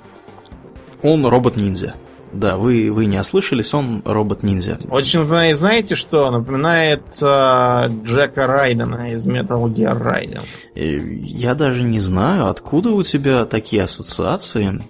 Он 1.02 1.26
робот-ниндзя. 1.26 1.94
Да, 2.34 2.56
вы, 2.56 2.92
вы 2.92 3.06
не 3.06 3.18
ослышались, 3.18 3.72
он 3.74 4.02
робот-ниндзя. 4.04 4.78
Очень 4.90 5.24
знаете 5.56 5.94
что? 5.94 6.30
Напоминает 6.30 7.02
э, 7.20 7.88
Джека 8.04 8.46
Райдена 8.46 9.12
из 9.12 9.26
Metal 9.26 9.64
Gear 9.64 10.00
Raiden. 10.00 10.42
Э, 10.74 10.98
я 11.22 11.54
даже 11.54 11.82
не 11.82 12.00
знаю, 12.00 12.48
откуда 12.48 12.90
у 12.90 13.02
тебя 13.02 13.44
такие 13.44 13.82
ассоциации. 13.82 14.82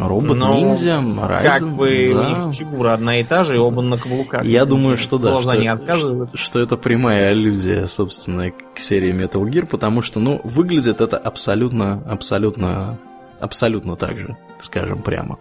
Робот-ниндзя, 0.00 1.00
ну, 1.00 1.26
Райден. 1.26 1.50
Как 1.50 1.68
бы 1.68 2.10
да. 2.12 2.18
у 2.18 2.46
них 2.46 2.54
фигура 2.54 2.94
одна 2.94 3.20
и 3.20 3.24
та 3.24 3.44
же, 3.44 3.56
и 3.56 3.58
оба 3.58 3.82
на 3.82 3.96
каблуках. 3.96 4.44
Я 4.44 4.64
думаю, 4.64 4.96
что 4.96 5.18
да. 5.18 5.40
Что, 5.40 5.54
не 5.54 5.68
отказывают. 5.68 6.30
что 6.34 6.60
это 6.60 6.76
прямая 6.76 7.28
аллюзия, 7.28 7.86
собственно, 7.86 8.50
к 8.50 8.78
серии 8.78 9.12
Metal 9.12 9.42
Gear, 9.42 9.66
потому 9.66 10.02
что, 10.02 10.20
ну, 10.20 10.40
выглядит 10.44 11.00
это 11.00 11.16
абсолютно, 11.16 12.02
абсолютно, 12.08 12.98
абсолютно 13.40 13.96
так 13.96 14.18
же, 14.18 14.36
скажем 14.60 15.02
прямо. 15.02 15.38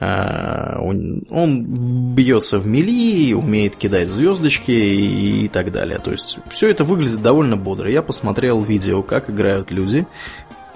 Э, 0.00 0.78
он 0.80 2.14
бьется 2.14 2.58
в 2.58 2.66
мели, 2.66 3.32
умеет 3.32 3.76
кидать 3.76 4.08
звездочки 4.08 4.70
и 4.70 5.48
так 5.48 5.72
далее. 5.72 5.98
То 5.98 6.12
есть 6.12 6.38
все 6.50 6.68
это 6.68 6.84
выглядит 6.84 7.22
довольно 7.22 7.56
бодро. 7.56 7.90
Я 7.90 8.02
посмотрел 8.02 8.60
видео, 8.60 9.02
как 9.02 9.30
играют 9.30 9.70
люди. 9.70 10.06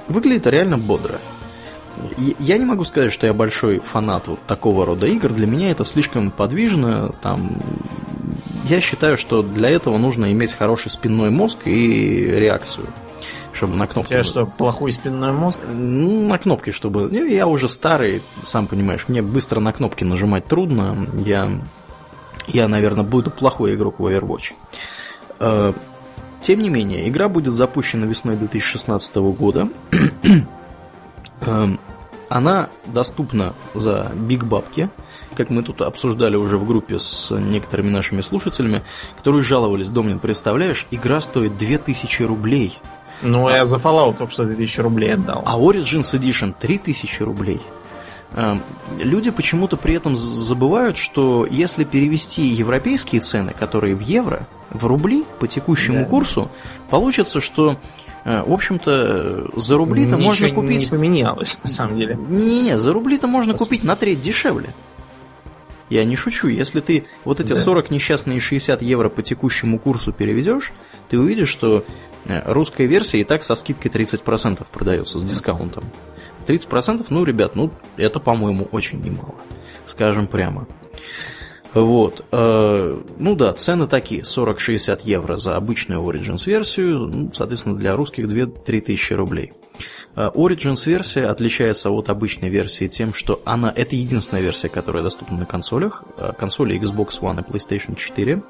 Выглядит 0.06 0.46
реально 0.46 0.78
бодро. 0.78 1.18
Я 2.38 2.58
не 2.58 2.64
могу 2.64 2.84
сказать, 2.84 3.12
что 3.12 3.26
я 3.26 3.34
большой 3.34 3.80
фанат 3.80 4.28
вот 4.28 4.40
такого 4.46 4.86
рода 4.86 5.06
игр. 5.06 5.32
Для 5.32 5.46
меня 5.46 5.70
это 5.70 5.84
слишком 5.84 6.30
подвижно. 6.30 7.12
Там... 7.20 7.60
Я 8.68 8.80
считаю, 8.80 9.18
что 9.18 9.42
для 9.42 9.70
этого 9.70 9.98
нужно 9.98 10.30
иметь 10.32 10.52
хороший 10.52 10.90
спинной 10.90 11.30
мозг 11.30 11.66
и 11.66 12.30
реакцию 12.36 12.86
чтобы 13.58 13.76
на 13.76 13.86
кнопки... 13.86 14.10
У 14.10 14.14
тебя 14.14 14.24
что, 14.24 14.46
плохой 14.46 14.92
спинной 14.92 15.32
мозг? 15.32 15.58
Ну, 15.68 16.28
на 16.28 16.38
кнопки, 16.38 16.70
чтобы... 16.70 17.08
Ну, 17.10 17.24
я 17.24 17.46
уже 17.46 17.68
старый, 17.68 18.22
сам 18.44 18.66
понимаешь, 18.66 19.06
мне 19.08 19.20
быстро 19.20 19.60
на 19.60 19.72
кнопки 19.72 20.04
нажимать 20.04 20.46
трудно. 20.46 21.06
Я, 21.14 21.60
я 22.46 22.68
наверное, 22.68 23.04
буду 23.04 23.30
плохой 23.30 23.74
игрок 23.74 23.98
в 23.98 24.06
Overwatch. 24.06 24.52
Э, 25.40 25.72
тем 26.40 26.62
не 26.62 26.70
менее, 26.70 27.08
игра 27.08 27.28
будет 27.28 27.52
запущена 27.52 28.06
весной 28.06 28.36
2016 28.36 29.16
года. 29.16 29.68
Э, 31.40 31.68
она 32.28 32.68
доступна 32.86 33.54
за 33.74 34.10
биг 34.14 34.44
бабки, 34.44 34.90
как 35.36 35.50
мы 35.50 35.62
тут 35.62 35.80
обсуждали 35.80 36.36
уже 36.36 36.58
в 36.58 36.66
группе 36.66 36.98
с 36.98 37.34
некоторыми 37.34 37.90
нашими 37.90 38.20
слушателями, 38.20 38.82
которые 39.16 39.42
жаловались, 39.42 39.90
Домнин, 39.90 40.18
представляешь, 40.18 40.86
игра 40.90 41.20
стоит 41.20 41.56
2000 41.56 42.22
рублей. 42.24 42.78
Ну, 43.22 43.48
я 43.48 43.66
за 43.66 43.76
Fallout 43.76 44.16
только 44.18 44.32
что 44.32 44.44
2000 44.44 44.80
рублей 44.80 45.14
отдал. 45.14 45.42
А 45.44 45.58
Origins 45.58 46.14
Edition 46.18 46.54
3000 46.58 47.22
рублей. 47.22 47.60
Эм, 48.34 48.62
люди 48.98 49.30
почему-то 49.30 49.76
при 49.76 49.94
этом 49.94 50.14
забывают, 50.14 50.96
что 50.96 51.46
если 51.48 51.84
перевести 51.84 52.42
европейские 52.42 53.20
цены, 53.20 53.54
которые 53.58 53.94
в 53.94 54.00
евро, 54.00 54.46
в 54.70 54.86
рубли 54.86 55.24
по 55.38 55.48
текущему 55.48 56.00
да. 56.00 56.04
курсу, 56.04 56.50
получится, 56.90 57.40
что 57.40 57.78
э, 58.24 58.42
в 58.42 58.52
общем-то, 58.52 59.48
за 59.56 59.76
рубли-то 59.76 60.16
Ничего 60.16 60.22
можно 60.22 60.50
купить... 60.50 60.82
не 60.82 60.86
поменялось, 60.86 61.58
на 61.62 61.70
самом 61.70 61.96
деле. 61.96 62.16
Не-не, 62.16 62.78
за 62.78 62.92
рубли-то 62.92 63.26
можно 63.26 63.54
купить 63.54 63.82
на 63.82 63.96
треть 63.96 64.20
дешевле. 64.20 64.74
Я 65.88 66.04
не 66.04 66.16
шучу, 66.16 66.48
если 66.48 66.80
ты 66.80 67.06
вот 67.24 67.40
эти 67.40 67.54
да. 67.54 67.56
40 67.56 67.90
несчастные 67.90 68.40
60 68.40 68.82
евро 68.82 69.08
по 69.08 69.22
текущему 69.22 69.78
курсу 69.78 70.12
переведешь, 70.12 70.72
ты 71.08 71.18
увидишь, 71.18 71.48
что 71.48 71.82
Э, 71.82 72.07
русская 72.26 72.86
версия 72.86 73.20
и 73.20 73.24
так 73.24 73.42
со 73.42 73.54
скидкой 73.54 73.90
30% 73.90 74.66
продается, 74.70 75.18
с 75.18 75.24
дискаунтом. 75.24 75.84
30%, 76.46 77.06
ну, 77.10 77.24
ребят, 77.24 77.54
ну, 77.56 77.70
это, 77.96 78.20
по-моему, 78.20 78.68
очень 78.72 79.00
немало. 79.02 79.34
Скажем 79.84 80.26
прямо. 80.26 80.66
Вот. 81.74 82.24
Э, 82.32 82.98
ну 83.18 83.34
да, 83.34 83.52
цены 83.52 83.86
такие. 83.86 84.22
40-60 84.22 85.00
евро 85.04 85.36
за 85.36 85.56
обычную 85.56 86.00
Origins 86.00 86.46
версию. 86.46 87.10
Ну, 87.12 87.30
соответственно, 87.32 87.76
для 87.76 87.94
русских 87.94 88.26
2-3 88.26 88.80
тысячи 88.80 89.12
рублей. 89.12 89.52
Э, 90.16 90.30
Origins 90.34 90.86
версия 90.86 91.26
отличается 91.26 91.90
от 91.90 92.08
обычной 92.08 92.48
версии 92.48 92.88
тем, 92.88 93.12
что 93.12 93.40
она 93.44 93.72
это 93.74 93.96
единственная 93.96 94.42
версия, 94.42 94.68
которая 94.68 95.02
доступна 95.02 95.38
на 95.38 95.46
консолях. 95.46 96.04
Консоли 96.38 96.80
Xbox 96.80 97.20
One 97.20 97.40
и 97.40 97.52
PlayStation 97.52 97.96
4. 97.96 98.42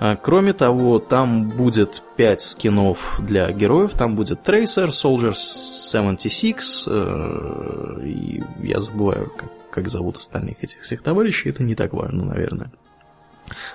А, 0.00 0.16
кроме 0.16 0.52
того, 0.52 0.98
там 0.98 1.48
будет 1.48 2.02
5 2.16 2.40
скинов 2.40 3.20
для 3.22 3.50
героев. 3.50 3.92
Там 3.92 4.14
будет 4.14 4.46
Tracer, 4.46 4.88
Soldier 4.88 5.34
76, 5.34 6.84
э, 6.88 8.00
и 8.04 8.42
я 8.62 8.80
забываю, 8.80 9.32
как, 9.70 9.88
зовут 9.88 10.16
остальных 10.16 10.64
этих 10.64 10.82
всех 10.82 11.02
товарищей. 11.02 11.50
Это 11.50 11.62
не 11.62 11.76
так 11.76 11.92
важно, 11.92 12.24
наверное. 12.24 12.72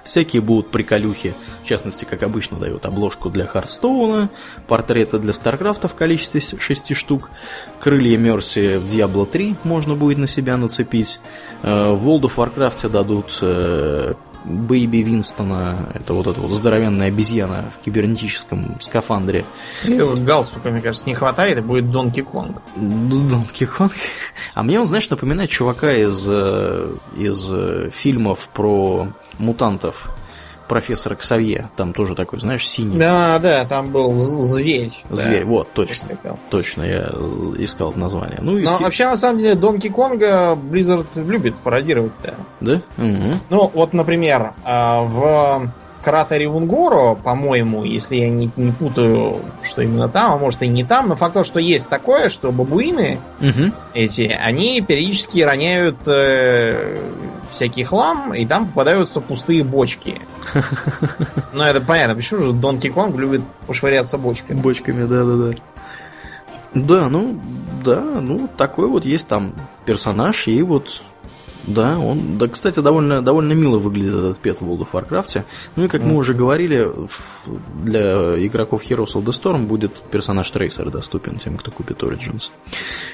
Всякие 0.03 0.41
будут 0.41 0.69
приколюхи, 0.69 1.33
в 1.63 1.67
частности, 1.67 2.05
как 2.05 2.23
обычно, 2.23 2.59
дают 2.59 2.85
обложку 2.85 3.29
для 3.29 3.45
Хардстоуна, 3.45 4.29
портреты 4.67 5.17
для 5.17 5.33
Старкрафта 5.33 5.87
в 5.87 5.95
количестве 5.95 6.41
6 6.41 6.93
штук, 6.95 7.31
крылья 7.79 8.17
Мерси 8.17 8.77
в 8.77 8.85
Diablo 8.85 9.25
3 9.25 9.55
можно 9.63 9.95
будет 9.95 10.17
на 10.19 10.27
себя 10.27 10.57
нацепить, 10.57 11.19
э, 11.63 11.91
в 11.91 12.07
World 12.07 12.23
of 12.23 12.35
Warcraft 12.35 12.89
дадут 12.89 13.39
э, 13.41 14.13
Бэйби 14.43 14.97
Винстона, 14.97 15.89
это 15.93 16.13
вот 16.13 16.27
эта 16.27 16.39
вот 16.39 16.51
здоровенная 16.51 17.07
обезьяна 17.07 17.71
в 17.73 17.83
кибернетическом 17.83 18.77
скафандре. 18.79 19.45
И 19.83 19.97
галстука, 19.97 20.69
мне 20.69 20.81
кажется, 20.81 21.07
не 21.07 21.15
хватает, 21.15 21.57
и 21.57 21.61
будет 21.61 21.91
Донки 21.91 22.21
Конг. 22.21 22.61
Донки 22.75 23.65
Конг? 23.65 23.93
А 24.53 24.63
мне 24.63 24.79
он, 24.79 24.85
знаешь, 24.85 25.09
напоминает 25.09 25.49
чувака 25.49 25.93
из, 25.93 26.25
э, 26.27 26.95
из 27.17 27.51
э, 27.51 27.89
фильмов 27.91 28.49
про 28.53 29.07
мутантов. 29.39 30.09
Профессора 30.67 31.15
Ксавье. 31.15 31.69
Там 31.75 31.93
тоже 31.93 32.15
такой, 32.15 32.39
знаешь, 32.39 32.67
синий. 32.67 32.97
Да, 32.97 33.39
да, 33.39 33.65
там 33.65 33.91
был 33.91 34.17
зверь. 34.17 34.93
Зверь, 35.09 35.43
да. 35.43 35.49
вот, 35.49 35.73
точно. 35.73 36.07
Точно, 36.49 36.83
я 36.83 37.09
искал 37.57 37.93
название. 37.95 38.39
Ну, 38.41 38.53
Но 38.53 38.57
и... 38.59 38.83
вообще, 38.83 39.05
на 39.05 39.17
самом 39.17 39.39
деле, 39.39 39.55
Донки 39.55 39.89
Конга 39.89 40.53
Blizzard 40.55 41.07
любит 41.27 41.55
пародировать, 41.57 42.13
да. 42.23 42.33
Да? 42.59 42.81
Угу. 42.97 43.31
Ну, 43.49 43.71
вот, 43.73 43.93
например, 43.93 44.53
а, 44.63 45.01
в 45.03 45.71
кратере 46.03 46.47
Вунгоро, 46.47 47.15
по-моему, 47.15 47.83
если 47.83 48.17
я 48.17 48.29
не, 48.29 48.51
не 48.55 48.71
путаю, 48.71 49.37
что 49.63 49.81
именно 49.81 50.09
там, 50.09 50.33
а 50.33 50.37
может 50.37 50.61
и 50.61 50.67
не 50.67 50.83
там, 50.83 51.09
но 51.09 51.15
факт 51.15 51.33
то, 51.33 51.43
что 51.43 51.59
есть 51.59 51.89
такое, 51.89 52.29
что 52.29 52.51
бабуины 52.51 53.19
угу. 53.39 53.71
эти, 53.93 54.21
они 54.21 54.81
периодически 54.81 55.39
роняют 55.39 55.97
э, 56.05 56.97
всякий 57.51 57.83
хлам, 57.83 58.33
и 58.33 58.45
там 58.45 58.67
попадаются 58.67 59.21
пустые 59.21 59.63
бочки. 59.63 60.21
Ну, 61.53 61.61
это 61.61 61.81
понятно, 61.81 62.15
почему 62.15 62.39
же 62.41 62.51
Донки 62.51 62.89
Конг 62.89 63.15
любит 63.15 63.41
пошвыряться 63.67 64.17
бочками. 64.17 64.59
Бочками, 64.59 65.05
да-да-да. 65.05 65.59
Да, 66.73 67.09
ну, 67.09 67.39
да, 67.85 68.01
ну, 68.01 68.49
такой 68.57 68.87
вот 68.87 69.05
есть 69.05 69.27
там 69.27 69.53
персонаж, 69.85 70.47
и 70.47 70.61
вот 70.63 71.03
да, 71.63 71.97
он, 71.97 72.37
да, 72.37 72.47
кстати, 72.47 72.79
довольно, 72.79 73.21
довольно 73.21 73.53
мило 73.53 73.77
выглядит 73.77 74.13
этот 74.13 74.39
пет 74.39 74.59
в 74.59 74.65
World 74.65 74.87
of 74.87 74.91
Warcraft. 74.91 75.43
Ну 75.75 75.85
и 75.85 75.87
как 75.87 76.03
мы 76.03 76.15
уже 76.17 76.33
говорили, 76.33 76.91
для 77.83 78.45
игроков 78.45 78.83
Heroes 78.83 79.15
of 79.15 79.23
the 79.23 79.31
Storm 79.31 79.65
будет 79.65 80.01
персонаж 80.11 80.49
Трейсер 80.51 80.89
доступен 80.89 81.37
тем, 81.37 81.57
кто 81.57 81.71
купит 81.71 82.03
Origins. 82.03 82.51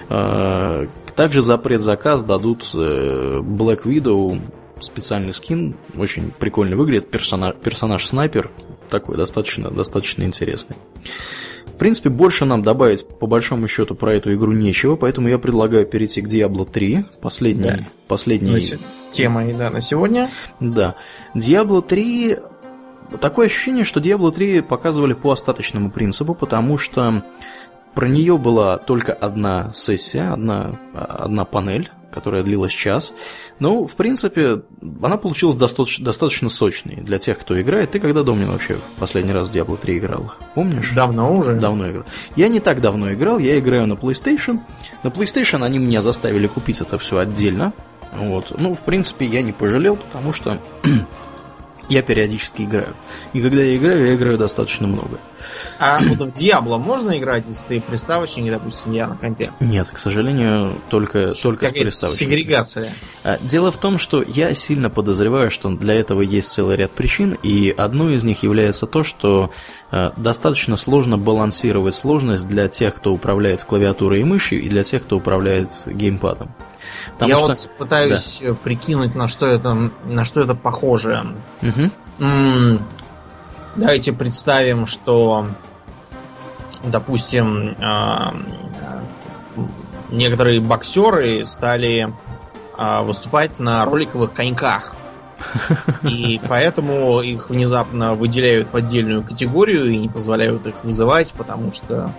А, 0.10 0.88
также 1.16 1.42
за 1.42 1.58
предзаказ 1.58 2.24
дадут 2.24 2.72
э, 2.74 3.40
Black 3.40 3.84
Widow 3.84 4.42
специальный 4.80 5.34
скин, 5.34 5.76
очень 5.98 6.32
прикольно 6.32 6.76
выглядит, 6.76 7.12
персонаж, 7.12 7.56
персонаж 7.56 8.06
снайпер, 8.06 8.50
такой 8.90 9.18
достаточно, 9.18 9.70
достаточно 9.70 10.24
интересный. 10.24 10.76
В 11.74 11.78
принципе, 11.80 12.10
больше 12.10 12.46
нам 12.46 12.62
добавить 12.62 13.08
по 13.08 13.28
большому 13.28 13.68
счету 13.68 13.96
про 13.96 14.14
эту 14.14 14.34
игру 14.34 14.52
нечего, 14.52 14.96
поэтому 14.96 15.28
я 15.28 15.38
предлагаю 15.38 15.86
перейти 15.86 16.22
к 16.22 16.28
Diablo 16.28 16.70
3, 16.70 17.06
последней, 17.22 17.64
да. 17.64 17.80
последней... 18.08 18.52
темой, 19.12 19.54
да, 19.54 19.70
на 19.70 19.82
сегодня. 19.82 20.30
Да. 20.60 20.96
Diablo 21.36 21.82
3... 21.82 22.38
Такое 23.22 23.48
ощущение, 23.48 23.84
что 23.84 24.00
Diablo 24.00 24.32
3 24.32 24.62
показывали 24.62 25.14
по 25.14 25.32
остаточному 25.32 25.90
принципу, 25.90 26.36
потому 26.36 26.78
что 26.78 27.24
про 27.96 28.08
нее 28.08 28.38
была 28.38 28.78
только 28.78 29.14
одна 29.14 29.72
сессия, 29.74 30.32
одна, 30.32 30.76
одна 30.94 31.44
панель, 31.46 31.90
которая 32.12 32.44
длилась 32.44 32.72
час. 32.72 33.14
Ну, 33.60 33.88
в 33.88 33.96
принципе, 33.96 34.62
она 35.02 35.18
получилась 35.18 35.56
достаточно, 35.56 36.06
достаточно 36.06 36.50
сочной 36.50 36.96
для 36.96 37.20
тех, 37.20 37.40
кто 37.40 37.60
играет. 37.60 37.92
Ты 37.92 38.00
когда, 38.00 38.24
Домнин, 38.24 38.50
вообще 38.52 38.76
в 38.76 39.00
последний 39.00 39.34
раз 39.34 39.50
Diablo 39.50 39.78
3 39.78 39.98
играл? 39.98 40.34
Помнишь? 40.56 40.92
Давно 40.96 41.36
уже. 41.36 41.56
Давно 41.56 41.90
играл. 41.90 42.06
Я 42.36 42.48
не 42.48 42.60
так 42.60 42.82
давно 42.82 43.14
играл, 43.14 43.40
я 43.40 43.60
играю 43.60 43.88
на 43.88 43.94
PlayStation. 43.94 44.60
На 45.04 45.10
PlayStation 45.10 45.64
они 45.64 45.80
меня 45.80 46.02
заставили 46.02 46.48
купить 46.48 46.82
это 46.82 46.98
все 46.98 47.18
отдельно. 47.18 47.74
Вот. 48.14 48.54
Ну, 48.58 48.74
в 48.74 48.80
принципе, 48.80 49.26
я 49.26 49.42
не 49.42 49.52
пожалел, 49.52 49.96
потому 49.96 50.34
что 50.34 50.58
я 51.90 52.02
периодически 52.02 52.64
играю. 52.64 52.96
И 53.34 53.42
когда 53.42 53.62
я 53.62 53.76
играю, 53.76 54.06
я 54.06 54.16
играю 54.16 54.38
достаточно 54.38 54.88
много. 54.88 55.20
А 55.80 56.00
вот 56.00 56.32
в 56.32 56.34
Диабло 56.34 56.78
можно 56.78 57.18
играть, 57.18 57.46
если 57.48 57.80
ты 57.80 57.82
приставочник, 57.82 58.52
допустим, 58.52 58.92
я 58.92 59.08
на 59.08 59.16
компе? 59.16 59.52
Нет, 59.60 59.88
к 59.92 59.98
сожалению, 59.98 60.76
только, 60.90 61.34
только 61.34 61.68
с 61.68 61.72
приставочником. 61.72 62.34
Сегрегация. 62.34 62.94
А, 63.24 63.38
дело 63.42 63.72
в 63.72 63.78
том, 63.78 63.98
что 63.98 64.22
я 64.22 64.54
сильно 64.54 64.90
подозреваю, 64.90 65.52
что 65.52 65.70
для 65.70 65.96
этого 65.96 66.22
есть 66.22 66.50
целый 66.50 66.78
ряд 66.78 66.92
причин, 66.92 67.38
и 67.44 67.74
одной 67.76 68.16
из 68.16 68.24
них 68.24 68.44
является 68.44 68.88
то, 68.88 69.04
что 69.04 69.52
э, 69.92 70.12
достаточно 70.18 70.76
сложно 70.78 71.18
балансировать 71.18 71.94
сложность 71.94 72.48
для 72.48 72.68
тех, 72.68 72.96
кто 72.96 73.14
управляет 73.14 73.64
клавиатурой 73.64 74.22
и 74.22 74.24
мышью, 74.24 74.62
и 74.62 74.70
для 74.70 74.84
тех, 74.84 75.04
кто 75.04 75.18
управляет 75.18 75.70
геймпадом. 75.86 76.54
Потому 77.14 77.32
Я 77.32 77.38
что... 77.38 77.48
вот 77.48 77.70
пытаюсь 77.78 78.40
да. 78.42 78.54
прикинуть, 78.54 79.16
на 79.16 79.28
что 79.28 79.46
это, 79.46 79.92
на 80.06 80.26
что 80.26 80.42
это 80.42 80.56
похоже. 80.56 81.36
Угу. 81.62 82.80
Давайте 83.80 84.12
представим, 84.12 84.86
что, 84.86 85.48
допустим, 86.84 87.76
э- 87.80 88.32
некоторые 90.10 90.60
боксеры 90.60 91.46
стали 91.46 92.14
э- 92.78 93.02
выступать 93.04 93.60
на 93.60 93.86
роликовых 93.86 94.34
коньках. 94.34 94.94
И 96.04 96.40
поэтому 96.48 97.22
их 97.22 97.50
внезапно 97.50 98.14
выделяют 98.14 98.74
в 98.74 98.76
отдельную 98.76 99.24
категорию 99.24 99.90
и 99.90 99.98
не 99.98 100.10
позволяют 100.10 100.68
их 100.68 100.76
вызывать, 100.84 101.32
потому 101.34 101.72
что 101.74 102.12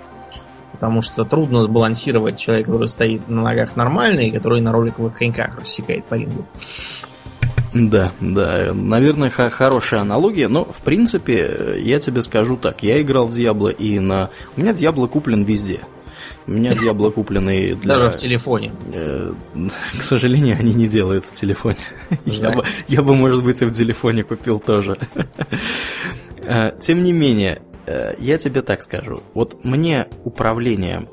потому 0.72 1.02
что 1.02 1.24
трудно 1.26 1.62
сбалансировать 1.62 2.38
человека, 2.38 2.70
который 2.70 2.88
стоит 2.88 3.28
на 3.28 3.42
ногах 3.42 3.76
нормально 3.76 4.20
и 4.20 4.30
который 4.30 4.62
на 4.62 4.72
роликовых 4.72 5.14
коньках 5.14 5.58
рассекает 5.58 6.06
по 6.06 6.14
рингу. 6.14 6.46
Да, 7.72 8.12
да, 8.20 8.72
наверное, 8.74 9.30
хорошая 9.30 10.00
аналогия, 10.00 10.48
но 10.48 10.64
в 10.64 10.82
принципе 10.82 11.76
я 11.78 12.00
тебе 12.00 12.22
скажу 12.22 12.56
так, 12.56 12.82
я 12.82 13.00
играл 13.00 13.26
в 13.26 13.32
Диабло 13.32 13.68
и 13.68 13.98
на... 13.98 14.30
У 14.56 14.60
меня 14.60 14.72
Диабло 14.72 15.06
куплен 15.06 15.44
везде. 15.44 15.80
У 16.46 16.52
меня 16.52 16.74
Диабло 16.74 17.10
купленный 17.10 17.74
для... 17.82 17.98
Даже 17.98 18.10
в 18.10 18.16
телефоне. 18.16 18.72
Э, 18.92 19.32
к 19.98 20.02
сожалению, 20.02 20.56
они 20.58 20.74
не 20.74 20.88
делают 20.88 21.24
в 21.24 21.32
телефоне. 21.32 21.76
Я 22.24 22.50
бы, 22.50 22.64
я 22.88 23.02
бы, 23.02 23.14
может 23.14 23.44
быть, 23.44 23.62
и 23.62 23.64
в 23.64 23.72
телефоне 23.72 24.24
купил 24.24 24.58
тоже. 24.58 24.96
Э, 26.42 26.72
тем 26.80 27.02
не 27.04 27.12
менее, 27.12 27.62
Э, 27.90 28.14
я 28.18 28.38
тебе 28.38 28.62
так 28.62 28.82
скажу. 28.82 29.20
Вот 29.34 29.64
мне 29.64 30.06
управление 30.24 31.08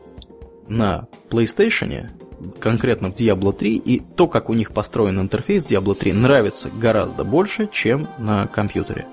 на 0.67 1.07
PlayStation, 1.29 2.09
конкретно 2.59 3.11
в 3.11 3.15
Diablo 3.15 3.53
3, 3.53 3.75
и 3.77 3.99
то, 3.99 4.27
как 4.27 4.49
у 4.49 4.53
них 4.53 4.71
построен 4.71 5.19
интерфейс 5.19 5.65
Diablo 5.65 5.95
3, 5.95 6.13
нравится 6.13 6.69
гораздо 6.69 7.23
больше, 7.23 7.67
чем 7.71 8.07
на 8.17 8.47
компьютере. 8.47 9.07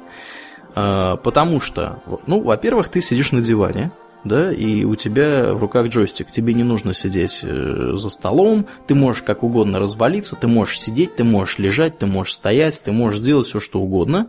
Э, 0.74 1.16
потому 1.22 1.60
что, 1.60 2.02
ну, 2.26 2.40
во-первых, 2.40 2.88
ты 2.88 3.01
сидишь 3.01 3.32
на 3.32 3.40
диване, 3.40 3.92
да, 4.24 4.51
и 4.51 4.84
у 4.84 4.96
тебя 4.96 5.52
в 5.52 5.59
руках 5.59 5.88
джойстик, 5.88 6.30
тебе 6.30 6.55
не 6.55 6.64
нужно 6.64 6.94
сидеть 6.94 7.40
э, 7.42 7.92
за 7.94 8.09
столом, 8.09 8.66
ты 8.86 8.94
можешь 8.94 9.22
как 9.22 9.42
угодно 9.42 9.78
развалиться, 9.78 10.34
ты 10.34 10.46
можешь 10.46 10.80
сидеть, 10.80 11.16
ты 11.16 11.24
можешь 11.24 11.59
лежать, 11.59 11.98
ты 11.98 12.06
можешь 12.06 12.34
стоять, 12.34 12.80
ты 12.82 12.92
можешь 12.92 13.20
делать 13.20 13.46
все, 13.46 13.60
что 13.60 13.80
угодно. 13.80 14.28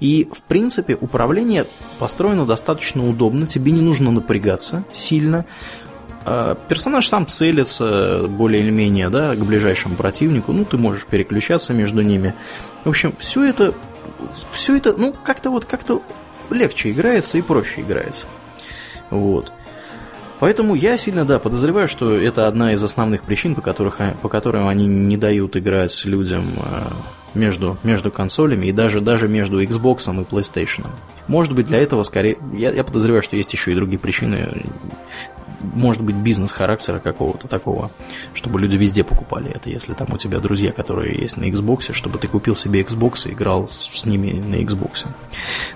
И, 0.00 0.28
в 0.30 0.42
принципе, 0.42 0.96
управление 1.00 1.64
построено 1.98 2.44
достаточно 2.44 3.08
удобно, 3.08 3.46
тебе 3.46 3.72
не 3.72 3.80
нужно 3.80 4.10
напрягаться 4.10 4.84
сильно. 4.92 5.46
А, 6.28 6.56
персонаж 6.68 7.06
сам 7.06 7.28
целится 7.28 8.24
более 8.28 8.60
или 8.60 8.70
менее 8.70 9.10
да, 9.10 9.36
к 9.36 9.38
ближайшему 9.38 9.94
противнику, 9.94 10.52
ну, 10.52 10.64
ты 10.64 10.76
можешь 10.76 11.06
переключаться 11.06 11.72
между 11.72 12.02
ними. 12.02 12.34
В 12.84 12.88
общем, 12.88 13.14
все 13.18 13.44
это, 13.44 13.72
все 14.52 14.76
это, 14.76 14.94
ну, 14.96 15.14
как-то 15.22 15.50
вот, 15.50 15.66
как-то 15.66 16.02
легче 16.50 16.90
играется 16.90 17.38
и 17.38 17.42
проще 17.42 17.82
играется. 17.82 18.26
Вот. 19.10 19.52
Поэтому 20.40 20.74
я 20.74 20.96
сильно, 20.96 21.24
да, 21.24 21.38
подозреваю, 21.38 21.86
что 21.86 22.16
это 22.16 22.48
одна 22.48 22.72
из 22.72 22.82
основных 22.82 23.22
причин, 23.22 23.54
по, 23.54 23.62
которых, 23.62 24.00
по 24.20 24.28
которым 24.28 24.66
они 24.66 24.86
не 24.86 25.16
дают 25.16 25.56
играть 25.56 26.04
людям 26.04 26.44
а, 26.58 26.92
между, 27.34 27.78
между 27.84 28.10
консолями 28.10 28.66
и 28.66 28.72
даже, 28.72 29.00
даже 29.00 29.28
между 29.28 29.62
Xbox 29.62 30.12
и 30.12 30.24
PlayStation. 30.24 30.88
Может 31.28 31.54
быть, 31.54 31.68
для 31.68 31.78
этого 31.78 32.02
скорее... 32.02 32.36
Я, 32.52 32.72
я 32.72 32.82
подозреваю, 32.82 33.22
что 33.22 33.36
есть 33.36 33.52
еще 33.52 33.70
и 33.70 33.76
другие 33.76 34.00
причины. 34.00 34.64
Может 35.62 36.02
быть, 36.02 36.16
бизнес-характера 36.16 36.98
какого-то 36.98 37.48
такого, 37.48 37.90
чтобы 38.34 38.60
люди 38.60 38.76
везде 38.76 39.04
покупали 39.04 39.50
это. 39.50 39.70
Если 39.70 39.94
там 39.94 40.08
у 40.12 40.18
тебя 40.18 40.38
друзья, 40.38 40.72
которые 40.72 41.18
есть 41.18 41.36
на 41.36 41.44
Xbox, 41.44 41.92
чтобы 41.92 42.18
ты 42.18 42.28
купил 42.28 42.54
себе 42.54 42.82
Xbox 42.82 43.28
и 43.28 43.32
играл 43.32 43.66
с 43.66 44.04
ними 44.04 44.32
на 44.32 44.56
Xbox. 44.56 45.06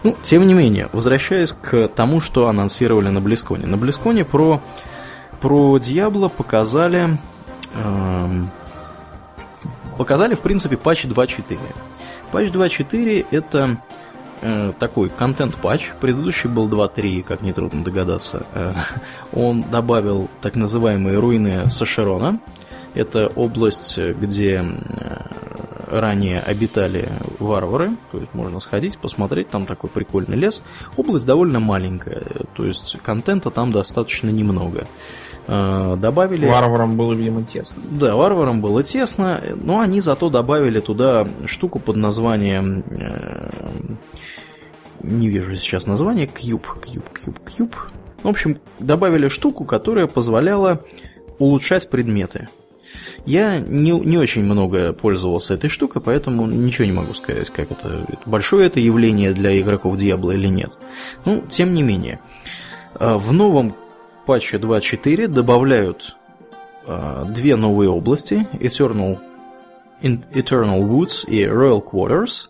Ну, 0.02 0.16
тем 0.23 0.47
не 0.47 0.55
менее, 0.55 0.89
возвращаясь 0.93 1.52
к 1.52 1.89
тому, 1.89 2.20
что 2.20 2.48
анонсировали 2.48 3.09
на 3.09 3.19
BlizzCon. 3.19 3.66
На 3.66 3.77
BlizzCon 3.77 4.24
про, 4.24 4.61
про 5.40 5.78
Diablo 5.78 6.28
показали... 6.28 7.19
Эм, 7.74 8.51
показали, 9.97 10.35
в 10.35 10.40
принципе, 10.40 10.77
патч 10.77 11.07
2.4. 11.07 11.59
Патч 12.32 12.48
2.4 12.48 13.27
это 13.31 13.78
э, 14.40 14.72
такой 14.78 15.08
контент-патч. 15.08 15.92
Предыдущий 16.00 16.48
был 16.48 16.68
2.3, 16.68 17.22
как 17.22 17.42
нетрудно 17.42 17.84
догадаться. 17.84 18.46
Э, 18.52 18.74
он 19.32 19.62
добавил 19.62 20.28
так 20.40 20.56
называемые 20.56 21.18
руины 21.18 21.70
Сашерона. 21.70 22.40
Это 22.94 23.28
область, 23.28 23.98
где 23.98 24.64
э, 24.64 25.49
ранее 25.90 26.40
обитали 26.40 27.08
варвары, 27.38 27.96
то 28.12 28.18
есть 28.18 28.32
можно 28.34 28.60
сходить, 28.60 28.98
посмотреть, 28.98 29.50
там 29.50 29.66
такой 29.66 29.90
прикольный 29.90 30.36
лес. 30.36 30.62
Область 30.96 31.26
довольно 31.26 31.60
маленькая, 31.60 32.46
то 32.54 32.64
есть 32.64 32.98
контента 33.02 33.50
там 33.50 33.72
достаточно 33.72 34.30
немного. 34.30 34.86
Э, 35.46 35.96
добавили... 35.98 36.46
Варварам 36.46 36.96
было, 36.96 37.12
видимо, 37.12 37.44
тесно. 37.44 37.82
Да, 37.90 38.14
варварам 38.14 38.60
было 38.60 38.82
тесно, 38.82 39.40
но 39.56 39.80
они 39.80 40.00
зато 40.00 40.30
добавили 40.30 40.80
туда 40.80 41.28
штуку 41.46 41.78
под 41.78 41.96
названием... 41.96 42.84
Э, 42.90 43.50
не 45.02 45.28
вижу 45.28 45.56
сейчас 45.56 45.86
название, 45.86 46.26
кьюб, 46.26 46.66
кьюб, 46.80 47.08
кьюб, 47.10 47.38
кьюб. 47.40 47.74
В 48.22 48.28
общем, 48.28 48.58
добавили 48.78 49.28
штуку, 49.28 49.64
которая 49.64 50.06
позволяла 50.06 50.84
улучшать 51.38 51.88
предметы. 51.88 52.48
Я 53.26 53.58
не, 53.58 53.92
не 53.92 54.18
очень 54.18 54.44
много 54.44 54.92
пользовался 54.92 55.54
этой 55.54 55.68
штукой, 55.68 56.02
поэтому 56.02 56.46
ничего 56.46 56.86
не 56.86 56.92
могу 56.92 57.14
сказать, 57.14 57.50
как 57.50 57.70
это 57.70 58.06
большое 58.26 58.66
это 58.66 58.80
явление 58.80 59.32
для 59.32 59.58
игроков 59.60 59.96
Diablo 59.96 60.34
или 60.34 60.48
нет. 60.48 60.72
Ну, 61.24 61.44
тем 61.48 61.74
не 61.74 61.82
менее. 61.82 62.20
А, 62.94 63.16
в 63.16 63.32
новом 63.32 63.74
патче 64.26 64.56
2.4 64.56 65.28
добавляют 65.28 66.16
а, 66.86 67.24
две 67.24 67.56
новые 67.56 67.90
области 67.90 68.46
Eternal, 68.54 69.18
Eternal 70.02 70.80
Woods 70.80 71.28
и 71.28 71.44
Royal 71.44 71.82
Quarters. 71.84 72.48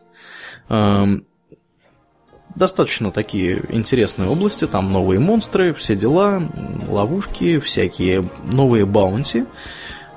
Достаточно 2.54 3.12
такие 3.12 3.62
интересные 3.68 4.28
области, 4.28 4.66
там 4.66 4.92
новые 4.92 5.20
монстры, 5.20 5.72
все 5.72 5.94
дела, 5.94 6.42
ловушки, 6.88 7.58
всякие 7.58 8.28
новые 8.52 8.84
баунти. 8.84 9.46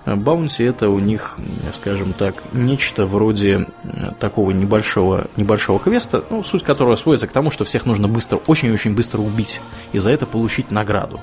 Баунти 0.06 0.64
это 0.64 0.90
у 0.90 1.00
них, 1.00 1.38
скажем 1.72 2.14
так, 2.14 2.36
нечто 2.52 3.06
вроде 3.06 3.68
э, 3.84 4.12
такого 4.20 4.52
небольшого, 4.52 5.28
небольшого 5.38 5.80
квеста, 5.80 6.24
ну, 6.30 6.44
суть 6.44 6.64
которого 6.64 6.96
сводится 6.96 7.28
к 7.28 7.32
тому, 7.32 7.52
что 7.52 7.64
всех 7.64 7.86
нужно 7.86 8.08
быстро, 8.08 8.40
очень-очень 8.48 8.96
быстро 8.96 9.22
убить 9.22 9.62
и 9.94 10.00
за 10.00 10.12
это 10.12 10.26
получить 10.26 10.72
награду. 10.72 11.22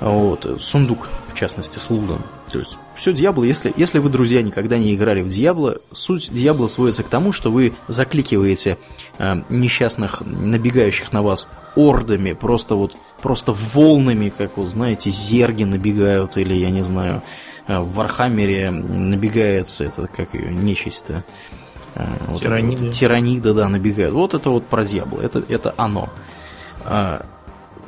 Вот, 0.00 0.58
сундук, 0.60 1.08
в 1.32 1.36
частности, 1.36 1.78
с 1.78 1.90
лудом. 1.90 2.24
То 2.50 2.60
есть, 2.60 2.78
все 2.94 3.12
Диабло, 3.12 3.42
если, 3.42 3.72
если 3.76 3.98
вы, 3.98 4.10
друзья, 4.10 4.42
никогда 4.42 4.78
не 4.78 4.94
играли 4.94 5.22
в 5.22 5.28
Диабло, 5.28 5.78
суть 5.92 6.30
Диабло 6.32 6.68
сводится 6.68 7.02
к 7.02 7.08
тому, 7.08 7.32
что 7.32 7.50
вы 7.50 7.74
закликиваете 7.88 8.78
э, 9.18 9.42
несчастных, 9.48 10.22
набегающих 10.24 11.12
на 11.12 11.22
вас 11.22 11.48
ордами, 11.74 12.32
просто 12.32 12.76
вот, 12.76 12.96
просто 13.22 13.52
волнами, 13.52 14.32
как 14.36 14.56
вот, 14.56 14.68
знаете, 14.68 15.10
зерги 15.10 15.64
набегают, 15.64 16.36
или, 16.36 16.54
я 16.54 16.70
не 16.70 16.82
знаю, 16.82 17.22
в 17.68 17.94
Warhammer'е 17.94 18.70
набегает, 18.70 19.68
это, 19.78 20.06
как 20.06 20.34
ее, 20.34 20.50
нечисть-то. 20.50 21.22
Э, 21.94 22.06
вот 22.26 22.40
тиранида. 22.40 22.84
Вот, 22.84 22.94
тиранида, 22.94 23.54
да, 23.54 23.68
набегают. 23.68 24.14
Вот 24.14 24.34
это 24.34 24.50
вот 24.50 24.66
про 24.66 24.84
Diablo, 24.84 25.20
это, 25.20 25.42
это 25.48 25.74
оно. 25.76 26.08
А, 26.84 27.26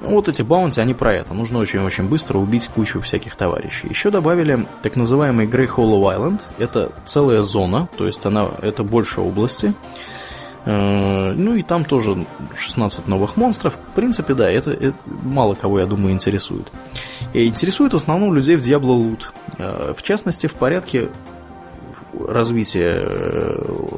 ну, 0.03 0.11
вот 0.11 0.29
эти 0.29 0.43
bounty, 0.43 0.81
они 0.81 0.95
про 0.95 1.15
это. 1.15 1.35
Нужно 1.35 1.59
очень-очень 1.59 2.09
быстро 2.09 2.39
убить 2.39 2.69
кучу 2.69 3.01
всяких 3.01 3.37
товарищей. 3.37 3.89
Еще 3.89 4.11
добавили 4.11 4.67
так 4.83 4.97
называемый 4.97 5.47
Grey 5.47 5.69
Hollow 5.69 6.03
Island. 6.17 6.41
Это 6.59 6.93
целая 7.05 7.43
зона, 7.43 7.89
то 7.97 8.07
есть 8.07 8.25
она, 8.25 8.49
это 8.63 8.83
больше 8.83 9.21
области. 9.21 9.75
Э, 10.65 11.33
ну 11.33 11.55
и 11.55 11.63
там 11.63 11.85
тоже 11.85 12.25
16 12.57 13.07
новых 13.07 13.37
монстров. 13.37 13.77
В 13.91 13.95
принципе, 13.95 14.35
да, 14.35 14.51
это, 14.51 14.71
это 14.71 14.95
мало 15.07 15.55
кого, 15.55 15.81
я 15.81 15.87
думаю, 15.87 16.13
интересует. 16.13 16.71
И 17.33 17.47
интересует 17.47 17.93
в 17.93 17.97
основном 17.97 18.35
людей 18.35 18.57
в 18.57 18.61
Diablo 18.61 18.97
Loot. 18.99 19.23
Э, 19.59 19.95
в 19.97 20.03
частности, 20.03 20.47
в 20.47 20.55
порядке 20.55 21.09
развития 22.19 23.03
э, 23.05 23.91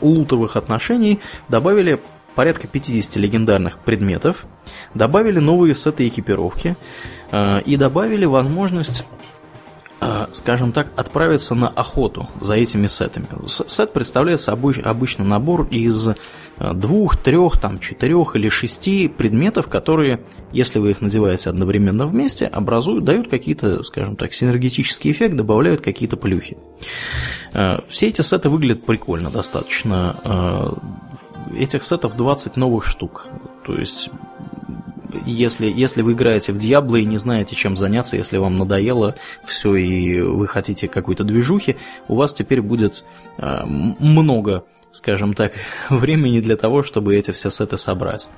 лутовых 0.00 0.56
отношений 0.56 1.20
добавили 1.48 2.00
порядка 2.34 2.66
50 2.66 3.16
легендарных 3.16 3.78
предметов, 3.78 4.44
добавили 4.94 5.38
новые 5.38 5.74
сеты 5.74 6.08
экипировки 6.08 6.76
э, 7.32 7.60
и 7.62 7.76
добавили 7.76 8.24
возможность 8.24 9.04
э, 9.04 9.39
скажем 10.32 10.72
так, 10.72 10.92
отправиться 10.96 11.54
на 11.54 11.68
охоту 11.68 12.28
за 12.40 12.54
этими 12.54 12.86
сетами. 12.86 13.26
Сет 13.46 13.92
представляет 13.92 14.40
собой 14.40 14.80
обычно 14.82 15.24
набор 15.24 15.66
из 15.70 16.08
э, 16.08 16.14
двух, 16.72 17.18
трех, 17.18 17.58
там, 17.58 17.78
четырех 17.78 18.34
или 18.34 18.48
шести 18.48 19.08
предметов, 19.08 19.68
которые, 19.68 20.20
если 20.52 20.78
вы 20.78 20.92
их 20.92 21.02
надеваете 21.02 21.50
одновременно 21.50 22.06
вместе, 22.06 22.46
образуют, 22.46 23.04
дают 23.04 23.28
какие-то, 23.28 23.82
скажем 23.84 24.16
так, 24.16 24.32
синергетический 24.32 25.10
эффект, 25.10 25.36
добавляют 25.36 25.82
какие-то 25.82 26.16
плюхи. 26.16 26.56
Все 27.88 28.08
эти 28.08 28.22
сеты 28.22 28.48
выглядят 28.48 28.86
прикольно 28.86 29.30
достаточно 29.30 30.78
этих 31.56 31.84
сетов 31.84 32.16
20 32.16 32.56
новых 32.56 32.86
штук. 32.86 33.26
То 33.66 33.74
есть, 33.74 34.10
если, 35.26 35.66
если 35.66 36.02
вы 36.02 36.12
играете 36.12 36.52
в 36.52 36.58
Диабло 36.58 36.96
и 36.96 37.04
не 37.04 37.18
знаете, 37.18 37.54
чем 37.56 37.76
заняться, 37.76 38.16
если 38.16 38.38
вам 38.38 38.56
надоело 38.56 39.14
все 39.44 39.76
и 39.76 40.20
вы 40.20 40.46
хотите 40.46 40.88
какой-то 40.88 41.24
движухи, 41.24 41.76
у 42.08 42.16
вас 42.16 42.32
теперь 42.32 42.60
будет 42.60 43.04
э, 43.38 43.64
много, 43.64 44.64
скажем 44.92 45.34
так, 45.34 45.52
времени 45.90 46.40
для 46.40 46.56
того, 46.56 46.82
чтобы 46.82 47.16
эти 47.16 47.30
все 47.30 47.50
сеты 47.50 47.76
собрать. 47.76 48.28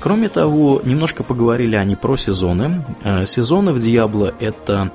Кроме 0.00 0.28
того, 0.28 0.80
немножко 0.84 1.24
поговорили 1.24 1.74
они 1.74 1.96
про 1.96 2.16
сезоны. 2.16 2.84
Э, 3.02 3.26
сезоны 3.26 3.72
в 3.72 3.80
Диабло 3.80 4.34
это, 4.40 4.92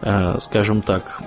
э, 0.00 0.36
скажем 0.40 0.82
так, 0.82 1.22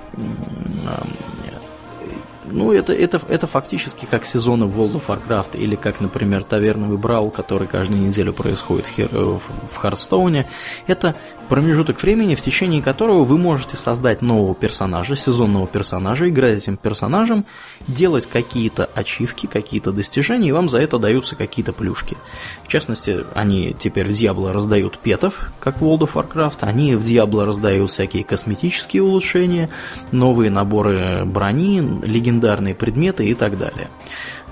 ну, 2.58 2.72
это, 2.72 2.92
это, 2.92 3.22
это 3.30 3.46
фактически 3.46 4.06
как 4.06 4.26
сезоны 4.26 4.66
в 4.66 4.80
World 4.80 5.02
of 5.02 5.04
Warcraft 5.08 5.58
или 5.58 5.76
как, 5.76 6.02
например, 6.02 6.44
таверновый 6.44 6.98
брау, 6.98 7.30
который 7.30 7.68
каждую 7.68 8.02
неделю 8.02 8.34
происходит 8.34 8.88
в 8.98 9.76
Хардстоуне. 9.76 10.48
Это 10.88 11.16
промежуток 11.48 12.02
времени, 12.02 12.36
в 12.36 12.42
течение 12.42 12.82
которого 12.82 13.24
вы 13.24 13.38
можете 13.38 13.78
создать 13.78 14.22
нового 14.22 14.54
персонажа, 14.54 15.16
сезонного 15.16 15.68
персонажа, 15.68 16.28
играть 16.30 16.58
этим 16.58 16.78
персонажем, 16.78 17.46
делать 17.88 18.28
какие-то 18.28 18.90
ачивки, 18.94 19.46
какие-то 19.46 19.92
достижения, 19.92 20.50
и 20.50 20.52
вам 20.52 20.68
за 20.68 20.80
это 20.80 20.98
даются 20.98 21.36
какие-то 21.36 21.74
плюшки. 21.74 22.18
В 22.64 22.68
частности, 22.68 23.24
они 23.34 23.76
теперь 23.78 24.08
в 24.08 24.10
Diablo 24.10 24.52
раздают 24.52 24.98
петов, 24.98 25.52
как 25.60 25.80
в 25.80 25.86
World 25.86 26.00
of 26.00 26.14
Warcraft, 26.14 26.58
они 26.62 26.96
в 26.96 27.04
Diablo 27.04 27.46
раздают 27.46 27.92
всякие 27.92 28.24
косметические 28.24 29.04
улучшения, 29.04 29.70
новые 30.12 30.50
наборы 30.50 31.24
брони, 31.26 31.80
легендарные 32.04 32.47
предметы 32.56 33.26
и 33.26 33.34
так 33.34 33.58
далее. 33.58 33.90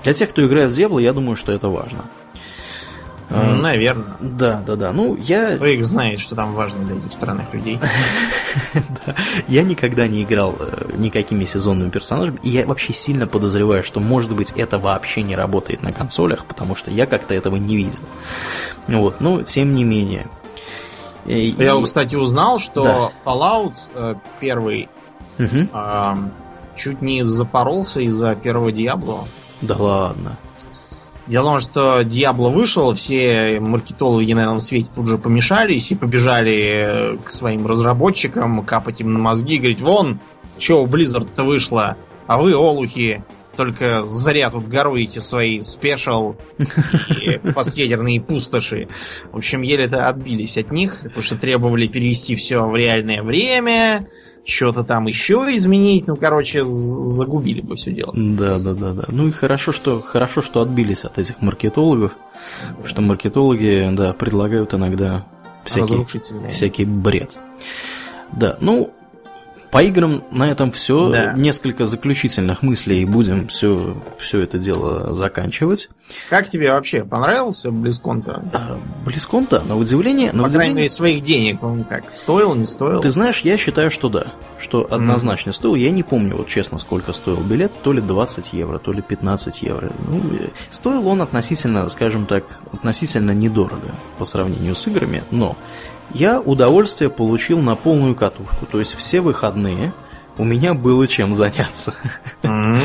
Для 0.04 0.12
тех, 0.12 0.30
кто 0.30 0.46
играет 0.46 0.72
в 0.72 0.78
Diablo, 0.78 1.02
я 1.02 1.12
думаю, 1.12 1.36
что 1.36 1.52
это 1.52 1.68
важно. 1.68 2.04
А, 3.28 3.56
Наверное. 3.56 4.16
Да, 4.20 4.62
да, 4.64 4.76
да. 4.76 4.92
Ну, 4.92 5.16
я... 5.16 5.56
Вы 5.56 5.74
их 5.74 5.84
знаете, 5.84 6.22
что 6.22 6.36
там 6.36 6.52
важно 6.52 6.84
для 6.84 6.96
этих 6.96 7.12
странных 7.12 7.52
людей. 7.52 7.80
Я 9.48 9.64
никогда 9.64 10.06
не 10.06 10.22
играл 10.22 10.54
э, 10.58 10.92
никакими 10.96 11.44
сезонными 11.44 11.90
персонажами, 11.90 12.38
и 12.44 12.50
я 12.50 12.66
вообще 12.66 12.92
сильно 12.92 13.26
подозреваю, 13.26 13.82
что, 13.82 14.00
может 14.00 14.32
быть, 14.34 14.52
это 14.52 14.78
вообще 14.78 15.22
не 15.22 15.34
работает 15.34 15.82
на 15.82 15.92
консолях, 15.92 16.46
потому 16.46 16.76
что 16.76 16.90
я 16.90 17.06
как-то 17.06 17.34
этого 17.34 17.56
не 17.56 17.76
видел. 17.76 18.00
Вот, 18.86 19.20
но 19.20 19.42
тем 19.42 19.74
не 19.74 19.84
менее. 19.84 20.28
Я, 21.24 21.82
кстати, 21.82 22.14
узнал, 22.14 22.60
что 22.60 23.12
Fallout 23.24 23.74
э, 23.94 24.14
первый 24.38 24.88
чуть 26.76 27.02
не 27.02 27.24
запоролся 27.24 28.00
из-за 28.00 28.34
первого 28.34 28.72
Диабло. 28.72 29.24
Да 29.60 29.76
ладно. 29.76 30.38
Дело 31.26 31.42
в 31.42 31.46
том, 31.46 31.60
что 31.60 32.02
Диабло 32.04 32.50
вышел, 32.50 32.94
все 32.94 33.58
маркетологи 33.60 34.32
на 34.32 34.44
этом 34.44 34.60
свете 34.60 34.90
тут 34.94 35.08
же 35.08 35.18
помешались 35.18 35.90
и 35.90 35.96
побежали 35.96 37.18
к 37.24 37.32
своим 37.32 37.66
разработчикам, 37.66 38.64
капать 38.64 39.00
им 39.00 39.12
на 39.12 39.18
мозги, 39.18 39.58
говорить, 39.58 39.80
вон, 39.80 40.20
что 40.58 40.82
у 40.82 40.86
Blizzard-то 40.86 41.42
вышло, 41.42 41.96
а 42.28 42.38
вы, 42.38 42.54
олухи, 42.54 43.24
только 43.56 44.04
зря 44.04 44.50
тут 44.50 44.68
горуете 44.68 45.20
свои 45.20 45.62
спешл 45.62 46.36
и 47.20 47.38
последерные 47.54 48.20
пустоши. 48.20 48.86
В 49.32 49.38
общем, 49.38 49.62
еле-то 49.62 50.08
отбились 50.08 50.56
от 50.58 50.70
них, 50.70 51.00
потому 51.02 51.22
что 51.22 51.36
требовали 51.36 51.86
перевести 51.86 52.36
все 52.36 52.64
в 52.64 52.76
реальное 52.76 53.22
время, 53.22 54.06
что-то 54.46 54.84
там 54.84 55.06
еще 55.06 55.48
изменить. 55.56 56.06
Ну, 56.06 56.16
короче, 56.16 56.64
загубили 56.64 57.60
бы 57.60 57.76
все 57.76 57.92
дело. 57.92 58.12
Да, 58.14 58.58
да, 58.58 58.74
да, 58.74 58.92
да. 58.92 59.04
Ну 59.08 59.28
и 59.28 59.30
хорошо, 59.32 59.72
что 59.72 60.00
хорошо, 60.00 60.42
что 60.42 60.60
отбились 60.60 61.04
от 61.04 61.18
этих 61.18 61.42
маркетологов. 61.42 62.12
Потому 62.68 62.86
что 62.86 63.02
маркетологи, 63.02 63.88
да, 63.92 64.12
предлагают 64.12 64.74
иногда 64.74 65.26
всякий, 65.64 66.06
всякий 66.50 66.84
бред. 66.84 67.36
Да, 68.32 68.56
ну, 68.60 68.92
по 69.70 69.82
играм 69.82 70.24
на 70.30 70.50
этом 70.50 70.70
все. 70.70 71.10
Да. 71.10 71.32
Несколько 71.34 71.84
заключительных 71.84 72.62
мыслей, 72.62 73.02
и 73.02 73.04
будем 73.04 73.48
все, 73.48 73.96
все 74.18 74.40
это 74.40 74.58
дело 74.58 75.14
заканчивать. 75.14 75.88
Как 76.30 76.50
тебе 76.50 76.72
вообще 76.72 77.04
понравился 77.04 77.70
Близкон-то? 77.70 78.42
А, 78.52 78.78
Близкон-то, 79.04 79.62
на 79.62 79.76
удивление... 79.76 80.32
На 80.32 80.44
по 80.44 80.48
удивление... 80.48 80.58
крайней 80.58 80.74
мере, 80.74 80.90
своих 80.90 81.24
денег 81.24 81.62
он 81.62 81.84
как, 81.84 82.04
стоил, 82.14 82.54
не 82.54 82.66
стоил? 82.66 83.00
Ты 83.00 83.10
знаешь, 83.10 83.40
я 83.40 83.56
считаю, 83.56 83.90
что 83.90 84.08
да. 84.08 84.32
Что 84.58 84.86
однозначно 84.90 85.50
mm. 85.50 85.54
стоил. 85.54 85.74
Я 85.74 85.90
не 85.90 86.02
помню, 86.02 86.36
вот 86.36 86.46
честно, 86.46 86.78
сколько 86.78 87.12
стоил 87.12 87.40
билет. 87.40 87.72
То 87.82 87.92
ли 87.92 88.00
20 88.00 88.52
евро, 88.52 88.78
то 88.78 88.92
ли 88.92 89.02
15 89.02 89.62
евро. 89.62 89.92
Ну, 90.08 90.22
стоил 90.70 91.06
он 91.08 91.22
относительно, 91.22 91.88
скажем 91.88 92.26
так, 92.26 92.44
относительно 92.72 93.32
недорого 93.32 93.94
по 94.18 94.24
сравнению 94.24 94.74
с 94.74 94.86
играми, 94.86 95.24
но 95.30 95.56
я 96.12 96.40
удовольствие 96.40 97.10
получил 97.10 97.60
на 97.60 97.74
полную 97.76 98.14
катушку. 98.14 98.66
То 98.66 98.78
есть 98.78 98.94
все 98.94 99.20
выходные 99.20 99.92
у 100.38 100.44
меня 100.44 100.74
было 100.74 101.06
чем 101.06 101.34
заняться. 101.34 101.94
Mm. 102.42 102.78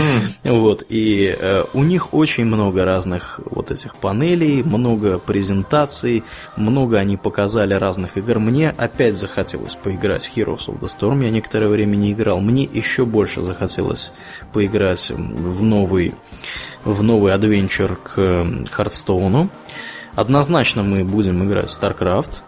вот, 0.46 0.84
и 0.90 1.36
э, 1.38 1.66
у 1.74 1.84
них 1.84 2.14
очень 2.14 2.46
много 2.46 2.86
разных 2.86 3.42
вот 3.46 3.72
этих 3.72 3.96
панелей, 3.96 4.64
много 4.64 5.20
презентаций, 5.20 6.24
много 6.56 6.98
они 6.98 7.18
показали 7.18 7.74
разных 7.74 8.18
игр. 8.18 8.40
Мне 8.40 8.70
опять 8.70 9.18
захотелось 9.18 9.76
поиграть 9.76 10.26
в 10.26 10.36
Heroes 10.36 10.68
of 10.68 10.80
the 10.80 10.88
Storm, 10.88 11.24
я 11.24 11.30
некоторое 11.30 11.68
время 11.68 11.96
не 11.96 12.14
играл. 12.14 12.40
Мне 12.40 12.64
еще 12.64 13.06
больше 13.06 13.42
захотелось 13.42 14.14
поиграть 14.54 15.12
в 15.12 15.62
новый, 15.62 16.16
в 16.86 17.04
новый 17.04 17.34
адвенчер 17.34 17.98
к 17.98 18.48
Хардстоуну. 18.72 19.50
Однозначно 20.16 20.84
мы 20.84 21.04
будем 21.04 21.44
играть 21.44 21.70
в 21.70 21.82
StarCraft. 21.82 22.44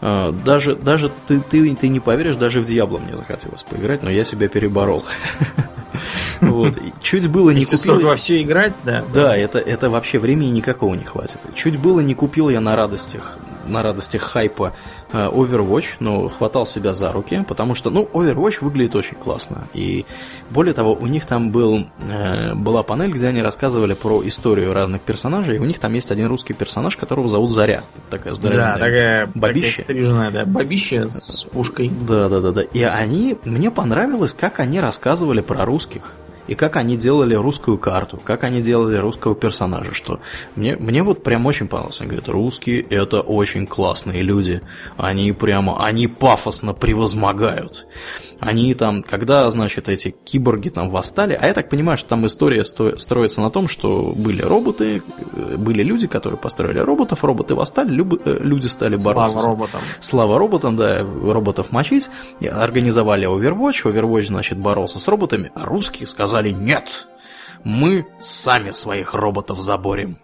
А, 0.00 0.32
даже, 0.32 0.76
даже 0.76 1.10
ты, 1.26 1.40
ты, 1.40 1.74
ты 1.74 1.88
не 1.88 2.00
поверишь, 2.00 2.36
даже 2.36 2.60
в 2.60 2.64
Диабло 2.64 2.98
мне 2.98 3.16
захотелось 3.16 3.62
поиграть, 3.62 4.02
но 4.02 4.10
я 4.10 4.24
себя 4.24 4.48
переборол. 4.48 5.04
Вот. 6.40 6.78
Чуть 7.02 7.28
было 7.28 7.50
не 7.50 7.64
купил... 7.64 8.00
во 8.00 8.14
все 8.14 8.40
играть, 8.42 8.72
да. 8.84 9.04
Да, 9.12 9.36
это, 9.36 9.58
это 9.58 9.90
вообще 9.90 10.20
времени 10.20 10.50
никакого 10.50 10.94
не 10.94 11.04
хватит. 11.04 11.40
Чуть 11.54 11.78
было 11.78 11.98
не 11.98 12.14
купил 12.14 12.48
я 12.48 12.60
на 12.60 12.76
радостях, 12.76 13.38
на 13.68 13.82
радостях 13.82 14.22
хайпа 14.22 14.72
Э, 15.10 15.30
Overwatch, 15.30 15.96
но 16.00 16.28
хватал 16.28 16.66
себя 16.66 16.92
за 16.92 17.12
руки, 17.12 17.42
потому 17.48 17.74
что, 17.74 17.88
ну, 17.88 18.08
Overwatch 18.12 18.58
выглядит 18.60 18.94
очень 18.94 19.16
классно. 19.16 19.66
И 19.72 20.04
более 20.50 20.74
того, 20.74 20.92
у 20.92 21.06
них 21.06 21.24
там 21.24 21.50
был, 21.50 21.86
э, 22.10 22.54
была 22.54 22.82
панель, 22.82 23.10
где 23.10 23.28
они 23.28 23.40
рассказывали 23.40 23.94
про 23.94 24.26
историю 24.26 24.74
разных 24.74 25.00
персонажей, 25.00 25.56
и 25.56 25.58
у 25.60 25.64
них 25.64 25.78
там 25.78 25.94
есть 25.94 26.10
один 26.10 26.26
русский 26.26 26.52
персонаж, 26.52 26.98
которого 26.98 27.26
зовут 27.28 27.50
Заря. 27.50 27.84
Такая 28.10 28.34
здоровенная 28.34 28.74
да, 28.74 28.78
такая, 28.78 29.30
бабища. 29.34 29.82
Такая 29.82 30.30
да, 30.30 30.44
бабища 30.44 31.08
с 31.10 31.44
пушкой. 31.44 31.88
Да, 31.88 32.28
да, 32.28 32.40
да, 32.40 32.52
да. 32.52 32.62
И 32.62 32.82
они, 32.82 33.38
мне 33.44 33.70
понравилось, 33.70 34.34
как 34.34 34.60
они 34.60 34.78
рассказывали 34.78 35.40
про 35.40 35.64
русских 35.64 36.02
и 36.48 36.54
как 36.54 36.76
они 36.76 36.96
делали 36.96 37.34
русскую 37.34 37.78
карту, 37.78 38.20
как 38.24 38.42
они 38.42 38.62
делали 38.62 38.96
русского 38.96 39.34
персонажа, 39.34 39.94
что 39.94 40.20
мне, 40.56 40.76
мне 40.76 41.02
вот 41.02 41.22
прям 41.22 41.46
очень 41.46 41.68
понравилось. 41.68 42.00
Они 42.00 42.08
говорят, 42.08 42.28
русские 42.28 42.80
это 42.80 43.20
очень 43.20 43.66
классные 43.66 44.22
люди, 44.22 44.62
они 44.96 45.32
прямо, 45.32 45.84
они 45.84 46.08
пафосно 46.08 46.72
превозмогают. 46.72 47.86
Они 48.40 48.72
там, 48.74 49.02
когда, 49.02 49.50
значит, 49.50 49.88
эти 49.88 50.14
киборги 50.24 50.68
там 50.68 50.90
восстали, 50.90 51.36
а 51.40 51.46
я 51.46 51.54
так 51.54 51.68
понимаю, 51.68 51.98
что 51.98 52.10
там 52.10 52.24
история 52.24 52.64
строится 52.64 53.40
на 53.40 53.50
том, 53.50 53.66
что 53.66 54.12
были 54.14 54.42
роботы, 54.42 55.02
э, 55.32 55.56
были 55.56 55.82
люди, 55.82 56.06
которые 56.06 56.38
построили 56.38 56.78
роботов, 56.78 57.24
роботы 57.24 57.56
восстали, 57.56 58.00
э, 58.24 58.38
люди 58.40 58.68
стали 58.68 58.96
бороться. 58.96 59.38
Слава 59.38 59.48
роботам. 59.48 59.80
Слава 60.00 60.38
роботам, 60.38 60.76
да, 60.76 61.00
роботов 61.02 61.72
мочить. 61.72 62.10
Организовали 62.40 63.26
Overwatch, 63.26 63.92
Overwatch, 63.92 64.26
значит, 64.26 64.58
боролся 64.58 65.00
с 65.00 65.08
роботами, 65.08 65.50
а 65.54 65.64
русские 65.64 66.06
сказали 66.06 66.37
нет, 66.46 67.08
мы 67.64 68.06
сами 68.18 68.70
своих 68.70 69.14
роботов 69.14 69.60
заборем. 69.60 70.18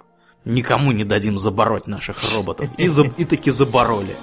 Никому 0.45 0.93
не 0.93 1.05
дадим 1.05 1.39
забороть 1.39 1.86
наших 1.86 2.16
роботов. 2.35 2.70
И, 2.77 2.86
за, 2.89 3.05
и 3.16 3.24
таки 3.24 3.51
забороли. 3.51 4.15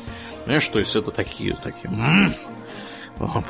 Знаешь, 0.45 0.68
то 0.68 0.80
есть 0.80 0.95
это 0.95 1.11
такие, 1.11 1.55
такие, 1.55 1.91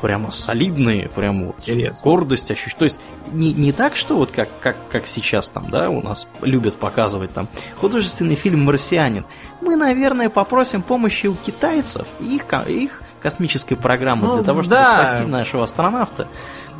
прямо 0.00 0.30
солидные, 0.30 1.08
прямо 1.08 1.46
вот 1.46 1.68
гордость 2.02 2.50
ощущаешь. 2.50 2.74
То 2.74 2.84
есть 2.84 3.00
не, 3.30 3.52
не 3.52 3.72
так, 3.72 3.96
что 3.96 4.16
вот 4.16 4.30
как, 4.30 4.48
как, 4.60 4.76
как 4.90 5.06
сейчас 5.06 5.48
там, 5.50 5.70
да, 5.70 5.88
у 5.88 6.02
нас 6.02 6.28
любят 6.42 6.76
показывать 6.76 7.32
там 7.32 7.48
художественный 7.80 8.34
фильм 8.34 8.64
«Марсианин». 8.64 9.24
Мы, 9.60 9.76
наверное, 9.76 10.28
попросим 10.28 10.82
помощи 10.82 11.26
у 11.26 11.34
китайцев 11.34 12.06
и 12.20 12.36
их, 12.36 12.44
их 12.68 13.02
космической 13.22 13.76
программы 13.76 14.26
ну, 14.26 14.34
для 14.34 14.42
того, 14.42 14.62
чтобы 14.62 14.76
да. 14.76 15.06
спасти 15.06 15.24
нашего 15.24 15.64
астронавта. 15.64 16.28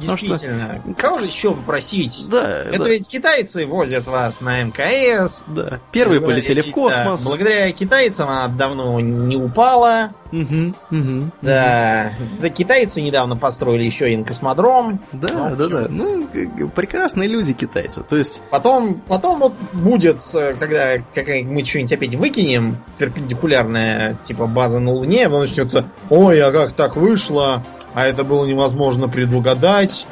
Действительно. 0.07 0.81
Что... 0.85 0.95
Кого 0.95 1.19
же 1.19 1.27
еще 1.27 1.55
попросить? 1.55 2.27
Да, 2.29 2.63
Это 2.63 2.85
да. 2.85 2.89
ведь 2.89 3.09
китайцы 3.09 3.67
возят 3.67 4.07
вас 4.07 4.41
на 4.41 4.63
МКС. 4.63 5.43
Да. 5.47 5.81
Первые 5.91 6.21
да, 6.21 6.27
полетели 6.27 6.61
в 6.63 6.71
космос. 6.71 7.23
Да. 7.23 7.29
Благодаря 7.29 7.73
китайцам 7.73 8.29
она 8.29 8.49
давно 8.49 8.99
не 9.01 9.37
упала. 9.37 10.13
Угу, 10.33 10.75
угу, 10.91 11.31
да. 11.43 12.13
Угу. 12.17 12.41
да. 12.41 12.49
Китайцы 12.49 13.03
недавно 13.03 13.37
построили 13.37 13.85
еще 13.85 14.07
один 14.07 14.25
космодром. 14.25 15.01
Да, 15.13 15.51
ну, 15.51 15.57
да, 15.57 15.69
да. 15.69 15.87
Ну, 15.91 16.27
прекрасные 16.75 17.29
люди 17.29 17.53
китайцы. 17.53 18.03
То 18.03 18.17
есть. 18.17 18.43
Потом, 18.51 19.01
потом 19.07 19.41
вот 19.41 19.53
будет, 19.73 20.23
э, 20.35 20.55
когда 20.55 20.99
какая 21.15 21.45
мы 21.45 21.65
что-нибудь 21.65 21.93
опять 21.93 22.15
выкинем, 22.15 22.79
перпендикулярная, 22.99 24.17
типа 24.25 24.47
база 24.47 24.79
на 24.79 24.93
Луне, 24.93 25.27
потом 25.27 25.41
начнется, 25.43 25.85
ой, 26.09 26.41
а 26.41 26.51
как 26.51 26.73
так 26.73 26.97
вышло? 26.97 27.63
А 27.95 28.07
это 28.07 28.25
было 28.25 28.45
невозможно 28.47 29.09
предугадать. 29.09 30.07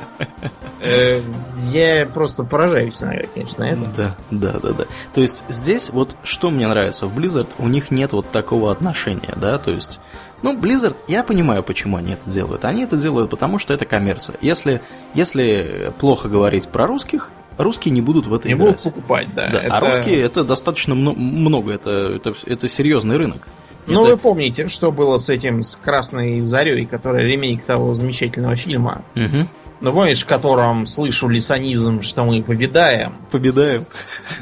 Э, 0.82 1.20
я 1.72 2.06
просто 2.06 2.42
поражаюсь, 2.42 2.96
конечно, 3.34 3.64
это. 3.64 3.90
Да, 3.96 4.16
да, 4.30 4.52
да, 4.60 4.72
да. 4.72 4.84
То 5.12 5.20
есть 5.20 5.44
здесь 5.50 5.90
вот 5.90 6.16
что 6.22 6.50
мне 6.50 6.66
нравится 6.66 7.06
в 7.06 7.18
Blizzard, 7.18 7.48
у 7.58 7.68
них 7.68 7.90
нет 7.90 8.12
вот 8.12 8.30
такого 8.30 8.72
отношения, 8.72 9.34
да, 9.36 9.58
то 9.58 9.70
есть 9.70 10.00
ну, 10.42 10.56
Blizzard, 10.56 10.96
я 11.06 11.22
понимаю, 11.22 11.62
почему 11.62 11.98
они 11.98 12.14
это 12.14 12.30
делают. 12.30 12.64
Они 12.64 12.84
это 12.84 12.96
делают, 12.96 13.30
потому 13.30 13.58
что 13.58 13.74
это 13.74 13.84
коммерция. 13.84 14.36
Если, 14.40 14.80
если 15.12 15.92
плохо 15.98 16.28
говорить 16.28 16.68
про 16.68 16.86
русских, 16.86 17.30
русские 17.58 17.92
не 17.92 18.00
будут 18.00 18.26
в 18.26 18.34
это 18.34 18.48
не 18.48 18.54
играть. 18.54 18.68
будут 18.68 18.82
покупать, 18.82 19.34
да. 19.34 19.48
да. 19.48 19.58
А 19.58 19.62
это... 19.62 19.76
А 19.76 19.80
русские 19.80 20.20
это 20.22 20.44
достаточно 20.44 20.94
много, 20.94 21.72
это, 21.72 21.90
это, 21.90 22.34
это 22.46 22.68
серьезный 22.68 23.16
рынок. 23.16 23.46
Ну, 23.86 24.02
это... 24.04 24.10
вы 24.10 24.16
помните, 24.16 24.68
что 24.68 24.92
было 24.92 25.18
с 25.18 25.28
этим, 25.28 25.62
с 25.62 25.76
Красной 25.76 26.40
Зарей, 26.42 26.86
который 26.86 27.24
ремейк 27.24 27.64
того 27.64 27.94
замечательного 27.94 28.56
фильма. 28.56 29.04
Угу. 29.16 29.46
Ну, 29.80 29.92
помнишь, 29.92 30.22
в 30.22 30.26
котором 30.26 30.86
слышу 30.86 31.26
лисанизм, 31.26 32.02
что 32.02 32.24
мы 32.24 32.42
победаем. 32.42 33.14
Победаем. 33.30 33.86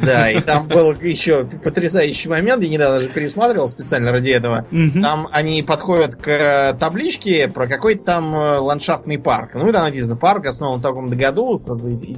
Да, 0.03 0.31
и 0.31 0.41
там 0.45 0.67
был 0.67 0.93
еще 1.01 1.45
потрясающий 1.45 2.29
момент, 2.29 2.63
я 2.63 2.69
недавно 2.69 2.99
же 2.99 3.09
пересматривал 3.09 3.69
специально 3.69 4.11
ради 4.11 4.31
этого. 4.31 4.67
Угу. 4.73 5.01
Там 5.01 5.29
они 5.31 5.63
подходят 5.63 6.17
к 6.17 6.77
табличке 6.81 7.47
про 7.47 7.69
какой-то 7.69 8.05
там 8.05 8.35
э, 8.35 8.59
ландшафтный 8.59 9.19
парк. 9.19 9.51
Ну, 9.55 9.69
и 9.69 9.73
там 9.73 9.85
написано, 9.85 10.17
парк 10.17 10.47
основан 10.47 10.81
в 10.81 10.83
таком 10.83 11.09
году. 11.09 11.63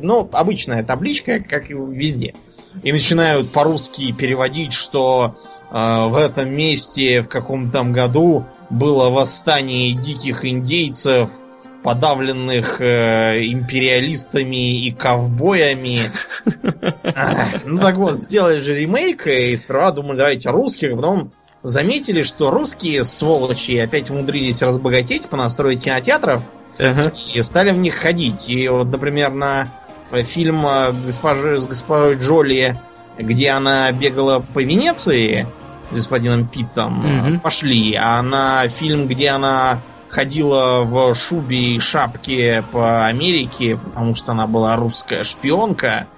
Ну, 0.01 0.29
обычная 0.33 0.83
табличка, 0.83 1.41
как 1.41 1.71
и 1.71 1.75
везде. 1.75 2.35
И 2.83 2.93
начинают 2.93 3.51
по-русски 3.51 4.13
переводить, 4.13 4.73
что 4.73 5.37
в 5.71 6.17
этом 6.17 6.51
месте 6.51 7.23
в 7.23 7.29
каком-то 7.29 7.73
там 7.73 7.93
году 7.93 8.45
было 8.71 9.11
восстание 9.11 9.93
диких 9.95 10.45
индейцев, 10.45 11.31
подавленных 11.83 12.81
э, 12.81 13.43
империалистами 13.45 14.87
и 14.87 14.91
ковбоями. 14.93 16.03
А, 17.05 17.59
ну 17.65 17.81
так 17.81 17.97
вот, 17.97 18.19
сделали 18.19 18.61
же 18.61 18.79
ремейк, 18.79 19.27
и 19.27 19.57
сперва 19.57 19.93
думали, 19.93 20.19
давайте 20.19 20.51
русских, 20.51 20.95
потом 20.95 21.33
заметили, 21.63 22.23
что 22.23 22.51
русские 22.51 23.05
сволочи 23.05 23.77
опять 23.77 24.11
умудрились 24.11 24.63
разбогатеть, 24.63 25.29
понастроить 25.29 25.83
кинотеатров, 25.83 26.43
и 27.35 27.43
стали 27.43 27.73
в 27.73 27.79
них 27.79 27.97
ходить. 27.97 28.49
И 28.49 28.69
вот, 28.69 28.89
например, 28.89 29.33
на 29.33 29.69
фильм 30.13 30.67
э, 30.67 30.93
госпожи, 31.07 31.61
с 31.61 31.67
госпожой 31.67 32.17
Джоли, 32.17 32.77
где 33.19 33.51
она 33.51 33.91
бегала 33.93 34.43
по 34.55 34.63
Венеции, 34.63 35.47
господином 35.93 36.47
Питтом 36.47 37.03
mm-hmm. 37.03 37.41
пошли, 37.41 37.95
а 37.95 38.23
на 38.23 38.69
фильм, 38.69 39.07
где 39.07 39.31
она 39.31 39.81
ходила 40.09 40.83
в 40.83 41.15
шубе 41.15 41.77
и 41.77 41.81
шапке 41.81 42.65
по 42.73 43.07
Америке, 43.07 43.77
потому 43.77 44.15
что 44.15 44.33
она 44.33 44.47
была 44.47 44.77
русская 44.77 45.25
шпионка, 45.25 46.09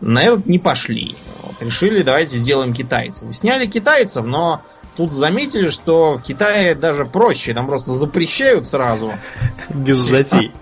на 0.00 0.22
этот 0.22 0.46
не 0.46 0.58
пошли. 0.58 1.16
Вот, 1.42 1.62
решили, 1.62 2.02
давайте 2.02 2.36
сделаем 2.36 2.72
китайцев. 2.72 3.34
Сняли 3.34 3.66
китайцев, 3.66 4.24
но 4.24 4.62
тут 4.96 5.12
заметили, 5.12 5.70
что 5.70 6.18
в 6.18 6.22
Китае 6.22 6.74
даже 6.74 7.04
проще, 7.04 7.54
там 7.54 7.66
просто 7.66 7.92
запрещают 7.94 8.66
сразу. 8.66 9.12
Без 9.68 9.98
затей. 9.98 10.52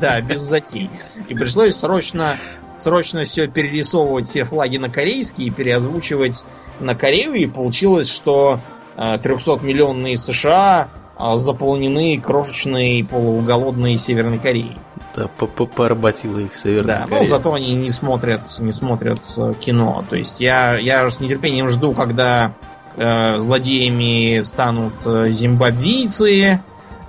Да, 0.00 0.20
без 0.20 0.42
затей. 0.42 0.90
И 1.28 1.34
пришлось 1.34 1.76
срочно, 1.76 2.36
срочно 2.78 3.24
все 3.24 3.46
перерисовывать 3.48 4.28
все 4.28 4.44
флаги 4.44 4.76
на 4.76 4.88
корейский 4.88 5.46
и 5.46 5.50
переозвучивать 5.50 6.44
на 6.80 6.94
Корею, 6.94 7.34
и 7.34 7.46
получилось, 7.46 8.10
что 8.10 8.60
300-миллионные 8.96 10.14
э, 10.14 10.18
США 10.18 10.88
а, 11.18 11.36
заполнены 11.38 12.20
крошечной 12.20 13.06
полуголодной 13.08 13.96
Северной 13.96 14.38
Кореей. 14.38 14.76
Да, 15.14 15.28
поработила 15.38 16.38
их 16.38 16.54
Северная 16.54 17.00
да, 17.00 17.04
Корея. 17.04 17.20
но 17.20 17.26
зато 17.26 17.54
они 17.54 17.74
не 17.74 17.90
смотрят, 17.90 18.42
не 18.58 18.72
смотрят 18.72 19.20
э, 19.38 19.54
кино. 19.58 20.04
То 20.10 20.16
есть 20.16 20.40
я, 20.40 20.76
я 20.76 21.10
с 21.10 21.20
нетерпением 21.20 21.70
жду, 21.70 21.92
когда 21.92 22.52
э, 22.96 23.38
злодеями 23.38 24.42
станут 24.42 24.94
э, 25.06 25.30
зимбабвийцы, 25.30 26.60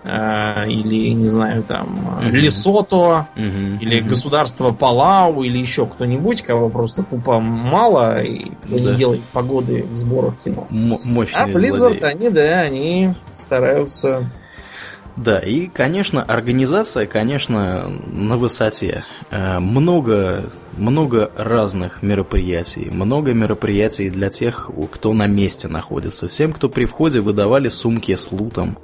э, 0.08 0.70
или, 0.70 1.12
не 1.12 1.30
знаю, 1.30 1.64
там, 1.64 2.20
uh 2.22 2.32
Лесото, 2.32 3.28
uh 3.36 3.80
или 3.80 4.02
uh 4.02 4.08
государство 4.08 4.72
Палау, 4.72 5.44
или 5.44 5.60
еще 5.60 5.86
кто-нибудь, 5.86 6.42
кого 6.44 6.70
просто 6.70 7.04
тупо 7.04 7.40
мало, 7.40 8.22
и 8.22 8.52
кто 8.64 8.80
да. 8.80 8.92
не 8.92 8.96
делает 8.96 9.22
погоды 9.34 9.84
в 9.84 9.98
сборах 9.98 10.36
кино. 10.44 10.68
М- 10.70 11.00
мощные 11.04 11.44
а 11.44 11.48
Blizzard, 11.48 11.78
злодеи. 11.78 12.04
они, 12.04 12.30
да, 12.30 12.62
они 12.62 13.14
стараются 13.36 14.24
да, 15.18 15.40
и, 15.40 15.66
конечно, 15.66 16.22
организация, 16.22 17.08
конечно, 17.08 17.90
на 17.90 18.38
высоте. 18.38 19.04
Э, 19.32 19.58
много, 19.58 20.46
много 20.78 21.32
разных 21.36 22.04
мероприятий. 22.04 22.92
Много 22.92 23.34
мероприятий 23.34 24.12
для 24.12 24.30
тех, 24.30 24.70
кто 24.92 25.14
на 25.14 25.26
месте 25.26 25.68
находится. 25.70 26.28
Всем, 26.28 26.54
кто 26.54 26.70
при 26.70 26.86
входе, 26.86 27.20
выдавали 27.20 27.68
сумки 27.70 28.16
с 28.16 28.32
лутом. 28.32 28.78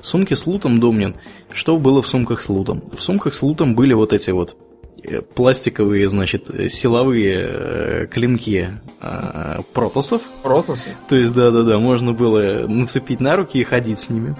Сумки 0.00 0.34
с 0.34 0.46
лутом, 0.46 0.78
Домнин, 0.78 1.16
что 1.50 1.76
было 1.76 2.00
в 2.00 2.06
сумках 2.06 2.40
с 2.40 2.48
лутом? 2.48 2.84
В 2.96 3.02
сумках 3.02 3.34
с 3.34 3.42
лутом 3.42 3.74
были 3.74 3.92
вот 3.92 4.12
эти 4.12 4.30
вот 4.30 4.56
э, 5.02 5.22
пластиковые, 5.22 6.08
значит, 6.08 6.52
силовые 6.68 7.48
э, 7.48 8.06
клинки 8.06 8.78
э, 9.02 9.58
протосов. 9.74 10.22
Протосы? 10.44 10.90
То 11.08 11.16
есть, 11.16 11.32
да-да-да, 11.32 11.78
можно 11.78 12.12
было 12.12 12.68
нацепить 12.68 13.18
на 13.18 13.34
руки 13.34 13.58
и 13.58 13.64
ходить 13.64 13.98
с 13.98 14.08
ними. 14.08 14.36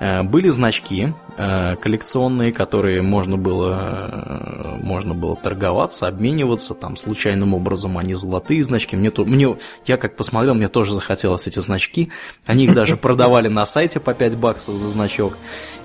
Э, 0.00 0.22
были 0.22 0.48
значки 0.48 1.12
э, 1.36 1.76
коллекционные, 1.76 2.52
которые 2.52 3.02
можно 3.02 3.36
было, 3.36 4.10
э, 4.12 4.78
можно 4.82 5.14
было 5.14 5.36
торговаться, 5.36 6.08
обмениваться, 6.08 6.74
там 6.74 6.96
случайным 6.96 7.54
образом 7.54 7.98
они 7.98 8.14
золотые 8.14 8.64
значки. 8.64 8.96
Мне, 8.96 9.12
мне, 9.16 9.56
я 9.86 9.96
как 9.96 10.16
посмотрел, 10.16 10.54
мне 10.54 10.68
тоже 10.68 10.94
захотелось 10.94 11.46
эти 11.46 11.60
значки. 11.60 12.10
Они 12.46 12.64
их 12.64 12.74
даже 12.74 12.96
продавали 13.04 13.48
на 13.48 13.66
сайте 13.66 14.00
по 14.00 14.14
5 14.14 14.36
баксов 14.36 14.76
за 14.76 14.88
значок, 14.88 15.36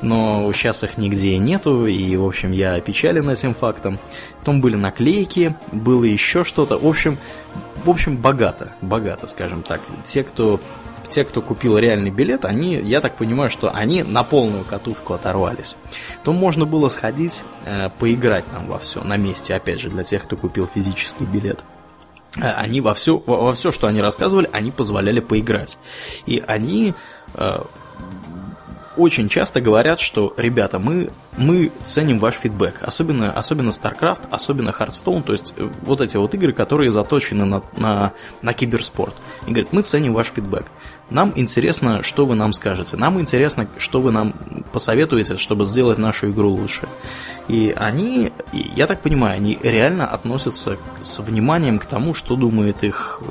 но 0.02 0.52
сейчас 0.54 0.84
их 0.84 0.98
нигде 0.98 1.38
нету, 1.38 1.86
и, 1.86 2.16
в 2.16 2.26
общем, 2.26 2.52
я 2.52 2.76
опечален 2.76 3.30
этим 3.30 3.54
фактом. 3.54 4.00
Потом 4.40 4.62
были 4.62 4.76
наклейки, 4.76 5.56
было 5.72 6.04
еще 6.04 6.44
что-то. 6.44 6.78
В 6.78 6.88
общем, 6.88 7.18
в 7.84 7.90
общем, 7.90 8.18
богато, 8.18 8.74
богато, 8.82 9.28
скажем 9.28 9.64
так. 9.64 9.82
Те, 10.04 10.24
кто 10.24 10.60
те, 11.10 11.24
кто 11.24 11.42
купил 11.42 11.78
реальный 11.78 12.12
билет, 12.12 12.46
они, 12.46 12.76
я 12.76 13.02
так 13.02 13.16
понимаю, 13.16 13.50
что 13.50 13.72
они 13.72 14.04
на 14.04 14.24
полную 14.24 14.64
катушку 14.64 15.14
оторвались. 15.14 15.76
То 16.24 16.34
можно 16.34 16.66
было 16.66 16.90
сходить, 16.90 17.44
э, 17.66 17.90
поиграть 18.00 18.46
там 18.48 18.68
во 18.68 18.80
все 18.80 19.02
на 19.04 19.18
месте, 19.18 19.56
опять 19.56 19.80
же, 19.80 19.90
для 19.90 20.04
тех, 20.04 20.24
кто 20.24 20.38
купил 20.38 20.68
физический 20.74 21.26
билет 21.26 21.64
э, 22.38 22.42
они 22.42 22.82
во 22.82 22.94
все, 22.94 23.22
во 23.26 23.52
все, 23.54 23.72
что 23.72 23.88
они 23.88 24.02
рассказывали, 24.02 24.50
они 24.52 24.72
позволяли 24.72 25.20
поиграть. 25.20 25.78
И 26.26 26.44
они 26.46 26.94
э, 27.34 27.62
очень 29.00 29.30
часто 29.30 29.62
говорят, 29.62 30.00
что, 30.00 30.34
ребята, 30.38 30.80
мы, 30.80 31.10
мы 31.38 31.72
ценим 31.84 32.18
ваш 32.18 32.36
фидбэк, 32.36 32.82
особенно, 32.82 33.32
особенно 33.32 33.70
StarCraft, 33.70 34.28
особенно 34.32 34.70
Hearthstone, 34.70 35.24
то 35.24 35.32
есть 35.32 35.54
э, 35.58 35.70
вот 35.82 36.02
эти 36.02 36.18
вот 36.18 36.34
игры, 36.34 36.54
которые 36.54 36.92
заточены 36.92 37.46
на, 37.46 37.62
на, 37.78 38.14
на 38.42 38.54
киберспорт. 38.54 39.16
И 39.48 39.52
говорят, 39.52 39.72
мы 39.72 39.82
ценим 39.84 40.14
ваш 40.14 40.28
feedback. 40.28 40.66
Нам 41.10 41.34
интересно, 41.36 42.04
что 42.04 42.26
вы 42.26 42.36
нам 42.36 42.54
скажете. 42.54 42.96
Нам 42.96 43.20
интересно, 43.20 43.68
что 43.78 44.00
вы 44.00 44.12
нам 44.12 44.34
посоветуете, 44.72 45.38
чтобы 45.38 45.66
сделать 45.66 45.98
нашу 45.98 46.30
игру 46.30 46.50
лучше. 46.50 46.88
И 47.48 47.74
они, 47.76 48.32
я 48.54 48.86
так 48.86 49.02
понимаю, 49.02 49.36
они 49.36 49.58
реально 49.64 50.06
относятся 50.06 50.78
с 51.02 51.18
вниманием 51.20 51.80
к 51.80 51.86
тому, 51.86 52.14
что 52.14 52.36
думают 52.36 52.84
их, 52.84 53.22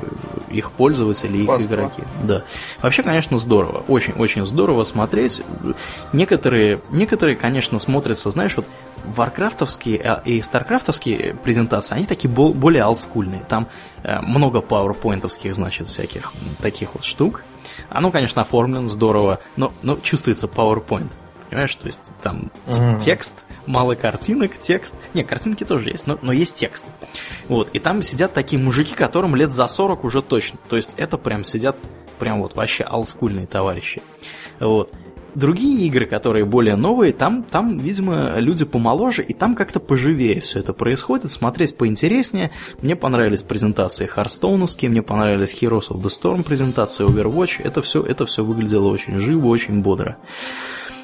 их 0.49 0.71
пользователи, 0.73 1.37
их 1.37 1.47
Паспорт. 1.47 1.71
игроки. 1.71 2.03
Да. 2.23 2.43
Вообще, 2.81 3.01
конечно, 3.01 3.37
здорово. 3.37 3.85
Очень-очень 3.87 4.45
здорово 4.45 4.83
смотреть. 4.83 5.41
Некоторые, 6.11 6.81
некоторые, 6.91 7.37
конечно, 7.37 7.79
смотрятся, 7.89 8.29
знаешь, 8.29 8.55
вот 8.55 8.67
варкрафтовские 9.03 9.99
а, 10.01 10.21
и 10.23 10.41
старкрафтовские 10.43 11.33
презентации, 11.43 11.95
они 11.95 12.05
такие 12.05 12.29
более 12.29 12.83
олдскульные. 12.83 13.43
Там 13.49 13.67
э, 14.03 14.21
много 14.21 14.61
пауэрпоинтовских, 14.61 15.55
значит, 15.55 15.87
всяких 15.87 16.31
таких 16.61 16.93
вот 16.93 17.03
штук. 17.03 17.43
Оно, 17.89 18.11
конечно, 18.11 18.43
оформлено 18.43 18.87
здорово, 18.87 19.39
но, 19.55 19.73
но 19.81 19.97
чувствуется 19.97 20.45
PowerPoint. 20.45 21.11
Понимаешь, 21.49 21.73
то 21.73 21.87
есть 21.87 22.01
там 22.21 22.51
mm-hmm. 22.67 22.99
текст, 22.99 23.45
мало 23.65 23.95
картинок, 23.95 24.59
текст. 24.59 24.95
Не, 25.15 25.23
картинки 25.23 25.63
тоже 25.63 25.89
есть, 25.89 26.05
но, 26.05 26.19
но 26.21 26.31
есть 26.31 26.53
текст. 26.53 26.85
Вот, 27.47 27.69
и 27.73 27.79
там 27.79 28.03
сидят 28.03 28.35
такие 28.35 28.61
мужики, 28.61 28.93
которым 28.93 29.35
лет 29.35 29.51
за 29.51 29.65
40 29.65 30.03
уже 30.03 30.21
точно. 30.21 30.59
То 30.69 30.75
есть 30.75 30.93
это 30.97 31.17
прям 31.17 31.43
сидят, 31.43 31.77
прям 32.19 32.43
вот 32.43 32.53
вообще 32.53 32.83
олдскульные 32.83 33.47
товарищи. 33.47 34.03
Вот. 34.59 34.93
Другие 35.35 35.87
игры, 35.87 36.05
которые 36.05 36.45
более 36.45 36.75
новые, 36.75 37.13
там, 37.13 37.43
там, 37.43 37.77
видимо, 37.77 38.39
люди 38.39 38.65
помоложе, 38.65 39.23
и 39.23 39.33
там 39.33 39.55
как-то 39.55 39.79
поживее 39.79 40.41
все 40.41 40.59
это 40.59 40.73
происходит, 40.73 41.31
смотреть 41.31 41.77
поинтереснее. 41.77 42.51
Мне 42.81 42.95
понравились 42.95 43.43
презентации 43.43 44.05
Харстоуновские, 44.05 44.89
мне 44.89 45.01
понравились 45.01 45.55
Heroes 45.61 45.89
of 45.89 46.01
the 46.01 46.09
Storm 46.09 46.43
презентации 46.43 47.05
Overwatch. 47.05 47.61
Это 47.63 47.81
все, 47.81 48.01
это 48.01 48.25
все 48.25 48.43
выглядело 48.43 48.87
очень 48.87 49.17
живо, 49.17 49.47
очень 49.47 49.81
бодро. 49.81 50.17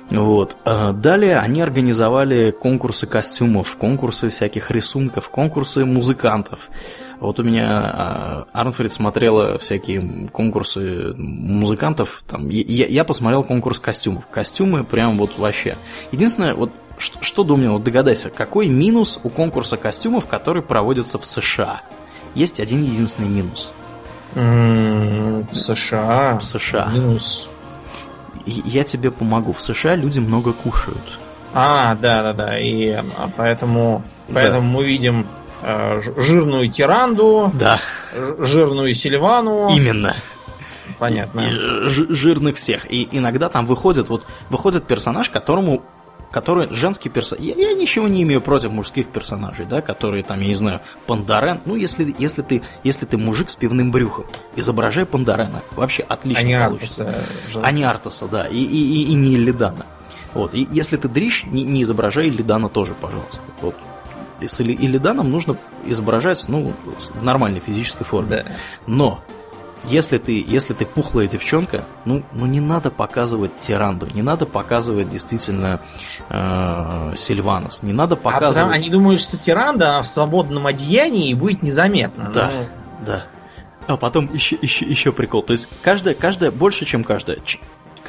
Вот. 0.09 0.55
А 0.65 0.91
далее 0.93 1.39
они 1.39 1.61
организовали 1.61 2.51
конкурсы 2.51 3.07
костюмов, 3.07 3.75
конкурсы 3.77 4.29
всяких 4.29 4.69
рисунков, 4.71 5.29
конкурсы 5.29 5.83
музыкантов. 5.85 6.69
Вот 7.19 7.39
у 7.39 7.43
меня 7.43 7.67
а, 7.67 8.47
Арнфрид 8.53 8.91
смотрела 8.91 9.57
всякие 9.57 10.29
конкурсы 10.31 11.13
музыкантов. 11.15 12.23
Там, 12.27 12.49
я, 12.49 12.85
я 12.85 13.03
посмотрел 13.03 13.43
конкурс 13.43 13.79
костюмов. 13.79 14.27
Костюмы 14.27 14.83
прям 14.83 15.17
вот 15.17 15.37
вообще. 15.37 15.75
Единственное, 16.11 16.53
вот 16.53 16.71
что, 16.97 17.21
что 17.21 17.43
думаю, 17.43 17.73
вот 17.73 17.83
догадайся, 17.83 18.29
какой 18.29 18.67
минус 18.67 19.19
у 19.23 19.29
конкурса 19.29 19.77
костюмов, 19.77 20.27
который 20.27 20.61
проводится 20.61 21.17
в 21.17 21.25
США? 21.25 21.81
Есть 22.35 22.59
один 22.59 22.83
единственный 22.83 23.29
минус. 23.29 23.71
США. 25.53 26.39
США. 26.41 26.89
Минус 26.93 27.49
я 28.45 28.83
тебе 28.83 29.11
помогу. 29.11 29.53
В 29.53 29.61
США 29.61 29.95
люди 29.95 30.19
много 30.19 30.53
кушают. 30.53 31.19
А, 31.53 31.95
да, 31.95 32.21
да, 32.21 32.33
да. 32.33 32.59
И 32.59 33.01
поэтому, 33.37 34.03
поэтому 34.33 34.61
да. 34.61 34.77
мы 34.77 34.85
видим 34.85 35.27
э, 35.61 36.01
жирную 36.17 36.69
тиранду, 36.69 37.51
да. 37.53 37.79
жирную 38.39 38.93
сильвану. 38.93 39.69
Именно. 39.69 40.15
Понятно. 40.99 41.41
И, 41.41 41.53
и, 41.53 41.87
жирных 41.87 42.55
всех. 42.57 42.91
И 42.91 43.07
иногда 43.11 43.49
там 43.49 43.65
выходит, 43.65 44.09
вот, 44.09 44.25
выходит 44.49 44.85
персонаж, 44.85 45.29
которому 45.29 45.81
который 46.31 46.67
женский 46.71 47.09
персонаж. 47.09 47.43
Я, 47.45 47.55
я 47.55 47.73
ничего 47.73 48.07
не 48.07 48.23
имею 48.23 48.41
против 48.41 48.71
мужских 48.71 49.07
персонажей, 49.07 49.65
да, 49.65 49.81
которые 49.81 50.23
там, 50.23 50.41
я 50.41 50.47
не 50.47 50.55
знаю, 50.55 50.81
Пандарен. 51.07 51.61
Ну, 51.65 51.75
если, 51.75 52.13
если, 52.17 52.41
ты, 52.41 52.61
если 52.83 53.05
ты 53.05 53.17
мужик 53.17 53.49
с 53.49 53.55
пивным 53.55 53.91
брюхом, 53.91 54.25
изображай 54.55 55.05
Пандарена. 55.05 55.63
Вообще 55.75 56.03
отлично 56.03 56.45
не 56.45 56.59
получится. 56.59 57.07
Артаса, 57.07 57.61
а 57.63 57.71
не 57.71 57.83
Артаса, 57.83 58.27
да, 58.27 58.47
и, 58.47 58.57
и, 58.57 59.03
и, 59.03 59.11
и 59.11 59.13
не 59.13 59.37
Лидана. 59.37 59.85
Вот. 60.33 60.53
И 60.53 60.67
если 60.71 60.97
ты 60.97 61.07
дрищ, 61.07 61.45
не, 61.45 61.63
не 61.63 61.83
изображай 61.83 62.29
Лидана 62.29 62.69
тоже, 62.69 62.93
пожалуйста. 62.93 63.43
Вот. 63.61 63.75
Если 64.41 64.73
и 64.73 64.87
Лиданом 64.87 65.31
нужно 65.31 65.57
изображать, 65.85 66.43
ну, 66.49 66.73
в 66.97 67.23
нормальной 67.23 67.61
физической 67.61 68.03
форме. 68.03 68.43
Да. 68.43 68.51
Но 68.85 69.23
если 69.87 70.17
ты, 70.17 70.43
если 70.45 70.73
ты 70.73 70.85
пухлая 70.85 71.27
девчонка, 71.27 71.85
ну, 72.05 72.23
ну 72.33 72.45
не 72.45 72.59
надо 72.59 72.91
показывать 72.91 73.57
Тиранду, 73.59 74.07
не 74.13 74.21
надо 74.21 74.45
показывать 74.45 75.09
действительно 75.09 75.81
э, 76.29 77.13
Сильванос, 77.15 77.83
не 77.83 77.93
надо 77.93 78.15
показывать... 78.15 78.57
А 78.57 78.61
потому, 78.61 78.73
они 78.73 78.89
думают, 78.89 79.21
что 79.21 79.37
Тиранда 79.37 80.01
в 80.03 80.07
свободном 80.07 80.65
одеянии 80.67 81.33
будет 81.33 81.63
незаметно. 81.63 82.31
Да, 82.33 82.51
но... 82.51 83.05
да. 83.05 83.25
А 83.87 83.97
потом 83.97 84.33
еще, 84.33 84.57
еще, 84.61 84.85
еще 84.85 85.11
прикол. 85.11 85.43
То 85.43 85.51
есть 85.51 85.67
каждая, 85.81 86.15
каждая 86.15 86.51
больше, 86.51 86.85
чем 86.85 87.03
каждая, 87.03 87.37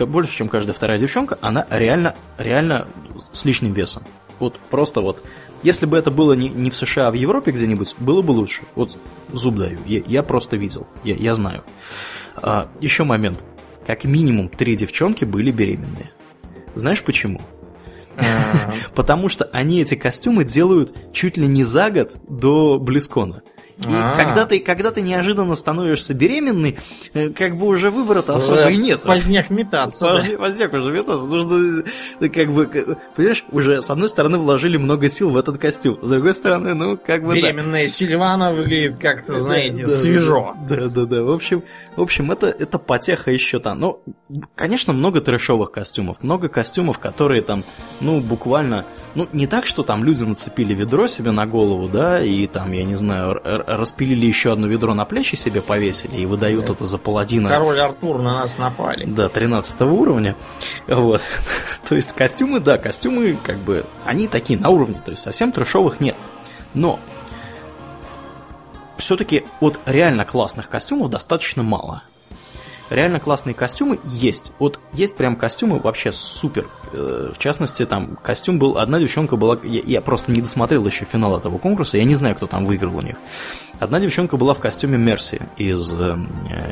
больше, 0.00 0.32
чем 0.32 0.48
каждая 0.48 0.74
вторая 0.74 0.98
девчонка, 0.98 1.38
она 1.40 1.66
реально, 1.70 2.14
реально 2.38 2.86
с 3.32 3.44
лишним 3.44 3.72
весом. 3.72 4.02
Вот 4.38 4.58
просто 4.70 5.00
вот 5.00 5.22
если 5.66 5.84
бы 5.84 5.98
это 5.98 6.12
было 6.12 6.34
не, 6.34 6.48
не 6.48 6.70
в 6.70 6.76
США, 6.76 7.08
а 7.08 7.10
в 7.10 7.14
Европе 7.14 7.50
где-нибудь, 7.50 7.96
было 7.98 8.22
бы 8.22 8.30
лучше. 8.30 8.62
Вот 8.76 8.96
зуб 9.32 9.56
даю. 9.56 9.80
Я, 9.84 10.00
я 10.06 10.22
просто 10.22 10.56
видел. 10.56 10.86
Я, 11.02 11.16
я 11.16 11.34
знаю. 11.34 11.64
А, 12.36 12.70
еще 12.80 13.02
момент. 13.02 13.44
Как 13.84 14.04
минимум 14.04 14.48
три 14.48 14.76
девчонки 14.76 15.24
были 15.24 15.50
беременные. 15.50 16.12
Знаешь 16.76 17.02
почему? 17.02 17.40
Потому 18.94 19.28
что 19.28 19.44
они 19.46 19.82
эти 19.82 19.96
костюмы 19.96 20.44
делают 20.44 20.94
чуть 21.12 21.36
ли 21.36 21.48
не 21.48 21.64
за 21.64 21.90
год 21.90 22.14
до 22.28 22.78
Близкона. 22.78 23.42
И 23.78 23.84
А-а-а. 23.84 24.16
когда 24.16 24.46
ты, 24.46 24.58
когда 24.58 24.90
ты 24.90 25.02
неожиданно 25.02 25.54
становишься 25.54 26.14
беременной, 26.14 26.78
э, 27.12 27.28
как 27.28 27.56
бы 27.56 27.66
уже 27.66 27.90
выбора-то 27.90 28.34
особо 28.34 28.70
и 28.70 28.76
нет. 28.78 29.02
Поздняк 29.02 29.50
метаться. 29.50 30.06
Поздняк, 30.06 30.38
поздняк 30.38 30.72
уже 30.72 30.92
метаться. 30.92 31.26
Нужно, 31.26 31.84
э, 32.20 32.28
как 32.28 32.52
бы, 32.52 32.96
понимаешь, 33.16 33.44
уже 33.52 33.82
с 33.82 33.90
одной 33.90 34.08
стороны 34.08 34.38
вложили 34.38 34.78
много 34.78 35.10
сил 35.10 35.28
в 35.28 35.36
этот 35.36 35.58
костюм, 35.58 35.98
с 36.00 36.08
другой 36.08 36.34
стороны, 36.34 36.72
ну, 36.72 36.96
как 36.96 37.22
бы... 37.22 37.34
Беременная 37.34 37.84
да. 37.84 37.90
Сильвана 37.90 38.52
выглядит 38.54 38.96
как-то, 38.96 39.40
знаете, 39.40 39.86
да, 39.86 39.94
свежо. 39.94 40.54
Да, 40.66 40.88
да, 40.88 41.04
да. 41.04 41.22
В 41.22 41.30
общем, 41.30 41.62
в 41.96 42.00
общем 42.00 42.32
это, 42.32 42.46
это 42.46 42.78
потеха 42.78 43.30
еще 43.30 43.58
там. 43.58 43.78
Ну, 43.78 44.02
конечно, 44.54 44.94
много 44.94 45.20
трэшовых 45.20 45.70
костюмов, 45.70 46.22
много 46.22 46.48
костюмов, 46.48 46.98
которые 46.98 47.42
там, 47.42 47.62
ну, 48.00 48.20
буквально 48.20 48.86
ну, 49.16 49.26
не 49.32 49.46
так, 49.46 49.64
что 49.64 49.82
там 49.82 50.04
люди 50.04 50.22
нацепили 50.24 50.74
ведро 50.74 51.06
себе 51.06 51.30
на 51.30 51.46
голову, 51.46 51.88
да, 51.88 52.22
и 52.22 52.46
там, 52.46 52.70
я 52.72 52.84
не 52.84 52.96
знаю, 52.96 53.40
распилили 53.42 54.26
еще 54.26 54.52
одно 54.52 54.66
ведро 54.66 54.92
на 54.92 55.06
плечи 55.06 55.36
себе 55.36 55.62
повесили 55.62 56.16
и 56.16 56.26
выдают 56.26 56.68
это 56.68 56.84
за 56.84 56.98
паладина. 56.98 57.48
Король 57.48 57.80
Артур 57.80 58.18
на 58.18 58.42
нас 58.42 58.58
напали. 58.58 59.06
Да, 59.06 59.30
13 59.30 59.80
уровня. 59.80 60.36
Вот. 60.86 61.22
то 61.88 61.94
есть 61.94 62.12
костюмы, 62.12 62.60
да, 62.60 62.76
костюмы, 62.76 63.38
как 63.42 63.56
бы, 63.56 63.86
они 64.04 64.28
такие 64.28 64.58
на 64.58 64.68
уровне, 64.68 65.00
то 65.02 65.10
есть 65.12 65.22
совсем 65.22 65.50
трешовых 65.50 65.98
нет. 65.98 66.16
Но 66.74 67.00
все-таки 68.98 69.46
от 69.60 69.80
реально 69.86 70.26
классных 70.26 70.68
костюмов 70.68 71.08
достаточно 71.08 71.62
мало 71.62 72.02
реально 72.90 73.20
классные 73.20 73.54
костюмы 73.54 73.98
есть. 74.04 74.52
Вот 74.58 74.80
есть 74.92 75.16
прям 75.16 75.36
костюмы 75.36 75.78
вообще 75.78 76.12
супер. 76.12 76.68
Э, 76.92 77.32
в 77.34 77.38
частности, 77.38 77.84
там 77.86 78.16
костюм 78.22 78.58
был, 78.58 78.78
одна 78.78 79.00
девчонка 79.00 79.36
была, 79.36 79.58
я, 79.62 79.80
я 79.84 80.00
просто 80.00 80.32
не 80.32 80.40
досмотрел 80.40 80.84
еще 80.86 81.04
финал 81.04 81.36
этого 81.36 81.58
конкурса, 81.58 81.96
я 81.96 82.04
не 82.04 82.14
знаю, 82.14 82.36
кто 82.36 82.46
там 82.46 82.64
выиграл 82.64 82.96
у 82.96 83.02
них. 83.02 83.16
Одна 83.78 84.00
девчонка 84.00 84.36
была 84.36 84.54
в 84.54 84.60
костюме 84.60 84.96
Мерси 84.98 85.40
из, 85.56 85.92
э, 85.92 86.16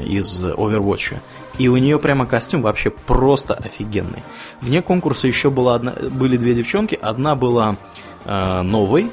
из 0.04 0.42
Overwatch. 0.42 1.16
И 1.58 1.68
у 1.68 1.76
нее 1.76 1.98
прямо 1.98 2.26
костюм 2.26 2.62
вообще 2.62 2.90
просто 2.90 3.54
офигенный. 3.54 4.22
Вне 4.60 4.82
конкурса 4.82 5.28
еще 5.28 5.50
была 5.50 5.76
одна, 5.76 5.92
были 5.92 6.36
две 6.36 6.54
девчонки. 6.54 6.98
Одна 7.00 7.36
была 7.36 7.76
э, 8.24 8.62
новой, 8.62 9.10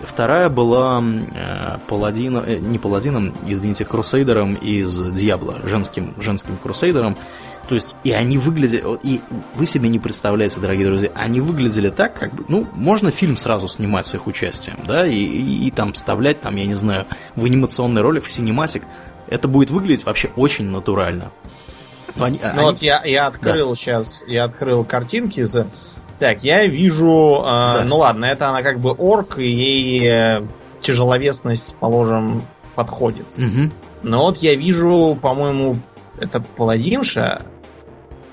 Вторая 0.00 0.48
была 0.48 1.02
э, 1.02 1.78
паладином, 1.88 2.44
э, 2.46 2.58
не 2.58 2.78
паладином, 2.78 3.34
извините, 3.46 3.84
крусейдером 3.84 4.54
из 4.54 4.96
Дьябла, 5.10 5.56
женским, 5.64 6.14
женским 6.20 6.56
крусейдером. 6.56 7.16
То 7.68 7.74
есть, 7.74 7.96
и 8.04 8.12
они 8.12 8.38
выглядели, 8.38 8.82
и 9.02 9.20
вы 9.54 9.66
себе 9.66 9.88
не 9.88 9.98
представляете, 9.98 10.60
дорогие 10.60 10.86
друзья, 10.86 11.10
они 11.14 11.40
выглядели 11.40 11.90
так, 11.90 12.14
как 12.14 12.32
бы, 12.32 12.44
ну, 12.48 12.66
можно 12.74 13.10
фильм 13.10 13.36
сразу 13.36 13.68
снимать 13.68 14.06
с 14.06 14.14
их 14.14 14.26
участием, 14.26 14.78
да, 14.86 15.06
и, 15.06 15.16
и, 15.16 15.66
и 15.66 15.70
там 15.70 15.92
вставлять, 15.92 16.40
там, 16.40 16.56
я 16.56 16.64
не 16.64 16.76
знаю, 16.76 17.06
в 17.34 17.44
анимационный 17.44 18.00
ролик, 18.00 18.24
в 18.24 18.30
синематик. 18.30 18.84
Это 19.26 19.48
будет 19.48 19.70
выглядеть 19.70 20.06
вообще 20.06 20.30
очень 20.36 20.70
натурально. 20.70 21.30
Они, 22.18 22.40
ну 22.42 22.48
они... 22.48 22.60
вот 22.60 22.82
я, 22.82 23.04
я 23.04 23.26
открыл 23.26 23.70
да. 23.70 23.76
сейчас, 23.76 24.24
я 24.26 24.44
открыл 24.44 24.84
картинки 24.84 25.42
за 25.42 25.66
так, 26.18 26.42
я 26.44 26.66
вижу... 26.66 27.42
Э, 27.42 27.74
да. 27.74 27.84
Ну 27.84 27.98
ладно, 27.98 28.24
это 28.24 28.48
она 28.48 28.62
как 28.62 28.78
бы 28.80 28.90
орк, 28.90 29.38
и 29.38 29.46
ей 29.46 30.08
э, 30.08 30.42
тяжеловесность, 30.80 31.74
положим, 31.80 32.42
подходит. 32.74 33.26
Угу. 33.36 33.70
Но 34.02 34.26
вот 34.26 34.38
я 34.38 34.54
вижу, 34.54 35.18
по-моему, 35.20 35.76
это 36.20 36.40
паладинша 36.40 37.42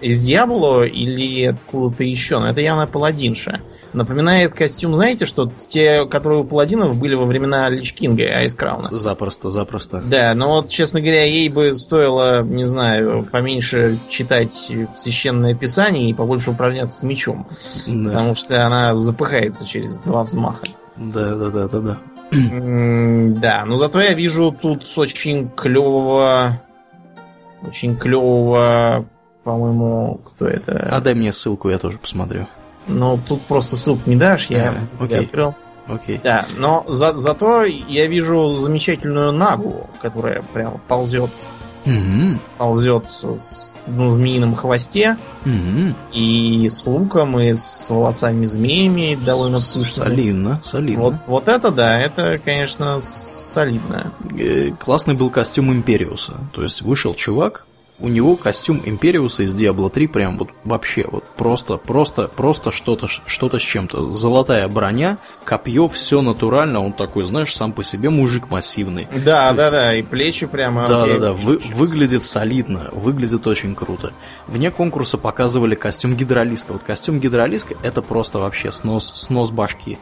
из 0.01 0.21
Диабло 0.21 0.83
или 0.83 1.45
откуда-то 1.45 2.03
еще. 2.03 2.39
Но 2.39 2.49
это 2.49 2.61
явно 2.61 2.87
паладинша. 2.87 3.61
Напоминает 3.93 4.53
костюм, 4.53 4.95
знаете, 4.95 5.25
что 5.25 5.49
те, 5.69 6.05
которые 6.05 6.41
у 6.41 6.43
паладинов 6.43 6.97
были 6.97 7.15
во 7.15 7.25
времена 7.25 7.69
Лич 7.69 7.93
Кинга 7.93 8.23
и 8.23 8.27
Айскрауна. 8.27 8.89
Запросто, 8.91 9.49
запросто. 9.49 10.01
Да, 10.01 10.33
но 10.35 10.55
вот, 10.55 10.69
честно 10.69 10.99
говоря, 10.99 11.23
ей 11.23 11.47
бы 11.47 11.73
стоило, 11.75 12.43
не 12.43 12.65
знаю, 12.65 13.25
поменьше 13.31 13.97
читать 14.09 14.53
священное 14.97 15.55
писание 15.55 16.09
и 16.09 16.13
побольше 16.13 16.51
упражняться 16.51 16.99
с 16.99 17.03
мечом. 17.03 17.47
Да. 17.87 18.09
Потому 18.09 18.35
что 18.35 18.65
она 18.65 18.95
запыхается 18.97 19.65
через 19.65 19.95
два 19.99 20.23
взмаха. 20.23 20.65
Да, 20.97 21.35
да, 21.35 21.49
да, 21.49 21.67
да, 21.67 21.79
да. 21.79 21.97
Да, 22.31 23.63
но 23.65 23.77
зато 23.77 24.01
я 24.01 24.13
вижу 24.13 24.53
тут 24.59 24.85
очень 24.97 25.49
клевого, 25.49 26.61
очень 27.61 27.95
клевого, 27.95 29.05
по-моему, 29.45 30.19
кто 30.25 30.47
это? 30.47 30.89
А 30.91 30.99
дай 30.99 31.13
мне 31.13 31.31
ссылку, 31.31 31.69
я 31.69 31.77
тоже 31.77 31.99
посмотрю. 31.99 32.47
Ну, 32.87 33.17
тут 33.27 33.41
просто 33.43 33.77
ссылку 33.77 34.09
не 34.09 34.15
дашь, 34.15 34.47
я, 34.47 34.71
а, 34.99 35.03
окей. 35.03 35.19
открыл. 35.19 35.55
Окей. 35.87 36.19
Да, 36.23 36.47
но 36.57 36.83
за, 36.87 37.17
зато 37.17 37.63
я 37.63 38.07
вижу 38.07 38.57
замечательную 38.57 39.31
Нагу, 39.31 39.87
которая 40.01 40.41
прям 40.53 40.81
ползет. 40.87 41.29
Угу. 41.85 42.39
Ползет 42.57 43.07
с, 43.07 43.75
на 43.85 44.09
змеином 44.09 44.55
хвосте. 44.55 45.17
Угу. 45.45 45.93
И 46.13 46.67
с 46.67 46.83
луком, 46.87 47.39
и 47.39 47.53
с 47.53 47.85
волосами 47.87 48.47
змеями 48.47 49.15
довольно 49.23 49.57
пышно. 49.57 49.85
Солидно, 49.85 50.61
солидно. 50.63 51.03
Вот, 51.03 51.13
вот 51.27 51.47
это 51.47 51.69
да, 51.69 51.99
это, 51.99 52.39
конечно, 52.43 53.03
солидно. 53.03 54.11
Э, 54.35 54.71
классный 54.71 55.13
был 55.13 55.29
костюм 55.29 55.71
Империуса. 55.71 56.49
То 56.51 56.63
есть 56.63 56.81
вышел 56.81 57.13
чувак, 57.13 57.67
у 57.99 58.09
него 58.09 58.35
костюм 58.35 58.81
Империуса 58.83 59.43
из 59.43 59.55
Diablo 59.55 59.89
3 59.89 60.07
прям 60.07 60.37
вот 60.37 60.49
вообще 60.63 61.05
вот 61.09 61.23
просто, 61.37 61.77
просто, 61.77 62.27
просто 62.27 62.71
что-то 62.71 63.07
что 63.07 63.49
с 63.57 63.61
чем-то. 63.61 64.13
Золотая 64.13 64.67
броня, 64.67 65.17
копье, 65.45 65.87
все 65.87 66.21
натурально, 66.21 66.83
он 66.83 66.93
такой, 66.93 67.25
знаешь, 67.25 67.55
сам 67.55 67.71
по 67.71 67.83
себе 67.83 68.09
мужик 68.09 68.49
массивный. 68.49 69.07
Да, 69.23 69.53
да, 69.53 69.71
да, 69.71 69.95
и 69.95 70.01
плечи 70.01 70.45
прямо. 70.45 70.85
Да, 70.87 71.05
да, 71.05 71.19
да, 71.19 71.33
вы, 71.33 71.61
выглядит 71.73 72.23
солидно, 72.23 72.89
выглядит 72.91 73.47
очень 73.47 73.75
круто. 73.75 74.13
Вне 74.47 74.71
конкурса 74.71 75.17
показывали 75.17 75.75
костюм 75.75 76.15
гидролиска. 76.15 76.73
Вот 76.73 76.83
костюм 76.83 77.19
гидролиска 77.19 77.75
это 77.81 78.01
просто 78.01 78.39
вообще 78.39 78.71
снос, 78.71 79.11
снос 79.13 79.51
башки 79.51 79.97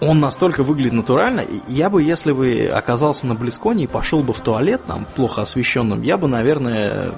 он 0.00 0.20
настолько 0.20 0.62
выглядит 0.62 0.94
натурально. 0.94 1.44
Я 1.68 1.90
бы, 1.90 2.02
если 2.02 2.32
бы 2.32 2.70
оказался 2.72 3.26
на 3.26 3.34
Близконе 3.34 3.84
и 3.84 3.86
пошел 3.86 4.22
бы 4.22 4.32
в 4.32 4.40
туалет, 4.40 4.80
там, 4.86 5.04
в 5.04 5.10
плохо 5.10 5.42
освещенном, 5.42 6.02
я 6.02 6.16
бы, 6.16 6.26
наверное, 6.26 7.12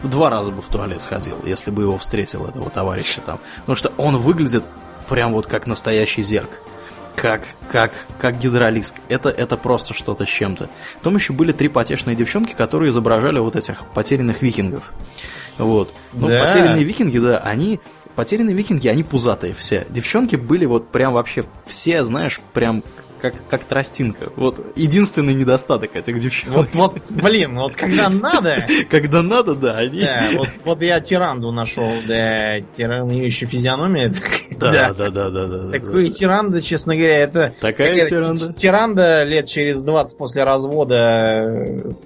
в 0.00 0.08
два 0.08 0.30
раза 0.30 0.50
бы 0.50 0.62
в 0.62 0.68
туалет 0.68 1.02
сходил, 1.02 1.36
если 1.44 1.70
бы 1.70 1.82
его 1.82 1.98
встретил, 1.98 2.46
этого 2.46 2.70
товарища 2.70 3.20
там. 3.20 3.40
Потому 3.60 3.76
что 3.76 3.92
он 3.96 4.16
выглядит 4.16 4.64
прям 5.08 5.32
вот 5.32 5.46
как 5.46 5.66
настоящий 5.66 6.22
зерк. 6.22 6.62
Как, 7.16 7.42
как, 7.70 7.92
как 8.18 8.38
гидролист. 8.38 8.94
Это, 9.08 9.28
это 9.28 9.56
просто 9.58 9.92
что-то 9.92 10.24
с 10.24 10.28
чем-то. 10.28 10.70
Потом 10.98 11.16
еще 11.16 11.32
были 11.32 11.52
три 11.52 11.68
потешные 11.68 12.16
девчонки, 12.16 12.54
которые 12.54 12.90
изображали 12.90 13.40
вот 13.40 13.56
этих 13.56 13.84
потерянных 13.86 14.40
викингов. 14.40 14.92
Вот. 15.58 15.92
Ну, 16.14 16.28
да. 16.28 16.44
потерянные 16.44 16.84
викинги, 16.84 17.18
да, 17.18 17.38
они 17.38 17.80
Потерянные 18.20 18.54
викинги, 18.54 18.86
они 18.86 19.02
пузатые 19.02 19.54
все. 19.54 19.86
Девчонки 19.88 20.36
были 20.36 20.66
вот 20.66 20.88
прям 20.88 21.14
вообще 21.14 21.42
все, 21.64 22.04
знаешь, 22.04 22.38
прям 22.52 22.84
как, 23.18 23.32
как 23.48 23.64
тростинка. 23.64 24.30
Вот 24.36 24.60
единственный 24.76 25.32
недостаток 25.32 25.96
этих 25.96 26.20
девчонок. 26.20 26.68
Вот, 26.74 26.92
вот, 26.92 27.10
блин, 27.12 27.56
вот 27.56 27.76
когда 27.76 28.10
надо... 28.10 28.66
Когда 28.90 29.22
надо, 29.22 29.54
да, 29.54 29.78
они... 29.78 30.02
Да, 30.02 30.28
вот, 30.36 30.48
вот 30.66 30.82
я 30.82 31.00
тиранду 31.00 31.50
нашел, 31.50 31.90
да, 32.06 32.60
тиран, 32.76 33.08
еще 33.08 33.46
физиономия. 33.46 34.14
Да, 34.50 34.92
да, 34.92 35.08
да, 35.08 35.30
да, 35.30 35.46
да. 35.46 35.70
Такой 35.70 36.10
тиранда, 36.10 36.60
честно 36.60 36.94
говоря, 36.94 37.20
это... 37.20 37.54
Такая 37.58 38.04
тиранда? 38.04 38.52
Тиранда 38.52 39.24
лет 39.24 39.48
через 39.48 39.80
20 39.80 40.18
после 40.18 40.44
развода 40.44 41.96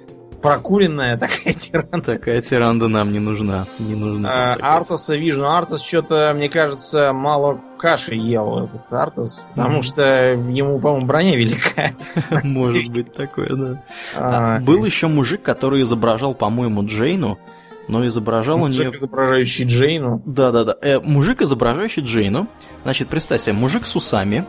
прокуренная 0.45 1.17
такая 1.17 1.55
тиранда. 1.55 2.01
Такая 2.03 2.43
тиранда 2.43 2.89
нам 2.89 3.13
не 3.13 3.19
нужна. 3.19 3.65
Не 3.79 3.95
нужна. 3.95 4.55
А, 4.61 4.77
Артаса 4.77 5.17
вижу, 5.17 5.41
но 5.41 5.57
Артас 5.57 5.83
что-то, 5.83 6.33
мне 6.37 6.51
кажется, 6.51 7.13
мало 7.15 7.61
каши 7.79 8.15
ел 8.15 8.65
этот 8.65 8.93
Артас, 8.93 9.43
потому 9.55 9.83
что 9.83 10.03
ему, 10.03 10.79
по-моему, 10.79 11.07
броня 11.07 11.37
великая. 11.37 11.97
Может 12.43 12.93
быть 12.93 13.13
такое, 13.15 13.49
да. 13.49 13.83
А, 14.15 14.59
Был 14.61 14.85
еще 14.85 15.09
мужик, 15.09 15.41
который 15.43 15.81
изображал, 15.81 16.35
по-моему, 16.35 16.85
Джейну, 16.85 17.39
но 17.89 18.07
изображал 18.07 18.59
мужик, 18.59 18.81
он 18.81 18.87
Мужик, 18.89 19.01
изображающий 19.01 19.65
Джейну. 19.65 20.23
Да, 20.27 20.53
да, 20.53 20.65
да. 20.65 20.77
Э, 20.83 21.01
мужик, 21.01 21.41
изображающий 21.41 22.03
Джейну. 22.03 22.49
Значит, 22.83 23.09
представь 23.09 23.41
себе, 23.41 23.55
мужик 23.55 23.87
с 23.87 23.97
усами, 23.97 24.45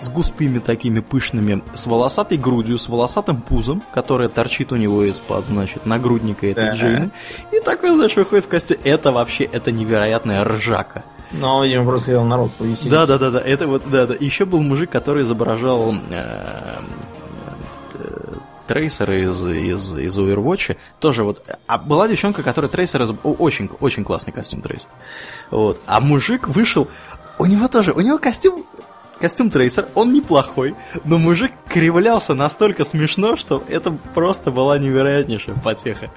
с 0.00 0.08
густыми 0.08 0.58
такими 0.58 1.00
пышными, 1.00 1.62
с 1.74 1.86
волосатой 1.86 2.38
грудью, 2.38 2.78
с 2.78 2.88
волосатым 2.88 3.40
пузом, 3.40 3.82
которое 3.92 4.28
торчит 4.28 4.72
у 4.72 4.76
него 4.76 5.02
из-под, 5.04 5.46
значит, 5.46 5.86
нагрудника 5.86 6.46
этой 6.46 6.66
да. 6.66 6.74
Джейны. 6.74 7.10
И 7.52 7.60
такой, 7.60 7.94
знаешь, 7.94 8.14
выходит 8.16 8.44
в 8.44 8.48
костюме. 8.48 8.80
Это 8.84 9.12
вообще, 9.12 9.44
это 9.44 9.72
невероятная 9.72 10.44
ржака. 10.44 11.04
Но, 11.32 11.64
видимо, 11.64 11.84
просто 11.84 12.06
хотел 12.06 12.24
народ 12.24 12.52
повеселить. 12.52 12.90
Да, 12.90 13.06
да, 13.06 13.18
да, 13.18 13.30
да. 13.30 13.40
Это 13.40 13.66
вот, 13.66 13.82
да, 13.90 14.06
да. 14.06 14.14
Еще 14.18 14.44
был 14.44 14.60
мужик, 14.60 14.90
который 14.90 15.24
изображал 15.24 15.94
э, 16.10 16.80
э, 17.94 18.34
трейсера 18.66 19.24
из, 19.24 19.46
из, 19.46 19.94
из 19.94 20.18
Overwatch. 20.18 20.76
Тоже 21.00 21.24
вот. 21.24 21.44
А 21.66 21.76
была 21.76 22.08
девчонка, 22.08 22.42
которая 22.42 22.70
трейсер 22.70 23.02
из... 23.02 23.12
Очень, 23.22 23.68
очень 23.80 24.04
классный 24.04 24.32
костюм 24.32 24.62
трейсер. 24.62 24.88
Вот. 25.50 25.80
А 25.86 26.00
мужик 26.00 26.48
вышел. 26.48 26.88
У 27.38 27.44
него 27.44 27.68
тоже. 27.68 27.92
У 27.92 28.00
него 28.00 28.18
костюм 28.18 28.64
костюм 29.20 29.50
трейсер, 29.50 29.88
он 29.94 30.12
неплохой, 30.12 30.74
но 31.04 31.18
мужик 31.18 31.52
кривлялся 31.68 32.34
настолько 32.34 32.84
смешно, 32.84 33.36
что 33.36 33.62
это 33.68 33.90
просто 34.14 34.50
была 34.50 34.78
невероятнейшая 34.78 35.56
потеха. 35.56 36.10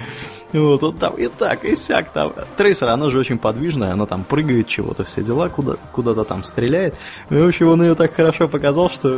Вот, 0.54 0.84
он 0.84 0.98
там 0.98 1.16
и 1.16 1.28
так, 1.28 1.64
и 1.66 1.76
сяк 1.76 2.12
там. 2.12 2.34
Трейсер, 2.58 2.90
она 2.90 3.10
же 3.10 3.20
очень 3.20 3.38
подвижная, 3.38 3.94
она 3.94 4.06
там 4.06 4.24
прыгает 4.24 4.68
чего-то, 4.68 5.04
все 5.04 5.24
дела, 5.24 5.50
куда, 5.50 5.76
куда-то 5.92 6.24
там 6.24 6.44
стреляет. 6.44 6.96
И, 7.30 7.36
в 7.36 7.48
общем, 7.48 7.70
он 7.70 7.82
ее 7.82 7.96
так 7.96 8.14
хорошо 8.14 8.48
показал, 8.48 8.90
что, 8.90 9.10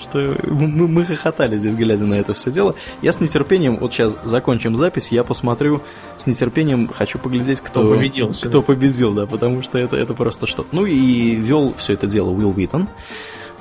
что 0.00 0.36
мы, 0.44 0.88
мы 0.88 1.04
хохотали 1.04 1.58
здесь, 1.58 1.74
глядя 1.74 2.04
на 2.04 2.14
это 2.14 2.34
все 2.34 2.50
дело. 2.50 2.74
Я 3.02 3.12
с 3.12 3.20
нетерпением, 3.20 3.76
вот 3.78 3.92
сейчас 3.92 4.18
закончим 4.24 4.76
запись, 4.76 5.12
я 5.12 5.24
посмотрю, 5.24 5.80
с 6.16 6.26
нетерпением 6.26 6.88
хочу 6.88 7.18
поглядеть, 7.18 7.60
кто, 7.60 7.82
кто 7.82 7.94
победил. 7.94 8.34
Кто 8.34 8.62
победил, 8.62 9.12
да, 9.12 9.26
потому 9.26 9.62
что 9.62 9.78
это, 9.78 9.96
это 9.96 10.14
просто 10.14 10.46
что-то. 10.46 10.68
Ну 10.72 10.86
и 10.86 11.36
вел 11.36 11.74
все 11.76 11.94
это 11.94 12.06
дело 12.06 12.30
Уилл 12.30 12.54
Уитон. 12.56 12.88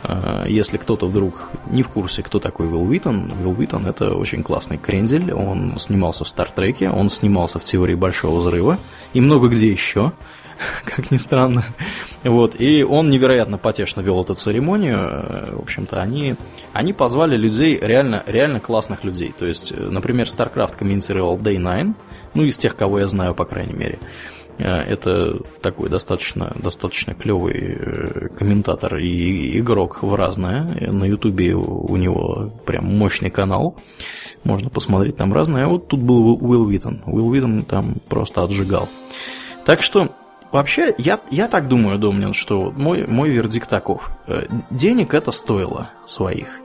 А, 0.03 0.45
если 0.47 0.77
кто-то 0.77 1.07
вдруг 1.07 1.49
не 1.69 1.81
в 1.81 1.89
курсе, 1.89 2.23
кто 2.23 2.39
такой 2.39 2.67
Уилл 2.67 2.83
Уитон, 2.83 3.31
Уилл 3.39 3.57
Уитон 3.57 3.85
это 3.87 4.13
очень 4.13 4.43
классный 4.43 4.77
крендель, 4.77 5.31
он 5.33 5.77
снимался 5.79 6.25
в 6.25 6.29
Стартреке, 6.29 6.89
он 6.89 7.09
снимался 7.09 7.59
в 7.59 7.63
Теории 7.63 7.95
Большого 7.95 8.39
Взрыва 8.39 8.77
и 9.13 9.21
много 9.21 9.47
где 9.47 9.71
еще, 9.71 10.11
как 10.85 11.09
ни 11.09 11.17
странно. 11.17 11.65
Вот, 12.23 12.59
и 12.59 12.83
он 12.83 13.09
невероятно 13.09 13.57
потешно 13.57 14.01
вел 14.01 14.21
эту 14.21 14.35
церемонию. 14.35 15.55
В 15.57 15.61
общем-то, 15.61 16.01
они, 16.01 16.35
они 16.73 16.93
позвали 16.93 17.37
людей, 17.37 17.79
реально, 17.81 18.23
реально 18.27 18.59
классных 18.59 19.03
людей. 19.03 19.33
То 19.37 19.45
есть, 19.45 19.73
например, 19.77 20.27
StarCraft 20.27 20.77
комментировал 20.77 21.37
Day 21.37 21.57
9, 21.57 21.95
ну, 22.33 22.43
из 22.43 22.57
тех, 22.57 22.75
кого 22.75 22.99
я 22.99 23.07
знаю, 23.07 23.35
по 23.35 23.45
крайней 23.45 23.73
мере. 23.73 23.99
Э, 24.57 24.81
это 24.81 25.39
такой 25.61 25.89
достаточно, 25.89 26.51
достаточно 26.55 27.13
клевый 27.13 27.77
э, 27.79 28.27
комментатор 28.37 28.97
и 28.97 29.59
игрок 29.59 30.03
в 30.03 30.13
разное. 30.15 30.63
На 30.91 31.05
Ютубе 31.05 31.53
у 31.55 31.95
него 31.95 32.51
прям 32.65 32.85
мощный 32.85 33.29
канал. 33.29 33.75
Можно 34.43 34.69
посмотреть 34.69 35.17
там 35.17 35.33
разное. 35.33 35.65
А 35.65 35.67
вот 35.67 35.87
тут 35.87 36.01
был 36.01 36.37
Уил 36.41 36.65
Уитон. 36.65 37.01
Уил 37.05 37.31
Уитон 37.31 37.63
там 37.63 37.95
просто 38.09 38.43
отжигал. 38.43 38.89
Так 39.65 39.81
что, 39.81 40.09
вообще, 40.51 40.93
я, 40.97 41.19
я 41.31 41.47
так 41.47 41.67
думаю, 41.67 41.97
Домнин, 41.97 42.33
что 42.33 42.71
мой, 42.75 43.07
мой 43.07 43.29
вердикт 43.29 43.69
таков. 43.69 44.09
Э, 44.27 44.45
денег 44.69 45.13
это 45.13 45.31
стоило 45.31 45.91
своих. 46.05 46.59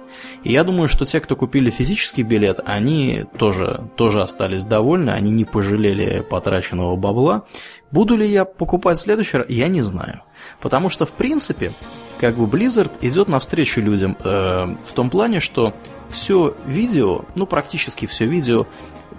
И 0.45 0.53
я 0.53 0.65
думаю, 0.65 0.89
что 0.89 1.05
те, 1.07 1.21
кто 1.21 1.37
купили 1.37 1.71
физический 1.71 2.23
билет, 2.23 2.61
они 2.65 3.25
тоже, 3.39 3.85
тоже 3.97 4.23
остались 4.23 4.65
довольны, 4.65 5.11
они 5.11 5.31
не 5.31 5.45
пожалели 5.45 6.21
потраченного 6.29 6.97
бабла. 6.97 7.45
Буду 7.91 8.17
ли 8.17 8.27
я 8.31 8.45
покупать 8.45 8.99
следующий 8.99 9.39
раз, 9.39 9.49
я 9.49 9.69
не 9.69 9.83
знаю. 9.83 10.23
Потому 10.61 10.91
что, 10.91 11.07
в 11.07 11.13
принципе, 11.13 11.73
как 12.21 12.35
бы 12.37 12.45
Blizzard 12.45 12.93
идет 13.01 13.29
навстречу 13.29 13.81
людям 13.81 14.17
э, 14.23 14.77
в 14.85 14.93
том 14.93 15.11
плане, 15.11 15.41
что 15.41 15.75
все 16.09 16.55
видео, 16.67 17.25
ну 17.35 17.47
практически 17.47 18.07
все 18.07 18.25
видео, 18.25 18.67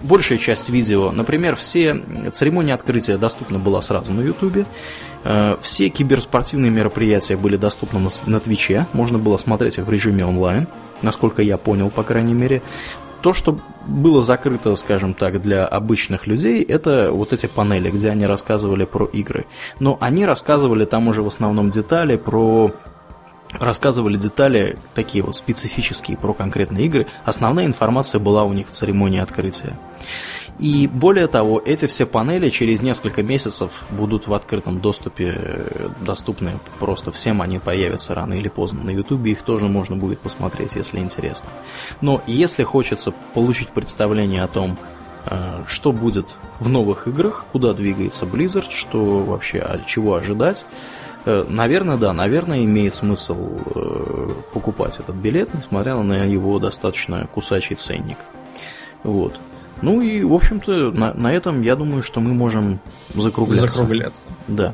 большая 0.01 0.38
часть 0.38 0.69
видео, 0.69 1.11
например, 1.11 1.55
все 1.55 2.01
церемонии 2.34 2.73
открытия 2.73 3.17
доступны 3.17 3.59
была 3.59 3.81
сразу 3.81 4.13
на 4.13 4.21
э, 4.21 4.65
все 5.61 5.89
киберспортивные 5.89 6.71
мероприятия 6.71 7.35
были 7.35 7.57
доступны 7.57 7.99
на, 7.99 8.09
на 8.25 8.39
Твиче, 8.39 8.87
можно 8.93 9.17
было 9.17 9.37
смотреть 9.37 9.77
их 9.77 9.85
в 9.85 9.89
режиме 9.89 10.25
онлайн, 10.25 10.67
насколько 11.01 11.41
я 11.41 11.57
понял, 11.57 11.89
по 11.89 12.03
крайней 12.03 12.33
мере. 12.33 12.61
То, 13.21 13.33
что 13.33 13.59
было 13.85 14.21
закрыто, 14.21 14.73
скажем 14.75 15.13
так, 15.13 15.41
для 15.41 15.65
обычных 15.65 16.25
людей, 16.25 16.63
это 16.63 17.09
вот 17.11 17.33
эти 17.33 17.47
панели, 17.47 17.91
где 17.91 18.11
они 18.11 18.25
рассказывали 18.25 18.85
про 18.85 19.05
игры. 19.05 19.45
Но 19.79 19.97
они 19.99 20.25
рассказывали 20.25 20.85
там 20.85 21.09
уже 21.09 21.21
в 21.21 21.27
основном 21.27 21.69
детали 21.69 22.15
про 22.15 22.71
рассказывали 23.51 24.15
детали 24.15 24.77
такие 24.93 25.23
вот 25.23 25.35
специфические 25.35 26.17
про 26.17 26.33
конкретные 26.33 26.85
игры. 26.85 27.07
Основная 27.25 27.65
информация 27.65 28.19
была 28.19 28.43
у 28.43 28.53
них 28.53 28.67
в 28.67 28.71
церемонии 28.71 29.19
открытия. 29.19 29.77
И 30.60 30.88
более 30.88 31.27
того, 31.27 31.61
эти 31.65 31.86
все 31.86 32.06
панели 32.06 32.49
через 32.49 32.81
несколько 32.81 33.23
месяцев 33.23 33.86
будут 33.91 34.27
в 34.27 34.34
открытом 34.34 34.81
доступе 34.81 35.34
э, 35.38 35.90
доступны 36.02 36.60
просто 36.80 37.14
всем, 37.14 37.41
они 37.41 37.60
появятся 37.60 38.14
рано 38.14 38.34
или 38.34 38.49
поздно 38.49 38.84
на 38.84 38.90
YouTube, 38.90 39.26
их 39.26 39.44
тоже 39.44 39.69
можно 39.69 39.95
будет 39.95 40.19
посмотреть, 40.19 40.76
если 40.76 40.99
интересно. 40.99 41.49
Но 42.02 42.22
если 42.27 42.64
хочется 42.64 43.14
получить 43.34 43.69
представление 43.69 44.44
о 44.44 44.49
том, 44.49 44.77
э, 45.27 45.64
что 45.65 45.94
будет 45.94 46.27
в 46.60 46.68
новых 46.68 47.07
играх, 47.07 47.45
куда 47.53 47.72
двигается 47.72 48.26
Blizzard, 48.26 48.69
что 48.69 49.19
вообще, 49.23 49.60
от 49.60 49.86
чего 49.86 50.15
ожидать, 50.15 50.65
э, 51.23 51.45
Наверное, 51.48 51.95
да, 51.95 52.11
наверное, 52.11 52.65
имеет 52.65 52.94
смысл 52.94 53.38
покупать 54.53 54.99
этот 54.99 55.15
билет, 55.15 55.53
несмотря 55.53 55.95
на 55.95 56.26
его 56.26 56.60
достаточно 56.60 57.27
кусачий 57.34 57.77
ценник. 57.77 58.18
Вот. 59.03 59.40
Ну 59.81 60.01
и, 60.01 60.23
в 60.23 60.34
общем-то, 60.34 60.91
на, 60.91 61.14
на 61.14 61.31
этом 61.31 61.61
я 61.61 61.76
думаю, 61.76 62.03
что 62.03 62.19
мы 62.19 62.34
можем 62.34 62.80
закругляться. 63.15 63.80
Закругляться. 63.80 64.22
Да. 64.47 64.73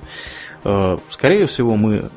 Э, 0.64 0.98
скорее 1.10 1.45
всего, 1.45 1.76
мы 1.76 2.10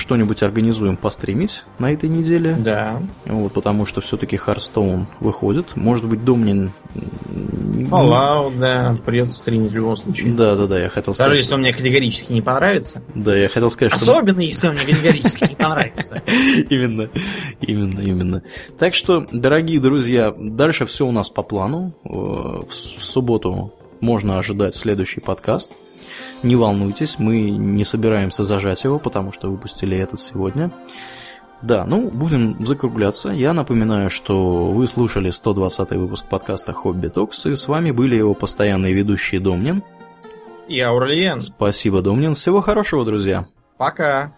что-нибудь 0.00 0.42
организуем 0.42 0.96
постримить 0.96 1.64
на 1.78 1.92
этой 1.92 2.08
неделе. 2.08 2.56
Да. 2.58 3.00
Вот, 3.26 3.52
потому 3.52 3.86
что 3.86 4.00
все-таки 4.00 4.36
Харстоун 4.36 5.06
выходит. 5.20 5.76
Может 5.76 6.06
быть, 6.06 6.24
Домнин... 6.24 6.72
Fallout, 6.94 8.58
да, 8.58 8.96
придется 9.04 9.38
стримить 9.38 9.70
в 9.70 9.74
любом 9.74 9.96
случае. 9.96 10.32
Да, 10.32 10.56
да, 10.56 10.66
да, 10.66 10.78
я 10.78 10.88
хотел 10.88 11.14
сказать. 11.14 11.30
Даже 11.30 11.42
если 11.42 11.54
он 11.54 11.60
мне 11.60 11.72
категорически 11.72 12.32
не 12.32 12.42
понравится. 12.42 13.02
Да, 13.14 13.36
я 13.36 13.48
хотел 13.48 13.70
сказать, 13.70 13.94
что... 13.94 14.02
Особенно, 14.02 14.40
если 14.40 14.68
он 14.68 14.74
мне 14.74 14.84
категорически 14.86 15.44
не 15.44 15.56
понравится. 15.56 16.22
Именно, 16.70 17.10
именно, 17.60 18.00
именно. 18.00 18.42
Так 18.78 18.94
что, 18.94 19.26
дорогие 19.30 19.80
друзья, 19.80 20.34
дальше 20.36 20.86
все 20.86 21.06
у 21.06 21.12
нас 21.12 21.30
по 21.30 21.42
плану. 21.42 21.94
Э, 22.04 22.08
в 22.08 22.72
субботу 22.72 23.72
можно 24.00 24.38
ожидать 24.38 24.74
следующий 24.74 25.20
подкаст. 25.20 25.72
Не 26.42 26.56
волнуйтесь, 26.56 27.18
мы 27.18 27.50
не 27.50 27.84
собираемся 27.84 28.44
зажать 28.44 28.84
его, 28.84 28.98
потому 28.98 29.32
что 29.32 29.48
выпустили 29.50 29.96
этот 29.96 30.20
сегодня. 30.20 30.70
Да, 31.62 31.84
ну, 31.84 32.08
будем 32.08 32.64
закругляться. 32.64 33.30
Я 33.30 33.52
напоминаю, 33.52 34.08
что 34.08 34.66
вы 34.66 34.86
слушали 34.86 35.30
120 35.30 35.90
выпуск 35.90 36.24
подкаста 36.26 36.72
«Хобби 36.72 37.08
Токс», 37.08 37.44
и 37.44 37.54
с 37.54 37.68
вами 37.68 37.90
были 37.90 38.14
его 38.14 38.32
постоянные 38.32 38.94
ведущие 38.94 39.40
Домнин 39.40 39.82
и 40.70 40.80
Аурлиен. 40.80 41.40
Спасибо, 41.40 42.00
Домнин. 42.00 42.34
Всего 42.34 42.60
хорошего, 42.60 43.04
друзья. 43.04 43.46
Пока. 43.76 44.32